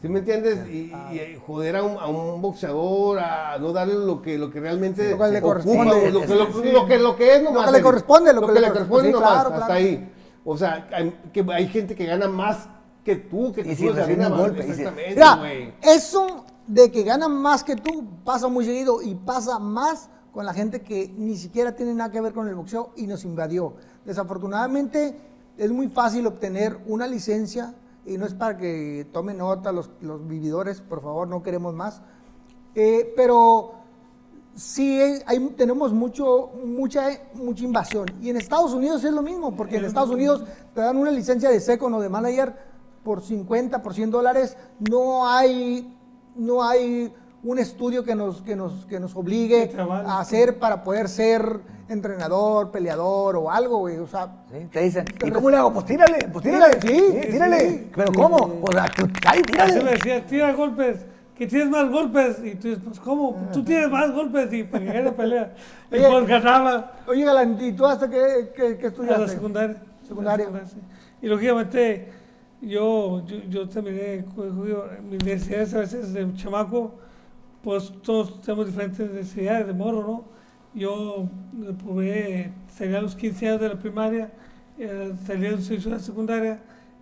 ¿Sí 0.03 0.09
me 0.09 0.19
entiendes? 0.19 0.67
Y, 0.67 0.91
y 0.91 1.39
joder 1.47 1.77
a 1.77 1.83
un, 1.83 1.97
a 1.97 2.07
un 2.07 2.41
boxeador, 2.41 3.19
a 3.19 3.57
no 3.57 3.71
darle 3.71 3.93
lo 3.95 4.21
que, 4.21 4.37
lo 4.37 4.51
que 4.51 4.59
realmente 4.59 5.11
Lo 5.11 5.17
que 5.17 5.31
le 5.31 5.37
ocupa, 5.39 5.41
corresponde. 5.41 6.11
lo, 6.11 6.21
que, 6.21 6.35
lo, 6.73 6.85
que, 6.85 6.99
lo 6.99 7.15
que 7.15 7.35
es 7.37 7.41
nomás. 7.43 7.61
Lo 7.67 7.71
que 7.71 7.77
le 7.77 7.81
corresponde, 7.83 8.33
lo 8.33 8.41
lo 8.41 8.47
que 8.47 8.53
que 8.55 8.59
le 8.59 8.67
corresponde 8.67 9.11
nomás, 9.13 9.29
claro, 9.31 9.49
hasta 9.53 9.65
claro. 9.65 9.73
ahí. 9.73 10.11
O 10.43 10.57
sea, 10.57 10.89
hay, 10.91 11.09
que 11.31 11.45
hay 11.53 11.67
gente 11.69 11.95
que 11.95 12.05
gana 12.05 12.27
más 12.27 12.67
que 13.05 13.15
tú, 13.15 13.53
que 13.53 13.63
te 13.63 13.69
un 13.69 14.37
golpe, 14.37 14.59
y 14.59 14.63
sin- 14.63 14.71
Exactamente, 14.71 15.09
Mira, 15.15 15.35
güey. 15.37 15.73
eso 15.81 16.43
de 16.67 16.91
que 16.91 17.03
ganan 17.03 17.31
más 17.31 17.63
que 17.63 17.77
tú 17.77 18.05
pasa 18.25 18.49
muy 18.49 18.65
seguido 18.65 19.01
y 19.01 19.15
pasa 19.15 19.57
más 19.57 20.09
con 20.33 20.45
la 20.45 20.53
gente 20.53 20.81
que 20.81 21.13
ni 21.15 21.37
siquiera 21.37 21.77
tiene 21.77 21.93
nada 21.93 22.11
que 22.11 22.19
ver 22.19 22.33
con 22.33 22.49
el 22.49 22.55
boxeo 22.55 22.91
y 22.97 23.07
nos 23.07 23.23
invadió. 23.23 23.75
Desafortunadamente 24.03 25.15
es 25.57 25.71
muy 25.71 25.87
fácil 25.87 26.27
obtener 26.27 26.77
una 26.87 27.07
licencia 27.07 27.73
y 28.05 28.17
no 28.17 28.25
es 28.25 28.33
para 28.33 28.57
que 28.57 29.07
tomen 29.11 29.37
nota 29.37 29.71
los, 29.71 29.89
los 30.01 30.27
vividores, 30.27 30.81
por 30.81 31.01
favor, 31.01 31.27
no 31.27 31.41
queremos 31.43 31.73
más. 31.73 32.01
Eh, 32.75 33.13
pero 33.15 33.73
sí 34.55 34.99
hay- 34.99 35.21
hay- 35.25 35.49
tenemos 35.57 35.93
mucho, 35.93 36.51
mucha, 36.65 37.07
mucha 37.35 37.63
invasión. 37.63 38.07
Y 38.21 38.29
en 38.29 38.37
Estados 38.37 38.73
Unidos 38.73 39.03
es 39.03 39.11
lo 39.13 39.21
mismo, 39.21 39.55
porque 39.55 39.77
en 39.77 39.85
Estados 39.85 40.09
Unidos 40.09 40.43
te 40.73 40.81
dan 40.81 40.97
una 40.97 41.11
licencia 41.11 41.49
de 41.49 41.59
second 41.59 41.95
o 41.95 41.99
de 42.01 42.09
manager 42.09 42.55
por 43.03 43.21
50, 43.21 43.81
por 43.81 43.93
100 43.93 44.11
dólares. 44.11 44.57
No 44.89 45.27
hay, 45.27 45.97
no 46.35 46.63
hay 46.63 47.13
un 47.43 47.59
estudio 47.59 48.03
que 48.03 48.15
nos, 48.15 48.41
que 48.41 48.55
nos, 48.55 48.85
que 48.85 48.99
nos 48.99 49.15
obligue 49.15 49.71
a 49.77 50.19
hacer 50.19 50.59
para 50.59 50.83
poder 50.83 51.09
ser 51.09 51.59
entrenador, 51.89 52.71
peleador 52.71 53.35
o 53.35 53.51
algo, 53.51 53.79
güey. 53.79 53.97
O 53.97 54.07
sea, 54.07 54.43
¿Sí? 54.51 54.67
Te 54.71 54.79
dicen, 54.81 55.05
¿y 55.25 55.29
cómo 55.31 55.49
le 55.49 55.57
hago? 55.57 55.73
Pues 55.73 55.85
tírale, 55.85 56.29
pues 56.31 56.43
tírale. 56.43 56.79
Sí, 56.81 57.27
tírale. 57.31 57.59
sí. 57.59 57.91
¿Pero 57.95 58.11
cómo? 58.13 58.37
Pues 58.61 58.77
a- 58.77 58.83
ahí, 58.85 58.91
Así 59.25 59.39
me 59.39 59.43
tírale. 59.43 59.91
decía, 59.91 60.25
tira 60.25 60.53
golpes, 60.53 61.05
que 61.35 61.45
tienes 61.47 61.69
más 61.69 61.89
golpes. 61.91 62.37
Y 62.43 62.55
tú 62.55 62.69
dices, 62.69 62.83
pues 62.83 62.99
¿cómo? 63.01 63.49
Tú 63.51 63.63
tienes 63.63 63.89
más 63.89 64.11
golpes 64.13 64.51
y 64.53 64.63
para 64.63 64.85
gane 64.85 65.03
la 65.03 65.11
pelea. 65.11 65.53
Y 65.91 65.95
Oye, 65.95 66.07
pues 66.09 66.27
ganaba 66.27 66.91
oye, 67.07 67.25
Galán, 67.25 67.57
¿y 67.59 67.73
tú 67.73 67.85
hasta 67.85 68.09
qué, 68.09 68.51
qué, 68.55 68.77
qué 68.77 68.85
a 68.85 68.89
estudiaste? 68.89 69.21
la 69.21 69.27
secundaria. 69.27 69.75
Secundaria. 70.07 70.47
A 70.47 70.51
la 70.51 70.65
sí. 70.65 70.77
Y 71.21 71.27
lógicamente 71.27 72.07
yo, 72.61 73.21
yo, 73.25 73.37
yo 73.49 73.67
terminé 73.69 74.23
yo- 74.37 74.85
mis 75.09 75.23
necesidades 75.23 75.73
a 75.73 75.79
veces 75.79 76.13
de 76.13 76.33
chamaco, 76.35 76.95
pues 77.63 77.93
todos 78.01 78.41
tenemos 78.41 78.65
diferentes 78.67 79.09
necesidades 79.09 79.65
de 79.67 79.73
morro, 79.73 80.01
¿no? 80.01 80.23
Yo 80.75 81.29
eh, 81.61 81.73
probé, 81.81 82.51
salí 82.67 82.93
a 82.93 83.01
los 83.01 83.15
15 83.15 83.47
años 83.47 83.61
de 83.61 83.69
la 83.69 83.79
primaria, 83.79 84.31
eh, 84.77 85.13
salí 85.25 85.47
a 85.47 85.51
los 85.51 85.67
18 85.67 85.89
de 85.89 85.95
la 85.95 86.01
secundaria 86.01 86.59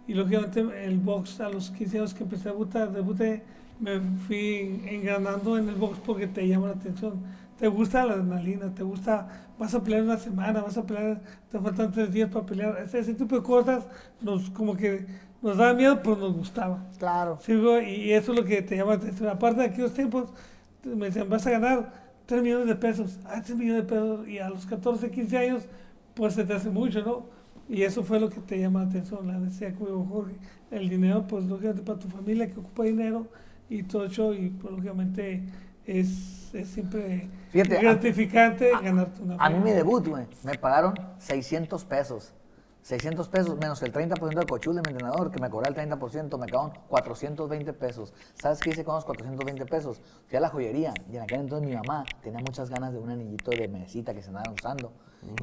y 0.07 0.14
lógicamente 0.14 0.62
el 0.86 0.99
box 0.99 1.41
a 1.41 1.49
los 1.49 1.72
15 1.72 1.97
años 1.97 2.14
que 2.14 2.24
empecé 2.24 2.49
a 2.49 2.51
debutar, 2.51 2.91
debuté, 2.91 3.43
me 3.80 3.99
fui 4.28 4.82
engranando 4.88 5.57
en 5.57 5.68
el 5.68 5.76
box 5.76 5.99
porque 6.05 6.28
te 6.28 6.47
llama 6.47 6.68
la 6.68 6.74
atención. 6.74 7.16
Te 7.57 7.68
gusta 7.68 8.05
la 8.05 8.14
adrenalina, 8.14 8.74
te 8.74 8.84
gusta, 8.84 9.28
vas 9.57 9.74
a 9.74 9.84
pelear 9.84 10.03
una 10.03 10.18
semana, 10.18 10.62
vas 10.62 10.78
a 10.78 10.86
pelear, 10.86 11.22
te 11.49 11.59
faltan 11.59 11.91
tres 11.91 12.12
días 12.12 12.30
para 12.30 12.45
pelear. 12.45 12.78
Ese, 12.84 12.99
ese 12.99 13.14
tipo 13.14 13.36
de 13.36 13.43
cosas 13.43 13.86
nos 14.20 14.49
como 14.51 14.76
que 14.76 15.05
nos 15.41 15.57
daba 15.57 15.74
miedo, 15.74 15.99
pero 16.03 16.16
nos 16.18 16.34
gustaba. 16.34 16.84
Claro. 16.99 17.39
Sí, 17.41 17.53
y 17.53 18.12
eso 18.12 18.32
es 18.32 18.39
lo 18.39 18.45
que 18.45 18.62
te 18.62 18.76
llama 18.76 18.91
la 18.91 18.97
atención. 18.97 19.30
Aparte 19.30 19.62
de 19.62 19.68
aquellos 19.68 19.93
tiempos, 19.93 20.30
me 20.84 21.07
decían, 21.07 21.29
vas 21.29 21.45
a 21.47 21.51
ganar 21.51 21.93
3 22.25 22.41
millones 22.41 22.67
de 22.67 22.75
pesos. 22.75 23.19
Ah, 23.25 23.41
3 23.43 23.57
millones 23.57 23.84
de 23.84 23.89
pesos. 23.89 24.27
Y 24.27 24.39
a 24.39 24.49
los 24.49 24.65
14, 24.65 25.09
15 25.11 25.38
años, 25.38 25.63
pues 26.13 26.34
se 26.34 26.43
te 26.43 26.53
hace 26.53 26.69
mucho, 26.69 27.03
¿no? 27.03 27.25
Y 27.69 27.84
eso 27.84 28.03
fue 28.03 28.19
lo 28.19 28.29
que 28.29 28.39
te 28.41 28.59
llama 28.59 28.84
la 28.84 28.89
atención. 28.89 29.27
La 29.27 29.39
decía 29.39 29.69
dijo 29.71 30.05
Jorge, 30.09 30.36
el 30.71 30.89
dinero, 30.89 31.25
pues 31.27 31.45
lógicamente 31.45 31.84
para 31.84 31.99
tu 31.99 32.07
familia 32.09 32.47
que 32.47 32.59
ocupa 32.59 32.84
dinero 32.84 33.27
y 33.69 33.84
todo 33.84 34.05
eso, 34.05 34.34
y 34.34 34.49
pues 34.49 34.73
lógicamente 34.73 35.43
es, 35.86 36.53
es 36.53 36.67
siempre 36.67 37.29
Fíjate, 37.51 37.77
a- 37.77 37.82
gratificante 37.82 38.71
ganarte 38.84 39.21
una 39.21 39.36
A 39.36 39.49
mí 39.49 39.59
mi 39.59 39.71
debut, 39.71 40.05
güey, 40.07 40.25
me 40.43 40.57
pagaron 40.57 40.93
600 41.19 41.86
pesos. 41.86 42.34
600 42.84 43.29
pesos 43.29 43.57
menos 43.57 43.82
el 43.84 43.93
30% 43.93 44.34
del 44.34 44.45
cochul 44.47 44.75
de 44.75 44.82
mi 44.82 44.89
entrenador, 44.89 45.29
que 45.29 45.39
me 45.39 45.49
cobraba 45.49 45.75
el 45.75 45.89
30%, 45.89 46.38
me 46.39 46.47
quedaron 46.47 46.73
420 46.88 47.73
pesos. 47.73 48.13
¿Sabes 48.34 48.59
qué 48.59 48.71
hice 48.71 48.84
con 48.84 48.95
los 48.95 49.05
420 49.05 49.65
pesos? 49.67 50.01
Fui 50.27 50.38
a 50.38 50.41
la 50.41 50.49
joyería 50.49 50.93
y 51.11 51.15
en 51.15 51.21
aquel 51.21 51.41
entonces 51.41 51.69
mi 51.69 51.75
mamá 51.75 52.03
tenía 52.23 52.39
muchas 52.39 52.69
ganas 52.69 52.91
de 52.91 52.99
un 52.99 53.09
anillito 53.11 53.51
de 53.51 53.67
mesita 53.67 54.13
que 54.13 54.21
se 54.21 54.29
andaban 54.29 54.53
usando. 54.53 54.91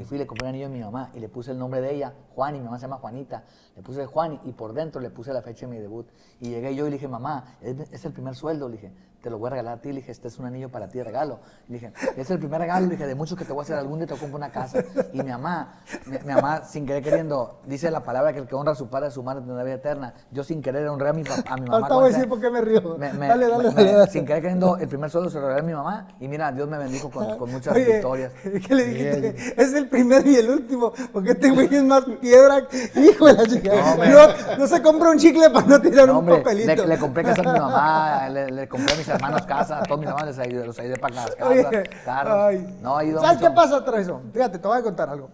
Y 0.00 0.04
fui 0.04 0.16
y 0.16 0.18
le 0.18 0.26
compré 0.26 0.46
un 0.46 0.48
anillo 0.50 0.66
a 0.66 0.70
mi 0.70 0.80
mamá 0.80 1.10
y 1.14 1.20
le 1.20 1.28
puse 1.28 1.52
el 1.52 1.58
nombre 1.58 1.80
de 1.80 1.94
ella, 1.94 2.12
Juan, 2.34 2.56
y 2.56 2.58
mi 2.58 2.64
mamá 2.64 2.78
se 2.78 2.82
llama 2.82 2.96
Juanita. 2.96 3.44
Le 3.76 3.82
puse 3.82 4.04
Juan 4.06 4.40
y 4.42 4.52
por 4.52 4.72
dentro 4.72 5.00
le 5.00 5.10
puse 5.10 5.32
la 5.32 5.40
fecha 5.40 5.66
de 5.66 5.72
mi 5.72 5.78
debut. 5.78 6.08
Y 6.40 6.48
llegué 6.50 6.74
yo 6.74 6.88
y 6.88 6.90
le 6.90 6.96
dije, 6.96 7.06
mamá, 7.06 7.56
es, 7.60 7.76
es 7.92 8.04
el 8.04 8.12
primer 8.12 8.34
sueldo, 8.34 8.68
le 8.68 8.74
dije, 8.76 8.92
te 9.22 9.30
lo 9.30 9.38
voy 9.38 9.48
a 9.48 9.50
regalar 9.50 9.78
a 9.78 9.80
ti, 9.80 9.88
le 9.88 9.96
dije, 9.96 10.12
este 10.12 10.28
es 10.28 10.38
un 10.38 10.46
anillo 10.46 10.68
para 10.70 10.88
ti 10.88 11.02
regalo. 11.02 11.40
Le 11.68 11.74
dije, 11.74 11.92
es 12.16 12.30
el 12.30 12.38
primer 12.38 12.60
regalo, 12.60 12.86
le 12.86 12.92
dije, 12.92 13.06
de 13.06 13.14
muchos 13.14 13.36
que 13.36 13.44
te 13.44 13.52
voy 13.52 13.62
a 13.62 13.64
hacer 13.64 13.76
algún 13.76 13.98
día 13.98 14.06
te 14.06 14.14
compro 14.14 14.36
una 14.36 14.50
casa. 14.50 14.78
Y 15.12 15.18
mi 15.22 15.30
mamá, 15.30 15.80
mi, 16.06 16.18
mi 16.18 16.34
mamá, 16.34 16.62
sin 16.64 16.86
querer 16.86 17.02
queriendo, 17.02 17.60
dice 17.66 17.90
la 17.90 18.02
palabra 18.02 18.32
que 18.32 18.38
el 18.38 18.46
que 18.46 18.54
honra 18.54 18.72
a 18.72 18.74
su 18.76 18.88
padre, 18.88 19.08
a 19.08 19.10
su 19.10 19.22
madre, 19.22 19.42
tendrá 19.42 19.64
vida 19.64 19.74
eterna. 19.74 20.14
Yo 20.30 20.44
sin 20.44 20.62
querer 20.62 20.86
honré 20.88 21.08
a 21.08 21.12
mi, 21.12 21.22
a 21.46 21.54
mi 21.56 21.62
mamá. 21.62 21.76
Ahorita 21.78 21.94
voy 21.94 22.04
a 22.04 22.08
decir 22.08 22.28
por 22.28 22.40
qué 22.40 22.50
me 22.50 22.60
río. 22.60 22.96
me- 22.96 23.12
me- 23.12 23.26
dale, 23.28 23.48
dale, 23.48 23.70
me- 23.72 23.84
dale. 23.92 24.10
Sin 24.10 24.24
querer 24.24 24.42
queriendo, 24.42 24.76
el 24.76 24.88
primer 24.88 25.10
sueldo 25.10 25.30
se 25.30 25.40
lo 25.40 25.48
regalé 25.48 25.60
a 25.62 25.66
mi 25.66 25.72
mamá. 25.74 26.08
Y 26.20 26.28
mira, 26.28 26.52
Dios 26.52 26.68
me 26.68 26.78
bendijo 26.78 27.10
con, 27.10 27.36
con 27.38 27.50
muchas 27.50 27.74
Oye, 27.74 27.84
victorias. 27.94 28.32
¿Qué 28.66 28.74
le 28.74 28.84
dijiste? 28.84 29.54
Es 29.60 29.72
el 29.74 29.88
primero 29.88 30.28
y 30.30 30.36
el 30.36 30.48
último, 30.50 30.92
porque 31.12 31.32
este 31.32 31.50
güey 31.50 31.68
es 31.74 31.82
más 31.82 32.04
piedra. 32.20 32.66
Hijo 32.94 33.26
de 33.26 33.32
la 33.32 33.46
chica. 33.46 33.72
No, 33.74 33.92
hombre. 33.92 34.10
No, 34.10 34.56
no 34.58 34.66
se 34.66 34.80
compra 34.82 35.10
un 35.10 35.18
chicle 35.18 35.50
para 35.50 35.66
no 35.66 35.80
tirar 35.80 36.06
No, 36.06 36.12
un 36.14 36.18
hombre, 36.20 36.36
papelito. 36.38 36.82
le, 36.82 36.86
le 36.86 36.98
compré 36.98 37.24
casa 37.24 37.42
a 37.42 37.52
mi 37.52 37.58
mamá, 37.58 38.28
le, 38.28 38.50
le 38.50 38.68
compré 38.68 38.94
a 38.94 38.96
mis 38.96 39.07
hermanos 39.10 39.42
casa, 39.46 39.78
a 39.80 39.82
todos 39.82 40.00
mis 40.00 40.08
hermanos 40.08 40.36
les 40.36 40.66
los 40.66 40.78
ayudé 40.78 40.96
para 40.96 41.14
las 41.14 41.34
casas, 41.36 41.66
Oye, 41.66 41.82
carros. 42.04 42.34
ay. 42.36 42.78
No, 42.82 42.94
¿Sabes 42.96 43.12
mucho. 43.14 43.38
qué 43.40 43.50
pasa 43.54 43.84
tras 43.84 44.00
eso? 44.00 44.20
Fíjate, 44.32 44.58
te 44.58 44.68
voy 44.68 44.78
a 44.78 44.82
contar 44.82 45.08
algo. 45.08 45.30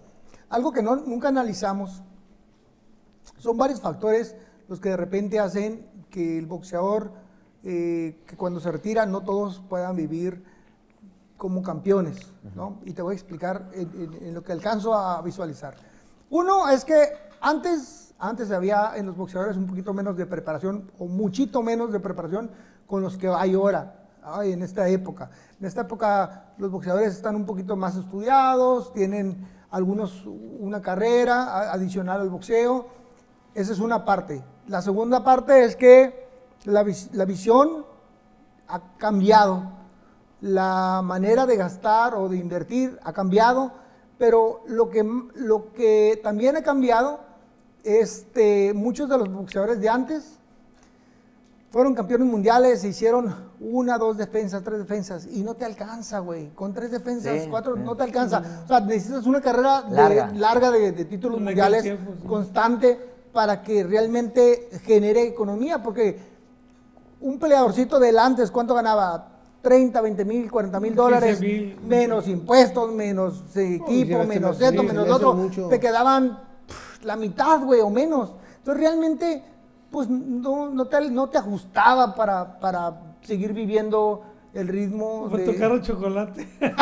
Algo 0.51 0.73
que 0.73 0.83
no, 0.83 0.97
nunca 0.97 1.29
analizamos. 1.29 2.03
Son 3.39 3.57
varios 3.57 3.81
factores 3.81 4.37
los 4.69 4.81
que 4.81 4.91
de 4.91 4.97
repente 4.97 5.39
hacen 5.41 5.87
que 6.11 6.39
el 6.39 6.47
boxeador, 6.47 7.13
eh, 7.65 8.23
que 8.27 8.37
cuando 8.37 8.61
se 8.61 8.71
retira, 8.71 9.05
no 9.07 9.23
todos 9.23 9.61
puedan 9.69 9.97
vivir 9.97 10.45
como 11.37 11.63
campeones, 11.63 12.33
¿no? 12.55 12.79
Y 12.85 12.93
te 12.93 13.03
voy 13.03 13.13
a 13.13 13.15
explicar 13.15 13.69
en, 13.75 13.91
en- 14.01 14.27
en 14.29 14.35
lo 14.35 14.43
que 14.43 14.53
alcanzo 14.53 14.95
a 14.95 15.21
visualizar. 15.23 15.75
Uno 16.31 16.69
es 16.69 16.85
que 16.85 16.95
antes, 17.41 18.15
antes 18.19 18.51
había 18.51 18.93
en 18.97 19.07
los 19.07 19.17
boxeadores 19.17 19.57
un 19.57 19.67
poquito 19.67 19.93
menos 19.93 20.17
de 20.17 20.25
preparación 20.27 20.91
o 20.99 21.07
muchito 21.07 21.63
menos 21.63 21.93
de 21.93 22.01
preparación 22.01 22.51
con 22.87 23.03
los 23.03 23.17
que 23.17 23.29
hay 23.29 23.55
ahora, 23.55 24.07
ay, 24.23 24.53
en 24.53 24.63
esta 24.63 24.89
época. 24.89 25.31
En 25.61 25.67
esta 25.67 25.83
época 25.83 26.53
los 26.59 26.71
boxeadores 26.71 27.15
están 27.15 27.37
un 27.37 27.47
poquito 27.47 27.77
más 27.77 27.97
estudiados, 27.97 28.93
tienen 28.93 29.47
algunos 29.71 30.25
una 30.27 30.81
carrera 30.81 31.73
adicional 31.73 32.21
al 32.21 32.31
boxeo. 32.31 32.87
Esa 33.55 33.73
es 33.73 33.79
una 33.79 34.05
parte. 34.05 34.43
La 34.69 34.83
segunda 34.83 35.25
parte 35.25 35.65
es 35.65 35.77
que 35.77 36.29
la 36.65 36.83
visión 37.25 37.85
ha 38.69 38.97
cambiado, 38.97 39.65
la 40.41 41.01
manera 41.03 41.47
de 41.47 41.57
gastar 41.57 42.15
o 42.15 42.29
de 42.29 42.37
invertir 42.37 42.99
ha 43.03 43.13
cambiado, 43.13 43.73
pero 44.19 44.63
lo 44.67 44.91
que, 44.91 45.03
lo 45.35 45.73
que 45.73 46.21
también 46.23 46.57
ha 46.57 46.63
cambiado, 46.63 47.21
este, 47.83 48.73
muchos 48.75 49.09
de 49.09 49.19
los 49.19 49.33
boxeadores 49.33 49.81
de 49.81 49.89
antes 49.89 50.39
fueron 51.75 51.93
campeones 51.93 52.29
mundiales, 52.29 52.83
se 52.83 52.87
hicieron 52.91 53.35
una, 53.59 53.99
dos 53.99 54.17
defensas, 54.17 54.63
tres 54.63 54.79
defensas, 54.79 55.27
y 55.29 55.43
no 55.43 55.55
te 55.55 55.65
alcanza, 55.65 56.21
güey. 56.21 56.51
Con 56.55 56.73
tres 56.73 56.93
defensas, 56.93 57.43
Sí, 57.43 57.49
cuatro, 57.51 57.75
sí. 57.75 57.81
no 57.85 57.97
te 57.97 58.05
alcanza. 58.05 58.61
O 58.65 58.69
sea, 58.69 58.79
necesitas 58.79 59.27
una 59.27 59.41
carrera 59.41 59.83
de- 59.83 59.97
Larga. 59.97 60.31
larga 60.37 60.71
de, 60.71 60.93
de 60.93 61.05
títulos 61.05 61.41
mundiales, 61.41 61.83
tiempo, 61.83 62.13
sí. 62.23 62.29
constante, 62.29 62.97
para 63.33 63.61
que 63.65 63.83
realmente 63.83 64.69
genere 64.85 65.27
economía, 65.27 65.83
porque 65.83 66.17
un 67.21 67.41
peleadorcito 67.41 67.99
del 67.99 68.21
antes, 68.21 68.53
¿cuánto 68.53 68.73
ganaba? 68.75 69.33
30, 69.61 70.01
20 70.01 70.25
mil, 70.25 70.49
40 70.53 70.79
mil 70.79 70.91
15 70.93 71.03
dólares, 71.03 71.41
menos 71.85 72.29
impuestos, 72.29 72.93
menos 72.93 73.43
eh, 73.57 73.81
equipo, 73.83 74.23
menos 74.23 74.61
esto, 74.61 74.81
sí, 74.83 74.87
menos 74.87 75.09
lo 75.09 75.17
otro. 75.17 75.35
mucho. 75.35 75.67
Te 75.67 75.81
quedaban 75.81 76.39
pff, 76.69 77.03
la 77.05 77.17
mitad, 77.17 77.65
güey, 77.65 77.81
o 77.81 77.91
menos. 77.91 78.33
Entonces 78.59 78.81
realmente, 78.81 79.43
pues 79.95 80.09
no, 80.11 80.71
no, 80.71 80.87
te, 80.87 81.09
no 81.09 81.29
te 81.29 81.39
ajustaba 81.39 82.17
para, 82.17 82.59
para 82.59 82.95
seguir 83.23 83.53
viviendo 83.53 84.23
el 84.53 84.67
ritmo. 84.67 85.29
Fue 85.31 85.43
de- 85.43 85.53
tu 85.53 85.57
carro 85.57 85.79
chocolate. 85.81 86.49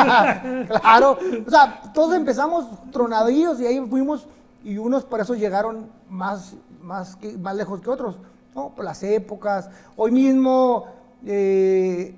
claro, 0.81 1.19
o 1.45 1.49
sea, 1.49 1.79
todos 1.93 2.15
empezamos 2.15 2.65
tronadillos 2.91 3.61
y 3.61 3.67
ahí 3.67 3.79
fuimos 3.87 4.27
y 4.63 4.79
unos 4.79 5.03
por 5.05 5.21
eso 5.21 5.35
llegaron 5.35 5.91
más, 6.09 6.55
más, 6.81 7.15
que, 7.15 7.37
más 7.37 7.55
lejos 7.55 7.81
que 7.81 7.91
otros, 7.91 8.15
¿no? 8.55 8.69
Por 8.69 8.83
las 8.83 9.03
épocas. 9.03 9.69
Hoy 9.95 10.09
mismo 10.09 10.85
eh, 11.23 12.15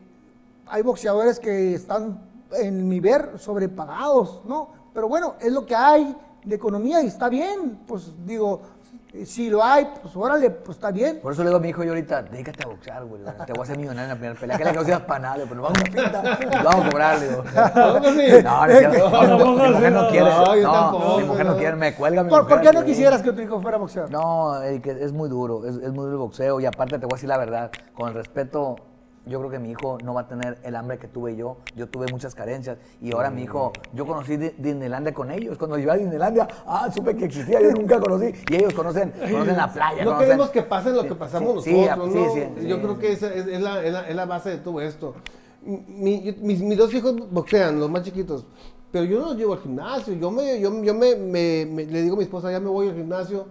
hay 0.67 0.81
boxeadores 0.81 1.41
que 1.41 1.73
están, 1.73 2.21
en 2.53 2.87
mi 2.87 3.01
ver, 3.01 3.33
sobrepagados, 3.37 4.39
¿no? 4.45 4.69
Pero 4.93 5.09
bueno, 5.09 5.33
es 5.41 5.51
lo 5.51 5.65
que 5.65 5.75
hay 5.75 6.15
de 6.45 6.55
economía 6.55 7.01
y 7.03 7.07
está 7.07 7.27
bien, 7.27 7.81
pues 7.85 8.13
digo, 8.25 8.61
si 9.25 9.49
lo 9.49 9.63
hay, 9.63 9.87
pues 10.01 10.15
órale, 10.15 10.49
pues 10.49 10.77
está 10.77 10.91
bien. 10.91 11.19
Por 11.21 11.31
eso 11.33 11.43
le 11.43 11.49
digo 11.49 11.57
a 11.57 11.61
mi 11.61 11.69
hijo 11.69 11.83
yo 11.83 11.91
ahorita, 11.91 12.23
dedícate 12.23 12.63
a 12.63 12.67
boxear, 12.67 13.05
güey. 13.05 13.21
Te 13.45 13.53
voy 13.53 13.59
a 13.59 13.63
hacer 13.63 13.77
millonario 13.77 14.03
en 14.03 14.09
la 14.09 14.15
primera 14.15 14.39
pelea. 14.39 14.57
Que 14.57 14.63
la 14.65 14.73
causa 14.73 15.05
panal, 15.05 15.41
pero 15.47 15.55
nos 15.61 15.63
vamos 15.63 15.79
a 15.79 15.83
pinta 15.83 16.37
vamos 16.63 16.85
a 16.85 16.89
cobrar, 16.89 17.19
digo. 17.19 17.43
No, 18.43 18.67
no. 18.67 19.27
No, 19.27 19.27
No, 19.37 19.55
mi 19.55 19.69
mujer 19.73 19.91
no 19.91 20.01
no. 20.03 20.09
quiere. 20.09 20.25
No, 20.29 20.91
No, 20.91 21.17
mi 21.19 21.23
mujer 21.25 21.45
no 21.45 21.51
no. 21.53 21.57
quiere, 21.57 21.75
me 21.75 21.93
cuelga 21.95 22.23
mi 22.23 22.29
¿Por, 22.29 22.43
mujer. 22.43 22.57
por 22.57 22.65
qué 22.67 22.73
no 22.77 22.83
quisieras 22.83 23.21
que 23.21 23.31
tu 23.31 23.41
hijo 23.41 23.61
fuera 23.61 23.77
boxeador? 23.77 24.11
No, 24.11 24.61
es 24.61 24.85
es 24.85 25.11
muy 25.13 25.29
duro, 25.29 25.65
es, 25.65 25.75
es 25.75 25.91
muy 25.91 26.05
duro 26.05 26.11
el 26.13 26.17
boxeo 26.17 26.59
y 26.59 26.65
aparte 26.65 26.97
te 26.99 27.05
voy 27.05 27.13
a 27.13 27.15
decir 27.15 27.29
la 27.29 27.37
verdad, 27.37 27.71
con 27.93 28.09
el 28.09 28.13
respeto, 28.15 28.75
yo 29.25 29.39
creo 29.39 29.49
que 29.51 29.59
mi 29.59 29.71
hijo 29.71 29.97
no 30.03 30.13
va 30.13 30.21
a 30.21 30.27
tener 30.27 30.57
el 30.63 30.75
hambre 30.75 30.97
que 30.97 31.07
tuve 31.07 31.35
yo, 31.35 31.57
yo 31.75 31.87
tuve 31.87 32.07
muchas 32.07 32.35
carencias 32.35 32.77
y 33.01 33.11
ahora 33.11 33.29
mi 33.31 33.43
hijo, 33.43 33.71
yo 33.93 34.05
conocí 34.05 34.37
Di- 34.37 34.53
Disneylandia 34.57 35.13
con 35.13 35.31
ellos, 35.31 35.57
cuando 35.57 35.77
llegué 35.77 35.91
a 35.91 35.95
Disneylandia, 35.97 36.47
ah, 36.67 36.89
supe 36.93 37.15
que 37.15 37.25
existía, 37.25 37.59
yo 37.61 37.71
nunca 37.71 37.99
conocí 37.99 38.31
y 38.49 38.55
ellos 38.55 38.73
conocen, 38.73 39.11
conocen 39.11 39.57
la 39.57 39.71
playa. 39.73 40.03
No 40.05 40.11
conocen- 40.11 40.19
queremos 40.19 40.49
que 40.51 40.61
pase 40.61 40.91
lo 40.91 41.03
que 41.03 41.15
pasamos 41.15 41.63
sí, 41.63 41.73
nosotros, 41.73 42.11
sí, 42.11 42.17
¿no? 42.19 42.33
sí, 42.33 42.61
sí, 42.61 42.67
Yo 42.67 42.81
creo 42.81 42.99
que 42.99 43.11
esa 43.13 43.33
es, 43.33 43.47
es 43.47 43.61
la, 43.61 43.83
es 43.83 43.93
la- 43.93 44.09
es 44.09 44.15
la 44.15 44.25
base 44.25 44.49
de 44.51 44.57
todo 44.57 44.79
esto. 44.81 45.15
Mi- 45.63 46.21
yo- 46.23 46.33
mis, 46.41 46.61
mis 46.61 46.77
dos 46.77 46.93
hijos 46.93 47.15
boxean, 47.31 47.79
los 47.79 47.89
más 47.89 48.03
chiquitos, 48.03 48.45
pero 48.91 49.05
yo 49.05 49.19
no 49.19 49.25
los 49.29 49.37
llevo 49.37 49.53
al 49.53 49.59
gimnasio. 49.59 50.13
Yo 50.13 50.29
me, 50.31 50.59
yo, 50.59 50.83
yo 50.83 50.93
me, 50.93 51.15
me- 51.15 51.65
me- 51.65 51.85
le 51.85 52.01
digo 52.03 52.13
a 52.15 52.17
mi 52.19 52.23
esposa, 52.23 52.51
ya 52.51 52.59
me 52.59 52.69
voy 52.69 52.89
al 52.89 52.95
gimnasio, 52.95 53.45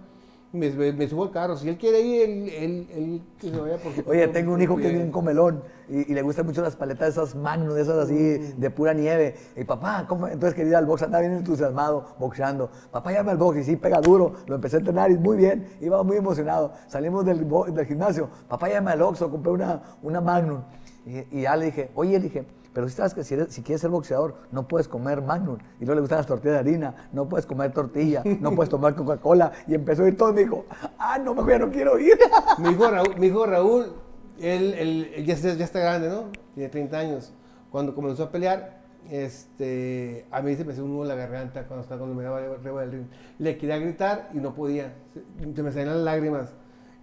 me, 0.54 1.08
subo 1.08 1.24
al 1.24 1.30
carro. 1.30 1.56
Si 1.56 1.68
él 1.68 1.76
quiere 1.76 2.00
ir, 2.00 2.22
él, 2.22 2.48
él, 2.48 2.86
él 2.94 3.22
que 3.38 3.50
se 3.50 3.56
vaya 3.56 3.76
porque... 3.82 4.04
Oye, 4.06 4.28
tengo 4.28 4.52
un 4.52 4.62
hijo 4.62 4.76
que 4.76 4.86
es 4.86 4.92
bien 4.92 5.10
comelón 5.10 5.62
y, 5.88 6.10
y 6.10 6.14
le 6.14 6.22
gustan 6.22 6.46
mucho 6.46 6.62
las 6.62 6.76
paletas 6.76 7.14
de 7.14 7.22
esas 7.22 7.34
Magnum, 7.34 7.74
de 7.74 7.82
esas 7.82 7.98
así 7.98 8.14
de 8.56 8.70
pura 8.70 8.94
nieve. 8.94 9.34
Y 9.56 9.64
papá, 9.64 10.06
¿cómo? 10.08 10.28
entonces 10.28 10.54
quería 10.54 10.70
ir 10.70 10.76
al 10.76 10.86
box, 10.86 11.02
andaba 11.02 11.22
bien 11.22 11.34
entusiasmado, 11.34 12.14
boxeando. 12.18 12.70
Papá, 12.90 13.12
llame 13.12 13.32
al 13.32 13.36
box 13.36 13.58
y 13.58 13.64
sí, 13.64 13.76
pega 13.76 14.00
duro. 14.00 14.34
Lo 14.46 14.54
empecé 14.54 14.76
a 14.76 14.78
entrenar 14.78 15.10
y 15.10 15.18
muy 15.18 15.36
bien, 15.36 15.66
iba 15.80 16.02
muy 16.02 16.16
emocionado. 16.16 16.72
Salimos 16.86 17.24
del, 17.24 17.46
del 17.48 17.86
gimnasio, 17.86 18.28
papá, 18.48 18.68
llame 18.68 18.92
al 18.92 19.02
Oxxo, 19.02 19.30
compré 19.30 19.52
una, 19.52 19.82
una 20.02 20.20
Magnum. 20.20 20.62
Y, 21.04 21.38
y 21.38 21.42
ya 21.42 21.56
le 21.56 21.66
dije, 21.66 21.90
oye, 21.94 22.12
le 22.12 22.20
dije, 22.20 22.46
pero 22.74 22.88
si 22.88 22.96
sabes 22.96 23.14
que 23.14 23.24
si, 23.24 23.34
eres- 23.34 23.52
si 23.54 23.62
quieres 23.62 23.80
ser 23.80 23.90
boxeador, 23.90 24.34
no 24.52 24.68
puedes 24.68 24.88
comer 24.88 25.22
Magnum. 25.22 25.56
Y 25.80 25.84
luego 25.84 25.94
le 25.94 26.00
gustan 26.02 26.18
las 26.18 26.26
tortillas 26.26 26.54
de 26.54 26.58
harina, 26.60 27.08
no 27.12 27.28
puedes 27.28 27.46
comer 27.46 27.72
tortilla, 27.72 28.22
no 28.40 28.54
puedes 28.54 28.68
tomar 28.68 28.94
Coca-Cola. 28.94 29.52
Y 29.66 29.74
empezó 29.74 30.02
a 30.04 30.08
ir 30.08 30.16
todo 30.16 30.30
y 30.30 30.34
me 30.34 30.40
dijo, 30.42 30.66
ah, 30.98 31.18
no, 31.18 31.34
mejor 31.34 31.50
ya 31.52 31.58
no 31.60 31.70
quiero 31.70 31.98
ir. 31.98 32.18
Mi 32.58 33.26
hijo 33.28 33.46
Raúl, 33.46 33.92
él, 34.40 34.74
él- 34.74 35.12
él 35.14 35.24
ya, 35.24 35.34
está, 35.34 35.78
grande, 35.78 36.08
¿no? 36.10 36.24
Tiene 36.54 36.68
30 36.68 36.98
años. 36.98 37.32
Cuando 37.70 37.94
comenzó 37.94 38.24
a 38.24 38.30
pelear, 38.30 38.82
este, 39.10 40.26
a 40.30 40.40
mí 40.42 40.54
se 40.56 40.64
me 40.64 40.72
hacía 40.72 40.82
un 40.84 40.90
nudo 40.92 41.02
en 41.02 41.08
la 41.08 41.14
garganta 41.14 41.66
cuando, 41.66 41.82
estaba, 41.82 42.00
cuando 42.00 42.16
me 42.16 42.24
daba 42.24 42.38
arriba 42.38 42.80
del 42.82 42.90
ring. 42.92 43.06
Le 43.38 43.56
quería 43.58 43.78
gritar 43.78 44.30
y 44.34 44.38
no 44.38 44.54
podía. 44.54 44.94
Se 45.54 45.62
me 45.62 45.70
salían 45.72 45.88
las 45.96 46.04
lágrimas. 46.04 46.52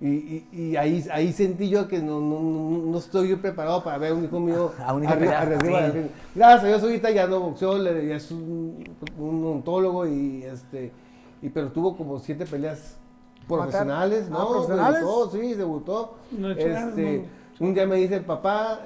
Y, 0.01 0.07
y- 0.07 0.47
y 0.51 0.75
ahí, 0.77 1.05
ahí 1.11 1.31
sentí 1.31 1.69
yo 1.69 1.87
que 1.87 1.99
no, 1.99 2.19
no, 2.19 2.39
no, 2.39 2.77
no 2.91 2.97
estoy 2.97 3.29
yo 3.29 3.39
preparado 3.39 3.83
para 3.83 3.99
ver 3.99 4.11
a 4.13 4.15
un 4.15 4.23
hijo 4.25 4.39
mío 4.39 4.71
A 4.85 4.93
un 4.95 5.03
hijo 5.03 5.13
arriba, 5.13 5.39
arriba 5.39 5.91
sí. 5.91 5.99
Gracias 6.33 6.63
a 6.63 6.67
Dios 6.67 6.81
ahorita 6.83 7.11
ya 7.11 7.27
no 7.27 7.39
boxeó, 7.39 7.77
le- 7.77 8.07
ya 8.07 8.15
es 8.15 8.31
un, 8.31 8.83
un 9.19 9.45
ontólogo 9.45 10.07
y 10.07 10.43
este 10.43 10.91
y 11.43 11.49
pero 11.49 11.71
tuvo 11.71 11.95
como 11.95 12.17
siete 12.19 12.45
peleas 12.47 12.97
profesionales, 13.47 14.25
Ah, 14.27 14.31
¿no? 14.31 14.49
¿profesionales? 14.49 14.99
Debutó, 15.01 15.29
sí, 15.31 15.53
debutó. 15.53 16.15
No, 16.31 16.51
este, 16.51 17.25
un 17.59 17.73
día 17.73 17.85
me 17.85 17.95
dice, 17.97 18.21
papá, 18.21 18.79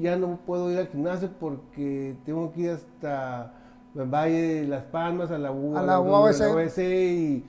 ya 0.00 0.16
no 0.16 0.38
puedo 0.46 0.70
ir 0.70 0.78
al 0.78 0.88
gimnasio 0.88 1.28
porque 1.40 2.14
tengo 2.24 2.52
que 2.52 2.60
ir 2.62 2.70
hasta 2.70 3.52
el 3.94 4.04
Valle 4.06 4.40
de 4.62 4.66
Las 4.68 4.82
Palmas, 4.84 5.30
a 5.30 5.38
la, 5.38 5.50
U- 5.52 5.76
A 5.76 5.82
la 5.82 6.00
UABC. 6.00 6.38
la 6.40 6.48
UABC, 6.54 6.78
y 6.78 7.44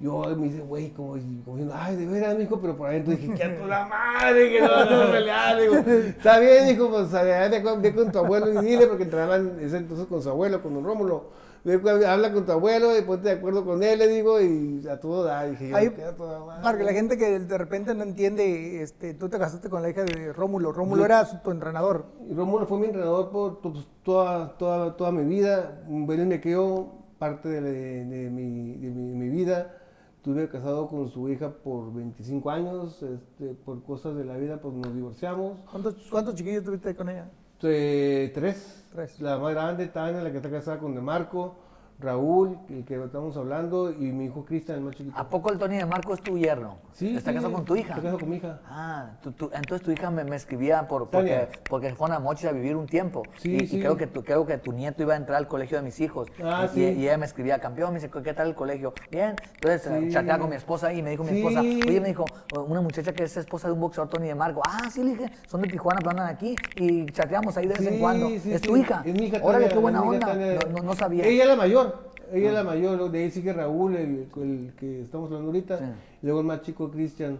yo 0.00 0.22
me 0.36 0.48
dice, 0.48 0.60
güey, 0.62 0.90
como, 0.90 1.10
como 1.44 1.56
diciendo, 1.56 1.74
ay, 1.76 1.96
de 1.96 2.06
veras, 2.06 2.36
mijo, 2.38 2.58
pero 2.58 2.76
por 2.76 2.88
adentro 2.88 3.12
dije, 3.14 3.34
que 3.34 3.44
a 3.44 3.58
toda 3.58 3.86
madre, 3.86 4.50
que 4.50 4.60
no 4.62 4.68
vas 4.68 4.90
a 4.90 5.10
pelear, 5.12 5.60
digo, 5.60 5.74
está 5.76 6.38
bien, 6.38 6.68
hijo, 6.70 6.88
pues 6.90 7.12
ve 7.12 7.62
con, 7.62 7.82
ve 7.82 7.94
con 7.94 8.10
tu 8.10 8.18
abuelo 8.18 8.62
y 8.62 8.64
dile, 8.66 8.86
porque 8.86 9.04
entrenaban 9.04 9.58
ese 9.60 9.76
entonces 9.76 10.06
con 10.06 10.22
su 10.22 10.30
abuelo, 10.30 10.62
con 10.62 10.72
don 10.72 10.84
Rómulo, 10.84 11.24
ve 11.64 11.78
con- 11.82 12.02
habla 12.02 12.32
con 12.32 12.46
tu 12.46 12.52
abuelo 12.52 12.96
y 12.98 13.02
ponte 13.02 13.28
de 13.28 13.34
acuerdo 13.34 13.62
con 13.64 13.82
él, 13.82 13.98
le 13.98 14.08
digo, 14.08 14.40
y 14.40 14.82
a 14.90 14.98
todo 14.98 15.24
da, 15.24 15.44
dije, 15.44 15.68
yo, 15.68 15.76
Ahí, 15.76 15.90
toda 16.16 16.46
madre. 16.46 16.62
para 16.62 16.78
que 16.78 16.84
la 16.84 16.92
gente 16.94 17.18
que 17.18 17.38
de 17.38 17.58
repente 17.58 17.94
no 17.94 18.02
entiende, 18.02 18.82
este, 18.82 19.12
tú 19.12 19.28
te 19.28 19.38
casaste 19.38 19.68
con 19.68 19.82
la 19.82 19.90
hija 19.90 20.02
de 20.04 20.32
Rómulo. 20.32 20.72
Rómulo 20.72 21.04
era 21.04 21.26
su- 21.26 21.36
tu 21.40 21.50
entrenador. 21.50 22.06
Rómulo 22.34 22.66
fue 22.66 22.78
mi 22.78 22.86
entrenador 22.86 23.28
por 23.28 23.60
pues, 23.60 23.86
toda, 24.02 24.56
toda, 24.56 24.96
toda 24.96 25.12
mi 25.12 25.24
vida. 25.24 25.82
Él 25.86 26.26
me 26.26 26.40
crió 26.40 26.88
parte 27.18 27.50
de, 27.50 27.60
de- 27.60 28.04
de 28.06 28.30
mi, 28.30 28.76
de 28.78 28.88
mi- 28.88 29.12
mi 29.14 29.28
vida. 29.28 29.76
Estuve 30.20 30.50
casado 30.50 30.86
con 30.86 31.08
su 31.08 31.30
hija 31.30 31.48
por 31.48 31.94
25 31.94 32.50
años. 32.50 33.02
este, 33.02 33.54
por 33.54 33.82
cosas 33.82 34.14
de 34.16 34.26
la 34.26 34.36
vida, 34.36 34.60
pues 34.60 34.74
nos 34.74 34.94
divorciamos. 34.94 35.58
¿Cuántos, 35.70 35.94
cuántos 36.10 36.34
chiquillos 36.34 36.62
tuviste 36.62 36.94
con 36.94 37.08
ella? 37.08 37.30
Eh, 37.62 38.30
tres. 38.34 38.84
Tres. 38.92 39.18
La 39.18 39.38
más 39.38 39.54
grande, 39.54 39.86
Tania, 39.86 40.20
la 40.22 40.30
que 40.30 40.36
está 40.36 40.50
casada 40.50 40.78
con 40.78 40.94
De 40.94 41.00
Marco. 41.00 41.54
Raúl, 42.00 42.58
el 42.70 42.84
que 42.84 43.02
estamos 43.02 43.36
hablando, 43.36 43.90
y 43.92 44.12
mi 44.12 44.24
hijo 44.26 44.44
Cristian, 44.44 44.78
el 44.78 44.84
más 44.84 44.94
chiquito. 44.96 45.18
¿A 45.18 45.28
poco 45.28 45.52
el 45.52 45.58
Tony 45.58 45.76
de 45.76 45.86
Marco 45.86 46.14
es 46.14 46.20
tu 46.22 46.38
yerno? 46.38 46.78
Sí, 46.92 47.16
¿Está 47.16 47.30
sí, 47.30 47.36
casado 47.36 47.52
con 47.52 47.64
tu 47.64 47.76
hija? 47.76 47.90
Está 47.90 48.02
casado 48.02 48.18
con 48.18 48.28
mi 48.30 48.36
hija. 48.36 48.58
Ah, 48.66 49.10
tú- 49.22 49.32
tú- 49.32 49.50
entonces 49.52 49.84
tu 49.84 49.90
hija 49.92 50.10
me, 50.10 50.24
me 50.24 50.36
escribía 50.36 50.86
por, 50.88 51.08
porque, 51.10 51.48
porque 51.68 51.94
fueron 51.94 52.16
a 52.16 52.20
Mochis 52.20 52.46
a 52.46 52.52
vivir 52.52 52.74
un 52.76 52.86
tiempo. 52.86 53.22
Sí, 53.38 53.56
y, 53.70 53.80
creo, 53.80 53.96
que 53.96 54.06
tu, 54.06 54.22
creo 54.24 54.46
que 54.46 54.58
tu 54.58 54.72
nieto 54.72 55.02
iba 55.02 55.14
a 55.14 55.16
entrar 55.16 55.36
al 55.38 55.46
colegio 55.48 55.76
de 55.76 55.82
mis 55.84 56.00
hijos. 56.00 56.28
Ah, 56.42 56.66
y, 56.72 56.74
sí. 56.74 56.80
y 56.82 57.02
ella 57.04 57.18
me 57.18 57.26
escribía, 57.26 57.58
campeón, 57.58 57.92
me 57.92 58.00
dice, 58.00 58.10
¿qué 58.22 58.32
tal 58.34 58.48
el 58.48 58.54
colegio? 58.54 58.92
Bien. 59.10 59.34
Entonces 59.54 59.86
eh, 59.86 60.00
Sí. 60.06 60.10
chateaba 60.12 60.40
con 60.40 60.50
mi 60.50 60.56
esposa 60.56 60.92
y 60.92 61.02
me 61.02 61.10
dijo 61.10 61.22
mi 61.24 61.30
Sí. 61.30 61.36
esposa, 61.38 61.60
oye, 61.60 62.00
me 62.00 62.08
dijo, 62.08 62.24
una 62.66 62.80
muchacha 62.80 63.12
que 63.12 63.24
es 63.24 63.36
esposa 63.36 63.68
de 63.68 63.74
un 63.74 63.80
boxeador, 63.80 64.08
Tony 64.10 64.28
de 64.28 64.34
Marco. 64.34 64.62
Ah, 64.66 64.88
sí, 64.90 65.02
le 65.02 65.10
dije, 65.10 65.30
son 65.46 65.60
de 65.62 65.68
Tijuana, 65.68 65.98
pero 66.00 66.10
andan 66.10 66.26
aquí. 66.28 66.56
Y 66.76 67.06
chateamos 67.06 67.56
ahí 67.56 67.66
de 67.66 67.74
vez 67.74 67.86
en 67.86 67.98
cuando. 68.00 68.28
sí, 68.30 68.52
¿Es 68.52 68.60
tu 68.62 68.76
hija? 68.76 69.02
Es 69.04 69.14
mi 69.14 69.26
hija. 69.26 69.38
Órale, 69.42 69.68
qué 69.68 69.78
buena 69.78 70.02
onda. 70.02 70.34
No, 70.34 70.72
no, 70.78 70.82
no 70.82 70.94
sabía. 70.94 71.24
Ella 71.26 71.42
es 71.44 71.48
la 71.48 71.56
mayor. 71.56 71.89
Ella 72.32 72.48
es 72.48 72.54
la 72.54 72.64
mayor. 72.64 73.10
De 73.10 73.18
ahí 73.18 73.30
sigue 73.30 73.52
Raúl, 73.52 73.96
el, 73.96 74.28
el 74.36 74.72
que 74.78 75.02
estamos 75.02 75.26
hablando 75.26 75.48
ahorita. 75.48 75.78
Sí. 75.78 75.84
Y 76.22 76.26
luego 76.26 76.40
el 76.40 76.46
más 76.46 76.62
chico, 76.62 76.90
Cristian. 76.90 77.38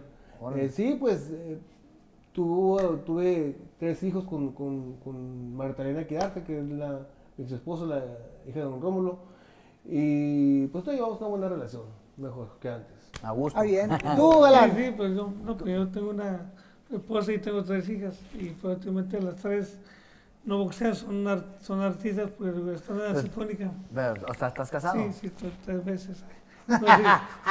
Eh, 0.55 0.69
sí, 0.69 0.97
pues 0.99 1.29
eh, 1.31 1.59
tuvo, 2.33 2.79
tuve 3.05 3.55
tres 3.79 4.01
hijos 4.03 4.23
con, 4.25 4.53
con, 4.53 4.95
con 4.97 5.55
Marta 5.55 5.83
Elena 5.83 6.07
Quidarte, 6.07 6.43
que 6.43 6.59
es 6.59 6.65
la, 6.65 7.07
ex 7.37 7.51
esposa, 7.51 7.85
la 7.85 8.03
hija 8.47 8.59
de 8.59 8.65
don 8.65 8.81
Rómulo. 8.81 9.19
Y 9.85 10.67
pues 10.67 10.83
todavía 10.83 11.03
llevamos 11.03 11.21
una 11.21 11.29
buena 11.29 11.49
relación, 11.49 11.83
mejor 12.17 12.49
que 12.59 12.69
antes. 12.69 13.11
A 13.23 13.31
gusto. 13.31 13.61
Está 13.61 13.69
bien. 13.69 13.89
¿Tú, 14.15 14.39
Galán? 14.39 14.75
Sí, 14.75 14.85
sí, 14.85 14.93
pues 14.97 15.15
yo, 15.15 15.33
no, 15.43 15.57
pues 15.57 15.73
yo 15.73 15.87
tengo 15.89 16.09
una 16.09 16.51
esposa 16.91 17.33
y 17.33 17.37
tengo 17.37 17.63
tres 17.63 17.87
hijas 17.89 18.19
y 18.33 18.49
prácticamente 18.49 19.21
las 19.21 19.35
tres 19.35 19.77
no 20.45 20.57
boxean, 20.57 20.95
son, 20.95 21.27
ar- 21.27 21.45
son 21.61 21.81
artistas, 21.81 22.29
pues 22.37 22.55
están 22.75 22.97
en 22.97 23.03
la 23.03 23.11
Pues, 23.11 23.21
sinfónica. 23.23 23.71
Pero, 23.93 24.13
o 24.27 24.33
sea, 24.33 24.47
¿estás 24.49 24.69
casado? 24.71 24.95
Sí, 24.95 25.29
sí, 25.37 25.51
tres 25.65 25.85
veces. 25.85 26.23
No, 26.67 26.77
sí, 26.77 27.03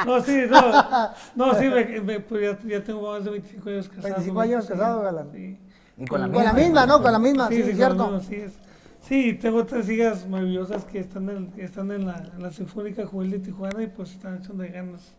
no, 0.05 0.21
sí, 0.21 0.43
no, 0.49 1.11
no, 1.35 1.53
sí, 1.59 1.65
me, 1.67 2.01
me- 2.01 2.19
pues 2.21 2.41
ya, 2.63 2.67
ya 2.67 2.83
tengo 2.83 3.11
más 3.11 3.23
de 3.23 3.31
25 3.31 3.69
años 3.69 3.87
casado. 3.89 4.03
25 4.15 4.33
con- 4.35 4.43
años 4.43 4.65
sí, 4.65 4.71
casado, 4.71 5.01
Galán. 5.03 5.29
Sí, 5.31 5.59
Y 5.97 6.05
con 6.05 6.21
la 6.21 6.31
Con 6.31 6.43
la 6.43 6.53
misma, 6.53 6.85
¿no? 6.85 7.01
Con 7.01 7.11
la 7.11 7.19
misma, 7.19 7.47
sí, 7.49 7.55
sí, 7.55 7.61
es 7.61 7.67
sí, 7.67 7.75
cierto. 7.75 8.03
misma, 8.07 8.19
sí 8.21 8.35
es. 8.35 8.53
Sí, 9.01 9.33
tengo 9.33 9.65
tres 9.65 9.89
hijas 9.89 10.27
maravillosas 10.27 10.85
que 10.85 10.99
están 10.99 11.27
en, 11.29 11.51
que 11.51 11.63
están 11.63 11.91
en, 11.91 12.05
la, 12.05 12.17
en 12.35 12.41
la 12.41 12.51
Sinfónica 12.51 13.05
Juvenil 13.05 13.31
de 13.33 13.39
Tijuana 13.39 13.81
y 13.83 13.87
pues 13.87 14.11
están 14.11 14.37
echando 14.37 14.63
de 14.63 14.69
ganas. 14.69 15.15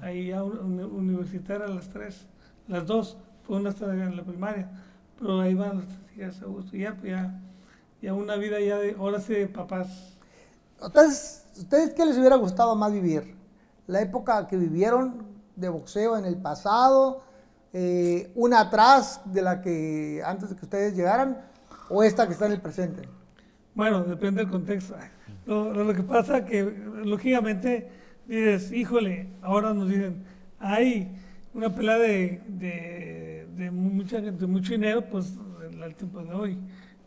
Ahí 0.00 0.28
ya 0.28 0.42
un- 0.44 0.80
universitarias 0.80 1.68
las 1.70 1.88
tres, 1.88 2.26
las 2.68 2.86
dos, 2.86 3.16
pues 3.46 3.60
una 3.60 3.70
está 3.70 3.92
en 3.92 4.16
la 4.16 4.22
primaria, 4.22 4.70
pero 5.18 5.40
ahí 5.40 5.54
van 5.54 5.78
las 5.78 5.88
tres 5.88 6.16
hijas 6.16 6.42
a 6.42 6.46
gusto. 6.46 6.76
Ya, 6.76 6.94
pues 6.96 7.10
ya, 7.12 7.40
ya 8.02 8.14
una 8.14 8.36
vida 8.36 8.60
ya 8.60 8.78
de, 8.78 8.92
ahora 8.98 9.20
sí 9.20 9.34
de 9.34 9.48
papás. 9.48 10.16
Entonces, 10.82 11.46
¿ustedes 11.58 11.94
qué 11.94 12.04
les 12.04 12.18
hubiera 12.18 12.36
gustado 12.36 12.76
más 12.76 12.92
vivir? 12.92 13.34
¿La 13.86 14.00
época 14.02 14.46
que 14.46 14.56
vivieron 14.56 15.26
de 15.56 15.68
boxeo 15.68 16.16
en 16.18 16.24
el 16.24 16.36
pasado? 16.36 17.22
eh, 17.72 18.32
¿Una 18.34 18.60
atrás 18.60 19.20
de 19.26 19.42
la 19.42 19.60
que 19.62 20.22
antes 20.24 20.50
de 20.50 20.56
que 20.56 20.64
ustedes 20.64 20.94
llegaran? 20.96 21.38
¿O 21.88 22.02
esta 22.02 22.26
que 22.26 22.32
está 22.32 22.46
en 22.46 22.52
el 22.52 22.60
presente? 22.60 23.08
Bueno, 23.74 24.04
depende 24.04 24.42
del 24.42 24.50
contexto. 24.50 24.96
Lo, 25.44 25.72
lo- 25.72 25.84
lo 25.84 25.94
que 25.94 26.02
pasa 26.02 26.44
que, 26.44 26.62
lógicamente, 27.04 27.88
dices, 28.26 28.72
híjole, 28.72 29.28
ahora 29.42 29.74
nos 29.74 29.88
dicen, 29.88 30.24
hay 30.58 31.16
una 31.54 31.74
pelea 31.74 31.98
de, 31.98 32.42
de, 32.48 32.70
de 33.56 33.70
mucha 33.70 34.20
gente, 34.20 34.46
mucho 34.46 34.72
dinero, 34.72 35.04
pues 35.10 35.34
el 35.82 35.94
tiempo 35.94 36.22
de 36.22 36.32
hoy. 36.32 36.58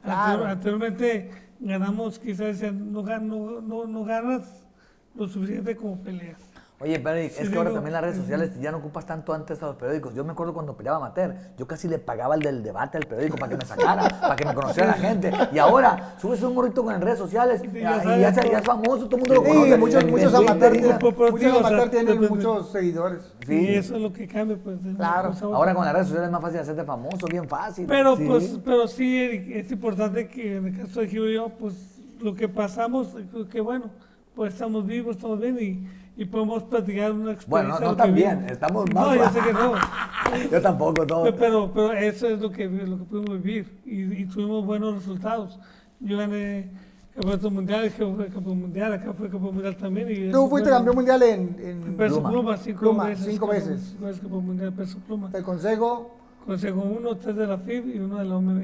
Claro. 0.03 0.45
Anterior- 0.45 0.47
Anteriormente 0.49 1.29
ganamos, 1.59 2.19
quizás 2.19 2.61
no, 2.73 3.01
no, 3.03 3.61
no, 3.61 3.85
no 3.85 4.03
ganas 4.03 4.67
lo 5.15 5.27
suficiente 5.27 5.75
como 5.75 5.99
peleas. 6.01 6.39
Oye, 6.82 6.97
pero 6.97 7.17
es 7.17 7.34
Sí, 7.36 7.49
que 7.49 7.57
ahora 7.57 7.71
también 7.73 7.91
las 7.91 8.01
redes 8.01 8.15
sociales 8.15 8.51
ya 8.61 8.71
no 8.71 8.77
ocupas 8.77 9.05
tanto 9.05 9.34
antes 9.34 9.61
a 9.61 9.65
los 9.65 9.75
periódicos. 9.75 10.13
Yo 10.15 10.23
me 10.23 10.32
acuerdo 10.32 10.53
cuando 10.53 10.77
peleaba 10.77 10.95
amateur, 10.97 11.36
yo 11.57 11.67
casi 11.67 11.89
le 11.89 11.99
pagaba 11.99 12.36
el 12.36 12.41
del 12.41 12.63
debate 12.63 12.97
al 12.97 13.05
periódico 13.05 13.36
para 13.36 13.49
que 13.51 13.57
me 13.57 13.65
sacara, 13.65 14.07
para 14.21 14.36
que 14.38 14.45
me 14.45 14.53
conociera 14.53 14.88
la 14.88 14.93
gente. 14.93 15.30
Y 15.51 15.57
ahora 15.59 16.15
subes 16.21 16.41
un 16.41 16.55
morrito 16.55 16.82
con 16.82 16.95
en 16.95 17.01
redes 17.01 17.17
sociales 17.17 17.61
y 17.65 17.80
ya 17.82 18.01
ya, 18.17 18.30
es 18.30 18.63
famoso, 18.63 19.09
todo 19.09 19.17
el 19.17 19.21
mundo 19.27 19.36
lo 19.36 19.41
Sí, 19.43 19.49
conoce. 19.49 19.77
muchos, 19.77 20.03
En- 20.03 20.09
muchos 20.09 20.34
en 20.34 20.39
Twitter, 20.39 20.51
amateurs, 20.51 21.03
muchos 21.03 21.39
sí, 21.41 21.45
o 21.47 21.51
sea, 21.51 21.59
amateurs 21.67 21.91
tienen 21.91 22.19
muchos 22.30 22.71
seguidores. 22.71 23.34
Sí. 23.45 23.53
Y 23.59 23.67
eso 23.75 23.95
es 23.97 24.01
lo 24.01 24.13
que 24.13 24.25
cambia, 24.27 24.57
pues. 24.63 24.77
Claro. 24.95 25.34
Ahora 25.53 25.73
con 25.75 25.84
las 25.84 25.93
redes 25.93 26.07
sociales 26.07 26.27
es 26.27 26.32
más 26.32 26.41
fácil 26.41 26.59
hacerte 26.61 26.84
famoso, 26.86 27.27
bien 27.30 27.49
fácil. 27.49 27.88
Pero 27.88 28.15
Sí. 28.15 28.23
pues, 28.25 28.59
pero 28.63 28.88
sí 28.88 29.17
Eric, 29.21 29.49
es 29.53 29.71
importante 29.71 30.30
que 30.30 30.55
en 30.55 30.67
el 30.67 30.77
caso 30.77 31.01
de 31.01 31.07
Gio 31.09 31.30
y 31.30 31.34
yo, 31.34 31.49
pues 31.49 31.73
lo 32.21 32.34
que 32.36 32.47
pasamos, 32.47 33.09
que 33.51 33.59
bueno, 33.59 33.86
pues 34.34 34.53
estamos 34.53 34.86
vivos, 34.86 35.17
estamos 35.17 35.41
bien 35.41 35.57
y, 35.59 35.98
y 36.22 36.26
podemos 36.26 36.63
platicar 36.63 37.11
una 37.13 37.32
experiencia. 37.32 37.80
Bueno, 37.80 37.95
no, 37.95 37.95
no 38.05 38.13
vivimos. 38.13 38.51
estamos 38.51 38.89
No, 38.93 38.93
más- 39.01 39.15
yo 39.15 39.30
sé 39.41 39.47
que 39.47 39.53
no. 39.53 39.74
Yo 40.51 40.61
tampoco, 40.61 41.07
todo. 41.07 41.36
Pero, 41.36 41.72
pero 41.74 41.93
eso 41.93 42.28
es 42.28 42.39
lo 42.39 42.51
que, 42.51 42.67
lo 42.67 42.97
que 42.99 43.03
pudimos 43.05 43.41
vivir 43.41 43.80
y, 43.86 44.01
y 44.22 44.26
tuvimos 44.26 44.63
buenos 44.65 44.95
resultados. 44.95 45.57
Yo 46.01 46.17
gané 46.17 46.70
campeonato 47.15 47.49
mundial, 47.49 47.89
fue 47.89 48.28
campeón 48.28 48.59
mundial, 48.61 48.93
acá 48.93 49.11
fue 49.13 49.30
campeón 49.30 49.55
mundial 49.55 49.76
también. 49.78 50.07
Y 50.11 50.30
Tú 50.32 50.47
fuiste 50.47 50.70
bueno, 50.70 50.76
campeón 50.78 50.95
mundial 50.97 51.24
en, 51.24 51.55
en 51.59 51.97
Peso 51.97 52.15
Pluma. 52.15 52.30
pluma, 52.30 52.57
cinco 52.57 52.80
Pluma, 52.82 53.03
veces. 53.05 53.26
cinco 53.26 53.47
veces. 53.47 53.82
cinco 53.91 54.05
veces 54.05 54.22
campeón 54.22 54.45
mundial 54.45 54.74
peso 54.74 54.97
pluma. 55.07 55.30
el 55.34 55.43
consejo. 55.43 56.15
Consejo 56.45 56.82
uno, 56.82 57.15
tres 57.17 57.36
de 57.36 57.47
la 57.47 57.57
FIB 57.57 57.95
y 57.95 57.99
uno 57.99 58.17
de 58.17 58.26
la 58.26 58.36
OMB. 58.38 58.63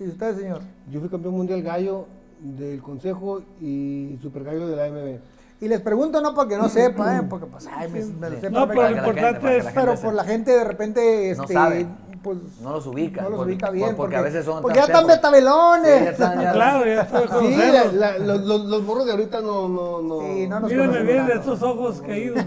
¿Y 0.00 0.08
usted, 0.08 0.36
señor? 0.38 0.60
Yo 0.92 1.00
fui 1.00 1.08
campeón 1.08 1.34
mundial 1.36 1.62
gallo 1.62 2.06
del 2.40 2.80
Consejo 2.82 3.42
y 3.60 4.16
super 4.22 4.44
gallo 4.44 4.66
de 4.68 4.76
la 4.76 4.84
AMB. 4.84 5.18
Y 5.60 5.66
les 5.68 5.80
pregunto 5.80 6.20
no 6.20 6.34
porque 6.34 6.56
no 6.56 6.68
sepa, 6.68 7.16
¿eh? 7.16 7.22
porque 7.28 7.46
pues, 7.46 7.66
ay, 7.66 7.90
me, 7.90 8.04
me 8.04 8.30
lo 8.30 8.40
sepa, 8.40 8.60
No, 8.60 8.68
pero 8.68 8.82
lo 8.90 8.96
importante 8.96 9.56
es... 9.58 9.66
pero 9.74 9.94
por 9.96 10.14
la 10.14 10.24
gente 10.24 10.52
de 10.52 10.64
repente, 10.64 11.34
No 11.36 11.42
este, 11.42 11.54
sabe. 11.54 11.86
Pues, 12.22 12.38
No 12.60 12.72
los 12.72 12.86
ubica. 12.86 13.22
no 13.22 13.30
los 13.30 13.38
por- 13.38 13.46
ubica 13.46 13.70
bien. 13.70 13.88
por- 13.88 13.96
porque, 13.96 14.16
a 14.16 14.20
veces 14.22 14.44
son. 14.44 14.62
Porque 14.62 14.76
ya 14.76 14.84
están 14.84 15.02
tepos. 15.06 15.16
betabelones. 15.16 15.98
Sí, 15.98 16.04
ya 16.04 16.10
están, 16.10 16.40
ya- 16.40 16.52
Claro, 16.52 16.86
ya 16.86 17.00
estoy 17.02 17.28
Sí, 17.40 17.56
la- 17.56 17.84
la- 17.92 18.18
los, 18.18 18.40
los, 18.42 18.64
los 18.66 18.82
morros 18.82 19.06
de 19.06 19.12
ahorita 19.12 19.40
no... 19.40 19.68
no, 19.68 20.02
no. 20.02 20.20
Sí, 20.20 20.46
no 20.46 20.60
nos 20.60 20.70
conocemos 20.70 21.02
bien 21.06 21.18
tanto. 21.26 21.34
estos 21.34 21.62
ojos 21.62 22.00
caídos. 22.06 22.44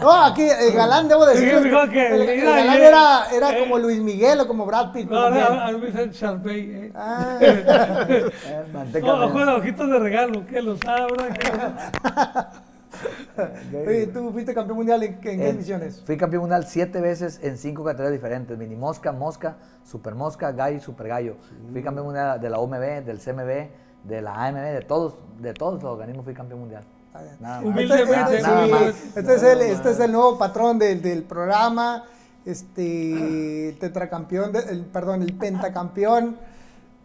No, 0.00 0.12
aquí 0.24 0.42
el 0.42 0.72
galán, 0.72 1.08
debo 1.08 1.26
decir. 1.26 1.48
Sí, 1.62 1.70
que- 1.90 2.06
el, 2.38 2.44
galán 2.44 2.80
era, 2.80 3.26
era 3.32 3.56
eh. 3.56 3.60
como 3.60 3.78
Luis 3.78 4.00
Miguel 4.00 4.40
o 4.40 4.46
como 4.48 4.66
Brad 4.66 4.92
Pitt. 4.92 5.10
No, 5.10 5.24
como 5.24 5.30
no, 5.30 5.34
bien. 5.36 5.60
a 5.60 5.70
mí 5.72 5.78
me 5.78 5.86
dicen 5.86 6.10
Sharpay, 6.10 6.60
eh. 6.60 6.92
Ah, 6.94 7.38
Eh, 7.40 8.30
manteca 8.72 9.06
No, 9.06 9.18
de- 9.20 9.26
ojo 9.26 9.38
de 9.46 9.52
ojitos 9.52 9.88
de 9.90 9.98
regalo, 9.98 10.46
que 10.46 10.62
los 10.62 10.78
abran. 10.86 11.32
que 11.34 11.50
oye, 13.86 14.06
tú 14.08 14.30
fuiste 14.32 14.54
campeón 14.54 14.76
mundial 14.78 15.02
en, 15.02 15.14
en 15.14 15.20
qué 15.20 15.48
ediciones? 15.48 16.02
Fui 16.04 16.16
campeón 16.16 16.42
mundial 16.42 16.64
siete 16.66 17.00
veces 17.00 17.40
en 17.42 17.56
cinco 17.58 17.84
categorías 17.84 18.12
diferentes: 18.12 18.56
mini 18.58 18.76
mosca, 18.76 19.12
mosca, 19.12 19.56
super 19.84 20.14
mosca, 20.14 20.52
gallo 20.52 20.76
y 20.76 20.80
super 20.80 21.08
gallo. 21.08 21.36
Fui 21.72 21.82
campeón 21.82 22.06
mundial 22.06 22.40
de 22.40 22.50
la 22.50 22.58
OMB, 22.58 23.04
del 23.04 23.18
CMB, 23.18 23.68
de 24.08 24.22
la 24.22 24.34
AMB, 24.46 24.56
de 24.58 24.80
todos, 24.82 25.14
de 25.40 25.54
todos 25.54 25.74
los 25.82 25.84
organismos 25.84 26.24
fui 26.24 26.34
campeón 26.34 26.60
mundial. 26.60 26.84
Nada 27.40 27.60
más. 27.60 27.64
Humildemente, 27.64 28.40
Nada- 28.42 28.64
Este, 28.64 28.70
más. 28.70 29.16
este 29.16 29.34
es 29.34 29.42
el, 29.42 29.60
este 29.62 29.90
es 29.90 30.00
el 30.00 30.12
nuevo 30.12 30.38
patrón 30.38 30.78
del, 30.78 31.02
del 31.02 31.22
programa, 31.24 32.04
este 32.44 33.68
el 33.70 33.78
tetracampeón, 33.78 34.52
de- 34.52 34.60
el, 34.70 34.84
perdón, 34.86 35.22
el 35.22 35.34
pentacampeón. 35.34 36.36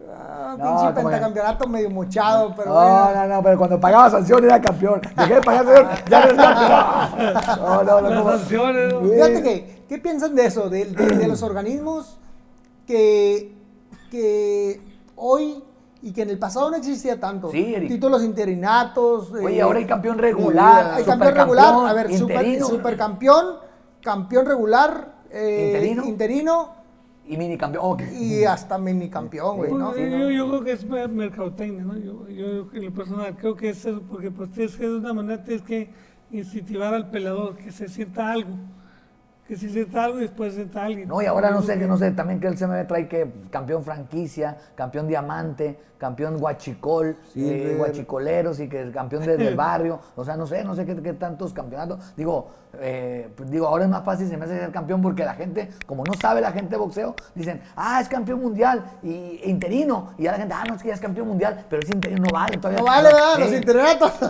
Ah, 0.09 0.55
No, 0.57 0.63
pinche 0.65 0.83
como 0.93 0.93
que- 0.95 1.03
pentacampeonato 1.03 1.67
medio 1.67 1.89
mochado, 1.89 2.53
pero 2.55 2.69
No, 2.69 2.73
bueno. 2.75 3.15
no, 3.27 3.35
no, 3.35 3.43
pero 3.43 3.57
cuando 3.57 3.79
pagaba 3.79 4.09
sanción 4.09 4.43
era 4.43 4.61
campeón. 4.61 5.01
Dejé 5.15 5.35
de 5.35 5.41
pagar 5.41 5.65
sanción, 5.65 5.87
ya 6.09 6.19
no 6.19 6.27
es 6.27 6.33
campeón. 6.37 7.33
No, 7.59 7.83
no, 7.83 8.01
no. 8.01 8.09
Las 8.09 8.19
como- 8.19 8.31
sanciones, 8.31 8.93
¿no? 8.93 9.01
Fíjate 9.01 9.43
que, 9.43 9.83
¿qué 9.89 9.97
piensan 9.97 10.35
de 10.35 10.45
eso? 10.45 10.69
De, 10.69 10.85
de- 10.85 11.17
de 11.17 11.27
los 11.27 11.41
organismos 11.43 12.17
que, 12.85 13.55
que 14.11 14.81
hoy 15.15 15.63
y 16.01 16.13
que 16.13 16.21
en 16.21 16.29
el 16.29 16.37
pasado 16.39 16.69
no 16.69 16.77
existía 16.77 17.19
tanto. 17.19 17.49
Sí, 17.51 17.73
Eric. 17.75 17.89
Títulos 17.89 18.23
interinatos. 18.23 19.31
Oye, 19.31 19.57
eh, 19.57 19.61
ahora 19.61 19.79
hay 19.79 19.85
campeón 19.85 20.17
regular, 20.19 20.91
hay 20.93 21.03
campeón 21.03 21.33
regular. 21.35 21.73
A 21.89 21.93
ver, 21.93 22.15
super- 22.17 22.61
supercampeón, 22.63 23.55
campeón 24.01 24.45
regular, 24.45 25.15
eh, 25.31 25.71
Interino. 25.73 26.05
interino 26.05 26.76
y 27.27 27.37
mini 27.37 27.57
campeón. 27.57 27.97
Y 28.19 28.43
hasta 28.45 28.77
mini 28.77 29.09
campeón, 29.09 29.57
güey, 29.57 29.71
¿no? 29.79 29.91
Yo, 29.95 30.17
yo- 30.19 30.31
yo 30.31 30.47
creo 30.49 30.63
que 30.63 30.71
es 30.71 30.85
mer- 30.85 31.09
mercadotecnia, 31.09 31.83
¿no? 31.83 31.97
Yo, 31.97 32.27
yo 32.29 32.69
en 32.73 32.85
lo 32.85 32.93
personal 32.93 33.35
creo 33.35 33.55
que 33.55 33.69
es 33.69 33.85
eso, 33.85 34.01
porque 34.09 34.31
pues 34.31 34.51
tienes 34.51 34.75
que 34.77 34.87
de 34.87 34.95
una 34.97 35.13
manera 35.13 35.43
tienes 35.43 35.63
que 35.63 35.89
incentivar 36.31 36.93
al 36.93 37.09
peleador, 37.09 37.55
que 37.57 37.71
se 37.71 37.87
sienta 37.87 38.31
algo, 38.31 38.51
que 39.47 39.55
se 39.55 39.69
sienta 39.69 40.03
algo 40.03 40.17
y 40.17 40.21
después 40.23 40.53
se 40.53 40.67
alguien. 40.79 41.07
No, 41.07 41.21
y 41.21 41.25
ahora 41.25 41.49
no 41.51 41.61
sé, 41.61 41.79
que 41.79 41.87
no 41.87 41.97
sé, 41.97 42.11
también 42.11 42.39
que 42.39 42.47
el 42.47 42.55
CMB 42.57 42.85
trae 42.87 43.07
que 43.07 43.31
campeón 43.49 43.83
franquicia, 43.83 44.57
campeón 44.75 45.07
diamante, 45.07 45.79
campeón 45.97 46.37
guachicol, 46.37 47.07
eh, 47.09 47.15
Silver. 47.33 47.77
guachicoleros 47.77 48.59
y 48.59 48.67
que 48.69 48.81
el 48.81 48.91
campeón 48.91 49.25
de- 49.25 49.37
del 49.37 49.55
barrio, 49.55 49.99
o 50.15 50.23
sea, 50.25 50.35
no 50.35 50.45
sé, 50.45 50.63
no 50.63 50.75
sé 50.75 50.85
qué, 50.85 50.95
qué 51.01 51.13
tantos 51.13 51.53
campeonatos. 51.53 52.13
Digo, 52.15 52.49
eh, 52.79 53.29
pues, 53.35 53.49
digo, 53.49 53.65
ahora 53.67 53.85
es 53.85 53.89
más 53.89 54.03
fácil 54.03 54.27
se 54.27 54.37
me 54.37 54.45
hace 54.45 54.59
ser 54.59 54.71
campeón 54.71 55.01
porque 55.01 55.23
la 55.25 55.33
gente, 55.33 55.69
como 55.87 56.03
no 56.03 56.13
sabe 56.21 56.41
la 56.41 56.51
gente 56.51 56.71
de 56.71 56.77
boxeo, 56.77 57.15
dicen, 57.33 57.61
ah, 57.75 57.99
es 58.01 58.09
campeón 58.09 58.41
mundial 58.41 58.83
y 59.01 59.39
e 59.43 59.49
interino, 59.49 60.13
y 60.17 60.23
ya 60.23 60.33
la 60.33 60.37
gente, 60.37 60.53
ah, 60.55 60.63
no, 60.67 60.75
es 60.75 60.81
que 60.83 60.89
ya 60.89 60.93
es 60.93 60.99
campeón 60.99 61.29
mundial, 61.29 61.65
pero 61.69 61.81
ese 61.81 61.93
interino 61.95 62.23
no 62.25 62.31
vale 62.31 62.57
todavía. 62.57 62.79
No 62.79 62.85
vale, 62.85 63.07
¿verdad? 63.07 63.33
Sí. 63.35 63.41
Los 63.41 63.53
interinatos. 63.53 64.11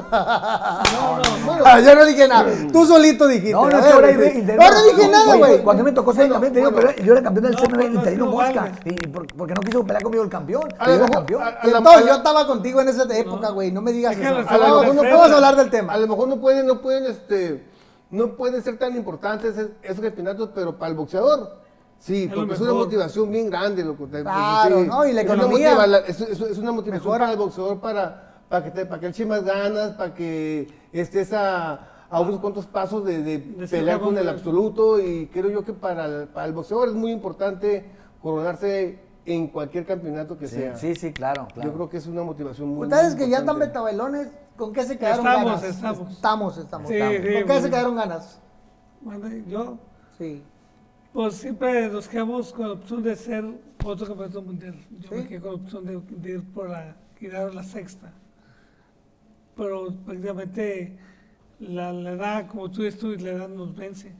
Ah, 1.66 1.80
yo 1.80 1.96
no 1.96 2.06
dije 2.06 2.28
nada. 2.28 2.50
Tú 2.72 2.86
solito 2.86 3.28
dijiste. 3.28 3.52
No, 3.52 3.70
no, 3.70 3.78
es 3.80 3.86
que 3.86 3.92
ahora 3.92 4.08
hay 4.08 4.14
interino. 4.14 4.56
No, 4.56 4.70
no 4.72 4.84
nada, 5.10 5.36
güey. 5.36 5.64
Cuando 5.64 5.84
me 5.84 5.92
tocó 5.92 6.14
ser 6.14 6.30
campeón 6.30 6.52
interino, 6.56 6.72
pero 6.76 6.92
yo 7.04 7.14
era 7.14 7.24
campeón 7.24 7.46
del 7.46 7.54
No, 7.54 7.60
CMB 7.60 7.76
pues, 7.76 7.90
no, 7.90 7.96
interino 8.00 8.26
no 8.26 8.32
mosca, 8.32 8.72
y 8.86 9.08
porque 9.08 9.54
no 9.54 9.62
quiso 9.62 9.84
pelear 9.84 10.04
conmigo 10.04 10.24
el 10.24 10.30
campeón, 10.30 10.64
A 10.78 10.86
yo 10.86 10.90
lo 10.92 10.96
era 10.96 11.02
mejor- 11.04 11.12
campeón. 11.16 11.42
a- 11.44 11.46
a 11.48 11.68
la- 11.68 11.78
Entonces, 11.80 12.06
yo 12.08 12.14
estaba 12.16 12.48
contigo 12.48 12.82
en 12.82 12.90
esa 12.90 13.18
época, 13.18 13.50
güey. 13.50 13.72
No 13.72 13.82
me 13.82 13.92
digas 13.92 14.14
Es 14.14 14.20
que 14.20 14.26
eso. 14.26 14.38
los- 14.42 14.48
A 14.52 14.58
lo 14.58 14.64
mejor 14.82 14.96
no 14.96 15.02
podemos 15.02 15.32
hablar 15.32 15.56
del 15.56 15.70
tema. 15.70 15.94
A 15.94 15.98
lo 15.98 16.08
mejor 16.08 16.28
no 16.28 16.38
pueden, 16.40 16.66
no 16.68 16.82
pueden, 16.82 17.06
este, 17.06 17.68
no 18.12 18.36
pueden 18.36 18.62
ser 18.64 18.78
tan 18.78 18.96
importantes 18.96 19.58
es- 19.58 19.70
esos 19.84 20.00
campeonatos, 20.02 20.50
pero 20.56 20.78
para 20.78 20.90
el 20.92 20.96
boxeador, 20.98 21.58
sí, 22.00 22.30
porque 22.34 22.54
es 22.54 22.62
una 22.62 22.74
motivación 22.74 23.32
bien 23.32 23.50
grande, 23.50 23.84
loco. 23.84 24.08
te- 24.08 24.22
Claro, 24.22 24.82
sí. 24.82 24.88
¿no? 24.88 25.06
Y 25.06 25.14
la 25.14 25.22
Es 25.22 25.28
una 25.30 25.36
economía. 25.36 25.76
motiva- 25.76 25.98
Es, 26.08 26.22
es- 26.22 26.40
es 26.42 26.58
una 26.58 26.72
motivación 26.72 27.04
Mejora. 27.04 27.20
para 27.20 27.32
el 27.34 27.38
boxeador 27.38 27.80
para, 27.80 28.24
para 28.50 28.64
que 28.64 28.72
te, 28.72 28.86
para 28.86 29.00
que 29.02 29.08
eche 29.08 29.26
más 29.26 29.44
ganas, 29.44 29.92
para 29.92 30.14
que 30.14 30.68
estés 30.94 31.34
a, 31.34 31.80
a 32.10 32.22
unos 32.22 32.40
cuantos 32.40 32.66
pasos 32.66 33.04
de, 33.06 33.22
de 33.22 33.68
ser 33.68 33.80
pelear 33.80 34.00
con 34.00 34.18
el 34.18 34.30
absoluto 34.30 35.00
y 35.02 35.28
creo 35.28 35.50
yo 35.50 35.66
que 35.66 35.74
para 35.74 36.06
el, 36.06 36.28
para 36.30 36.46
el 36.48 36.54
boxeador 36.54 36.88
es 36.90 36.94
muy 36.94 37.12
importante 37.12 37.86
coronarse 38.22 39.00
en 39.26 39.48
cualquier 39.48 39.86
campeonato 39.86 40.38
que 40.38 40.48
Sí, 40.48 40.56
sea. 40.56 40.76
sí, 40.78 40.96
sí, 40.96 41.12
claro, 41.12 41.48
claro. 41.54 41.70
Yo 41.70 41.76
creo 41.76 41.90
que 41.90 41.98
es 41.98 42.08
una 42.08 42.24
motivación 42.24 42.70
muy 42.70 42.88
Ustedes 42.88 43.16
muy 43.16 43.26
que 43.26 43.30
ya 43.30 43.40
están 43.40 43.56
importante. 43.56 43.66
betabelones, 43.68 44.32
¿con 44.56 44.72
qué 44.72 44.84
se 44.84 44.98
quedaron 44.98 45.26
Estamos, 45.28 45.46
ganas? 45.62 45.64
estamos. 45.64 46.12
Estamos, 46.12 46.58
estamos. 46.58 46.88
Sí, 46.88 46.96
estamos. 46.96 47.16
sí, 47.18 47.22
¿Con 47.34 47.44
qué 47.48 47.54
se 47.56 47.62
muy- 47.62 47.70
quedaron 47.70 47.96
ganas? 47.96 48.42
Mande, 49.02 49.44
Yo, 49.48 49.78
Sí. 50.18 50.44
pues 51.12 51.36
siempre 51.36 51.90
nos 51.90 52.08
quedamos 52.08 52.54
con 52.54 52.68
la 52.68 52.74
opción 52.76 53.04
de 53.04 53.16
ser 53.18 53.44
otro 53.86 54.08
campeonato 54.08 54.42
mundial. 54.42 54.76
Yo 55.00 55.10
¿Sí? 55.10 55.16
me 55.16 55.28
quedé 55.28 55.42
con 55.42 55.50
la 55.52 55.56
opción 55.58 55.86
de, 55.86 56.00
de 56.00 56.30
ir 56.32 56.44
por 56.54 56.70
la, 56.70 56.96
quedar 57.20 57.54
la 57.54 57.64
sexta. 57.64 58.14
Pero 59.58 59.94
prácticamente 60.06 60.98
la, 61.60 61.92
la 61.94 62.12
edad, 62.12 62.48
como 62.48 62.70
tú 62.72 62.84
dices 62.84 63.00
tú, 63.00 63.12
la 63.20 63.32
edad 63.32 63.50
nos 63.50 63.76
vence. 63.76 64.14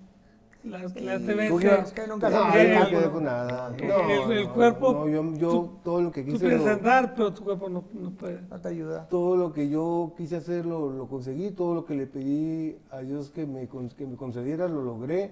La, 0.64 0.80
la 0.80 0.90
Sí, 0.90 0.96
TVC. 1.26 1.66
es 1.82 1.92
que 1.94 2.08
nunca 2.08 2.30
se 2.30 2.36
No, 2.36 2.46
no 2.48 2.52
quedé 2.52 3.06
¿no? 3.06 3.12
con 3.14 3.24
nada. 3.24 3.74
El- 3.78 3.88
No, 3.88 4.32
el 4.32 4.44
no, 4.48 4.54
cuerpo, 4.54 4.94
no, 4.94 5.08
yo, 5.08 5.34
yo 5.36 5.50
tú- 5.50 5.72
todo 5.84 6.02
lo 6.02 6.12
que 6.12 6.24
Tú 6.24 6.32
quise. 6.34 6.40
quieres 6.40 6.66
lo- 6.66 6.72
andar, 6.72 7.14
pero 7.16 7.34
tu 7.34 7.44
cuerpo 7.44 7.70
no, 7.70 7.86
no 7.94 8.12
puede. 8.12 8.42
No 8.50 8.60
te 8.60 8.68
ayuda. 8.68 9.08
todo 9.08 9.38
lo 9.38 9.54
que 9.54 9.70
yo 9.70 10.14
quise 10.18 10.36
hacer 10.38 10.66
lo, 10.66 10.90
lo 10.92 11.08
conseguí, 11.08 11.52
todo 11.52 11.74
lo 11.74 11.86
que 11.86 11.94
le 11.96 12.06
pedí 12.08 12.76
a 12.92 13.00
Dios 13.00 13.30
que 13.30 13.46
me, 13.46 13.68
que 13.96 14.06
me 14.08 14.18
concediera 14.18 14.68
lo 14.68 14.82
logré. 14.82 15.32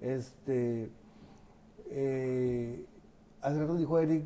Este, 0.00 0.90
eh, 1.90 2.84
hace 3.42 3.60
rato 3.60 3.74
dijo 3.76 3.98
Eric 3.98 4.24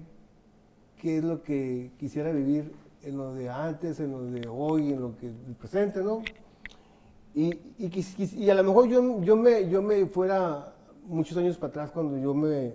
qué 1.00 1.18
es 1.18 1.24
lo 1.24 1.42
que 1.42 1.90
quisiera 1.98 2.30
vivir 2.30 2.72
en 3.02 3.16
lo 3.16 3.34
de 3.34 3.48
antes, 3.50 3.98
en 3.98 4.12
lo 4.12 4.22
de 4.22 4.46
hoy, 4.48 4.92
en 4.92 5.00
lo 5.00 5.16
que 5.16 5.26
el 5.26 5.54
presente, 5.58 6.00
¿no? 6.02 6.22
Y, 7.34 7.46
y, 7.78 8.34
y 8.36 8.50
a 8.50 8.54
lo 8.54 8.62
mejor 8.62 8.86
yo, 8.88 9.20
yo, 9.22 9.36
me, 9.36 9.68
yo 9.68 9.82
me 9.82 10.06
fuera 10.06 10.72
muchos 11.06 11.36
años 11.36 11.56
para 11.56 11.70
atrás 11.70 11.90
cuando 11.90 12.16
yo 12.16 12.32
me 12.32 12.74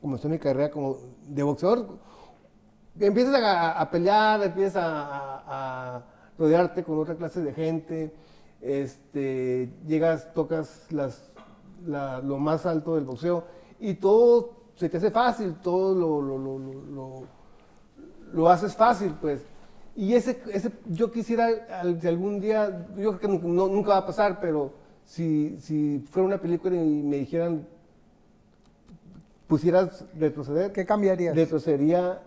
comencé 0.00 0.28
mi 0.28 0.38
carrera 0.38 0.70
como 0.70 0.98
de 1.28 1.42
boxeador, 1.42 1.88
empiezas 3.00 3.34
a, 3.42 3.90
pelear, 3.90 4.42
empiezas 4.42 4.82
a, 4.84 6.02
rodearte 6.38 6.84
con 6.84 6.98
otra 6.98 7.14
clase 7.14 7.40
de 7.42 7.52
gente, 7.54 8.12
este, 8.60 9.72
llegas, 9.86 10.32
tocas 10.34 10.86
las, 10.90 11.30
la- 11.86 12.20
lo 12.20 12.38
más 12.38 12.66
alto 12.66 12.96
del 12.96 13.04
boxeo 13.04 13.44
y 13.80 13.94
todo 13.94 14.50
se 14.74 14.88
te 14.88 14.96
hace 14.96 15.10
fácil, 15.10 15.54
todo 15.62 15.94
lo, 15.94 16.20
lo- 16.20 16.58
lo- 16.58 17.22
lo 18.32 18.48
haces 18.48 18.74
fácil, 18.74 19.14
pues. 19.20 19.40
Y 19.96 20.14
ese, 20.14 20.42
ese 20.52 20.72
yo 20.86 21.10
quisiera, 21.12 21.48
si 22.00 22.08
algún 22.08 22.40
día, 22.40 22.86
yo 22.96 23.16
creo 23.16 23.20
que 23.20 23.28
no- 23.48 23.68
nunca 23.68 23.90
va 23.90 23.98
a 23.98 24.06
pasar, 24.06 24.40
pero 24.40 24.72
si, 25.04 25.56
si 25.60 26.00
fuera 26.10 26.26
una 26.26 26.38
película 26.38 26.74
y 26.74 27.02
me 27.02 27.16
dijeran, 27.18 27.66
pusieras 29.46 30.04
retroceder, 30.18 30.72
¿Qué 30.72 30.84
cambiarías? 30.86 31.34
retrocedería 31.36 32.20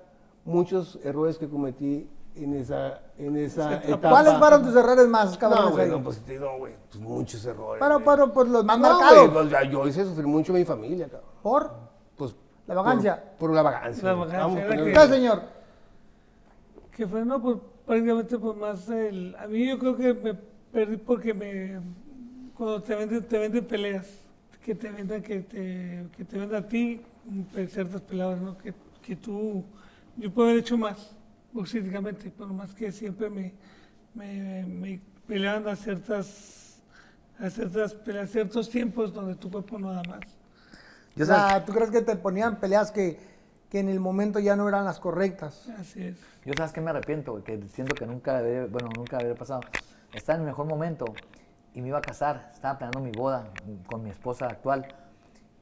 muchos 0.45 0.99
errores 1.03 1.37
que 1.37 1.49
cometí 1.49 2.09
en 2.35 2.53
esa, 2.53 3.01
en 3.17 3.35
esa 3.35 3.77
etapa. 3.83 4.09
¿Cuáles 4.11 4.33
fueron 4.37 4.63
tus 4.63 4.75
errores 4.75 5.07
más, 5.07 5.31
No, 5.33 5.39
cabrones? 5.39 5.71
güey, 5.73 5.89
no, 5.89 6.03
pues, 6.03 6.21
no, 6.39 6.57
güey, 6.59 6.73
pues, 6.89 7.01
muchos 7.03 7.43
errores. 7.45 7.83
pero, 7.83 8.03
pero, 8.05 8.31
pues 8.33 8.47
los 8.47 8.63
más 8.63 8.79
No, 8.79 8.89
marcados. 8.99 9.31
güey, 9.31 9.49
pues, 9.49 9.71
yo 9.71 9.87
hice 9.87 10.05
sufrir 10.05 10.27
mucho 10.27 10.53
a 10.53 10.55
mi 10.55 10.63
familia, 10.63 11.07
cabrón. 11.09 11.29
¿Por? 11.41 11.71
Pues, 12.15 12.35
La 12.67 12.75
vagancia. 12.75 13.15
Por, 13.39 13.47
por 13.49 13.55
la 13.55 13.61
vagancia. 13.63 14.03
La 14.03 14.13
vagancia, 14.13 14.39
Vamos 14.39 14.57
a 14.57 14.61
era 14.61 14.69
ponerlo- 14.69 14.85
que- 14.85 14.93
¿Qué, 14.93 15.07
señor? 15.15 15.41
Que 16.97 17.05
fue, 17.05 17.23
no, 17.23 17.39
pues 17.39 17.57
prácticamente 17.85 18.39
pues 18.39 18.57
más 18.57 18.89
el... 18.89 19.35
A 19.37 19.45
mí 19.45 19.67
yo 19.67 19.77
creo 19.77 19.95
que 19.95 20.15
me 20.15 20.33
perdí 20.73 20.97
porque 20.97 21.31
me... 21.31 21.79
Cuando 22.55 22.81
te 22.81 22.95
venden, 22.95 23.23
te 23.23 23.37
venden 23.37 23.65
peleas, 23.65 24.07
que 24.65 24.73
te 24.73 24.89
vendan, 24.89 25.21
que 25.21 25.41
te, 25.41 26.07
que 26.17 26.25
te 26.25 26.39
vendan 26.39 26.63
a 26.63 26.67
ti 26.67 26.99
ciertas 27.69 28.01
peleas, 28.01 28.41
¿no? 28.41 28.57
Que, 28.57 28.73
que 29.03 29.15
tú... 29.15 29.63
Yo 30.17 30.33
puedo 30.33 30.49
haber 30.49 30.61
hecho 30.61 30.75
más, 30.75 31.15
boxísticamente, 31.53 32.33
pero 32.35 32.51
más 32.51 32.73
que 32.73 32.91
siempre 32.91 33.29
me, 33.29 33.53
me, 34.15 34.65
me 34.65 34.99
peleaban 35.27 35.67
a 35.67 35.75
ciertas... 35.75 36.81
A 37.39 37.51
ciertas 37.51 37.93
peleas, 37.93 38.31
ciertos 38.31 38.67
tiempos 38.67 39.13
donde 39.13 39.35
tu 39.35 39.51
cuerpo 39.51 39.77
no 39.77 39.93
da 39.93 40.01
más. 40.01 40.21
O 41.19 41.25
sea, 41.25 41.63
¿tú 41.63 41.71
crees 41.73 41.91
que 41.91 42.01
te 42.01 42.15
ponían 42.15 42.59
peleas 42.59 42.91
que, 42.91 43.19
que 43.69 43.79
en 43.79 43.89
el 43.89 43.99
momento 43.99 44.39
ya 44.39 44.55
no 44.55 44.67
eran 44.67 44.85
las 44.85 44.99
correctas? 44.99 45.67
Así 45.79 46.03
es. 46.03 46.17
Yo 46.45 46.53
sabes 46.55 46.71
que 46.71 46.81
me 46.81 46.89
arrepiento, 46.91 47.43
que 47.43 47.61
siento 47.67 47.95
que 47.95 48.05
nunca 48.05 48.41
debe, 48.41 48.67
bueno, 48.67 48.89
nunca 48.95 49.17
había 49.17 49.35
pasado. 49.35 49.61
Estaba 50.13 50.35
en 50.37 50.41
el 50.41 50.47
mejor 50.47 50.65
momento 50.65 51.05
y 51.73 51.81
me 51.81 51.89
iba 51.89 51.97
a 51.97 52.01
casar, 52.01 52.49
estaba 52.53 52.77
planeando 52.77 53.01
mi 53.01 53.11
boda 53.11 53.51
con 53.85 54.03
mi 54.03 54.09
esposa 54.09 54.47
actual 54.47 54.87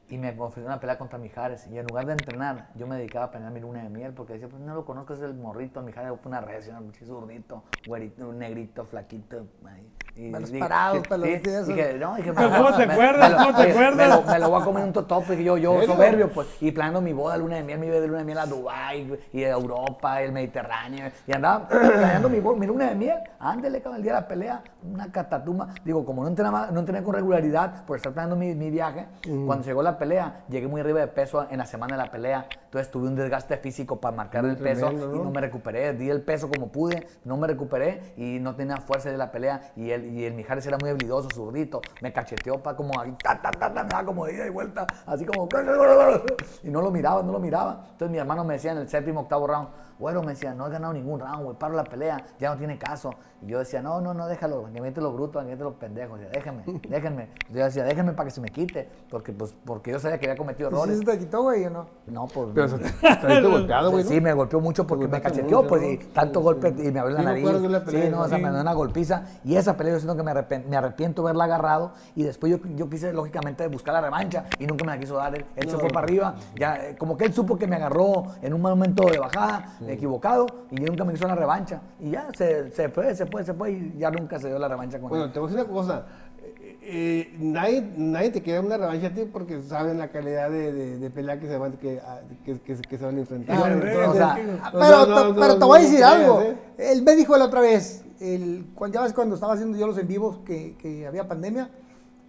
y 0.08 0.18
me 0.18 0.30
ofreció 0.38 0.66
una 0.66 0.78
pelea 0.78 0.98
contra 0.98 1.18
Mijares 1.18 1.66
y 1.66 1.78
en 1.78 1.86
lugar 1.86 2.06
de 2.06 2.12
entrenar, 2.12 2.70
yo 2.76 2.86
me 2.86 2.96
dedicaba 2.96 3.26
a 3.26 3.30
planear 3.30 3.52
mi 3.52 3.60
luna 3.60 3.82
de 3.82 3.88
miel 3.88 4.12
porque 4.12 4.34
decía, 4.34 4.48
pues 4.48 4.62
no 4.62 4.74
lo 4.74 4.84
conozco, 4.84 5.14
es 5.14 5.20
el 5.20 5.34
morrito, 5.34 5.82
Mijares, 5.82 6.12
una 6.24 6.40
res, 6.40 6.68
un 6.68 6.92
zurdito, 6.94 7.64
güerito, 7.86 8.28
un 8.28 8.38
negrito, 8.38 8.84
flaquito. 8.84 9.48
ahí. 9.64 9.90
Y 10.18 10.30
Pelos 10.32 10.50
dije- 10.50 10.60
parados, 10.60 11.02
sí, 11.10 11.36
dije, 11.66 11.94
no, 11.98 12.16
dije, 12.16 12.32
¿Cómo 12.32 12.70
me- 12.70 12.76
te 12.76 12.86
me- 12.86 12.92
acuerdas? 12.94 13.28
me 13.28 13.36
lo- 13.36 13.36
¿Cómo 13.36 13.54
te 13.58 13.70
acuerdas? 13.70 13.96
Me 13.96 14.08
lo, 14.08 14.22
me 14.22 14.38
lo 14.38 14.48
voy 14.50 14.62
a 14.62 14.64
comer 14.64 14.82
en 14.82 14.86
un 14.88 14.92
totope, 14.94 15.44
yo, 15.44 15.58
yo 15.58 15.82
soberbio, 15.82 16.30
pues, 16.30 16.48
y 16.62 16.72
planeando 16.72 17.02
mi 17.02 17.12
boda, 17.12 17.36
luna 17.36 17.56
de 17.56 17.62
miel, 17.64 17.78
mi 17.78 17.86
vida 17.88 18.00
de 18.00 18.06
luna 18.06 18.18
de 18.20 18.24
miel 18.24 18.38
a 18.38 18.46
Dubái, 18.46 19.18
y 19.34 19.44
a 19.44 19.50
Europa, 19.50 20.22
el 20.22 20.32
Mediterráneo, 20.32 21.10
y 21.26 21.32
andaba 21.34 21.68
planeando 21.68 22.30
mi, 22.30 22.40
bo- 22.40 22.56
mi 22.56 22.66
luna 22.66 22.88
de 22.88 22.94
miel, 22.94 23.18
ándele, 23.38 23.82
cabrón, 23.82 23.96
el 23.98 24.02
día 24.04 24.14
de 24.14 24.20
la 24.22 24.26
pelea, 24.28 24.62
una 24.90 25.12
catatuma, 25.12 25.74
digo, 25.84 26.06
como 26.06 26.22
no 26.22 26.28
entrenaba, 26.28 26.70
no 26.70 26.80
entrené 26.80 27.02
con 27.04 27.14
regularidad, 27.14 27.84
por 27.84 27.98
estar 27.98 28.12
planeando 28.14 28.36
mi, 28.36 28.54
mi 28.54 28.70
viaje, 28.70 29.06
cuando 29.44 29.64
llegó 29.66 29.82
la 29.82 29.98
pelea, 29.98 30.44
llegué 30.48 30.66
muy 30.66 30.80
arriba 30.80 31.00
de 31.00 31.08
peso 31.08 31.46
en 31.50 31.58
la 31.58 31.66
semana 31.66 31.94
de 31.94 32.02
la 32.02 32.10
pelea, 32.10 32.46
entonces 32.64 32.90
tuve 32.90 33.08
un 33.08 33.16
desgaste 33.16 33.58
físico 33.58 34.00
para 34.00 34.16
marcar 34.16 34.42
Muy 34.42 34.52
el 34.52 34.56
peso, 34.56 34.90
y 34.92 34.94
¿no? 34.96 35.24
no 35.24 35.30
me 35.30 35.42
recuperé, 35.42 35.92
di 35.92 36.08
el 36.08 36.22
peso 36.22 36.48
como 36.48 36.68
pude, 36.68 37.06
no 37.24 37.36
me 37.36 37.46
recuperé, 37.46 38.14
y 38.16 38.38
no 38.40 38.54
tenía 38.56 38.78
fuerza 38.78 39.10
de 39.10 39.18
la 39.18 39.30
pelea, 39.30 39.72
y 39.76 39.90
el, 39.90 40.05
y 40.06 40.24
el 40.24 40.34
Mijares 40.34 40.66
era 40.66 40.78
muy 40.78 40.90
habilidoso, 40.90 41.28
zurdito, 41.30 41.80
me 42.00 42.12
cacheteó 42.12 42.62
para 42.62 42.76
como 42.76 42.98
ahí, 43.00 43.14
ta, 43.22 43.40
ta, 43.40 43.50
ta, 43.50 43.72
ta, 43.72 44.04
como 44.04 44.26
de 44.26 44.34
ida 44.34 44.46
y 44.46 44.50
vuelta, 44.50 44.86
así 45.06 45.24
como, 45.24 45.48
y 46.62 46.70
no 46.70 46.82
lo 46.82 46.90
miraba, 46.90 47.22
no 47.22 47.32
lo 47.32 47.38
miraba. 47.38 47.86
Entonces 47.92 48.10
mi 48.10 48.18
hermano 48.18 48.44
me 48.44 48.54
decía 48.54 48.72
en 48.72 48.78
el 48.78 48.88
séptimo, 48.88 49.20
octavo 49.20 49.46
round, 49.46 49.68
bueno, 49.98 50.22
me 50.22 50.32
decía, 50.32 50.54
no 50.54 50.66
he 50.66 50.70
ganado 50.70 50.92
ningún 50.92 51.20
round, 51.20 51.44
güey, 51.44 51.56
paro 51.56 51.74
la 51.74 51.84
pelea, 51.84 52.24
ya 52.38 52.50
no 52.50 52.56
tiene 52.56 52.78
caso. 52.78 53.10
Y 53.42 53.46
yo 53.48 53.58
decía, 53.58 53.82
no, 53.82 54.00
no, 54.00 54.14
no, 54.14 54.26
déjalo, 54.28 54.70
que 54.72 54.80
mete 54.80 55.00
los 55.00 55.12
brutos, 55.12 55.42
que 55.42 55.50
mete 55.50 55.62
los 55.62 55.74
pendejos, 55.74 56.18
decía, 56.18 56.32
déjenme, 56.32 56.80
déjenme. 56.88 57.28
Yo 57.50 57.64
decía, 57.64 57.84
déjenme 57.84 58.12
para 58.12 58.26
que 58.28 58.30
se 58.34 58.40
me 58.40 58.48
quite, 58.48 58.88
porque, 59.10 59.32
pues, 59.32 59.54
porque 59.64 59.90
yo 59.92 59.98
sabía 59.98 60.18
que 60.18 60.26
había 60.26 60.38
cometido 60.38 60.68
¿Y 60.70 60.72
si 60.72 60.78
errores. 60.78 60.98
se 60.98 61.04
te 61.04 61.18
quitó, 61.18 61.42
güey, 61.42 61.64
o 61.66 61.70
no? 61.70 61.86
No, 62.06 62.26
pues... 62.26 62.48
Pero 62.54 62.68
se 62.68 62.78
te 62.78 63.40
golpeado, 63.48 63.90
güey. 63.90 64.04
Sí, 64.04 64.20
me 64.20 64.32
golpeó 64.32 64.60
mucho 64.60 64.86
porque 64.86 65.06
me 65.08 65.20
cacheteó, 65.20 65.66
pues, 65.66 65.82
y 65.82 65.98
tanto 65.98 66.40
Sí, 66.40 66.44
golpe 66.44 66.74
sí. 66.76 66.88
y 66.88 66.92
me 66.92 67.00
abrió 67.00 67.14
la 67.16 67.20
Sí, 67.20 67.26
nariz. 67.26 67.48
sí, 67.88 68.08
no, 68.10 68.20
o 68.22 68.28
sea, 68.28 68.38
sí. 68.38 68.42
me 68.44 68.50
dio 68.50 68.60
una 68.60 68.72
golpiza. 68.72 69.22
Y 69.44 69.56
esa 69.56 69.76
pelea 69.76 69.94
yo 69.94 70.00
siento 70.00 70.16
que 70.16 70.22
me 70.22 70.30
arrepiento, 70.30 70.68
me 70.68 70.76
arrepiento 70.76 71.22
haberla 71.22 71.44
agarrado 71.44 71.92
y 72.14 72.22
después 72.22 72.52
yo, 72.52 72.58
yo 72.74 72.88
quise, 72.88 73.12
lógicamente, 73.12 73.66
buscar 73.68 73.94
la 73.94 74.00
revancha 74.00 74.44
y 74.58 74.66
nunca 74.66 74.84
me 74.84 74.92
la 74.92 74.98
quiso 74.98 75.16
dar. 75.16 75.34
Él, 75.34 75.70
se 75.70 75.76
fue 75.76 75.88
para 75.90 76.04
arriba, 76.06 76.34
ya, 76.58 76.76
eh, 76.76 76.96
como 76.96 77.16
que 77.16 77.24
él 77.26 77.34
supo 77.34 77.56
que 77.58 77.66
me 77.66 77.76
agarró 77.76 78.24
en 78.42 78.54
un 78.54 78.60
momento 78.62 79.04
de 79.06 79.18
bajada, 79.18 79.76
equivocado, 79.94 80.46
y 80.70 80.80
yo 80.80 80.86
nunca 80.86 81.04
me 81.04 81.12
quiso 81.12 81.26
la 81.26 81.34
revancha. 81.34 81.80
Y 82.00 82.10
ya, 82.10 82.28
se, 82.36 82.70
se 82.72 82.88
fue, 82.88 83.14
se 83.14 83.26
fue, 83.26 83.44
se 83.44 83.54
fue 83.54 83.72
y 83.72 83.94
ya 83.98 84.10
nunca 84.10 84.38
se 84.38 84.48
dio 84.48 84.58
la 84.58 84.68
revancha 84.68 84.98
con 84.98 85.08
Bueno, 85.08 85.24
él. 85.26 85.32
te 85.32 85.38
voy 85.38 85.48
a 85.48 85.52
decir 85.52 85.64
una 85.66 85.74
cosa. 85.74 86.06
Eh, 86.42 86.78
eh, 86.88 87.36
nadie, 87.40 87.82
nadie 87.96 88.30
te 88.30 88.42
quiere 88.42 88.58
dar 88.58 88.66
una 88.66 88.76
revancha 88.76 89.08
a 89.08 89.14
ti 89.14 89.22
porque 89.32 89.60
saben 89.62 89.98
la 89.98 90.08
calidad 90.08 90.48
de, 90.50 90.72
de, 90.72 90.98
de 90.98 91.10
pelea 91.10 91.40
que 91.40 91.48
se 91.48 91.58
van, 91.58 91.72
que, 91.72 91.98
a- 92.00 92.20
que, 92.44 92.60
que, 92.60 92.76
que 92.76 92.98
se 92.98 93.04
van 93.04 93.16
a 93.16 93.20
enfrentar. 93.20 93.56
Ah, 93.60 93.72
Entonces, 93.72 94.08
o 94.08 94.14
sea, 94.14 94.34
Ah, 94.62 94.70
no, 94.72 94.78
Pero, 94.78 94.96
no, 94.98 95.04
te- 95.06 95.28
no, 95.34 95.40
pero 95.40 95.54
te 95.54 95.60
no, 95.60 95.66
voy 95.66 95.78
a 95.78 95.82
decir 95.82 95.96
creas, 95.96 96.12
algo. 96.12 96.42
¿eh? 96.42 96.56
Él 96.78 97.02
me 97.02 97.16
dijo 97.16 97.36
la 97.36 97.46
otra 97.46 97.60
vez, 97.60 98.04
el, 98.20 98.66
cuando, 98.74 98.94
ya 98.98 99.02
ves 99.02 99.12
cuando 99.12 99.34
estaba 99.34 99.54
haciendo 99.54 99.76
yo 99.76 99.86
los 99.88 99.98
en 99.98 100.06
vivos 100.06 100.38
que, 100.44 100.76
que 100.78 101.06
había 101.06 101.26
pandemia, 101.26 101.68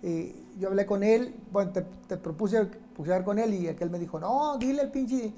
eh, 0.01 0.35
yo 0.57 0.69
hablé 0.69 0.85
con 0.87 1.03
él, 1.03 1.35
bueno, 1.51 1.71
te, 1.71 1.85
te 2.07 2.17
propuse 2.17 2.65
pusear 2.95 3.23
con 3.23 3.37
él 3.37 3.53
y 3.53 3.67
aquel 3.67 3.91
me 3.91 3.99
dijo, 3.99 4.19
no, 4.19 4.57
dile 4.57 4.81
al 4.81 4.89
pinche, 4.89 5.31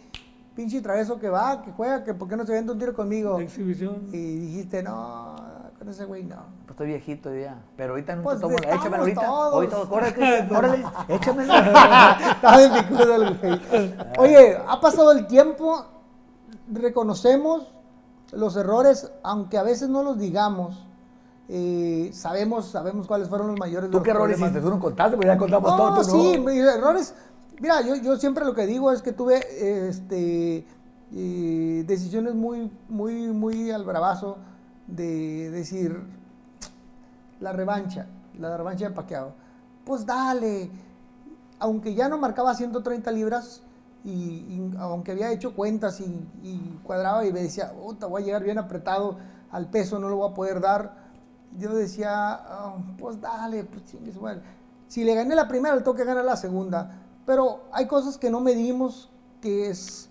pinche 0.59 0.81
travieso 0.81 1.17
que 1.17 1.29
va, 1.29 1.61
que 1.61 1.71
juega, 1.71 2.03
que 2.03 2.13
por 2.13 2.27
qué 2.27 2.35
no 2.35 2.45
se 2.45 2.51
vende 2.51 2.73
un 2.73 2.79
tiro 2.79 2.93
conmigo. 2.93 3.37
La 3.37 3.45
exhibición. 3.45 4.09
Y 4.11 4.35
dijiste, 4.35 4.83
no, 4.83 5.35
con 5.77 5.87
ese 5.87 6.03
güey 6.03 6.25
no. 6.25 6.35
Pues 6.65 6.71
estoy 6.71 6.87
viejito 6.87 7.33
ya, 7.33 7.55
pero 7.77 7.91
ahorita 7.93 8.15
no 8.17 8.23
Pues 8.23 8.35
te 8.35 8.41
tomo, 8.41 8.55
échamelo 8.57 9.03
ahorita, 9.03 9.21
todos. 9.25 9.53
ahorita, 9.73 10.13
Cristian, 10.13 10.55
órale, 10.57 10.83
échamelo. 11.07 11.53
Estaba 12.33 12.57
de 12.57 12.83
picudo 12.83 13.15
el 13.15 13.37
güey. 13.37 13.61
Oye, 14.17 14.57
ha 14.67 14.81
pasado 14.81 15.13
el 15.13 15.27
tiempo, 15.27 15.85
reconocemos 16.71 17.63
los 18.33 18.57
errores, 18.57 19.09
aunque 19.23 19.57
a 19.57 19.63
veces 19.63 19.87
no 19.87 20.03
los 20.03 20.19
digamos. 20.19 20.85
eh, 21.47 22.11
sabemos, 22.13 22.65
sabemos 22.65 23.07
cuáles 23.07 23.29
fueron 23.29 23.47
los 23.47 23.57
mayores. 23.59 23.89
de 23.89 23.91
¿Tú 23.91 23.97
los 23.99 24.03
qué 24.03 24.11
errores 24.11 24.37
hiciste? 24.39 24.59
Tú 24.59 24.69
no 24.69 24.79
contaste, 24.79 25.15
porque 25.15 25.27
ya 25.29 25.37
contamos 25.37 25.71
No, 25.71 25.77
todo. 25.77 25.95
tú 25.95 26.03
sí, 26.03 26.37
no. 26.37 26.43
mis 26.43 26.59
errores. 26.59 27.15
Mira, 27.59 27.81
yo, 27.81 28.17
siempre 28.17 28.45
lo 28.45 28.53
que 28.53 28.65
digo 28.65 28.91
es 28.91 29.01
que 29.01 29.11
tuve 29.11 29.41
este, 29.89 30.65
decisiones 31.11 32.33
muy, 32.33 32.71
muy, 32.87 33.27
muy 33.33 33.69
al 33.71 33.83
bravazo 33.83 34.37
de 34.87 35.49
decir 35.51 36.01
la 37.41 37.51
revancha, 37.51 38.07
la 38.39 38.55
revancha 38.55 38.87
de 38.87 38.95
Paquiao. 38.95 39.33
Pues 39.83 40.05
dale, 40.05 40.71
aunque 41.59 41.93
ya 41.95 42.07
no 42.07 42.17
marcaba 42.17 42.55
130 42.55 43.11
libras 43.11 43.61
y, 44.05 44.61
aunque 44.79 45.11
había 45.11 45.29
hecho 45.33 45.53
cuentas 45.53 45.99
y, 45.99 46.79
cuadraba 46.83 47.25
y 47.25 47.33
me 47.33 47.41
decía, 47.41 47.73
puta, 47.73 48.05
voy 48.05 48.21
a 48.21 48.25
llegar 48.25 48.43
bien 48.43 48.57
apretado 48.57 49.17
al 49.51 49.69
peso, 49.69 49.99
no 49.99 50.07
lo 50.07 50.15
voy 50.15 50.31
a 50.31 50.33
poder 50.33 50.61
dar. 50.61 51.09
Yo 51.57 51.75
decía, 51.75 52.35
"Ah, 52.35 52.77
pues 52.97 53.19
dale, 53.19 53.65
pues 53.65 53.83
chingue 53.85 54.13
su 54.13 54.21
madre". 54.21 54.41
Si 54.87 55.03
le 55.03 55.13
gané 55.15 55.35
la 55.35 55.47
primera, 55.47 55.75
le 55.75 55.81
tengo 55.81 55.97
que 55.97 56.05
ganar 56.05 56.23
la 56.23 56.37
segunda. 56.37 56.98
Pero 57.29 57.59
hay 57.71 57.85
cosas 57.85 58.17
que 58.17 58.31
no 58.31 58.41
medimos, 58.41 59.07
que 59.39 59.69
es 59.69 60.09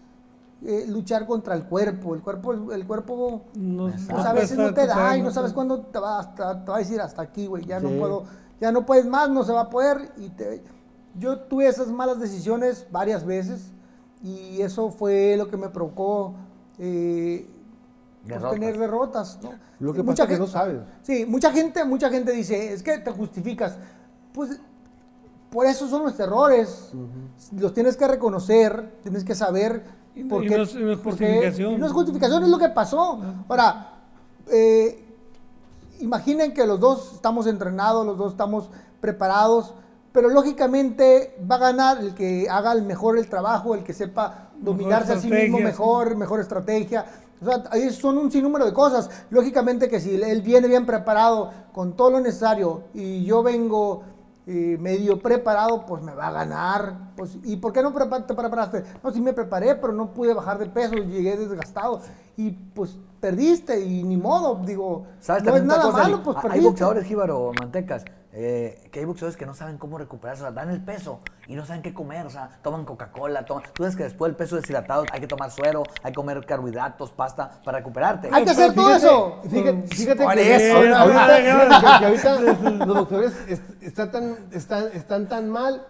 eh, 0.64 0.84
luchar 0.86 1.26
contra 1.26 1.56
el 1.56 1.64
cuerpo. 1.64 2.14
El 2.14 2.22
cuerpo, 2.22 2.52
el 2.72 2.86
cuerpo 2.86 3.42
No, 3.56 3.90
pues 4.08 4.24
a 4.24 4.32
veces 4.32 4.56
no 4.56 4.72
te 4.72 4.86
da 4.86 5.16
y 5.16 5.22
no 5.22 5.32
sabes 5.32 5.52
cuándo 5.52 5.80
te 5.80 5.98
va, 5.98 6.20
hasta- 6.20 6.64
te 6.64 6.70
va 6.70 6.76
a 6.76 6.78
decir 6.78 7.00
hasta 7.00 7.20
aquí, 7.20 7.46
güey, 7.48 7.64
ya 7.64 7.80
no 7.80 7.88
Sí. 7.88 7.96
puedo, 7.98 8.22
ya 8.60 8.70
no 8.70 8.86
puedes 8.86 9.04
más, 9.04 9.30
no 9.30 9.42
se 9.42 9.50
va 9.52 9.62
a 9.62 9.68
poder. 9.68 10.12
Y 10.16 10.28
te, 10.28 10.62
yo 11.18 11.40
tuve 11.40 11.66
esas 11.66 11.88
malas 11.88 12.20
decisiones 12.20 12.86
varias 12.92 13.24
veces 13.26 13.72
y 14.22 14.62
eso 14.62 14.90
fue 14.92 15.34
lo 15.36 15.48
que 15.48 15.56
me 15.56 15.70
provocó 15.70 16.34
eh, 16.78 17.48
pues, 18.22 18.28
Derrotas. 18.30 18.52
tener 18.52 18.78
derrotas. 18.78 19.38
¿no? 19.42 19.50
Lo 19.80 19.92
que 19.92 20.04
Mucha 20.04 20.22
pasa 20.22 20.32
es 20.34 20.38
que 20.38 20.44
no 20.44 20.46
sabes. 20.46 20.80
Sí, 21.02 21.26
mucha 21.26 21.50
gente, 21.50 21.84
mucha 21.84 22.10
gente 22.10 22.30
dice, 22.30 22.72
es 22.72 22.84
que 22.84 22.96
te 22.98 23.10
justificas. 23.10 23.76
Pues 24.32 24.60
por 25.50 25.66
eso 25.66 25.88
son 25.88 26.02
los 26.04 26.18
errores. 26.20 26.90
Los 27.56 27.72
tienes 27.74 27.96
que 27.96 28.06
reconocer, 28.06 28.98
tienes 29.02 29.24
que 29.24 29.34
saber 29.34 29.84
por 30.28 30.44
y 30.44 30.48
qué. 30.48 30.56
no 30.56 30.62
es- 30.64 30.74
no 30.74 30.96
justificación. 30.96 31.80
no 31.80 31.86
es 31.86 31.92
justificación, 31.92 32.42
es 32.42 32.48
lo 32.48 32.58
que 32.58 32.68
pasó. 32.68 33.20
Ahora, 33.48 33.92
eh, 34.48 35.04
imaginen 36.00 36.52
que 36.54 36.66
los 36.66 36.78
dos 36.80 37.12
estamos 37.14 37.46
entrenados, 37.46 38.04
los 38.06 38.18
dos 38.18 38.32
estamos 38.32 38.68
preparados, 39.00 39.74
pero 40.12 40.28
lógicamente 40.28 41.36
va 41.50 41.56
a 41.56 41.58
ganar 41.58 41.98
el 41.98 42.14
que 42.14 42.48
haga 42.50 42.72
el 42.72 42.82
mejor 42.82 43.18
el 43.18 43.28
trabajo, 43.28 43.74
el 43.74 43.84
que 43.84 43.92
sepa 43.92 44.50
dominarse 44.58 45.12
a 45.12 45.20
sí 45.20 45.28
mismo 45.44 45.58
mejor, 45.64 46.16
mejor 46.16 46.40
estrategia. 46.40 47.04
O 47.40 47.44
sea, 47.44 47.62
ahí 47.70 47.90
son 47.90 48.18
un 48.18 48.32
sinnúmero 48.32 48.64
de 48.64 48.72
cosas. 48.72 49.08
Lógicamente 49.30 49.88
que 49.88 50.00
si 50.00 50.20
él 50.20 50.42
viene 50.42 50.66
bien 50.66 50.84
preparado 50.86 51.52
con 51.72 51.92
todo 51.94 52.10
lo 52.10 52.20
necesario 52.20 52.84
y 52.94 53.24
yo 53.24 53.44
vengo 53.44 54.02
medio 54.48 55.20
preparado, 55.20 55.84
pues 55.86 56.02
me 56.02 56.14
va 56.14 56.28
a 56.28 56.32
ganar. 56.32 57.12
Pues, 57.16 57.36
¿Y 57.44 57.56
por 57.56 57.72
qué 57.72 57.82
no 57.82 57.92
te 57.92 58.34
preparaste? 58.34 58.84
No, 59.02 59.10
sí 59.10 59.20
me 59.20 59.32
preparé, 59.32 59.74
pero 59.74 59.92
no 59.92 60.12
pude 60.12 60.32
bajar 60.32 60.58
de 60.58 60.66
peso, 60.66 60.94
llegué 60.94 61.36
desgastado. 61.36 62.00
Y 62.38 62.52
pues 62.52 62.96
perdiste 63.20 63.80
y 63.84 64.04
ni 64.04 64.16
modo, 64.16 64.60
digo, 64.64 65.06
¿Sabes 65.18 65.42
no 65.42 65.56
es 65.56 65.64
nada 65.64 65.82
cosa, 65.82 65.98
malo, 66.04 66.22
pues 66.22 66.36
Hay 66.36 66.42
perdiste. 66.42 66.66
boxeadores, 66.68 67.04
Jíbaro, 67.04 67.50
Mantecas, 67.58 68.04
eh, 68.32 68.88
que 68.92 69.00
hay 69.00 69.06
boxeadores 69.06 69.36
que 69.36 69.44
no 69.44 69.54
saben 69.54 69.76
cómo 69.76 69.98
recuperarse, 69.98 70.42
o 70.42 70.46
sea, 70.46 70.52
dan 70.54 70.70
el 70.70 70.80
peso 70.84 71.18
y 71.48 71.56
no 71.56 71.66
saben 71.66 71.82
qué 71.82 71.92
comer, 71.92 72.24
o 72.26 72.30
sea, 72.30 72.48
toman 72.62 72.84
Coca-Cola, 72.84 73.44
toman... 73.44 73.64
Tú 73.72 73.82
sabes 73.82 73.96
que 73.96 74.04
después 74.04 74.28
del 74.30 74.36
peso 74.36 74.54
deshidratado 74.54 75.02
hay 75.12 75.18
que 75.20 75.26
tomar 75.26 75.50
suero, 75.50 75.82
hay 76.04 76.12
que 76.12 76.16
comer 76.16 76.46
carbohidratos, 76.46 77.10
pasta 77.10 77.60
para 77.64 77.78
recuperarte. 77.78 78.28
Hay 78.32 78.44
que 78.44 78.50
hacer 78.50 78.72
todo 78.72 78.94
eso. 78.94 79.40
Fíjate, 79.90 80.24
que, 80.36 80.54
eso, 80.54 80.76
ahorita, 80.96 81.36
que 82.38 82.76
los 82.86 82.86
doctores 82.86 83.32
est- 83.48 83.82
están, 83.82 84.12
tan, 84.12 84.36
están, 84.52 84.84
están 84.94 85.28
tan 85.28 85.48
mal 85.50 85.84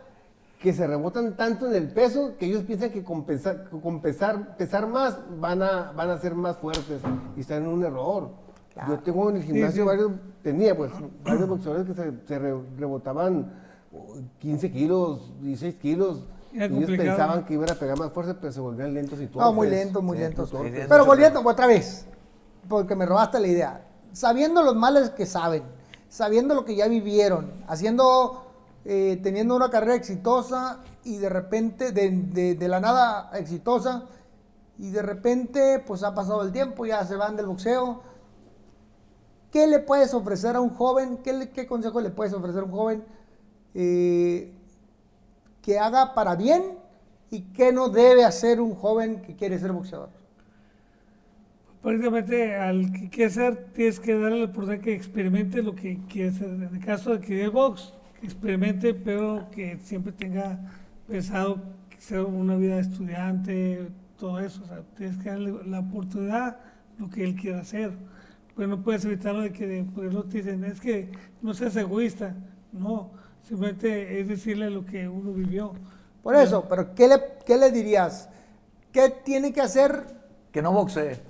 que 0.59 0.72
se 0.72 0.86
rebotan 0.86 1.36
tanto 1.36 1.66
en 1.68 1.74
el 1.74 1.89
peso 1.93 2.32
que 2.39 2.47
ellos 2.47 2.64
piensan 2.64 2.90
que 2.90 3.05
con 3.05 3.24
pesar, 3.24 3.68
con 3.70 4.01
pesar, 4.01 4.56
pesar 4.56 4.86
más 4.89 5.16
van 5.39 5.62
a, 5.62 5.93
van 5.93 6.10
a 6.10 6.18
ser 6.18 6.35
más 6.35 6.56
fuertes 6.56 7.01
y 7.36 7.40
están 7.40 7.62
en 7.62 7.68
un 7.68 7.85
error. 7.85 8.30
Yo 8.89 8.98
tengo 9.01 9.28
en 9.30 9.36
el 9.36 9.43
gimnasio 9.43 9.82
sí. 9.82 9.86
varios, 9.86 10.12
tenía 10.43 10.76
pues 10.76 10.93
varios 11.24 11.48
boxeadores 11.48 11.86
que 11.86 11.94
se, 11.94 12.12
se 12.28 12.39
re- 12.39 12.60
rebotaban 12.78 13.52
oh, 13.93 14.16
15 14.39 14.70
kilos, 14.70 15.32
16 15.40 15.74
kilos. 15.76 16.24
Era 16.52 16.66
y 16.66 16.68
ellos 16.68 16.78
complicado. 16.86 17.09
pensaban 17.09 17.44
que 17.44 17.55
iban 17.55 17.70
a 17.70 17.74
pegar 17.74 17.98
más 17.98 18.12
fuerte, 18.12 18.35
pero 18.35 18.52
se 18.52 18.60
volvían 18.60 18.94
lentos 18.94 19.20
y 19.20 19.26
todo. 19.26 19.43
No, 19.43 19.52
muy 19.52 19.68
lentos, 19.68 20.02
muy 20.02 20.16
lentos. 20.16 20.51
sí, 20.51 20.56
sí, 20.62 20.76
es 20.76 20.86
Pero 20.86 21.05
volviendo 21.05 21.40
otra 21.44 21.66
vez, 21.66 22.06
porque 22.68 22.94
me 22.94 23.05
robaste 23.05 23.40
la 23.40 23.48
idea. 23.48 23.85
Sabiendo 24.12 24.62
los 24.62 24.76
males 24.76 25.10
que 25.10 25.26
saben, 25.26 25.62
sabiendo 26.09 26.55
lo 26.55 26.64
que 26.64 26.76
ya 26.76 26.86
vivieron, 26.89 27.51
haciendo, 27.66 28.47
eh, 28.90 29.20
teniendo 29.23 29.55
una 29.55 29.69
carrera 29.69 29.94
exitosa 29.94 30.81
y 31.05 31.19
de 31.19 31.28
repente, 31.28 31.93
de, 31.93 32.10
de- 32.10 32.55
de 32.55 32.69
la 32.69 32.81
nada 32.81 33.31
exitosa, 33.35 34.05
y 34.78 34.90
de 34.90 35.02
repente, 35.02 35.82
pues 35.86 36.02
ha 36.02 36.15
pasado 36.15 36.43
el 36.43 36.52
tiempo, 36.52 36.86
ya 36.86 37.05
se 37.05 37.15
van 37.16 37.36
del 37.36 37.47
boxeo. 37.47 38.01
¿Qué 39.52 39.66
le 39.66 39.78
puedes 39.81 40.15
ofrecer 40.15 40.56
a 40.56 40.60
un 40.60 40.70
joven? 40.70 41.19
¿Qué, 41.19 41.32
le- 41.35 41.51
qué 41.51 41.66
consejo 41.66 42.01
le 42.01 42.09
puedes 42.10 42.32
ofrecer 42.32 42.62
a 42.62 42.65
un 42.65 42.70
joven 42.70 43.05
eh, 43.74 44.52
que 45.60 45.78
haga 45.78 46.15
para 46.15 46.35
bien 46.35 46.78
y 47.31 47.43
qué 47.52 47.73
no 47.73 47.90
debe 47.90 48.24
hacer 48.24 48.59
un 48.60 48.74
joven 48.74 49.20
que 49.20 49.36
quiere 49.36 49.59
ser 49.59 49.73
boxeador? 49.73 50.09
Prácticamente 51.82 52.56
al 52.56 52.90
que 52.93 53.10
quiere 53.10 53.31
ser, 53.31 53.73
tienes 53.73 54.01
que 54.01 54.19
darle 54.19 54.39
la 54.40 54.44
oportunidad 54.47 54.82
que 54.82 54.94
experimente 54.94 55.62
lo 55.62 55.74
que 55.74 55.98
quiere 56.09 56.31
hacer. 56.31 56.48
En 56.48 56.62
el 56.62 56.85
caso 56.85 57.12
de 57.12 57.20
que 57.20 57.35
de 57.35 57.48
box, 57.48 57.93
experimente, 58.23 58.95
pero 58.95 59.49
que 59.51 59.78
siempre 59.82 60.12
tenga 60.12 60.59
pensado 61.07 61.61
ser 61.99 62.20
una 62.20 62.57
vida 62.57 62.77
de 62.77 62.82
estudiante, 62.82 63.89
todo 64.19 64.39
eso. 64.40 64.62
O 64.65 64.66
sea, 64.66 64.82
tienes 64.97 65.16
que 65.19 65.31
darle 65.31 65.55
la 65.66 65.81
oportunidad 65.81 66.59
lo 66.99 67.09
que 67.11 67.24
él 67.24 67.35
quiera 67.35 67.61
hacer. 67.61 67.93
Pues 68.55 68.69
no 68.69 68.82
puedes 68.82 69.05
evitarlo 69.05 69.43
de 69.43 69.53
que 69.53 69.86
pues 69.95 70.12
no 70.12 70.24
te 70.24 70.39
dicen, 70.39 70.65
es 70.65 70.81
que 70.81 71.11
no 71.43 71.55
seas 71.55 71.77
egoísta. 71.77 72.35
No, 72.73 73.11
simplemente 73.43 74.20
es 74.20 74.28
decirle 74.28 74.70
lo 74.70 74.85
que 74.85 75.09
uno 75.09 75.32
vivió. 75.32 75.73
Por 76.23 76.35
eso, 76.35 76.66
pero 76.69 76.95
¿qué 76.95 77.09
le, 77.09 77.16
qué 77.47 77.57
le 77.57 77.70
dirías? 77.70 78.28
¿Qué 78.93 79.11
tiene 79.24 79.53
que 79.53 79.61
hacer? 79.61 80.16
Que 80.53 80.61
no 80.61 80.73
boxee. 80.73 81.20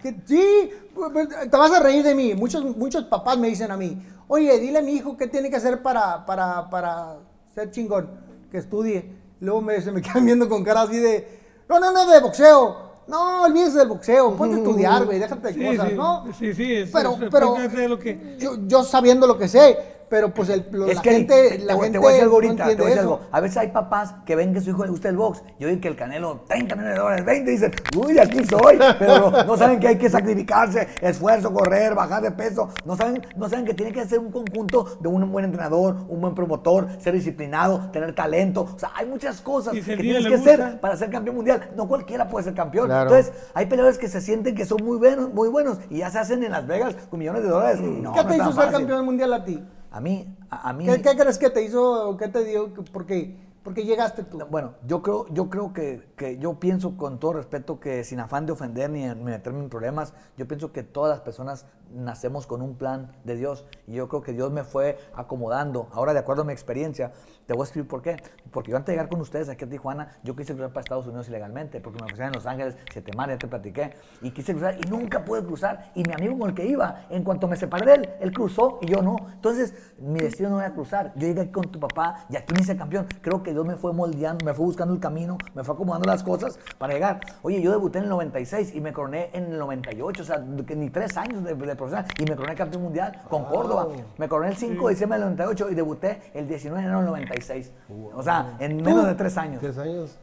Que- 0.00 0.20
sí, 0.26 0.70
pues, 0.94 1.10
pues, 1.12 1.28
te 1.28 1.56
vas 1.56 1.72
a 1.72 1.82
reír 1.82 2.04
de 2.04 2.14
mí. 2.14 2.34
Muchos, 2.34 2.76
muchos 2.76 3.04
papás 3.04 3.36
me 3.36 3.48
dicen 3.48 3.70
a 3.70 3.76
mí, 3.76 4.00
oye, 4.28 4.58
dile 4.60 4.78
a 4.78 4.82
mi 4.82 4.92
hijo 4.92 5.16
qué 5.16 5.26
tiene 5.26 5.50
que 5.50 5.56
hacer 5.56 5.82
para, 5.82 6.24
para, 6.26 6.70
para 6.70 7.16
ser 7.54 7.70
chingón, 7.70 8.08
que 8.50 8.58
estudie. 8.58 9.12
Luego 9.40 9.60
me, 9.60 9.80
se 9.80 9.90
me 9.92 10.00
quedan 10.02 10.24
viendo 10.26 10.48
con 10.48 10.62
cara 10.64 10.82
así 10.82 10.96
de, 10.98 11.26
no, 11.68 11.80
no, 11.80 11.92
no, 11.92 12.06
de 12.10 12.20
boxeo. 12.20 12.88
No, 13.08 13.42
olvídese 13.44 13.78
del 13.78 13.88
boxeo, 13.88 14.36
ponte 14.36 14.56
a 14.56 14.58
estudiar, 14.62 15.06
güey, 15.06 15.18
déjate 15.18 15.48
de 15.48 15.54
Sí, 15.54 15.64
cosas, 15.66 15.88
sí, 15.88 15.94
¿no? 15.96 16.24
sí, 16.38 16.54
sí, 16.54 16.74
es- 16.74 16.90
pero, 16.90 17.12
es 17.12 17.28
pero 17.30 17.56
lo 17.88 17.98
que... 17.98 18.36
yo, 18.38 18.52
yo 18.66 18.82
sabiendo 18.84 19.26
lo 19.26 19.38
que 19.38 19.48
sé, 19.48 19.78
pero 20.08 20.32
pues 20.32 20.48
el, 20.48 20.66
lo- 20.72 20.86
Es 20.86 20.96
la 20.96 21.02
que 21.02 21.10
gente, 21.10 21.48
te, 21.50 21.58
la 21.60 21.74
te 21.74 21.80
gente 21.80 21.90
te 21.92 21.98
voy 21.98 22.06
a 22.06 22.10
decir 22.10 22.22
algo 22.24 22.40
no 22.40 22.46
ahorita, 22.48 22.66
te 22.68 22.74
voy 22.76 22.82
a 22.82 22.86
decir 22.86 22.98
algo. 23.00 23.20
A 23.30 23.40
veces 23.40 23.56
hay 23.58 23.68
papás 23.68 24.14
que 24.24 24.36
ven 24.36 24.52
que 24.54 24.60
su 24.60 24.70
hijo 24.70 24.84
le 24.84 24.90
gusta 24.90 25.08
el 25.08 25.16
box 25.16 25.42
y 25.58 25.64
oyen 25.64 25.80
que 25.80 25.88
el 25.88 25.96
Canelo 25.96 26.44
30 26.48 26.74
millones 26.76 26.94
de 26.96 27.00
dólares, 27.00 27.24
20 27.24 27.50
y 27.50 27.54
dicen, 27.54 27.72
uy, 27.96 28.18
aquí 28.18 28.44
soy. 28.44 28.78
Pero 28.98 29.30
no, 29.30 29.44
no 29.44 29.56
saben 29.56 29.80
que 29.80 29.88
hay 29.88 29.98
que 29.98 30.08
sacrificarse, 30.08 30.88
esfuerzo, 31.00 31.52
correr, 31.52 31.94
bajar 31.94 32.22
de 32.22 32.30
peso. 32.30 32.68
No 32.84 32.96
saben, 32.96 33.22
no 33.36 33.48
saben 33.48 33.64
que 33.64 33.74
tiene 33.74 33.92
que 33.92 34.04
ser 34.06 34.18
un 34.18 34.30
conjunto 34.30 34.98
de 35.00 35.08
un 35.08 35.30
buen 35.30 35.44
entrenador, 35.44 35.96
un 36.08 36.20
buen 36.20 36.34
promotor, 36.34 36.88
ser 37.00 37.14
disciplinado, 37.14 37.90
tener 37.90 38.14
talento. 38.14 38.62
O 38.74 38.78
sea, 38.78 38.90
hay 38.94 39.06
muchas 39.06 39.40
cosas 39.40 39.74
que 39.74 39.96
tienes 39.96 40.26
que 40.26 40.34
hacer 40.34 40.80
para 40.80 40.96
ser 40.96 41.10
campeón 41.10 41.36
mundial. 41.36 41.70
No 41.76 41.86
cualquiera 41.88 42.28
puede 42.28 42.44
ser 42.44 42.54
campeón. 42.54 42.86
Claro. 42.86 43.10
Entonces, 43.10 43.32
hay 43.54 43.66
peleadores 43.66 43.98
que 43.98 44.08
se 44.08 44.20
sienten 44.20 44.54
que 44.54 44.64
son 44.66 44.82
muy 44.84 44.96
buenos, 44.98 45.32
muy 45.32 45.48
buenos 45.48 45.78
y 45.90 45.98
ya 45.98 46.10
se 46.10 46.18
hacen 46.18 46.42
en 46.44 46.52
Las 46.52 46.66
Vegas 46.66 46.94
con 47.10 47.18
millones 47.18 47.42
de 47.42 47.48
dólares. 47.48 47.80
No, 47.80 48.12
¿Qué 48.12 48.24
te 48.24 48.36
hizo 48.36 48.46
ser 48.46 48.54
fácil. 48.54 48.72
campeón 48.72 49.04
mundial 49.04 49.32
a 49.32 49.44
ti? 49.44 49.62
A 49.90 50.00
mí, 50.00 50.36
a, 50.50 50.70
a 50.70 50.72
mí. 50.72 50.86
¿Qué, 50.86 51.02
qué 51.02 51.16
crees 51.16 51.38
que 51.38 51.50
te 51.50 51.62
hizo, 51.62 52.16
qué 52.16 52.28
te 52.28 52.44
dio, 52.44 52.72
por 52.92 53.06
qué, 53.06 53.36
por 53.62 53.74
qué 53.74 53.84
llegaste 53.84 54.22
tú? 54.22 54.38
Bueno, 54.50 54.74
yo 54.86 55.02
creo, 55.02 55.26
yo 55.30 55.48
creo 55.48 55.72
que, 55.72 56.12
que 56.16 56.38
yo 56.38 56.60
pienso 56.60 56.96
con 56.96 57.18
todo 57.18 57.34
respeto 57.34 57.80
que 57.80 58.04
sin 58.04 58.20
afán 58.20 58.46
de 58.46 58.52
ofender 58.52 58.90
ni 58.90 59.06
meterme 59.14 59.60
en 59.60 59.68
problemas, 59.68 60.12
yo 60.36 60.46
pienso 60.46 60.72
que 60.72 60.82
todas 60.82 61.10
las 61.10 61.20
personas 61.20 61.66
nacemos 61.94 62.46
con 62.46 62.62
un 62.62 62.76
plan 62.76 63.12
de 63.24 63.36
Dios 63.36 63.64
y 63.86 63.94
yo 63.94 64.08
creo 64.08 64.22
que 64.22 64.32
Dios 64.32 64.52
me 64.52 64.64
fue 64.64 64.98
acomodando. 65.14 65.88
Ahora, 65.92 66.12
de 66.12 66.18
acuerdo 66.18 66.42
a 66.42 66.44
mi 66.44 66.52
experiencia, 66.52 67.12
te 67.46 67.54
voy 67.54 67.62
a 67.62 67.64
explicar 67.64 67.88
por 67.88 68.02
qué. 68.02 68.16
Porque 68.50 68.70
yo 68.70 68.76
antes 68.76 68.88
de 68.88 68.92
llegar 68.92 69.08
con 69.08 69.20
ustedes 69.20 69.48
aquí 69.48 69.64
a 69.64 69.68
Tijuana, 69.68 70.18
yo 70.22 70.36
quise 70.36 70.52
cruzar 70.52 70.70
para 70.70 70.82
Estados 70.82 71.06
Unidos 71.06 71.28
ilegalmente, 71.28 71.80
porque 71.80 71.98
me 71.98 72.04
ofrecían 72.04 72.28
en 72.28 72.34
Los 72.34 72.46
Ángeles, 72.46 72.76
Siete 72.92 73.12
Mares, 73.16 73.36
ya 73.36 73.38
te 73.38 73.48
platiqué, 73.48 73.94
y 74.20 74.30
quise 74.30 74.52
cruzar 74.52 74.76
y 74.78 74.88
nunca 74.88 75.24
pude 75.24 75.42
cruzar. 75.42 75.90
Y 75.94 76.02
mi 76.04 76.12
amigo 76.12 76.38
con 76.38 76.50
el 76.50 76.54
que 76.54 76.66
iba, 76.66 77.06
en 77.08 77.24
cuanto 77.24 77.48
me 77.48 77.56
separé 77.56 77.86
de 77.86 77.94
él, 77.94 78.10
él 78.20 78.32
cruzó 78.32 78.78
y 78.82 78.86
yo 78.86 79.00
no. 79.00 79.16
Entonces, 79.32 79.74
mi 79.98 80.20
destino 80.20 80.50
no 80.50 80.60
era 80.60 80.72
cruzar. 80.74 81.12
Yo 81.16 81.26
llegué 81.26 81.40
aquí 81.40 81.52
con 81.52 81.64
tu 81.70 81.80
papá 81.80 82.26
y 82.28 82.36
aquí 82.36 82.52
me 82.54 82.60
hice 82.60 82.76
campeón. 82.76 83.06
Creo 83.22 83.42
que 83.42 83.52
Dios 83.52 83.64
me 83.64 83.76
fue 83.76 83.94
moldeando, 83.94 84.44
me 84.44 84.52
fue 84.52 84.66
buscando 84.66 84.92
el 84.92 85.00
camino, 85.00 85.38
me 85.54 85.64
fue 85.64 85.74
acomodando 85.74 86.06
las 86.06 86.22
cosas 86.22 86.58
para 86.76 86.92
llegar. 86.92 87.20
Oye, 87.42 87.62
yo 87.62 87.70
debuté 87.70 87.98
en 87.98 88.04
el 88.04 88.10
96 88.10 88.74
y 88.74 88.80
me 88.82 88.92
coroné 88.92 89.30
en 89.32 89.52
el 89.52 89.58
98, 89.58 90.22
o 90.22 90.24
sea, 90.24 90.38
ni 90.38 90.90
tres 90.90 91.16
años 91.16 91.44
de, 91.44 91.54
de 91.54 91.76
profesional, 91.78 92.06
y 92.18 92.24
me 92.24 92.36
coroné 92.36 92.54
campeón 92.54 92.82
mundial 92.82 93.22
con 93.30 93.44
Córdoba. 93.44 93.88
Me 94.18 94.28
coroné 94.28 94.50
el 94.50 94.56
5 94.56 94.86
de 94.88 94.94
diciembre 94.94 95.18
del 95.18 95.28
98 95.28 95.70
y 95.70 95.74
debuté 95.74 96.20
el 96.34 96.46
19 96.46 96.78
de 96.80 96.84
enero 96.84 96.98
del 96.98 97.06
96. 97.06 97.72
O 98.14 98.22
sea, 98.22 98.56
en 98.58 98.76
menos 98.76 99.06
de 99.06 99.14
tres 99.14 99.38
años, 99.38 99.60
Tres 99.60 99.78
años. 99.78 100.16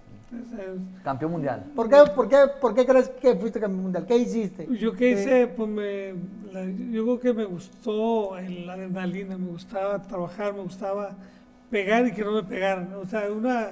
campeón 1.04 1.32
mundial. 1.32 1.64
¿Por 1.76 1.90
qué, 1.90 1.98
por, 2.16 2.28
qué, 2.28 2.38
¿Por 2.60 2.74
qué 2.76 2.86
crees 2.86 3.10
que 3.10 3.36
fuiste 3.36 3.60
campeón 3.60 3.84
mundial? 3.84 4.06
¿Qué 4.06 4.18
hiciste? 4.18 4.68
Yo 4.78 4.94
qué 4.94 5.12
hice, 5.12 5.48
pues 5.48 5.70
me, 5.70 6.14
la- 6.52 6.66
yo 6.92 7.04
creo 7.04 7.20
que 7.20 7.34
me 7.34 7.46
gustó 7.46 8.36
la 8.38 8.74
adrenalina, 8.74 9.38
me 9.38 9.48
gustaba 9.48 10.02
trabajar, 10.02 10.54
me 10.54 10.62
gustaba 10.62 11.12
pegar 11.70 12.06
y 12.08 12.12
que 12.12 12.24
no 12.24 12.34
me 12.34 12.44
pegaran. 12.44 12.94
O 12.96 13.06
sea, 13.06 13.32
una, 13.32 13.70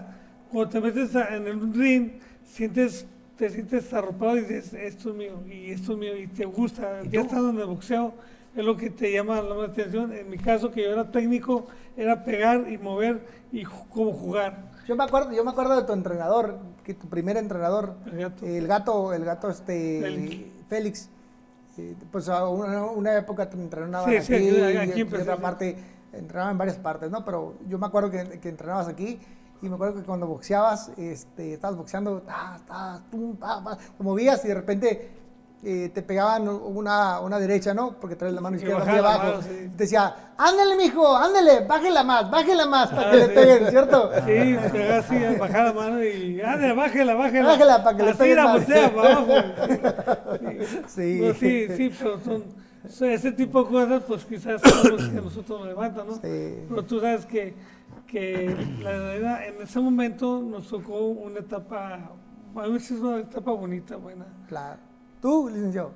cuando 0.51 0.69
te 0.69 0.79
metes 0.81 1.13
en 1.15 1.47
el 1.47 1.73
ring, 1.73 2.11
sientes, 2.45 3.05
te 3.37 3.49
sientes 3.49 3.91
arropado 3.93 4.37
y 4.37 4.41
dices, 4.41 4.73
esto 4.73 5.09
es 5.09 5.15
mío, 5.15 5.41
y 5.47 5.71
esto 5.71 5.93
es 5.93 5.97
mío, 5.97 6.17
y 6.17 6.27
te 6.27 6.45
gusta. 6.45 7.01
¿Y 7.03 7.09
Ya 7.09 7.21
estando 7.21 7.49
en 7.49 7.59
el 7.59 7.65
boxeo, 7.65 8.13
es 8.55 8.63
lo 8.63 8.77
que 8.77 8.89
te 8.89 9.11
llama 9.11 9.41
la 9.41 9.65
atención. 9.65 10.13
En 10.13 10.29
mi 10.29 10.37
caso, 10.37 10.71
que 10.71 10.83
yo 10.83 10.91
era 10.91 11.09
técnico, 11.11 11.65
era 11.97 12.23
pegar 12.23 12.65
y 12.71 12.77
mover 12.77 13.25
y 13.51 13.63
cómo 13.63 14.11
jugar. 14.13 14.71
Yo 14.87 14.95
me 14.95 15.03
acuerdo, 15.03 15.31
yo 15.31 15.43
me 15.43 15.51
acuerdo 15.51 15.75
de 15.79 15.83
tu 15.87 15.93
entrenador, 15.93 16.59
que 16.83 16.93
tu 16.93 17.07
primer 17.07 17.37
entrenador, 17.37 17.95
El 18.05 18.17
gato. 18.19 18.45
el 18.45 18.67
gato, 18.67 19.13
el 19.13 19.25
gato 19.25 19.49
este 19.49 20.01
Félix. 20.01 20.37
Félix. 20.69 21.09
Eh, 21.77 21.95
pues 22.11 22.29
a 22.29 22.47
una, 22.47 22.83
una 22.85 23.17
época 23.17 23.49
te 23.49 23.55
entrenaban 23.57 24.07
Sí, 24.09 24.17
aquí, 24.17 24.25
sí, 24.27 24.61
aquí- 24.61 24.73
y 24.73 24.77
aquí 24.77 24.99
y 24.99 25.15
otra 25.21 25.37
parte 25.37 25.75
entrenaba 26.11 26.51
en 26.51 26.57
varias 26.59 26.77
partes, 26.77 27.09
¿no? 27.09 27.25
Pero 27.25 27.55
yo 27.67 27.79
me 27.79 27.87
acuerdo 27.87 28.11
que, 28.11 28.39
que 28.39 28.49
entrenabas 28.49 28.87
aquí 28.87 29.17
y 29.63 29.69
me 29.69 29.75
acuerdo 29.75 29.95
que 29.95 30.03
cuando 30.03 30.27
boxeabas, 30.27 30.91
este, 30.97 31.53
estabas 31.53 31.77
boxeando, 31.77 32.21
ta, 32.21 32.59
ta, 32.67 33.01
tum, 33.09 33.35
pa, 33.35 33.77
te 33.97 34.03
movías 34.03 34.43
y 34.45 34.49
de 34.49 34.53
repente 34.53 35.11
eh, 35.65 35.89
te 35.93 36.01
pegaban 36.01 36.49
una, 36.49 37.21
una 37.21 37.39
derecha, 37.39 37.73
¿no? 37.73 37.93
Porque 37.97 38.17
traes 38.17 38.33
la 38.33 38.41
mano 38.41 38.57
Sí, 38.57 38.65
izquierda 38.65 38.85
la 38.85 38.99
abajo. 38.99 39.23
mano, 39.27 39.41
sí. 39.41 39.49
Te 39.77 39.83
decía, 39.83 40.33
ándale, 40.37 40.75
mijo, 40.75 41.15
ándale, 41.15 41.61
bájela 41.65 42.03
más, 42.03 42.29
bájela 42.29 42.65
más 42.65 42.89
para 42.89 43.11
que 43.11 43.17
le 43.17 43.27
peguen, 43.29 43.67
¿cierto? 43.69 44.11
Sí, 44.25 44.57
pegar 44.73 44.99
así, 44.99 45.15
bajar 45.39 45.65
la 45.67 45.73
mano 45.73 46.03
y. 46.03 46.41
¡Ande, 46.41 46.73
bájela, 46.73 47.13
bájela! 47.15 47.47
Bájela 47.47 47.83
para 47.83 47.95
que 47.97 48.03
le 48.03 48.09
Así 48.09 48.19
peguen 48.19 48.35
la 48.35 48.43
más. 48.43 48.53
voltea 48.55 48.93
para 48.93 49.09
abajo. 49.13 49.33
Sí. 50.87 51.19
No, 51.21 51.33
sí, 51.33 51.67
sí, 51.77 51.91
pero 51.97 52.19
son. 52.19 52.43
o 52.85 52.89
sea, 52.89 53.13
ese 53.13 53.31
tipo 53.31 53.63
de 53.63 53.69
cosas, 53.69 54.03
pues 54.05 54.25
quizás 54.25 54.61
son 54.61 54.91
los 54.91 55.03
que 55.07 55.17
a 55.17 55.21
nosotros 55.21 55.59
nos 55.59 55.67
levantan, 55.69 56.07
¿no? 56.07 56.13
Sí. 56.15 56.65
Pero 56.67 56.83
tú 56.83 56.99
sabes 56.99 57.25
que, 57.25 57.53
que 58.13 58.55
la 58.83 58.91
verdad, 58.91 59.47
en 59.47 59.61
ese 59.63 59.79
momento 59.79 60.39
nos 60.41 60.67
tocó 60.67 61.07
una 61.07 61.39
etapa, 61.39 62.11
a 62.55 62.67
mí 62.67 62.79
sí 62.79 62.93
es 62.93 62.99
una 62.99 63.17
etapa 63.21 63.51
bonita, 63.51 63.95
buena. 63.95 64.25
Claro. 64.47 64.79
¿Tú, 65.19 65.49
licenciado? 65.49 65.91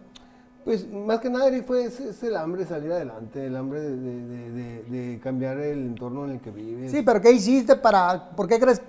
Pues 0.66 0.92
más 0.92 1.20
que 1.20 1.30
nada 1.30 1.50
fue 1.64 1.86
ese, 1.86 2.10
ese 2.10 2.28
el 2.28 2.36
hambre 2.38 2.64
de 2.64 2.68
salir 2.68 2.92
adelante, 2.92 3.46
el 3.46 3.56
hambre 3.56 3.82
de, 3.82 3.96
de- 3.96 4.22
de- 4.26 4.52
de- 4.52 4.84
de 5.14 5.20
cambiar 5.20 5.60
el 5.60 5.78
entorno 5.80 6.26
en 6.26 6.32
el 6.32 6.40
que 6.42 6.50
vives. 6.50 6.92
Sí, 6.92 7.04
pero 7.04 7.22
¿qué 7.22 7.32
hiciste 7.32 7.76
para, 7.76 8.32
por 8.32 8.48
qué 8.48 8.60
crees, 8.60 8.82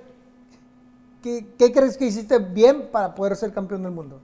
qué, 1.22 1.46
qué 1.58 1.70
crees 1.70 1.98
que 1.98 2.06
hiciste 2.06 2.38
bien 2.38 2.88
para 2.90 3.14
poder 3.14 3.36
ser 3.36 3.52
campeón 3.52 3.82
del 3.82 3.92
mundo? 3.92 4.20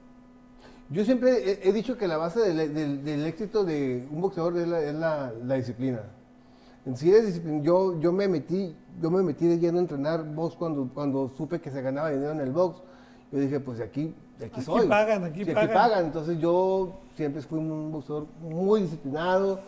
Yo 0.89 1.05
siempre 1.05 1.31
he, 1.63 1.69
he 1.69 1.73
dicho 1.75 1.99
que 1.99 2.09
la 2.09 2.17
base 2.17 2.41
del, 2.41 2.73
del- 2.75 3.05
del 3.05 3.27
éxito 3.27 3.65
de 3.65 4.09
un 4.11 4.23
boxeador 4.23 4.57
es 4.57 4.67
la, 4.67 4.81
es 4.81 4.95
la- 4.95 5.33
la 5.45 5.55
disciplina. 5.57 6.01
En 6.87 6.97
sí 6.97 7.11
es 7.13 7.27
disciplina. 7.27 7.63
Yo, 7.63 7.99
yo 8.01 8.13
me 8.13 8.29
metí, 8.29 8.77
yo 9.01 9.11
me 9.11 9.23
metí 9.23 9.47
de 9.47 9.59
lleno 9.59 9.79
a 9.79 9.81
entrenar 9.83 10.25
box 10.35 10.55
cuando, 10.57 10.89
cuando 10.93 11.31
supe 11.37 11.61
que 11.61 11.71
se 11.71 11.81
ganaba 11.83 12.11
dinero 12.11 12.33
en 12.33 12.41
el 12.41 12.51
box. 12.53 12.83
Yo 13.33 13.39
dije, 13.41 13.59
pues 13.61 13.79
de 13.79 13.85
aquí, 13.85 14.15
de 14.39 14.47
aquí, 14.47 14.57
Aquí 14.57 14.63
soy. 14.65 14.87
pagan, 14.87 15.25
aquí 15.25 15.45
Sí, 15.45 15.53
pagan. 15.53 16.05
Entonces 16.07 16.39
yo 16.39 16.93
siempre 17.17 17.41
fui 17.43 17.59
un 17.59 17.91
boxeador 17.91 18.27
muy 18.41 18.83
disciplinado. 18.83 19.61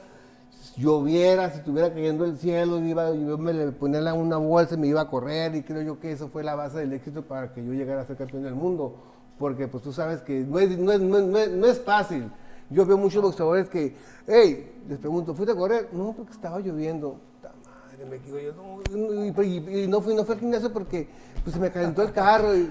Lloviera, 0.76 1.50
si 1.50 1.58
estuviera 1.58 1.92
cayendo 1.92 2.24
el 2.24 2.36
cielo, 2.36 2.78
iba, 2.84 3.10
yo 3.14 3.38
me 3.38 3.52
le 3.52 3.72
ponía 3.72 4.12
una 4.12 4.36
bolsa 4.36 4.74
y 4.74 4.78
me 4.78 4.88
iba 4.88 5.00
a 5.00 5.08
correr 5.08 5.54
y 5.54 5.62
creo 5.62 5.80
yo 5.82 5.98
que 6.00 6.12
eso 6.12 6.28
fue 6.28 6.42
la 6.44 6.54
base 6.54 6.78
del 6.78 6.92
éxito 6.92 7.22
para 7.22 7.52
que 7.54 7.64
yo 7.64 7.72
llegara 7.72 8.02
a 8.02 8.04
ser 8.06 8.16
campeón 8.16 8.42
del 8.42 8.54
mundo. 8.54 8.94
Porque 9.38 9.68
pues 9.68 9.82
tú 9.82 9.92
sabes 9.92 10.20
que 10.22 10.40
no 10.40 10.58
es, 10.58 10.76
no 10.78 10.92
es, 10.92 11.00
no 11.00 11.18
es- 11.18 11.24
no 11.24 11.38
es- 11.38 11.50
no 11.50 11.66
es 11.66 11.80
fácil. 11.80 12.30
Yo 12.68 12.84
veo 12.84 12.98
muchos 12.98 13.22
boxeadores 13.22 13.68
que, 13.68 13.94
hey, 14.26 14.72
les 14.88 14.98
pregunto, 14.98 15.34
¿fuiste 15.34 15.52
a 15.52 15.56
correr? 15.56 15.88
No, 15.92 16.12
porque 16.12 16.32
estaba 16.32 16.60
lloviendo. 16.60 17.18
Puta 17.40 17.54
madre, 17.64 18.04
me 18.06 18.16
equivoqué. 18.16 18.44
Yo, 18.44 19.42
y 19.42 19.86
no 19.88 20.00
fui, 20.00 20.14
no 20.14 20.24
fui 20.24 20.34
al 20.34 20.40
gimnasio 20.40 20.72
porque 20.72 21.08
pues, 21.42 21.54
se 21.54 21.60
me 21.60 21.70
calentó 21.70 22.02
el 22.02 22.12
carro. 22.12 22.56
Y, 22.56 22.70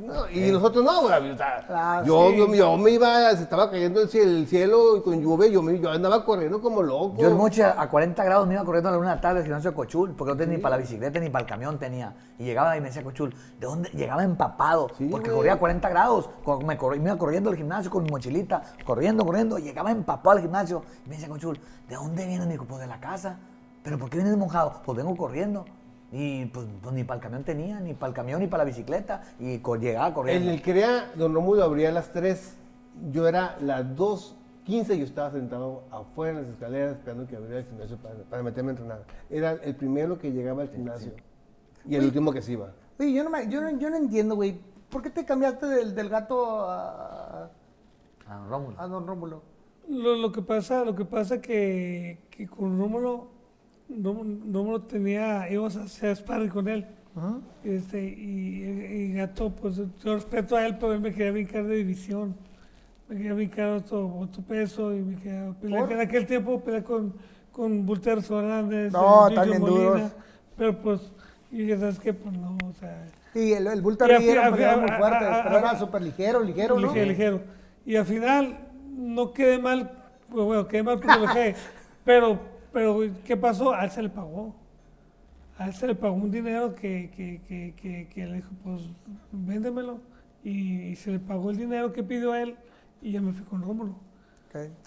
no, 0.00 0.30
y 0.30 0.50
nosotros 0.52 0.84
no, 0.84 1.02
güey, 1.02 1.30
o 1.30 1.36
sea, 1.36 1.66
Ah, 1.70 2.02
yo, 2.04 2.30
sí. 2.30 2.36
yo, 2.38 2.54
yo 2.54 2.76
me 2.76 2.90
iba, 2.90 3.30
se 3.36 3.42
estaba 3.42 3.70
cayendo 3.70 4.00
el 4.00 4.08
cielo, 4.08 4.96
y 4.96 5.02
con 5.02 5.20
lluvia, 5.20 5.48
yo, 5.48 5.62
me, 5.62 5.78
yo 5.78 5.90
andaba 5.90 6.24
corriendo 6.24 6.60
como 6.60 6.82
loco. 6.82 7.16
Yo 7.18 7.28
el 7.28 7.34
moche 7.34 7.64
a 7.64 7.88
40 7.88 8.22
grados 8.24 8.46
me 8.46 8.54
iba 8.54 8.64
corriendo 8.64 8.88
a 8.88 8.92
la 8.92 8.98
una 8.98 9.08
de 9.10 9.14
la 9.16 9.20
tarde 9.20 9.38
al 9.38 9.44
gimnasio 9.44 9.70
de 9.70 9.76
Cochul, 9.76 10.12
porque 10.14 10.32
no 10.32 10.36
tenía 10.36 10.56
ni 10.56 10.62
para 10.62 10.76
la 10.76 10.82
bicicleta 10.82 11.18
ni 11.20 11.30
para 11.30 11.42
el 11.44 11.48
camión 11.48 11.78
tenía. 11.78 12.14
Y 12.38 12.44
llegaba 12.44 12.76
y 12.76 12.80
me 12.80 12.88
decía 12.88 13.02
Cochul, 13.02 13.30
¿de 13.58 13.66
dónde? 13.66 13.88
Llegaba 13.90 14.22
empapado, 14.24 14.88
Sí, 14.96 15.08
porque 15.10 15.28
güey. 15.30 15.36
corría 15.38 15.52
a 15.54 15.58
40 15.58 15.88
grados. 15.88 16.30
Me, 16.66 16.76
me 16.98 17.04
iba 17.08 17.16
corriendo 17.18 17.50
al 17.50 17.56
gimnasio 17.56 17.90
con 17.90 18.04
mi 18.04 18.10
mochilita, 18.10 18.62
corriendo, 18.84 19.24
corriendo. 19.24 19.58
y 19.58 19.62
Llegaba 19.62 19.90
empapado 19.90 20.30
al 20.36 20.40
gimnasio. 20.42 20.82
Y 21.06 21.08
me 21.08 21.14
decía 21.16 21.28
Cochul, 21.28 21.58
¿de 21.88 21.94
dónde 21.96 22.26
vienes? 22.26 22.48
Dijo, 22.48 22.64
pues 22.64 22.80
de 22.80 22.86
la 22.86 23.00
casa. 23.00 23.38
¿Pero 23.82 23.98
por 23.98 24.10
qué 24.10 24.18
vienes 24.18 24.36
mojado? 24.36 24.80
Pues 24.84 24.96
vengo 24.96 25.16
corriendo. 25.16 25.64
Y 26.12 26.46
pues, 26.46 26.66
pues, 26.82 26.94
ni 26.94 27.04
para 27.04 27.16
el 27.18 27.22
camión 27.22 27.44
tenía, 27.44 27.78
ni 27.80 27.94
para 27.94 28.08
el 28.08 28.14
camión, 28.14 28.40
ni 28.40 28.46
para 28.48 28.64
la 28.64 28.68
bicicleta. 28.68 29.22
Y 29.38 29.58
co- 29.58 29.76
llegaba 29.76 30.08
En 30.08 30.14
corriendo. 30.14 30.50
el 30.50 30.60
CREA, 30.62 31.12
don 31.16 31.32
Rómulo 31.34 31.62
abría 31.62 31.90
a 31.90 31.92
las 31.92 32.10
3, 32.12 32.56
yo 33.12 33.28
era 33.28 33.56
las 33.60 33.84
2.15, 33.96 34.96
yo 34.98 35.04
estaba 35.04 35.30
sentado 35.30 35.84
afuera 35.90 36.38
en 36.38 36.44
las 36.44 36.52
escaleras 36.54 36.96
esperando 36.96 37.26
que 37.28 37.36
abriera 37.36 37.60
el 37.60 37.66
gimnasio 37.66 37.96
para, 37.98 38.16
para 38.24 38.42
meterme 38.42 38.70
a 38.70 38.72
entrenar. 38.72 39.04
Era 39.30 39.52
el 39.52 39.76
primero 39.76 40.18
que 40.18 40.32
llegaba 40.32 40.62
al 40.62 40.70
gimnasio 40.70 41.12
y 41.86 41.94
el 41.94 42.04
último 42.04 42.32
que 42.32 42.42
se 42.42 42.52
iba. 42.52 42.72
Oye, 42.98 43.12
yo 43.12 43.22
no, 43.24 43.30
me- 43.30 43.48
yo 43.48 43.60
no, 43.60 43.70
yo 43.78 43.88
no 43.90 43.96
entiendo, 43.96 44.34
güey. 44.34 44.60
¿Por 44.90 45.02
qué 45.02 45.10
te 45.10 45.24
cambiaste 45.24 45.66
del, 45.66 45.94
del 45.94 46.08
gato 46.08 46.68
a, 46.68 47.50
Ah, 48.26 48.46
Rómulo. 48.48 48.80
a 48.80 48.86
Don 48.88 49.06
Rómulo? 49.06 49.42
Lo, 49.88 50.14
lo 50.16 50.30
que 50.32 50.42
pasa, 50.42 50.84
lo 50.84 50.94
que 50.96 51.04
pasa 51.04 51.40
que, 51.40 52.26
que 52.30 52.46
con 52.48 52.78
Rómulo, 52.78 53.28
Rómulo 54.02 54.38
Rómulo 54.52 54.82
tenía, 54.82 55.50
íbamos 55.50 55.76
a 55.76 55.82
hacer 55.82 56.16
sparring 56.16 56.48
con 56.50 56.68
él. 56.68 56.86
Este, 57.64 58.02
y, 58.02 58.62
y 59.10 59.12
Gato, 59.14 59.50
pues 59.50 59.76
yo 60.02 60.14
respeto 60.14 60.56
a 60.56 60.64
él, 60.66 60.76
pero 60.78 60.92
él 60.92 61.00
me 61.00 61.12
quería 61.12 61.32
brincar 61.32 61.64
de 61.66 61.76
división. 61.76 62.34
Me 63.08 63.16
quería 63.16 63.34
brincar 63.34 63.70
otro, 63.70 64.06
otro 64.16 64.42
peso 64.42 64.94
y 64.94 65.00
me 65.02 65.16
quería 65.16 65.52
pelear. 65.60 65.90
En 65.92 66.00
aquel 66.00 66.26
tiempo 66.26 66.60
peleé 66.60 66.84
con, 66.84 67.12
con 67.50 67.84
Bulter 67.84 68.22
Fernández, 68.22 68.92
No, 68.92 69.28
también 69.34 69.60
duros. 69.64 70.12
Pero 70.56 70.80
pues, 70.80 71.12
y 71.50 71.58
dije, 71.58 71.78
¿sabes 71.78 71.98
qué? 71.98 72.14
Pues 72.14 72.34
no, 72.36 72.56
o 72.64 72.72
sea, 72.78 73.06
Sí, 73.32 73.52
el, 73.52 73.66
el 73.66 74.54
fi- 74.54 74.62
era 74.62 74.76
muy 74.76 74.88
fuerte, 74.90 75.24
a- 75.24 75.40
a- 75.40 75.42
pero 75.44 75.58
era 75.58 75.78
súper 75.78 76.02
ligero, 76.02 76.40
ligero, 76.42 76.78
¿no? 76.78 76.86
ligero, 76.88 77.06
ligero. 77.06 77.40
Y 77.84 77.96
al 77.96 78.04
final 78.06 78.58
no 78.96 79.32
quedé 79.32 79.58
mal, 79.58 79.90
pues, 80.30 80.44
bueno, 80.44 80.66
quedé 80.68 80.82
mal 80.84 81.00
porque 81.00 81.18
lo 81.18 81.26
dejé. 81.26 81.54
Pero, 82.04 82.38
pero, 82.72 83.00
¿qué 83.24 83.36
pasó? 83.36 83.72
A 83.74 83.84
él 83.84 83.90
se 83.90 84.02
le 84.02 84.08
pagó. 84.08 84.54
A 85.58 85.66
él 85.66 85.74
se 85.74 85.86
le 85.86 85.94
pagó 85.94 86.14
un 86.14 86.30
dinero 86.30 86.74
que, 86.74 87.10
que, 87.14 87.40
que, 87.46 87.74
que, 87.76 88.08
que 88.08 88.26
le 88.26 88.36
dijo, 88.36 88.50
pues, 88.64 88.82
véndemelo. 89.32 89.98
Y, 90.42 90.82
y 90.88 90.96
se 90.96 91.10
le 91.12 91.18
pagó 91.18 91.50
el 91.50 91.58
dinero 91.58 91.92
que 91.92 92.02
pidió 92.02 92.34
él 92.34 92.56
y 93.02 93.12
ya 93.12 93.20
me 93.20 93.32
fui 93.32 93.44
con 93.44 93.62
Rómulo. 93.62 93.94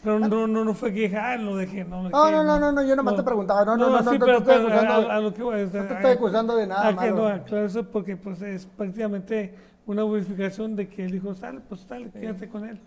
Pero 0.03 0.19
no, 0.19 0.45
no, 0.45 0.65
no 0.65 0.73
fue 0.73 0.91
que 0.93 1.01
dije, 1.01 1.15
ah, 1.17 1.37
lo 1.37 1.55
dejé, 1.55 1.85
no 1.85 2.03
lo 2.03 2.09
No, 2.09 2.25
dejé. 2.25 2.35
no, 2.37 2.43
no, 2.43 2.59
no, 2.59 2.71
no, 2.73 2.83
yo 2.83 2.95
nomás 2.97 3.15
te 3.15 3.23
preguntaba, 3.23 3.63
no, 3.63 3.77
no, 3.77 3.89
no, 3.91 4.01
no, 4.01 4.11
sí, 4.11 4.19
no 4.19 4.25
te 4.25 4.25
pero, 4.25 4.37
estoy 4.39 4.55
pero 4.55 4.67
acusando. 4.79 5.09
a, 5.09 5.15
a 5.15 5.19
lo 5.21 5.33
que 5.33 5.41
voy, 5.43 5.61
o 5.61 5.69
sea, 5.69 5.81
No 5.83 5.87
te 5.87 5.93
estoy 5.93 6.11
a- 6.11 6.13
acusando 6.15 6.55
de 6.57 6.67
nada 6.67 6.87
a 6.87 6.89
que 6.89 6.95
malo. 6.95 7.29
no, 7.29 7.43
claro, 7.45 7.65
eso 7.65 7.83
porque 7.89 8.17
pues 8.17 8.41
es 8.41 8.65
prácticamente 8.65 9.55
una 9.85 10.03
verificación 10.05 10.75
de 10.77 10.87
que 10.87 11.03
él 11.05 11.11
dijo, 11.11 11.33
sale, 11.33 11.59
pues 11.67 11.81
sale, 11.81 12.09
quédate 12.09 12.47
con 12.47 12.67
él. 12.67 12.79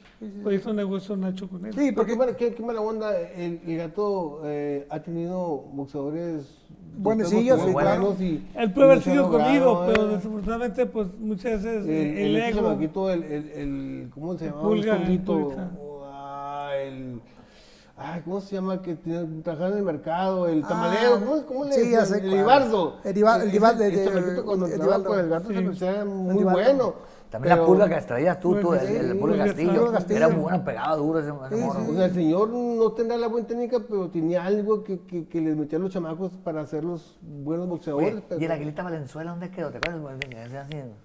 Pues 0.43 0.61
hizo 0.61 0.73
negocio 0.73 1.15
Nacho 1.17 1.49
con 1.49 1.67
él. 1.67 1.75
Sí, 1.75 1.93
Porque 1.93 2.13
qué, 2.13 2.19
mala- 2.19 2.37
qué- 2.37 2.55
qué 2.55 2.63
mala 2.63 2.81
onda, 2.81 3.19
el, 3.21 3.61
el 3.67 3.77
gato 3.77 4.41
eh, 4.45 4.87
ha 4.89 5.01
tenido 5.01 5.65
boxeadores 5.73 6.47
Buenecillos, 6.99 7.61
sí, 7.61 7.71
buenos 7.73 8.19
y- 8.23 8.43
Él 8.55 8.73
puede 8.73 8.87
haber 8.93 9.03
se 9.03 9.11
sido 9.11 9.31
conmigo, 9.31 9.85
eh. 9.85 9.93
pero 9.93 10.09
desafortunadamente, 10.09 10.87
pues 10.87 11.09
muchas 11.19 11.63
veces 11.63 11.85
el, 11.85 11.91
eh, 11.91 12.11
el, 12.13 12.19
el, 12.29 12.37
este 12.37 12.49
ego. 12.49 12.61
chamaquito, 12.69 13.11
el, 13.11 13.23
el, 13.25 13.49
el- 13.51 14.11
¿cómo 14.15 14.39
se 14.39 14.47
llama? 14.47 14.63
Pulga, 14.63 14.97
Un 14.97 15.03
el 15.03 15.19
Pulga. 15.21 15.71
ah, 16.07 16.71
el, 16.83 17.21
ay, 17.97 18.21
¿cómo 18.23 18.41
se 18.41 18.55
llama? 18.55 18.83
Que 18.83 18.95
trabajaba 19.43 19.71
en 19.73 19.79
el 19.79 19.85
mercado, 19.85 20.47
el 20.49 20.63
Ah, 20.65 20.69
tamalero, 20.69 21.21
¿cómo, 21.21 21.47
cómo 21.47 21.65
le 21.65 21.73
sí, 21.73 21.81
sé 21.81 21.87
El. 21.91 22.33
El 23.05 23.17
el 23.43 23.55
Iba- 23.55 23.73
de- 23.75 23.89
Ese- 23.89 24.03
ese 24.03 24.11
de- 24.11 24.17
chamaquito 24.21 24.45
cuando 24.45 24.67
el 24.67 24.73
trabajaba 24.75 25.05
con 25.05 25.19
el 25.19 25.29
gato 25.29 25.49
se 25.49 25.55
Sí. 25.59 25.65
me 25.65 25.73
hacía 25.73 26.05
muy 26.05 26.45
bueno. 26.45 26.95
También 27.31 27.59
la 27.59 27.67
pulga 27.67 27.89
que 27.89 28.01
traías 28.03 28.39
tú, 28.39 28.55
tú, 28.61 28.73
el, 28.73 28.81
Sí, 28.87 28.95
el 28.95 29.13
sí, 29.13 29.19
pulga 29.19 29.35
sí, 29.43 29.49
Castillo. 29.49 29.93
Castillo. 29.93 30.17
Era 30.17 30.29
muy 30.29 30.43
bueno, 30.43 30.65
pegaba 30.65 30.95
duro 30.97 31.19
ese, 31.19 31.29
ese 31.31 31.57
Sí, 31.57 31.61
morro. 31.61 31.81
sí. 31.85 31.91
O 31.91 31.95
sea, 31.97 32.05
el 32.05 32.15
señor 32.15 32.49
no 32.51 32.93
tendrá 32.93 33.17
la 33.17 33.27
buena 33.27 33.47
técnica, 33.49 33.79
pero 33.81 34.09
tenía 34.11 34.45
algo 34.45 34.85
que, 34.85 35.01
que, 35.01 35.27
que 35.27 35.41
les 35.41 35.57
metía 35.57 35.77
a 35.79 35.83
los 35.83 35.91
chamacos 35.93 36.31
para 36.45 36.61
hacerlos 36.61 37.19
buenos 37.21 37.69
boxeadores. 37.69 38.13
Oye, 38.15 38.23
pero- 38.29 38.41
¿Y 38.41 38.45
el 38.45 38.53
Aguilita 38.53 38.85
Valenzuela 38.85 39.31
dónde 39.33 39.51
quedó? 39.51 39.71
¿Te 39.71 39.79
acuerdas? 39.79 40.01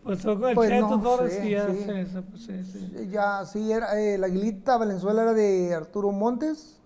Pues 0.04 0.22
tocó 0.22 0.48
el 0.48 0.56
Pues 0.56 0.70
Cheto 0.70 0.90
no 0.90 1.02
Torres 1.02 1.34
sé, 1.34 1.48
y 1.48 1.52
ya 1.52 1.68
sí. 1.68 1.78
se, 1.86 2.06
se- 2.06 2.22
pues, 2.22 2.42
sí, 2.44 2.64
sí. 2.66 3.10
ya, 3.12 3.44
sí, 3.46 3.72
era, 3.72 4.00
eh, 4.00 4.18
la 4.20 4.28
Aguilita 4.28 4.78
Valenzuela 4.78 5.24
era 5.24 5.34
de 5.34 5.74
Arturo 5.74 6.12
Montes. 6.12 6.78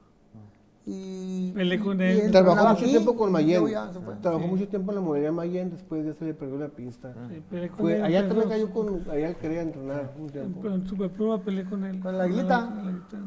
Y, 0.87 1.51
Peleé 1.53 1.79
con 1.79 1.99
y 1.99 2.31
Trabajó 2.31 2.55
mucho 2.69 2.81
aquí, 2.83 2.91
tiempo 2.91 3.15
con 3.15 3.31
Mayen. 3.31 3.63
Trabajó 4.21 4.43
Sí. 4.43 4.49
mucho 4.49 4.67
tiempo 4.67 4.91
en 4.91 4.95
la 4.95 5.01
modalidad 5.01 5.31
Mayen, 5.31 5.71
después 5.71 6.05
ya 6.05 6.13
se 6.13 6.25
le 6.25 6.33
perdió 6.35 6.59
la 6.59 6.67
pista. 6.67 7.11
Sí, 7.27 7.41
Fue, 7.77 7.95
él, 7.95 8.03
allá 8.03 8.27
también 8.27 8.49
cayó 8.49 8.69
con. 8.71 9.01
Allá 9.09 9.33
quería 9.33 9.61
entrenar 9.63 10.11
un 10.19 10.29
tiempo. 10.29 10.67
En 10.67 10.87
Superpluma 10.87 11.41
peleé 11.43 11.65
con 11.65 11.83
él. 11.85 11.99
¿Con 11.99 12.17
la 12.17 12.25
Aguilita? 12.25 12.65
Con 12.67 12.75
la 12.75 12.81
Aguilita. 12.83 13.17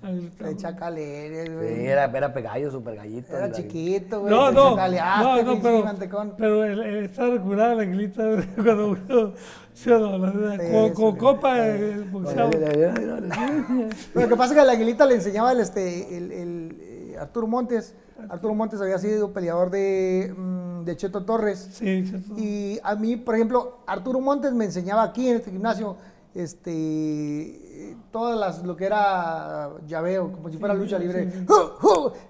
Aguilita. 0.00 0.48
El 0.50 0.56
chacalere, 0.56 1.46
Sí, 1.46 1.52
güey. 1.54 1.86
era, 1.86 2.04
era 2.04 2.32
pegallo, 2.32 2.70
súper 2.70 2.94
gallito. 2.96 3.34
Era 3.36 3.50
chiquito, 3.50 4.20
güey. 4.20 4.30
No, 4.32 4.52
no, 4.52 4.76
no, 4.76 5.42
no, 5.44 5.60
pero, 5.62 5.84
mantecón. 5.84 6.34
pero 6.38 6.64
el, 6.64 6.78
el- 6.80 7.04
está 7.06 7.26
recuperada 7.26 7.74
la 7.74 7.82
aguilita 7.82 8.22
cuando 8.56 8.88
murió. 8.88 9.32
Sí, 9.72 9.90
no, 9.90 10.18
la 10.18 10.30
Sí, 10.32 10.38
con, 10.72 10.88
sí, 10.88 10.92
con 10.94 11.12
sí. 11.14 11.18
copa 11.18 11.66
eh, 11.68 12.04
boxeaba. 12.12 12.50
Lo 14.14 14.28
que 14.28 14.36
pasa 14.36 14.44
es 14.46 14.52
que 14.54 14.60
a 14.60 14.64
la 14.64 14.72
Aguilita 14.72 15.06
le 15.06 15.14
enseñaba 15.14 15.52
el, 15.52 15.60
este, 15.60 16.16
el, 16.16 16.32
el, 16.32 16.76
Arturo 17.18 17.46
Montes. 17.46 17.94
Arturo 18.28 18.54
Montes 18.54 18.80
había 18.80 18.98
sido 18.98 19.32
peleador 19.32 19.70
de, 19.70 20.34
mm, 20.36 20.84
de 20.84 20.96
Cheto 20.96 21.24
Torres. 21.24 21.68
Sí, 21.72 22.04
cierto. 22.06 22.34
Y 22.36 22.80
a 22.82 22.94
mí, 22.96 23.16
por 23.16 23.34
ejemplo, 23.36 23.78
Arturo 23.86 24.20
Montes 24.20 24.52
me 24.52 24.64
enseñaba 24.64 25.02
aquí 25.04 25.28
en 25.28 25.36
este 25.36 25.50
gimnasio 25.50 25.96
este, 26.34 27.96
todas 28.10 28.38
las, 28.38 28.62
lo 28.64 28.76
que 28.76 28.86
era 28.86 29.70
llaveo, 29.86 30.32
como 30.32 30.50
si 30.50 30.58
fuera 30.58 30.74
lucha 30.74 30.98
libre. 30.98 31.32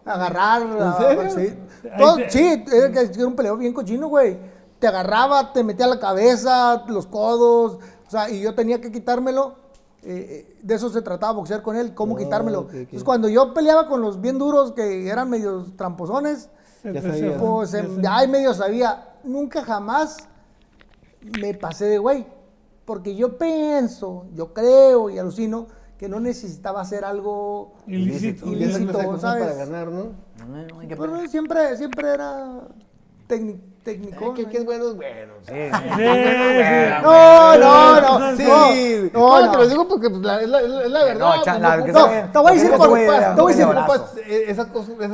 Agarrar. 0.04 0.62
serio? 0.98 1.30
sí. 1.30 1.88
Todo- 1.98 2.18
era 3.18 3.26
un 3.26 3.36
peleo 3.36 3.56
bien 3.56 3.72
cochino, 3.72 4.08
güey. 4.08 4.38
Te 4.78 4.86
agarraba, 4.86 5.52
te 5.52 5.64
metía 5.64 5.86
la 5.86 5.98
cabeza, 5.98 6.84
los 6.88 7.06
codos, 7.06 7.78
o 8.06 8.10
sea, 8.10 8.30
y 8.30 8.40
yo 8.40 8.54
tenía 8.54 8.80
que 8.80 8.92
quitármelo. 8.92 9.56
Eh, 10.02 10.46
eh, 10.52 10.58
de 10.62 10.74
eso 10.74 10.88
se 10.90 11.02
trataba 11.02 11.32
boxear 11.32 11.62
con 11.62 11.76
él, 11.76 11.94
cómo 11.94 12.14
Oh, 12.14 12.16
quitármelo. 12.16 12.68
Entonces, 12.72 13.04
cuando 13.04 13.28
yo 13.28 13.52
peleaba 13.52 13.88
con 13.88 14.00
los 14.00 14.20
bien 14.20 14.38
duros, 14.38 14.72
que 14.72 15.08
eran 15.08 15.28
medios 15.28 15.76
tramposones, 15.76 16.50
Ya 16.84 17.02
sabía. 17.02 17.36
pues 17.36 17.72
ya 17.72 17.78
em, 17.80 18.00
ya 18.00 18.16
ahí 18.18 18.28
medio 18.28 18.54
sabía. 18.54 19.14
Nunca 19.24 19.64
jamás 19.64 20.18
me 21.40 21.54
pasé 21.54 21.86
de 21.86 21.98
güey. 21.98 22.26
Porque 22.84 23.14
yo 23.14 23.36
pienso, 23.36 24.26
yo 24.34 24.54
creo 24.54 25.10
y 25.10 25.18
alucino 25.18 25.66
que 25.98 26.08
no 26.08 26.20
necesitaba 26.20 26.80
hacer 26.80 27.04
algo 27.04 27.74
Ilícito. 27.86 28.46
Ilícito, 28.46 29.18
¿sabes? 29.18 29.44
para 29.44 29.54
ganar, 29.54 29.88
¿no? 29.88 30.12
Bueno, 30.96 31.28
siempre, 31.28 31.76
siempre 31.76 32.08
era 32.08 32.60
técnico. 33.26 33.60
Técnico 33.88 34.34
que, 34.34 34.42
es 34.42 34.64
bueno, 34.66 34.88
es 34.90 34.96
bueno. 34.96 35.32
No, 37.02 37.58
no, 37.58 38.00
no. 38.00 38.36
Sí, 38.36 39.10
no, 39.14 39.40
no, 39.40 39.46
no. 39.46 39.52
te 39.52 39.58
lo 39.58 39.68
digo 39.68 39.88
porque 39.88 40.10
pues, 40.10 40.20
es, 40.20 40.26
la, 40.26 40.42
es 40.42 40.48
la- 40.48 40.82
es 40.84 40.90
la 40.90 41.04
verdad. 41.04 41.36
No, 41.36 41.42
pues, 41.42 41.94
no 41.94 42.32
te 42.32 42.38
voy 42.38 42.50
a 42.50 42.54
decir 42.54 42.70
por- 42.70 42.98
te 42.98 43.40
voy 43.40 43.52
a 43.52 43.56
decir 43.56 43.64
ocupas 43.64 44.16
eh, 44.26 44.44
esa, 44.48 44.66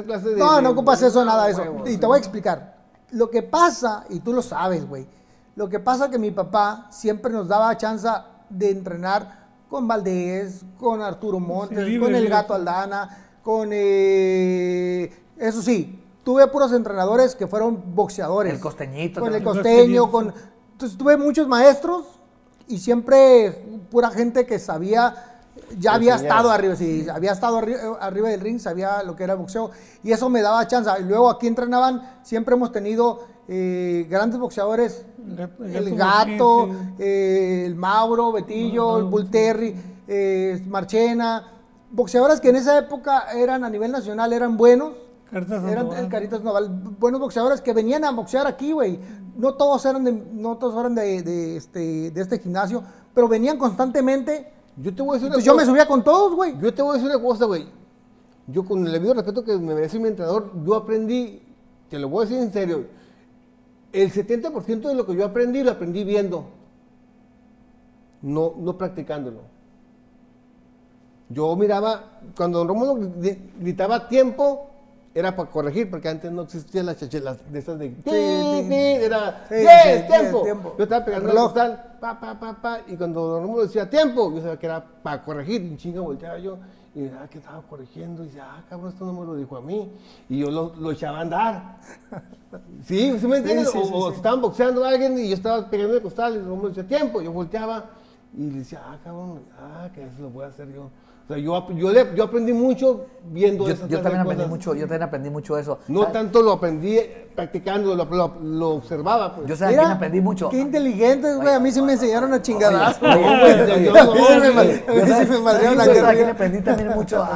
clase 0.05 0.29
de. 0.31 0.37
No, 0.37 0.61
no 0.61 0.71
ocupas 0.71 1.03
eso, 1.03 1.25
nada 1.25 1.47
de 1.47 1.53
eso. 1.53 1.63
huevos, 1.63 1.89
Y 1.89 1.99
te 1.99 2.07
voy 2.07 2.17
a 2.17 2.19
explicar. 2.19 2.75
Lo 3.13 3.31
que 3.31 3.43
pasa, 3.43 4.05
y 4.09 4.19
tú 4.21 4.33
lo 4.33 4.43
sabes, 4.43 4.89
güey. 4.89 5.07
Lo 5.55 5.69
que 5.69 5.79
pasa 5.79 6.11
que 6.11 6.19
mi 6.19 6.33
papá 6.33 6.89
siempre 6.91 7.31
nos 7.33 7.47
daba 7.47 7.77
chance 7.77 8.09
de 8.51 8.71
entrenar 8.71 9.45
con 9.71 9.87
Valdés, 9.87 10.63
con 10.79 11.01
Arturo 11.01 11.39
Montes, 11.39 12.01
con 12.01 12.13
el. 12.15 12.29
Gato 12.29 12.55
Aldana, 12.55 13.09
con... 13.43 13.69
eh, 13.73 15.13
eso 15.39 15.63
sí, 15.63 16.04
tuve 16.25 16.47
puros 16.49 16.73
entrenadores 16.73 17.37
que 17.37 17.47
fueron 17.47 17.95
boxeadores. 17.95 18.55
El 18.55 18.61
costeñito 18.61 19.21
Con 19.21 19.35
el 19.35 19.43
costeño, 19.45 20.11
con... 20.11 20.33
Entonces 20.73 20.99
tuve 20.99 21.17
muchos 21.17 21.47
maestros 21.47 22.07
y 22.67 22.79
siempre 22.79 23.53
pura 23.91 24.11
gente 24.11 24.45
que 24.47 24.59
sabía, 24.59 25.15
ya 25.79 25.95
había 25.95 26.17
estado 26.17 26.51
arriba, 26.51 26.75
sí, 26.75 27.07
había 27.13 27.33
estado 27.33 27.61
arri- 27.61 27.77
eh, 27.77 27.97
arriba 28.01 28.29
del 28.31 28.41
ring, 28.41 28.59
sabía 28.59 29.03
lo 29.05 29.15
que 29.15 29.23
era 29.23 29.35
boxeo 29.37 29.71
y 30.03 30.11
eso 30.11 30.29
me 30.31 30.43
daba 30.43 30.67
chance. 30.67 30.91
Y 30.99 31.03
luego 31.05 31.31
aquí 31.31 31.47
entrenaban, 31.47 32.19
siempre 32.25 32.55
hemos 32.57 32.73
tenido 32.73 33.21
eh, 33.47 34.07
grandes 34.11 34.41
boxeadores, 34.41 35.05
el 35.63 35.95
Gato 35.95 36.69
eh, 36.99 37.65
el 37.67 37.77
Mauro, 37.77 38.33
Betillo, 38.33 38.99
el 38.99 39.05
Bull 39.05 39.31
Terry, 39.31 39.77
eh, 40.09 40.61
Marchena, 40.67 41.53
boxeadores 41.93 42.41
que 42.41 42.49
en 42.49 42.57
esa 42.57 42.79
época 42.79 43.27
eran 43.37 43.63
a 43.63 43.71
nivel 43.71 43.93
nacional, 43.93 44.33
eran 44.33 44.57
buenos. 44.57 45.04
Eran 45.39 45.49
Sandoval. 45.49 46.09
Caritas 46.09 46.43
Noval, 46.43 46.69
buenos 46.99 47.21
boxeadores 47.21 47.61
que 47.61 47.73
venían 47.73 48.05
a 48.05 48.13
boxear 48.13 48.47
aquí, 48.47 48.73
güey. 48.73 48.99
No 49.37 49.55
todos 49.55 49.85
eran 49.85 50.05
de, 50.05 50.13
no 50.13 50.57
todos 50.59 50.79
eran 50.79 50.95
de, 50.95 51.23
de 51.23 51.57
este, 51.57 52.11
de 52.11 52.21
este 52.21 52.39
gimnasio, 52.39 52.83
pero 53.15 53.27
venían 53.29 53.59
constantemente. 53.59 54.53
Yo 54.77 54.95
te 54.95 55.03
voy 55.03 55.11
a 55.11 55.15
decir 55.15 55.27
una 55.29 55.35
Entonces 55.37 55.45
yo 55.45 55.53
me 55.55 55.63
cosa. 55.63 55.71
subía 55.73 55.87
con 55.87 56.05
todos, 56.05 56.35
güey. 56.35 56.59
Yo 56.61 56.73
te 56.73 56.83
voy 56.83 56.93
a 56.93 56.95
decir 56.95 57.09
una 57.15 57.23
cosa, 57.25 57.45
güey. 57.47 57.67
Yo 58.47 58.65
con 58.65 58.87
el 58.87 58.93
debido 58.93 59.15
respeto 59.15 59.43
que 59.45 59.57
me 59.57 59.75
merece 59.75 59.99
mi 59.99 60.09
entrenador, 60.09 60.53
yo 60.65 60.75
aprendí, 60.75 61.43
te 61.89 61.99
lo 61.99 62.09
voy 62.09 62.25
a 62.27 62.29
decir 62.29 62.43
en 62.43 62.53
serio, 62.53 62.85
el 63.93 64.13
70% 64.13 64.83
de 64.89 64.95
lo 64.95 65.07
que 65.07 65.15
yo 65.15 65.25
aprendí 65.25 65.63
lo 65.63 65.71
aprendí 65.71 66.05
viendo, 66.05 66.45
no, 68.23 68.53
no 68.59 68.77
practicándolo. 68.77 69.41
Yo 71.31 71.57
miraba, 71.57 72.21
cuando 72.37 72.59
don 72.59 72.69
Rómulo 72.69 72.97
gri- 72.97 73.39
gritaba 73.59 74.09
tiempo, 74.09 74.67
era 75.15 75.35
para 75.37 75.49
corregir, 75.49 75.89
porque 75.91 76.09
antes 76.09 76.31
no 76.33 76.43
existían 76.43 76.87
las 76.87 76.99
chachelas 76.99 77.39
de 77.53 77.59
esas 77.59 77.79
de... 77.79 77.91
sí. 78.05 78.11
Era 79.05 79.45
Sí, 79.49 79.55
10, 79.55 79.67
sí, 79.69 79.77
diez, 79.87 80.07
tiempo. 80.09 80.43
tiempo. 80.43 80.75
Yo 80.77 80.85
estaba 80.85 81.05
pegando 81.05 81.27
El 81.27 81.31
el 81.31 81.37
reloj. 81.37 81.53
costal, 81.53 81.97
pa, 82.01 82.21
pa, 82.21 82.41
pa, 82.41 82.53
pa, 82.61 82.81
y 82.89 82.97
cuando 82.97 83.21
don 83.27 83.43
Rómulo 83.43 83.63
decía 83.63 83.89
tiempo, 83.89 84.33
yo 84.35 84.41
sabía 84.41 84.59
que 84.59 84.67
era 84.67 84.85
para 85.03 85.23
corregir, 85.23 85.63
y 85.63 85.77
chinga 85.77 86.01
volteaba 86.01 86.39
yo, 86.39 86.59
y 86.97 87.01
miraba 87.01 87.29
que 87.29 87.39
estaba 87.39 87.63
corrigiendo, 87.63 88.25
y 88.25 88.27
decía, 88.27 88.45
ah, 88.49 88.65
cabrón, 88.69 88.91
esto 88.93 89.05
no 89.05 89.13
me 89.13 89.25
lo 89.27 89.37
dijo 89.37 89.57
a 89.57 89.61
mí, 89.61 89.91
y 90.29 90.39
yo 90.39 90.51
lo, 90.51 90.75
lo 90.77 90.91
echaba 90.91 91.19
a 91.19 91.21
andar. 91.23 91.77
¿Sí? 92.85 93.17
¿Sí 93.19 93.27
me 93.29 93.37
entiendes? 93.39 93.71
sí, 93.71 93.79
o 93.93 94.11
estaban 94.11 94.41
boxeando 94.41 94.85
a 94.85 94.89
alguien 94.89 95.17
y 95.19 95.29
yo 95.29 95.35
estaba 95.35 95.69
pegando 95.71 95.95
el 95.95 96.03
costal, 96.03 96.35
y 96.35 96.39
don 96.39 96.49
Rómulo 96.49 96.69
decía 96.71 96.87
tiempo, 96.87 97.21
yo 97.23 97.31
volteaba, 97.33 97.85
y 98.37 98.51
le 98.51 98.59
decía, 98.59 98.81
ah, 98.85 98.99
cabrón, 99.05 99.43
ah, 99.61 99.89
que 99.95 100.03
eso 100.03 100.23
lo 100.23 100.31
voy 100.31 100.45
a 100.45 100.49
hacer 100.49 100.73
yo. 100.73 100.91
O 101.25 101.27
sea, 101.29 101.39
yo, 101.39 101.69
yo, 101.75 101.91
le- 101.91 102.15
yo 102.15 102.25
aprendí 102.25 102.53
mucho 102.53 103.07
viendo 103.27 103.67
Yo, 103.67 103.73
esas 103.73 103.89
yo 103.89 103.97
también 104.03 104.17
de 104.17 104.21
aprendí 104.21 104.37
cosas. 104.45 104.51
mucho, 104.51 104.75
yo 104.75 104.81
también 104.83 105.03
aprendí 105.05 105.31
mucho 105.31 105.57
eso. 105.57 105.79
No 105.89 106.01
¿Sabes? 106.01 106.13
tanto 106.13 106.43
lo 106.43 106.53
aprendí 106.53 106.99
practicando, 107.35 107.95
lo, 107.95 108.05
lo- 108.05 108.37
lo 108.43 108.69
observaba. 108.73 109.35
Pues. 109.35 109.49
Yo 109.49 109.57
sé 109.57 109.65
a 109.65 109.69
quién 109.69 109.81
aprendí 109.81 110.21
mucho. 110.21 110.51
Qué 110.51 110.59
inteligentes, 110.59 111.37
güey. 111.37 111.55
A 111.55 111.59
mí 111.59 111.73
sí 111.73 111.81
me 111.81 111.95
enseñaron 111.95 112.33
a 112.35 112.43
chingadas. 112.43 113.01
No, 113.03 113.09
güey, 113.41 113.57
yo- 113.57 113.79
yo- 113.79 114.01
A 114.01 114.05
mí 114.15 114.21
sí 115.25 115.31
me 115.31 115.39
madrearon 115.41 115.79
la 115.79 116.15
yo 116.15 116.29
aprendí 116.29 116.61
también 116.61 116.89
mucho. 116.95 117.27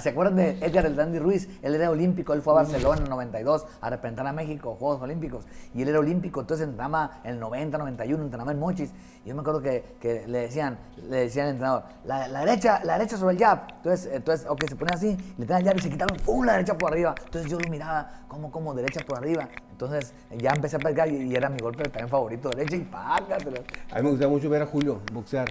¿Se 0.00 0.08
acuerdan 0.10 0.36
de 0.36 0.50
Edgar 0.60 0.86
el 0.86 0.94
Dandy 0.94 1.18
Ruiz? 1.18 1.48
Él 1.62 1.74
era 1.74 1.90
olímpico, 1.90 2.32
él 2.34 2.42
fue 2.42 2.52
a 2.52 2.56
Barcelona 2.56 2.98
en 2.98 3.02
el 3.04 3.10
92 3.10 3.66
a 3.80 3.90
representar 3.90 4.26
a 4.28 4.32
México, 4.32 4.76
Juegos 4.78 5.02
Olímpicos. 5.02 5.44
Y 5.74 5.82
él 5.82 5.88
era 5.88 5.98
olímpico, 5.98 6.40
entonces 6.40 6.64
entrenaba 6.68 7.20
en 7.24 7.34
el 7.34 7.40
90, 7.40 7.78
91, 7.78 8.22
entrenaba 8.22 8.52
en 8.52 8.60
Mochis. 8.60 8.92
Y 9.24 9.28
yo 9.30 9.34
me 9.34 9.40
acuerdo 9.40 9.60
que, 9.60 9.96
que 10.00 10.24
le 10.28 10.38
decían, 10.42 10.78
le 11.08 11.16
decían 11.16 11.46
al 11.46 11.52
entrenador, 11.52 11.82
la, 12.04 12.28
la 12.28 12.40
derecha, 12.44 12.80
la 12.84 12.92
derecha 12.94 13.07
sobre 13.16 13.34
el 13.34 13.40
jab. 13.40 13.60
Entonces, 13.76 14.10
entonces 14.12 14.46
ok, 14.48 14.64
se 14.68 14.76
pone 14.76 14.92
así, 14.92 15.16
le 15.38 15.46
traen 15.46 15.62
el 15.62 15.68
jab 15.68 15.78
y 15.78 15.82
se 15.82 15.90
quitaron, 15.90 16.16
¡pum! 16.18 16.44
la 16.44 16.52
derecha 16.52 16.76
por 16.76 16.92
arriba. 16.92 17.14
Entonces 17.24 17.50
yo 17.50 17.58
lo 17.58 17.68
miraba, 17.68 18.22
como, 18.28 18.50
como, 18.50 18.74
derecha 18.74 19.00
por 19.06 19.18
arriba. 19.18 19.48
Entonces 19.70 20.12
ya 20.36 20.50
empecé 20.52 20.76
a 20.76 20.80
pegar 20.80 21.08
y, 21.08 21.34
era 21.34 21.48
mi 21.48 21.58
golpe 21.58 21.84
también 21.84 22.08
favorito, 22.08 22.50
derecha 22.50 22.76
y 22.76 22.80
págatelo. 22.80 23.58
A 23.90 23.96
mí 23.96 24.02
me 24.02 24.10
gustaba 24.10 24.30
mucho 24.32 24.50
ver 24.50 24.62
a 24.62 24.66
Julio 24.66 25.00
boxear. 25.12 25.48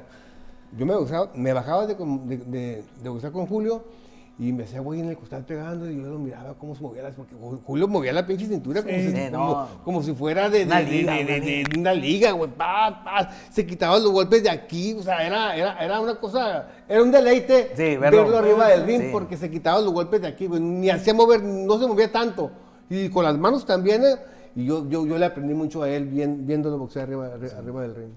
Yo 0.78 0.86
me, 0.86 0.94
me 1.36 1.54
bajaba 1.54 1.88
de, 1.88 1.96
de, 1.96 2.38
de- 2.38 2.86
de 3.02 3.10
boxear 3.10 3.32
con 3.32 3.48
Julio 3.48 3.84
y 4.40 4.54
me 4.54 4.64
hacía 4.66 4.82
güey 4.82 5.00
en 5.00 5.10
el 5.10 5.18
costal 5.18 5.44
pegando 5.46 5.90
y 5.90 5.96
yo 5.96 6.04
lo 6.10 6.20
miraba 6.20 6.54
cómo 6.60 6.76
se 6.76 6.84
movía 6.84 7.02
las... 7.02 7.16
Porque 7.16 7.34
Ju- 7.36 7.60
Julio 7.66 7.88
movía 7.88 8.14
la 8.14 8.26
pinche 8.28 8.46
cintura 8.46 8.84
como, 8.84 8.94
Sí. 8.94 9.12
si, 9.12 9.32
como, 9.32 9.68
como 9.84 10.04
si 10.04 10.14
fuera 10.14 10.48
de, 10.50 10.60
de- 10.60 10.66
Una 10.66 10.80
de- 10.82 10.86
liga, 10.92 11.14
de- 11.14 11.22
una 11.24 11.32
de- 11.34 11.40
liga. 11.40 11.70
de 11.74 11.80
una 11.80 11.94
liga, 11.94 12.32
güey. 12.34 12.52
Pa, 12.52 13.02
pa, 13.04 13.30
se 13.52 13.66
quitaban 13.66 14.04
los 14.04 14.12
golpes 14.12 14.44
de 14.44 14.50
aquí. 14.52 14.94
O 14.94 15.02
sea, 15.02 15.26
era, 15.26 15.56
era, 15.56 15.84
era 15.84 16.00
una 16.00 16.16
cosa... 16.20 16.68
Era 16.88 17.02
un 17.02 17.12
deleite 17.12 17.72
Sí, 17.76 17.98
verlo. 17.98 18.22
verlo, 18.24 18.38
arriba 18.38 18.68
del 18.68 18.86
ring 18.86 19.02
Sí. 19.02 19.10
porque 19.12 19.38
se 19.38 19.50
quitaban 19.50 19.84
los 19.84 19.94
golpes 19.94 20.22
de 20.22 20.28
aquí. 20.28 20.46
güey. 20.46 20.62
Ni 20.62 20.90
hacía 20.92 21.16
mover, 21.16 21.42
no 21.44 21.80
se 21.80 21.88
movía 21.88 22.12
tanto. 22.12 22.52
Y 22.90 23.10
con 23.10 23.24
las 23.24 23.38
manos 23.38 23.66
también... 23.66 24.04
eh, 24.04 24.16
Y 24.56 24.66
yo, 24.66 24.88
yo, 24.90 25.06
yo 25.06 25.18
le 25.18 25.26
aprendí 25.26 25.54
mucho 25.56 25.82
a 25.84 25.90
él 25.90 26.06
bien, 26.06 26.46
viéndolo 26.48 26.78
boxear 26.80 27.06
arriba, 27.06 27.30
arri- 27.36 27.54
arriba 27.56 27.82
del 27.84 27.96
ring. 27.96 28.12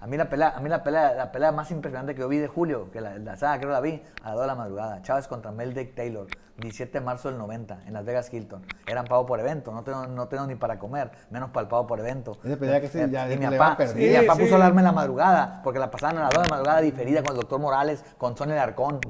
A 0.00 0.06
mí 0.06 0.16
la 0.16 0.28
pelea, 0.30 0.50
a 0.56 0.60
mí 0.60 0.68
la 0.68 0.84
pelea, 0.84 1.12
la 1.14 1.32
pelea 1.32 1.50
más 1.50 1.70
impresionante 1.72 2.14
que 2.14 2.20
yo 2.20 2.28
vi 2.28 2.38
de 2.38 2.46
Julio, 2.46 2.88
que 2.92 3.00
la, 3.00 3.18
la 3.18 3.36
saga 3.36 3.58
creo 3.58 3.72
la 3.72 3.80
vi 3.80 4.00
a 4.22 4.26
las 4.28 4.34
2 4.34 4.40
de 4.42 4.46
la 4.46 4.54
madrugada. 4.54 5.02
Chávez 5.02 5.26
contra 5.26 5.50
Mel 5.50 5.74
Dick 5.74 5.96
Taylor, 5.96 6.28
17 6.58 7.00
de 7.00 7.04
marzo 7.04 7.28
del 7.28 7.36
90, 7.38 7.80
en 7.84 7.94
Las 7.94 8.04
Vegas 8.04 8.32
Hilton. 8.32 8.64
Eran 8.86 9.06
pago 9.06 9.26
por 9.26 9.40
evento, 9.40 9.72
no 9.72 9.82
tengo, 9.82 10.06
no 10.06 10.28
tengo 10.28 10.46
ni 10.46 10.54
para 10.54 10.78
comer, 10.78 11.10
menos 11.30 11.50
para 11.50 11.62
el 11.62 11.68
pago 11.68 11.88
por 11.88 11.98
evento. 11.98 12.38
Esa 12.44 12.56
pelea 12.56 12.80
que 12.80 12.86
se- 12.88 13.10
ya- 13.10 13.28
y 13.32 13.36
mi 13.38 13.46
papá, 13.46 13.76
perdida. 13.76 14.06
y 14.06 14.20
mi 14.20 14.26
papá 14.26 14.36
Sí, 14.36 14.42
puso 14.42 14.48
sí. 14.50 14.54
alarma 14.54 14.80
en 14.80 14.84
la 14.84 14.92
madrugada, 14.92 15.60
porque 15.64 15.80
la 15.80 15.90
pasaban 15.90 16.18
a 16.18 16.20
las 16.22 16.30
2 16.30 16.42
de 16.44 16.48
la 16.48 16.54
madrugada 16.56 16.80
diferida 16.80 17.22
con 17.24 17.32
el 17.32 17.36
doctor 17.40 17.58
Morales, 17.58 18.04
con 18.18 18.36
Sonia 18.36 18.62
Arcón. 18.62 19.00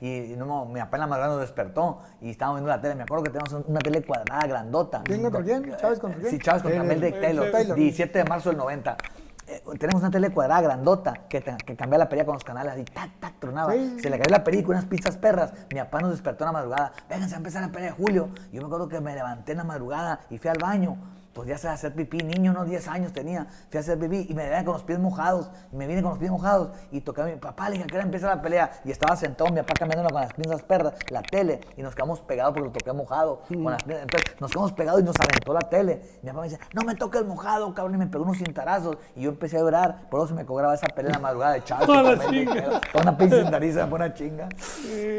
Y, 0.00 0.32
y 0.32 0.36
no, 0.36 0.64
mi 0.66 0.80
papá 0.80 0.96
en 0.96 1.00
la 1.02 1.06
madrugada 1.06 1.34
nos 1.34 1.42
despertó 1.42 2.00
y 2.20 2.30
estábamos 2.30 2.58
viendo 2.60 2.70
la 2.74 2.80
tele. 2.80 2.96
Me 2.96 3.04
acuerdo 3.04 3.22
que 3.22 3.30
teníamos 3.30 3.68
una 3.68 3.78
tele 3.78 4.02
cuadrada, 4.02 4.46
grandota. 4.48 5.02
¿Quién 5.04 5.22
contra 5.22 5.42
quién? 5.44 5.76
¿Chávez 5.76 6.00
contra 6.00 6.18
quién? 6.20 6.30
Sí, 6.32 6.38
Chávez 6.40 6.62
contra 6.62 6.82
Mel 6.82 7.00
Dick 7.00 7.20
Taylor, 7.20 7.52
Taylor. 7.52 7.76
17 7.76 8.18
de 8.18 8.24
marzo 8.24 8.48
del 8.48 8.58
90. 8.58 8.96
Eh, 9.46 9.62
tenemos 9.78 10.00
una 10.00 10.10
tele 10.10 10.30
cuadrada 10.30 10.62
grandota 10.62 11.12
que, 11.28 11.42
que 11.42 11.76
la 11.86 12.08
pelea 12.08 12.24
con 12.24 12.34
los 12.34 12.44
canales 12.44 12.78
y 12.78 12.84
tac, 12.84 13.20
tac, 13.20 13.38
tronaba. 13.38 13.72
Sí. 13.72 13.98
Se 14.00 14.10
le 14.10 14.18
cayó 14.18 14.30
la 14.30 14.42
película, 14.42 14.78
unas 14.78 14.88
pizzas 14.88 15.16
perras. 15.16 15.52
Mi 15.70 15.78
papá 15.78 16.00
nos 16.00 16.10
despertó 16.10 16.44
en 16.44 16.46
la 16.46 16.52
madrugada. 16.52 16.92
Vénganse 17.08 17.34
a 17.34 17.38
empezar 17.38 17.62
la 17.62 17.70
pelea 17.70 17.90
de 17.90 17.96
Julio. 17.96 18.30
Yo 18.52 18.60
me 18.60 18.66
acuerdo 18.66 18.88
que 18.88 19.00
me 19.00 19.14
levanté 19.14 19.52
en 19.52 19.58
la 19.58 19.64
madrugada 19.64 20.20
y 20.30 20.38
fui 20.38 20.50
al 20.50 20.58
baño. 20.58 20.96
Pues 21.34 21.48
ya 21.48 21.58
sé 21.58 21.68
hacer 21.68 21.92
pipí, 21.92 22.18
niño, 22.18 22.52
unos 22.52 22.68
10 22.68 22.86
años 22.88 23.12
tenía. 23.12 23.46
Fui 23.68 23.78
a 23.78 23.80
hacer 23.80 23.98
pipí 23.98 24.26
y 24.28 24.34
me 24.34 24.48
veía 24.48 24.64
con 24.64 24.74
los 24.74 24.84
pies 24.84 25.00
mojados. 25.00 25.50
Y 25.72 25.76
me 25.76 25.86
vine 25.88 26.00
con 26.00 26.10
los 26.10 26.18
pies 26.18 26.30
mojados 26.30 26.70
y 26.92 27.00
toqué 27.00 27.22
a 27.22 27.24
mi 27.24 27.36
papá, 27.36 27.68
le 27.68 27.72
dije, 27.72 27.84
¿a 27.84 27.86
qué 27.88 27.96
hora 27.96 28.04
empieza 28.04 28.28
la 28.28 28.40
pelea? 28.40 28.70
Y 28.84 28.92
estaba 28.92 29.16
sentado 29.16 29.50
mi 29.50 29.56
papá 29.56 29.74
cambiándolo 29.80 30.10
con 30.10 30.20
las 30.22 30.32
pinzas 30.32 30.62
perras, 30.62 30.94
la 31.10 31.22
tele. 31.22 31.60
Y 31.76 31.82
nos 31.82 31.94
quedamos 31.94 32.20
pegados 32.20 32.54
porque 32.54 32.68
lo 32.68 32.72
toqué 32.72 32.92
mojado. 32.92 33.42
Con 33.48 33.64
las 33.64 33.82
pinzas. 33.82 34.02
Entonces 34.02 34.40
nos 34.40 34.50
quedamos 34.50 34.72
pegados 34.72 35.00
y 35.00 35.04
nos 35.04 35.16
aventó 35.18 35.52
la 35.52 35.68
tele. 35.68 36.02
Mi 36.22 36.28
papá 36.28 36.42
me 36.42 36.48
dice, 36.48 36.60
no 36.72 36.82
me 36.82 36.94
toques 36.94 37.24
mojado, 37.24 37.74
cabrón. 37.74 37.96
Y 37.96 37.98
me 37.98 38.06
pegó 38.06 38.24
unos 38.24 38.38
cintarazos. 38.38 38.96
Y 39.16 39.22
yo 39.22 39.30
empecé 39.30 39.56
a 39.56 39.60
llorar. 39.60 40.08
Por 40.10 40.20
eso 40.20 40.28
se 40.28 40.34
me 40.34 40.46
cobraba 40.46 40.74
esa 40.74 40.86
pelea 40.86 41.10
en 41.10 41.14
la 41.14 41.18
madrugada 41.18 41.54
de. 41.54 41.60
Taylor. 41.64 42.80
Toda 42.92 43.02
una 43.02 43.18
pinche 43.18 43.40
cintariza, 43.40 43.86
fue 43.88 43.96
una 43.96 44.14
chinga. 44.14 44.48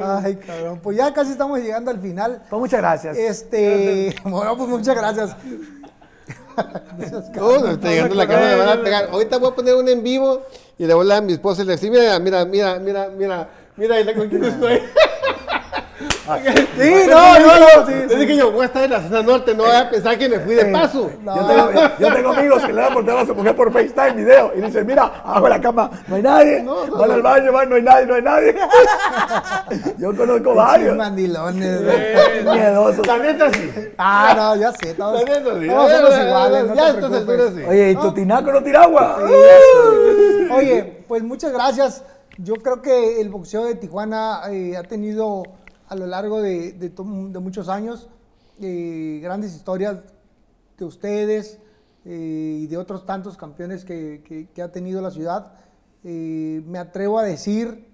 Ay, 0.01 0.37
cabrón. 0.37 0.79
Pues 0.81 0.95
ya 0.95 1.13
casi 1.13 1.31
estamos 1.31 1.59
llegando 1.59 1.91
al 1.91 1.99
final. 1.99 2.41
Pues 2.49 2.59
muchas 2.59 2.79
gracias. 2.79 3.17
Este, 3.17 4.15
bueno, 4.23 4.55
pues 4.55 4.69
muchas 4.69 4.95
gracias. 4.95 5.35
No, 7.35 7.59
no 7.59 7.71
está 7.71 7.89
llegando 7.89 8.15
la 8.15 8.27
cámara, 8.27 8.55
van 8.55 8.79
a 8.79 8.83
pegar. 8.83 9.09
Ahorita 9.11 9.37
voy 9.37 9.51
a 9.51 9.55
poner 9.55 9.75
un 9.75 9.87
en 9.89 10.03
vivo 10.03 10.43
y 10.77 10.85
le 10.85 10.93
voy 10.93 11.09
a 11.11 11.17
a 11.17 11.21
mi 11.21 11.33
esposa 11.33 11.63
y 11.63 11.65
le 11.65 11.73
decir, 11.73 11.91
mira, 11.91 12.17
mira, 12.19 12.45
mira, 12.45 12.79
mira, 12.79 13.09
mira, 13.09 13.49
mira, 13.75 13.97
mira 13.97 14.15
con 14.15 14.29
quién 14.29 14.43
estoy. 14.43 14.81
Sí, 16.75 16.91
no, 17.09 17.39
no, 17.39 17.59
no, 17.59 17.87
sí, 17.87 17.93
sí. 18.09 18.15
dije 18.15 18.35
yo, 18.35 18.51
voy 18.51 18.63
a 18.63 18.65
estar 18.65 18.83
en 18.83 18.91
la 18.91 19.01
zona 19.01 19.21
norte, 19.21 19.53
no 19.55 19.63
voy 19.63 19.75
a 19.75 19.89
pensar 19.89 20.17
que 20.17 20.27
me 20.27 20.39
fui 20.39 20.55
de 20.55 20.65
paso. 20.65 21.11
No. 21.21 21.35
Yo, 21.35 21.45
tengo, 21.45 21.71
yo 21.99 22.13
tengo 22.13 22.29
amigos 22.31 22.65
que 22.65 22.73
le 22.73 22.81
dan 22.81 22.93
por 22.93 23.09
a 23.09 23.25
su 23.25 23.35
mujer 23.35 23.55
por 23.55 23.71
FaceTime 23.71 24.13
video 24.13 24.51
y 24.55 24.61
dicen, 24.61 24.85
mira, 24.85 25.21
abajo 25.23 25.43
de 25.45 25.49
la 25.49 25.61
cama 25.61 25.91
no 26.07 26.15
hay 26.15 26.21
nadie, 26.21 26.65
van 26.91 27.11
al 27.11 27.21
baño, 27.21 27.53
van, 27.53 27.69
no 27.69 27.75
hay 27.75 27.81
nadie, 27.81 28.05
no 28.07 28.15
hay 28.15 28.21
nadie. 28.21 28.55
yo 29.97 30.15
conozco 30.15 30.55
varios. 30.55 30.97
mandilones. 30.97 31.81
Miedosos. 32.43 33.07
La 33.07 33.17
neta 33.17 33.51
sí. 33.53 33.71
Ah, 33.97 34.33
no, 34.35 34.55
ya 34.57 34.71
sé, 34.73 34.93
todos, 34.95 35.23
La 35.23 35.39
neta 35.39 35.59
sí. 35.59 35.67
todos 35.67 35.91
somos 35.91 36.19
iguales, 36.19 36.65
no 36.67 36.75
Ya. 36.75 37.69
Oye, 37.69 37.91
¿y 37.91 37.95
tu 37.95 38.11
tinaco 38.13 38.51
no 38.51 38.63
tira 38.63 38.83
agua? 38.83 39.17
Oye, 40.51 41.03
pues 41.07 41.23
muchas 41.23 41.53
gracias. 41.53 42.03
Yo 42.37 42.55
creo 42.55 42.81
que 42.81 43.21
el 43.21 43.29
boxeo 43.29 43.63
de 43.63 43.75
Tijuana 43.75 44.41
eh, 44.49 44.75
ha 44.75 44.83
tenido 44.83 45.43
a 45.87 45.95
lo 45.95 46.07
largo 46.07 46.41
de, 46.41 46.73
de 46.73 46.89
to- 46.89 47.03
de 47.03 47.39
muchos 47.39 47.69
años 47.69 48.09
eh, 48.61 49.19
grandes 49.21 49.55
historias 49.55 49.99
de 50.77 50.85
ustedes 50.85 51.59
eh, 52.05 52.59
y 52.61 52.67
de 52.67 52.77
otros 52.77 53.05
tantos 53.05 53.37
campeones 53.37 53.85
que, 53.85 54.23
que- 54.27 54.47
que 54.49 54.61
ha 54.61 54.71
tenido 54.71 55.01
la 55.01 55.11
ciudad. 55.11 55.53
Eh, 56.03 56.61
me 56.67 56.77
atrevo 56.79 57.17
a 57.19 57.23
decir 57.23 57.87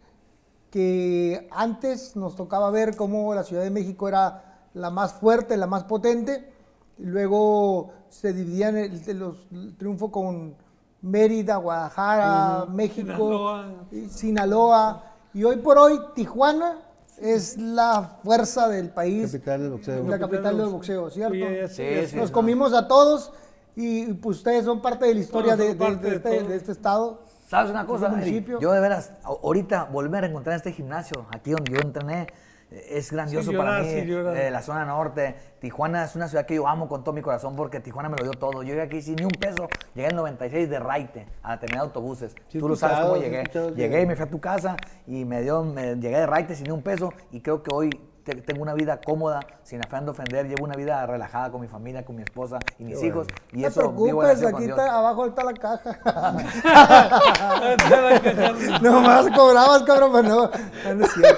que 0.69 1.47
antes 1.51 2.15
nos 2.15 2.35
tocaba 2.35 2.71
ver 2.71 2.95
cómo 2.95 3.33
la 3.33 3.43
Ciudad 3.43 3.63
de 3.63 3.69
México 3.69 4.07
era 4.07 4.67
la 4.73 4.89
más 4.89 5.13
fuerte, 5.13 5.57
la 5.57 5.67
más 5.67 5.83
potente, 5.83 6.49
y 6.97 7.03
luego 7.03 7.91
se 8.09 8.31
dividían 8.33 8.77
el, 8.77 9.01
los- 9.19 9.47
el 9.51 9.75
triunfo 9.77 10.11
con 10.11 10.55
Mérida, 11.01 11.57
Guadalajara, 11.57 12.65
México, 12.69 13.07
Sinaloa. 13.11 13.65
Sinaloa, 14.09 15.03
y 15.33 15.43
hoy 15.43 15.57
por 15.57 15.77
hoy 15.77 15.99
Tijuana 16.15 16.77
es 17.21 17.57
la 17.57 18.17
fuerza 18.23 18.67
del 18.67 18.89
país, 18.89 19.31
Capital 19.31 19.61
del 19.61 19.69
boxeo. 19.71 20.07
la 20.07 20.19
capital 20.19 20.57
del 20.57 20.67
boxeo, 20.67 21.09
¿cierto? 21.09 21.35
Sí, 21.67 21.75
Sí, 21.75 22.07
sí. 22.07 22.15
Nos 22.15 22.31
comimos 22.31 22.73
a 22.73 22.87
todos 22.87 23.31
y 23.75 24.13
pues 24.15 24.37
ustedes 24.37 24.65
son 24.65 24.81
parte 24.81 25.05
de 25.05 25.13
la 25.15 25.19
historia 25.21 25.55
de, 25.55 25.75
de- 25.75 25.95
de 25.97 26.15
este, 26.15 26.43
de 26.43 26.55
este 26.55 26.71
estado. 26.71 27.21
¿Sabes 27.47 27.71
una 27.71 27.85
cosa, 27.85 28.07
Ese 28.07 28.15
Eric? 28.15 28.25
municipio. 28.25 28.59
Yo 28.61 28.71
de 28.71 28.79
veras, 28.79 29.11
ahorita 29.23 29.85
volver 29.85 30.23
a 30.23 30.27
encontrar 30.27 30.55
este 30.55 30.71
gimnasio, 30.71 31.25
aquí 31.35 31.51
donde 31.51 31.71
yo 31.73 31.79
entrené, 31.79 32.27
es 32.71 33.11
grandioso 33.11 33.51
Sí, 33.51 33.57
para 33.57 33.79
mí. 33.79 33.89
sí, 33.89 33.97
eh, 34.09 34.49
la 34.49 34.61
zona 34.61 34.85
norte, 34.85 35.35
Tijuana 35.59 36.05
es 36.05 36.15
una 36.15 36.27
ciudad 36.29 36.45
que 36.45 36.55
yo 36.55 36.67
amo 36.67 36.87
con 36.87 37.03
todo 37.03 37.13
mi 37.13 37.21
corazón 37.21 37.55
porque 37.55 37.79
Tijuana 37.81 38.07
me 38.09 38.15
lo 38.17 38.23
dio 38.23 38.33
todo. 38.33 38.63
Yo 38.63 38.69
llegué 38.69 38.81
aquí 38.81 39.01
sin 39.01 39.17
ni 39.17 39.25
un 39.25 39.31
peso, 39.31 39.67
llegué 39.93 40.07
en 40.09 40.15
96 40.15 40.69
de 40.69 40.79
Raite 40.79 41.27
a 41.43 41.57
de 41.57 41.77
autobuses. 41.77 42.33
Sí, 42.47 42.59
Tú 42.59 42.69
lo 42.69 42.75
sabes 42.75 42.99
cómo 43.01 43.17
llegué. 43.17 43.43
Llegué 43.75 44.01
y 44.01 44.05
me 44.05 44.15
fui 44.15 44.25
a 44.25 44.29
tu 44.29 44.39
casa 44.39 44.77
y 45.05 45.25
me 45.25 45.41
dio, 45.41 45.63
me, 45.63 45.95
llegué 45.95 46.19
de 46.19 46.25
Raite 46.25 46.55
sin 46.55 46.65
ni 46.67 46.71
un 46.71 46.81
peso 46.81 47.11
y 47.31 47.41
creo 47.41 47.61
que 47.61 47.75
hoy 47.75 47.89
te- 48.23 48.35
tengo 48.35 48.61
una 48.61 48.73
vida 48.73 49.01
cómoda, 49.01 49.41
sin 49.63 49.81
afán 49.83 50.05
de 50.05 50.11
ofender, 50.11 50.47
llevo 50.47 50.63
una 50.63 50.75
vida 50.75 51.05
relajada 51.05 51.51
con 51.51 51.59
mi 51.59 51.67
familia, 51.67 52.05
con 52.05 52.15
mi 52.15 52.21
esposa 52.23 52.57
y 52.79 52.85
mis 52.85 53.03
hijos. 53.03 53.27
Y 53.51 53.63
No 53.63 53.67
te 53.69 53.73
preocupes, 53.79 54.43
aquí 54.45 54.63
está, 54.65 54.97
abajo 54.97 55.25
está 55.25 55.43
la 55.43 55.53
caja. 55.53 55.99
Caja. 57.89 58.79
Nomás 58.81 59.29
cobrabas, 59.35 59.83
cabrón, 59.83 60.11
pero 60.13 60.27
no, 60.29 60.51
no, 60.85 60.93
no 60.95 61.05
es 61.05 61.11
cierto. 61.13 61.37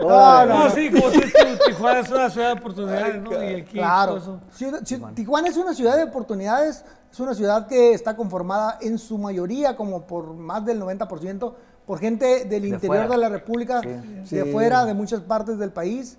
No, 0.00 0.08
no, 0.08 0.46
No, 0.46 0.64
no. 0.64 0.70
sí, 0.74 0.90
como 0.90 1.10
dices 1.10 1.32
tú, 1.32 1.64
Tijuana 1.66 2.00
es 2.00 2.10
una 2.10 2.30
ciudad 2.30 2.46
de 2.54 2.60
oportunidades, 2.60 3.22
¿no? 3.22 3.32
Y 3.32 3.46
aquí 3.46 3.62
todo 3.62 3.72
Claro. 3.72 4.16
eso. 4.18 4.40
Ciudad- 4.52 4.80
Ci- 4.82 5.14
Tijuana 5.14 5.48
es 5.48 5.56
una 5.56 5.74
ciudad 5.74 5.96
de 5.96 6.04
oportunidades, 6.04 6.84
es 7.10 7.20
una 7.20 7.34
ciudad 7.34 7.66
que 7.66 7.92
está 7.94 8.14
conformada 8.16 8.78
en 8.82 8.98
su 8.98 9.16
mayoría, 9.18 9.76
como 9.76 10.06
por 10.06 10.34
más 10.34 10.64
del 10.66 10.78
90%, 10.80 11.54
por 11.86 11.98
gente 11.98 12.44
del 12.44 12.64
interior 12.66 13.06
fuera. 13.06 13.08
de 13.08 13.16
la 13.16 13.28
República, 13.28 13.80
Sí. 13.80 13.88
de 14.36 14.44
Sí. 14.44 14.52
fuera, 14.52 14.84
de 14.84 14.92
muchas 14.94 15.20
partes 15.22 15.58
del 15.58 15.70
país. 15.72 16.18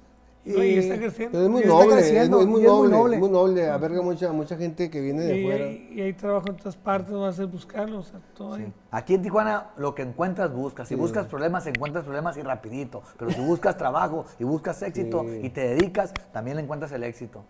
Y 0.56 0.78
está 0.78 0.98
creciendo. 0.98 1.44
Es 1.44 1.50
muy 1.50 1.62
Y 1.62 1.64
está 1.64 1.74
noble, 1.76 1.88
es 1.90 1.96
creciendo, 1.96 2.38
muy, 2.38 2.44
es 2.46 2.50
muy 2.50 2.62
y 2.62 2.66
es 2.66 2.70
muy 2.72 2.78
noble, 2.90 2.98
noble. 2.98 3.16
es 3.16 3.20
muy 3.22 3.30
noble. 3.30 3.70
Alberga 3.70 4.02
mucha, 4.02 4.32
mucha 4.32 4.58
gente 4.58 4.90
que 4.90 5.02
viene 5.02 5.22
de 5.24 5.40
Y, 5.40 5.44
fuera. 5.46 5.66
hay, 5.66 5.90
y 5.96 6.02
hay 6.02 6.14
trabajo 6.14 6.50
en 6.50 6.58
todas 6.58 6.76
partes, 6.78 7.14
vas 7.14 7.40
a 7.40 7.46
buscarlo, 7.46 8.00
o 8.00 8.04
sea, 8.04 8.20
todo 8.36 8.54
ahí. 8.54 8.72
Aquí 8.92 9.14
en 9.16 9.22
Tijuana 9.22 9.72
lo 9.78 9.94
que 9.96 10.04
encuentras 10.04 10.54
buscas. 10.54 10.88
Si 10.88 10.96
buscas 10.96 11.26
problemas, 11.28 11.66
encuentras 11.68 12.04
problemas 12.06 12.38
y 12.38 12.42
rapidito. 12.42 13.02
Pero 13.18 13.32
si 13.32 13.42
buscas 13.42 13.78
trabajo 13.78 14.26
y 14.40 14.44
buscas 14.44 14.82
éxito 14.84 15.24
Sí. 15.28 15.40
y 15.44 15.50
te 15.50 15.62
dedicas, 15.76 16.14
también 16.32 16.58
le 16.58 16.64
encuentras 16.64 16.92
el 16.92 17.04
éxito. 17.04 17.44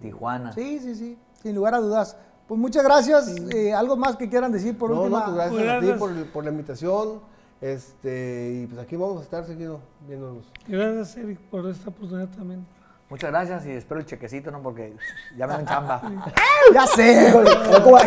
Tijuana. 0.00 0.52
Sí, 0.52 0.78
sí, 0.80 0.94
sí, 0.94 1.18
sin 1.42 1.54
lugar 1.54 1.74
a 1.74 1.78
dudas. 1.78 2.16
Pues 2.48 2.60
muchas 2.60 2.82
gracias. 2.84 3.34
Eh, 3.54 3.72
¿Algo 3.72 3.96
más 3.96 4.16
que 4.16 4.28
quieran 4.28 4.50
decir 4.52 4.76
por 4.76 4.90
no, 4.90 5.02
última? 5.02 5.20
no, 5.20 5.24
pues 5.26 5.36
gracias 5.36 5.54
Pues 5.54 5.68
a 5.70 5.80
ti 5.80 5.86
gracias. 5.86 5.98
por, 5.98 6.32
por 6.32 6.44
la 6.44 6.50
invitación. 6.50 7.20
Este, 7.62 8.50
y 8.54 8.66
pues 8.66 8.80
aquí 8.80 8.96
vamos 8.96 9.20
a 9.20 9.22
estar 9.22 9.46
seguido 9.46 9.80
viéndonos. 10.08 10.44
Gracias, 10.66 11.16
Eric, 11.16 11.38
por 11.42 11.64
esta 11.68 11.90
oportunidad 11.90 12.28
también. 12.28 12.66
Muchas 13.08 13.30
gracias 13.30 13.66
y 13.66 13.70
espero 13.70 14.00
el 14.00 14.06
chequecito, 14.06 14.50
¿no? 14.50 14.60
Porque 14.60 14.96
ya 15.36 15.46
me 15.46 15.52
dan 15.52 15.66
chamba. 15.66 16.02
Ya 16.74 16.86
sé. 16.86 17.32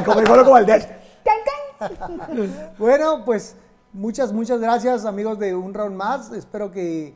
como, 0.05 0.51
Valdés. 0.51 0.89
Bueno, 2.77 3.23
pues 3.23 3.55
muchas, 3.93 4.33
muchas 4.33 4.59
gracias 4.59 5.05
amigos 5.05 5.39
de 5.39 5.55
Un 5.55 5.73
Round 5.73 5.95
Más. 5.95 6.33
Espero 6.33 6.69
que 6.69 7.15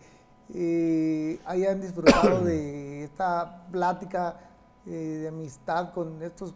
eh, 0.54 1.40
hayan 1.46 1.82
disfrutado 1.82 2.40
de 2.42 3.04
esta 3.04 3.66
plática 3.70 4.38
eh, 4.86 5.20
de 5.22 5.28
amistad 5.28 5.92
con 5.92 6.24
estos 6.24 6.54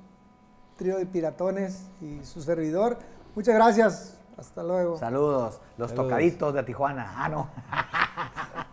trío 0.77 0.97
de 0.97 1.05
piratones 1.05 1.87
y 2.01 2.23
su 2.23 2.41
servidor. 2.41 2.97
Muchas 3.35 3.55
gracias. 3.55 4.22
Hasta 4.37 4.63
luego. 4.63 4.97
Saludos. 4.97 5.59
Los 5.77 5.93
tocaditos 5.93 6.53
de 6.53 6.63
Tijuana. 6.63 7.13
Ah, 7.17 7.29
no. 7.29 7.49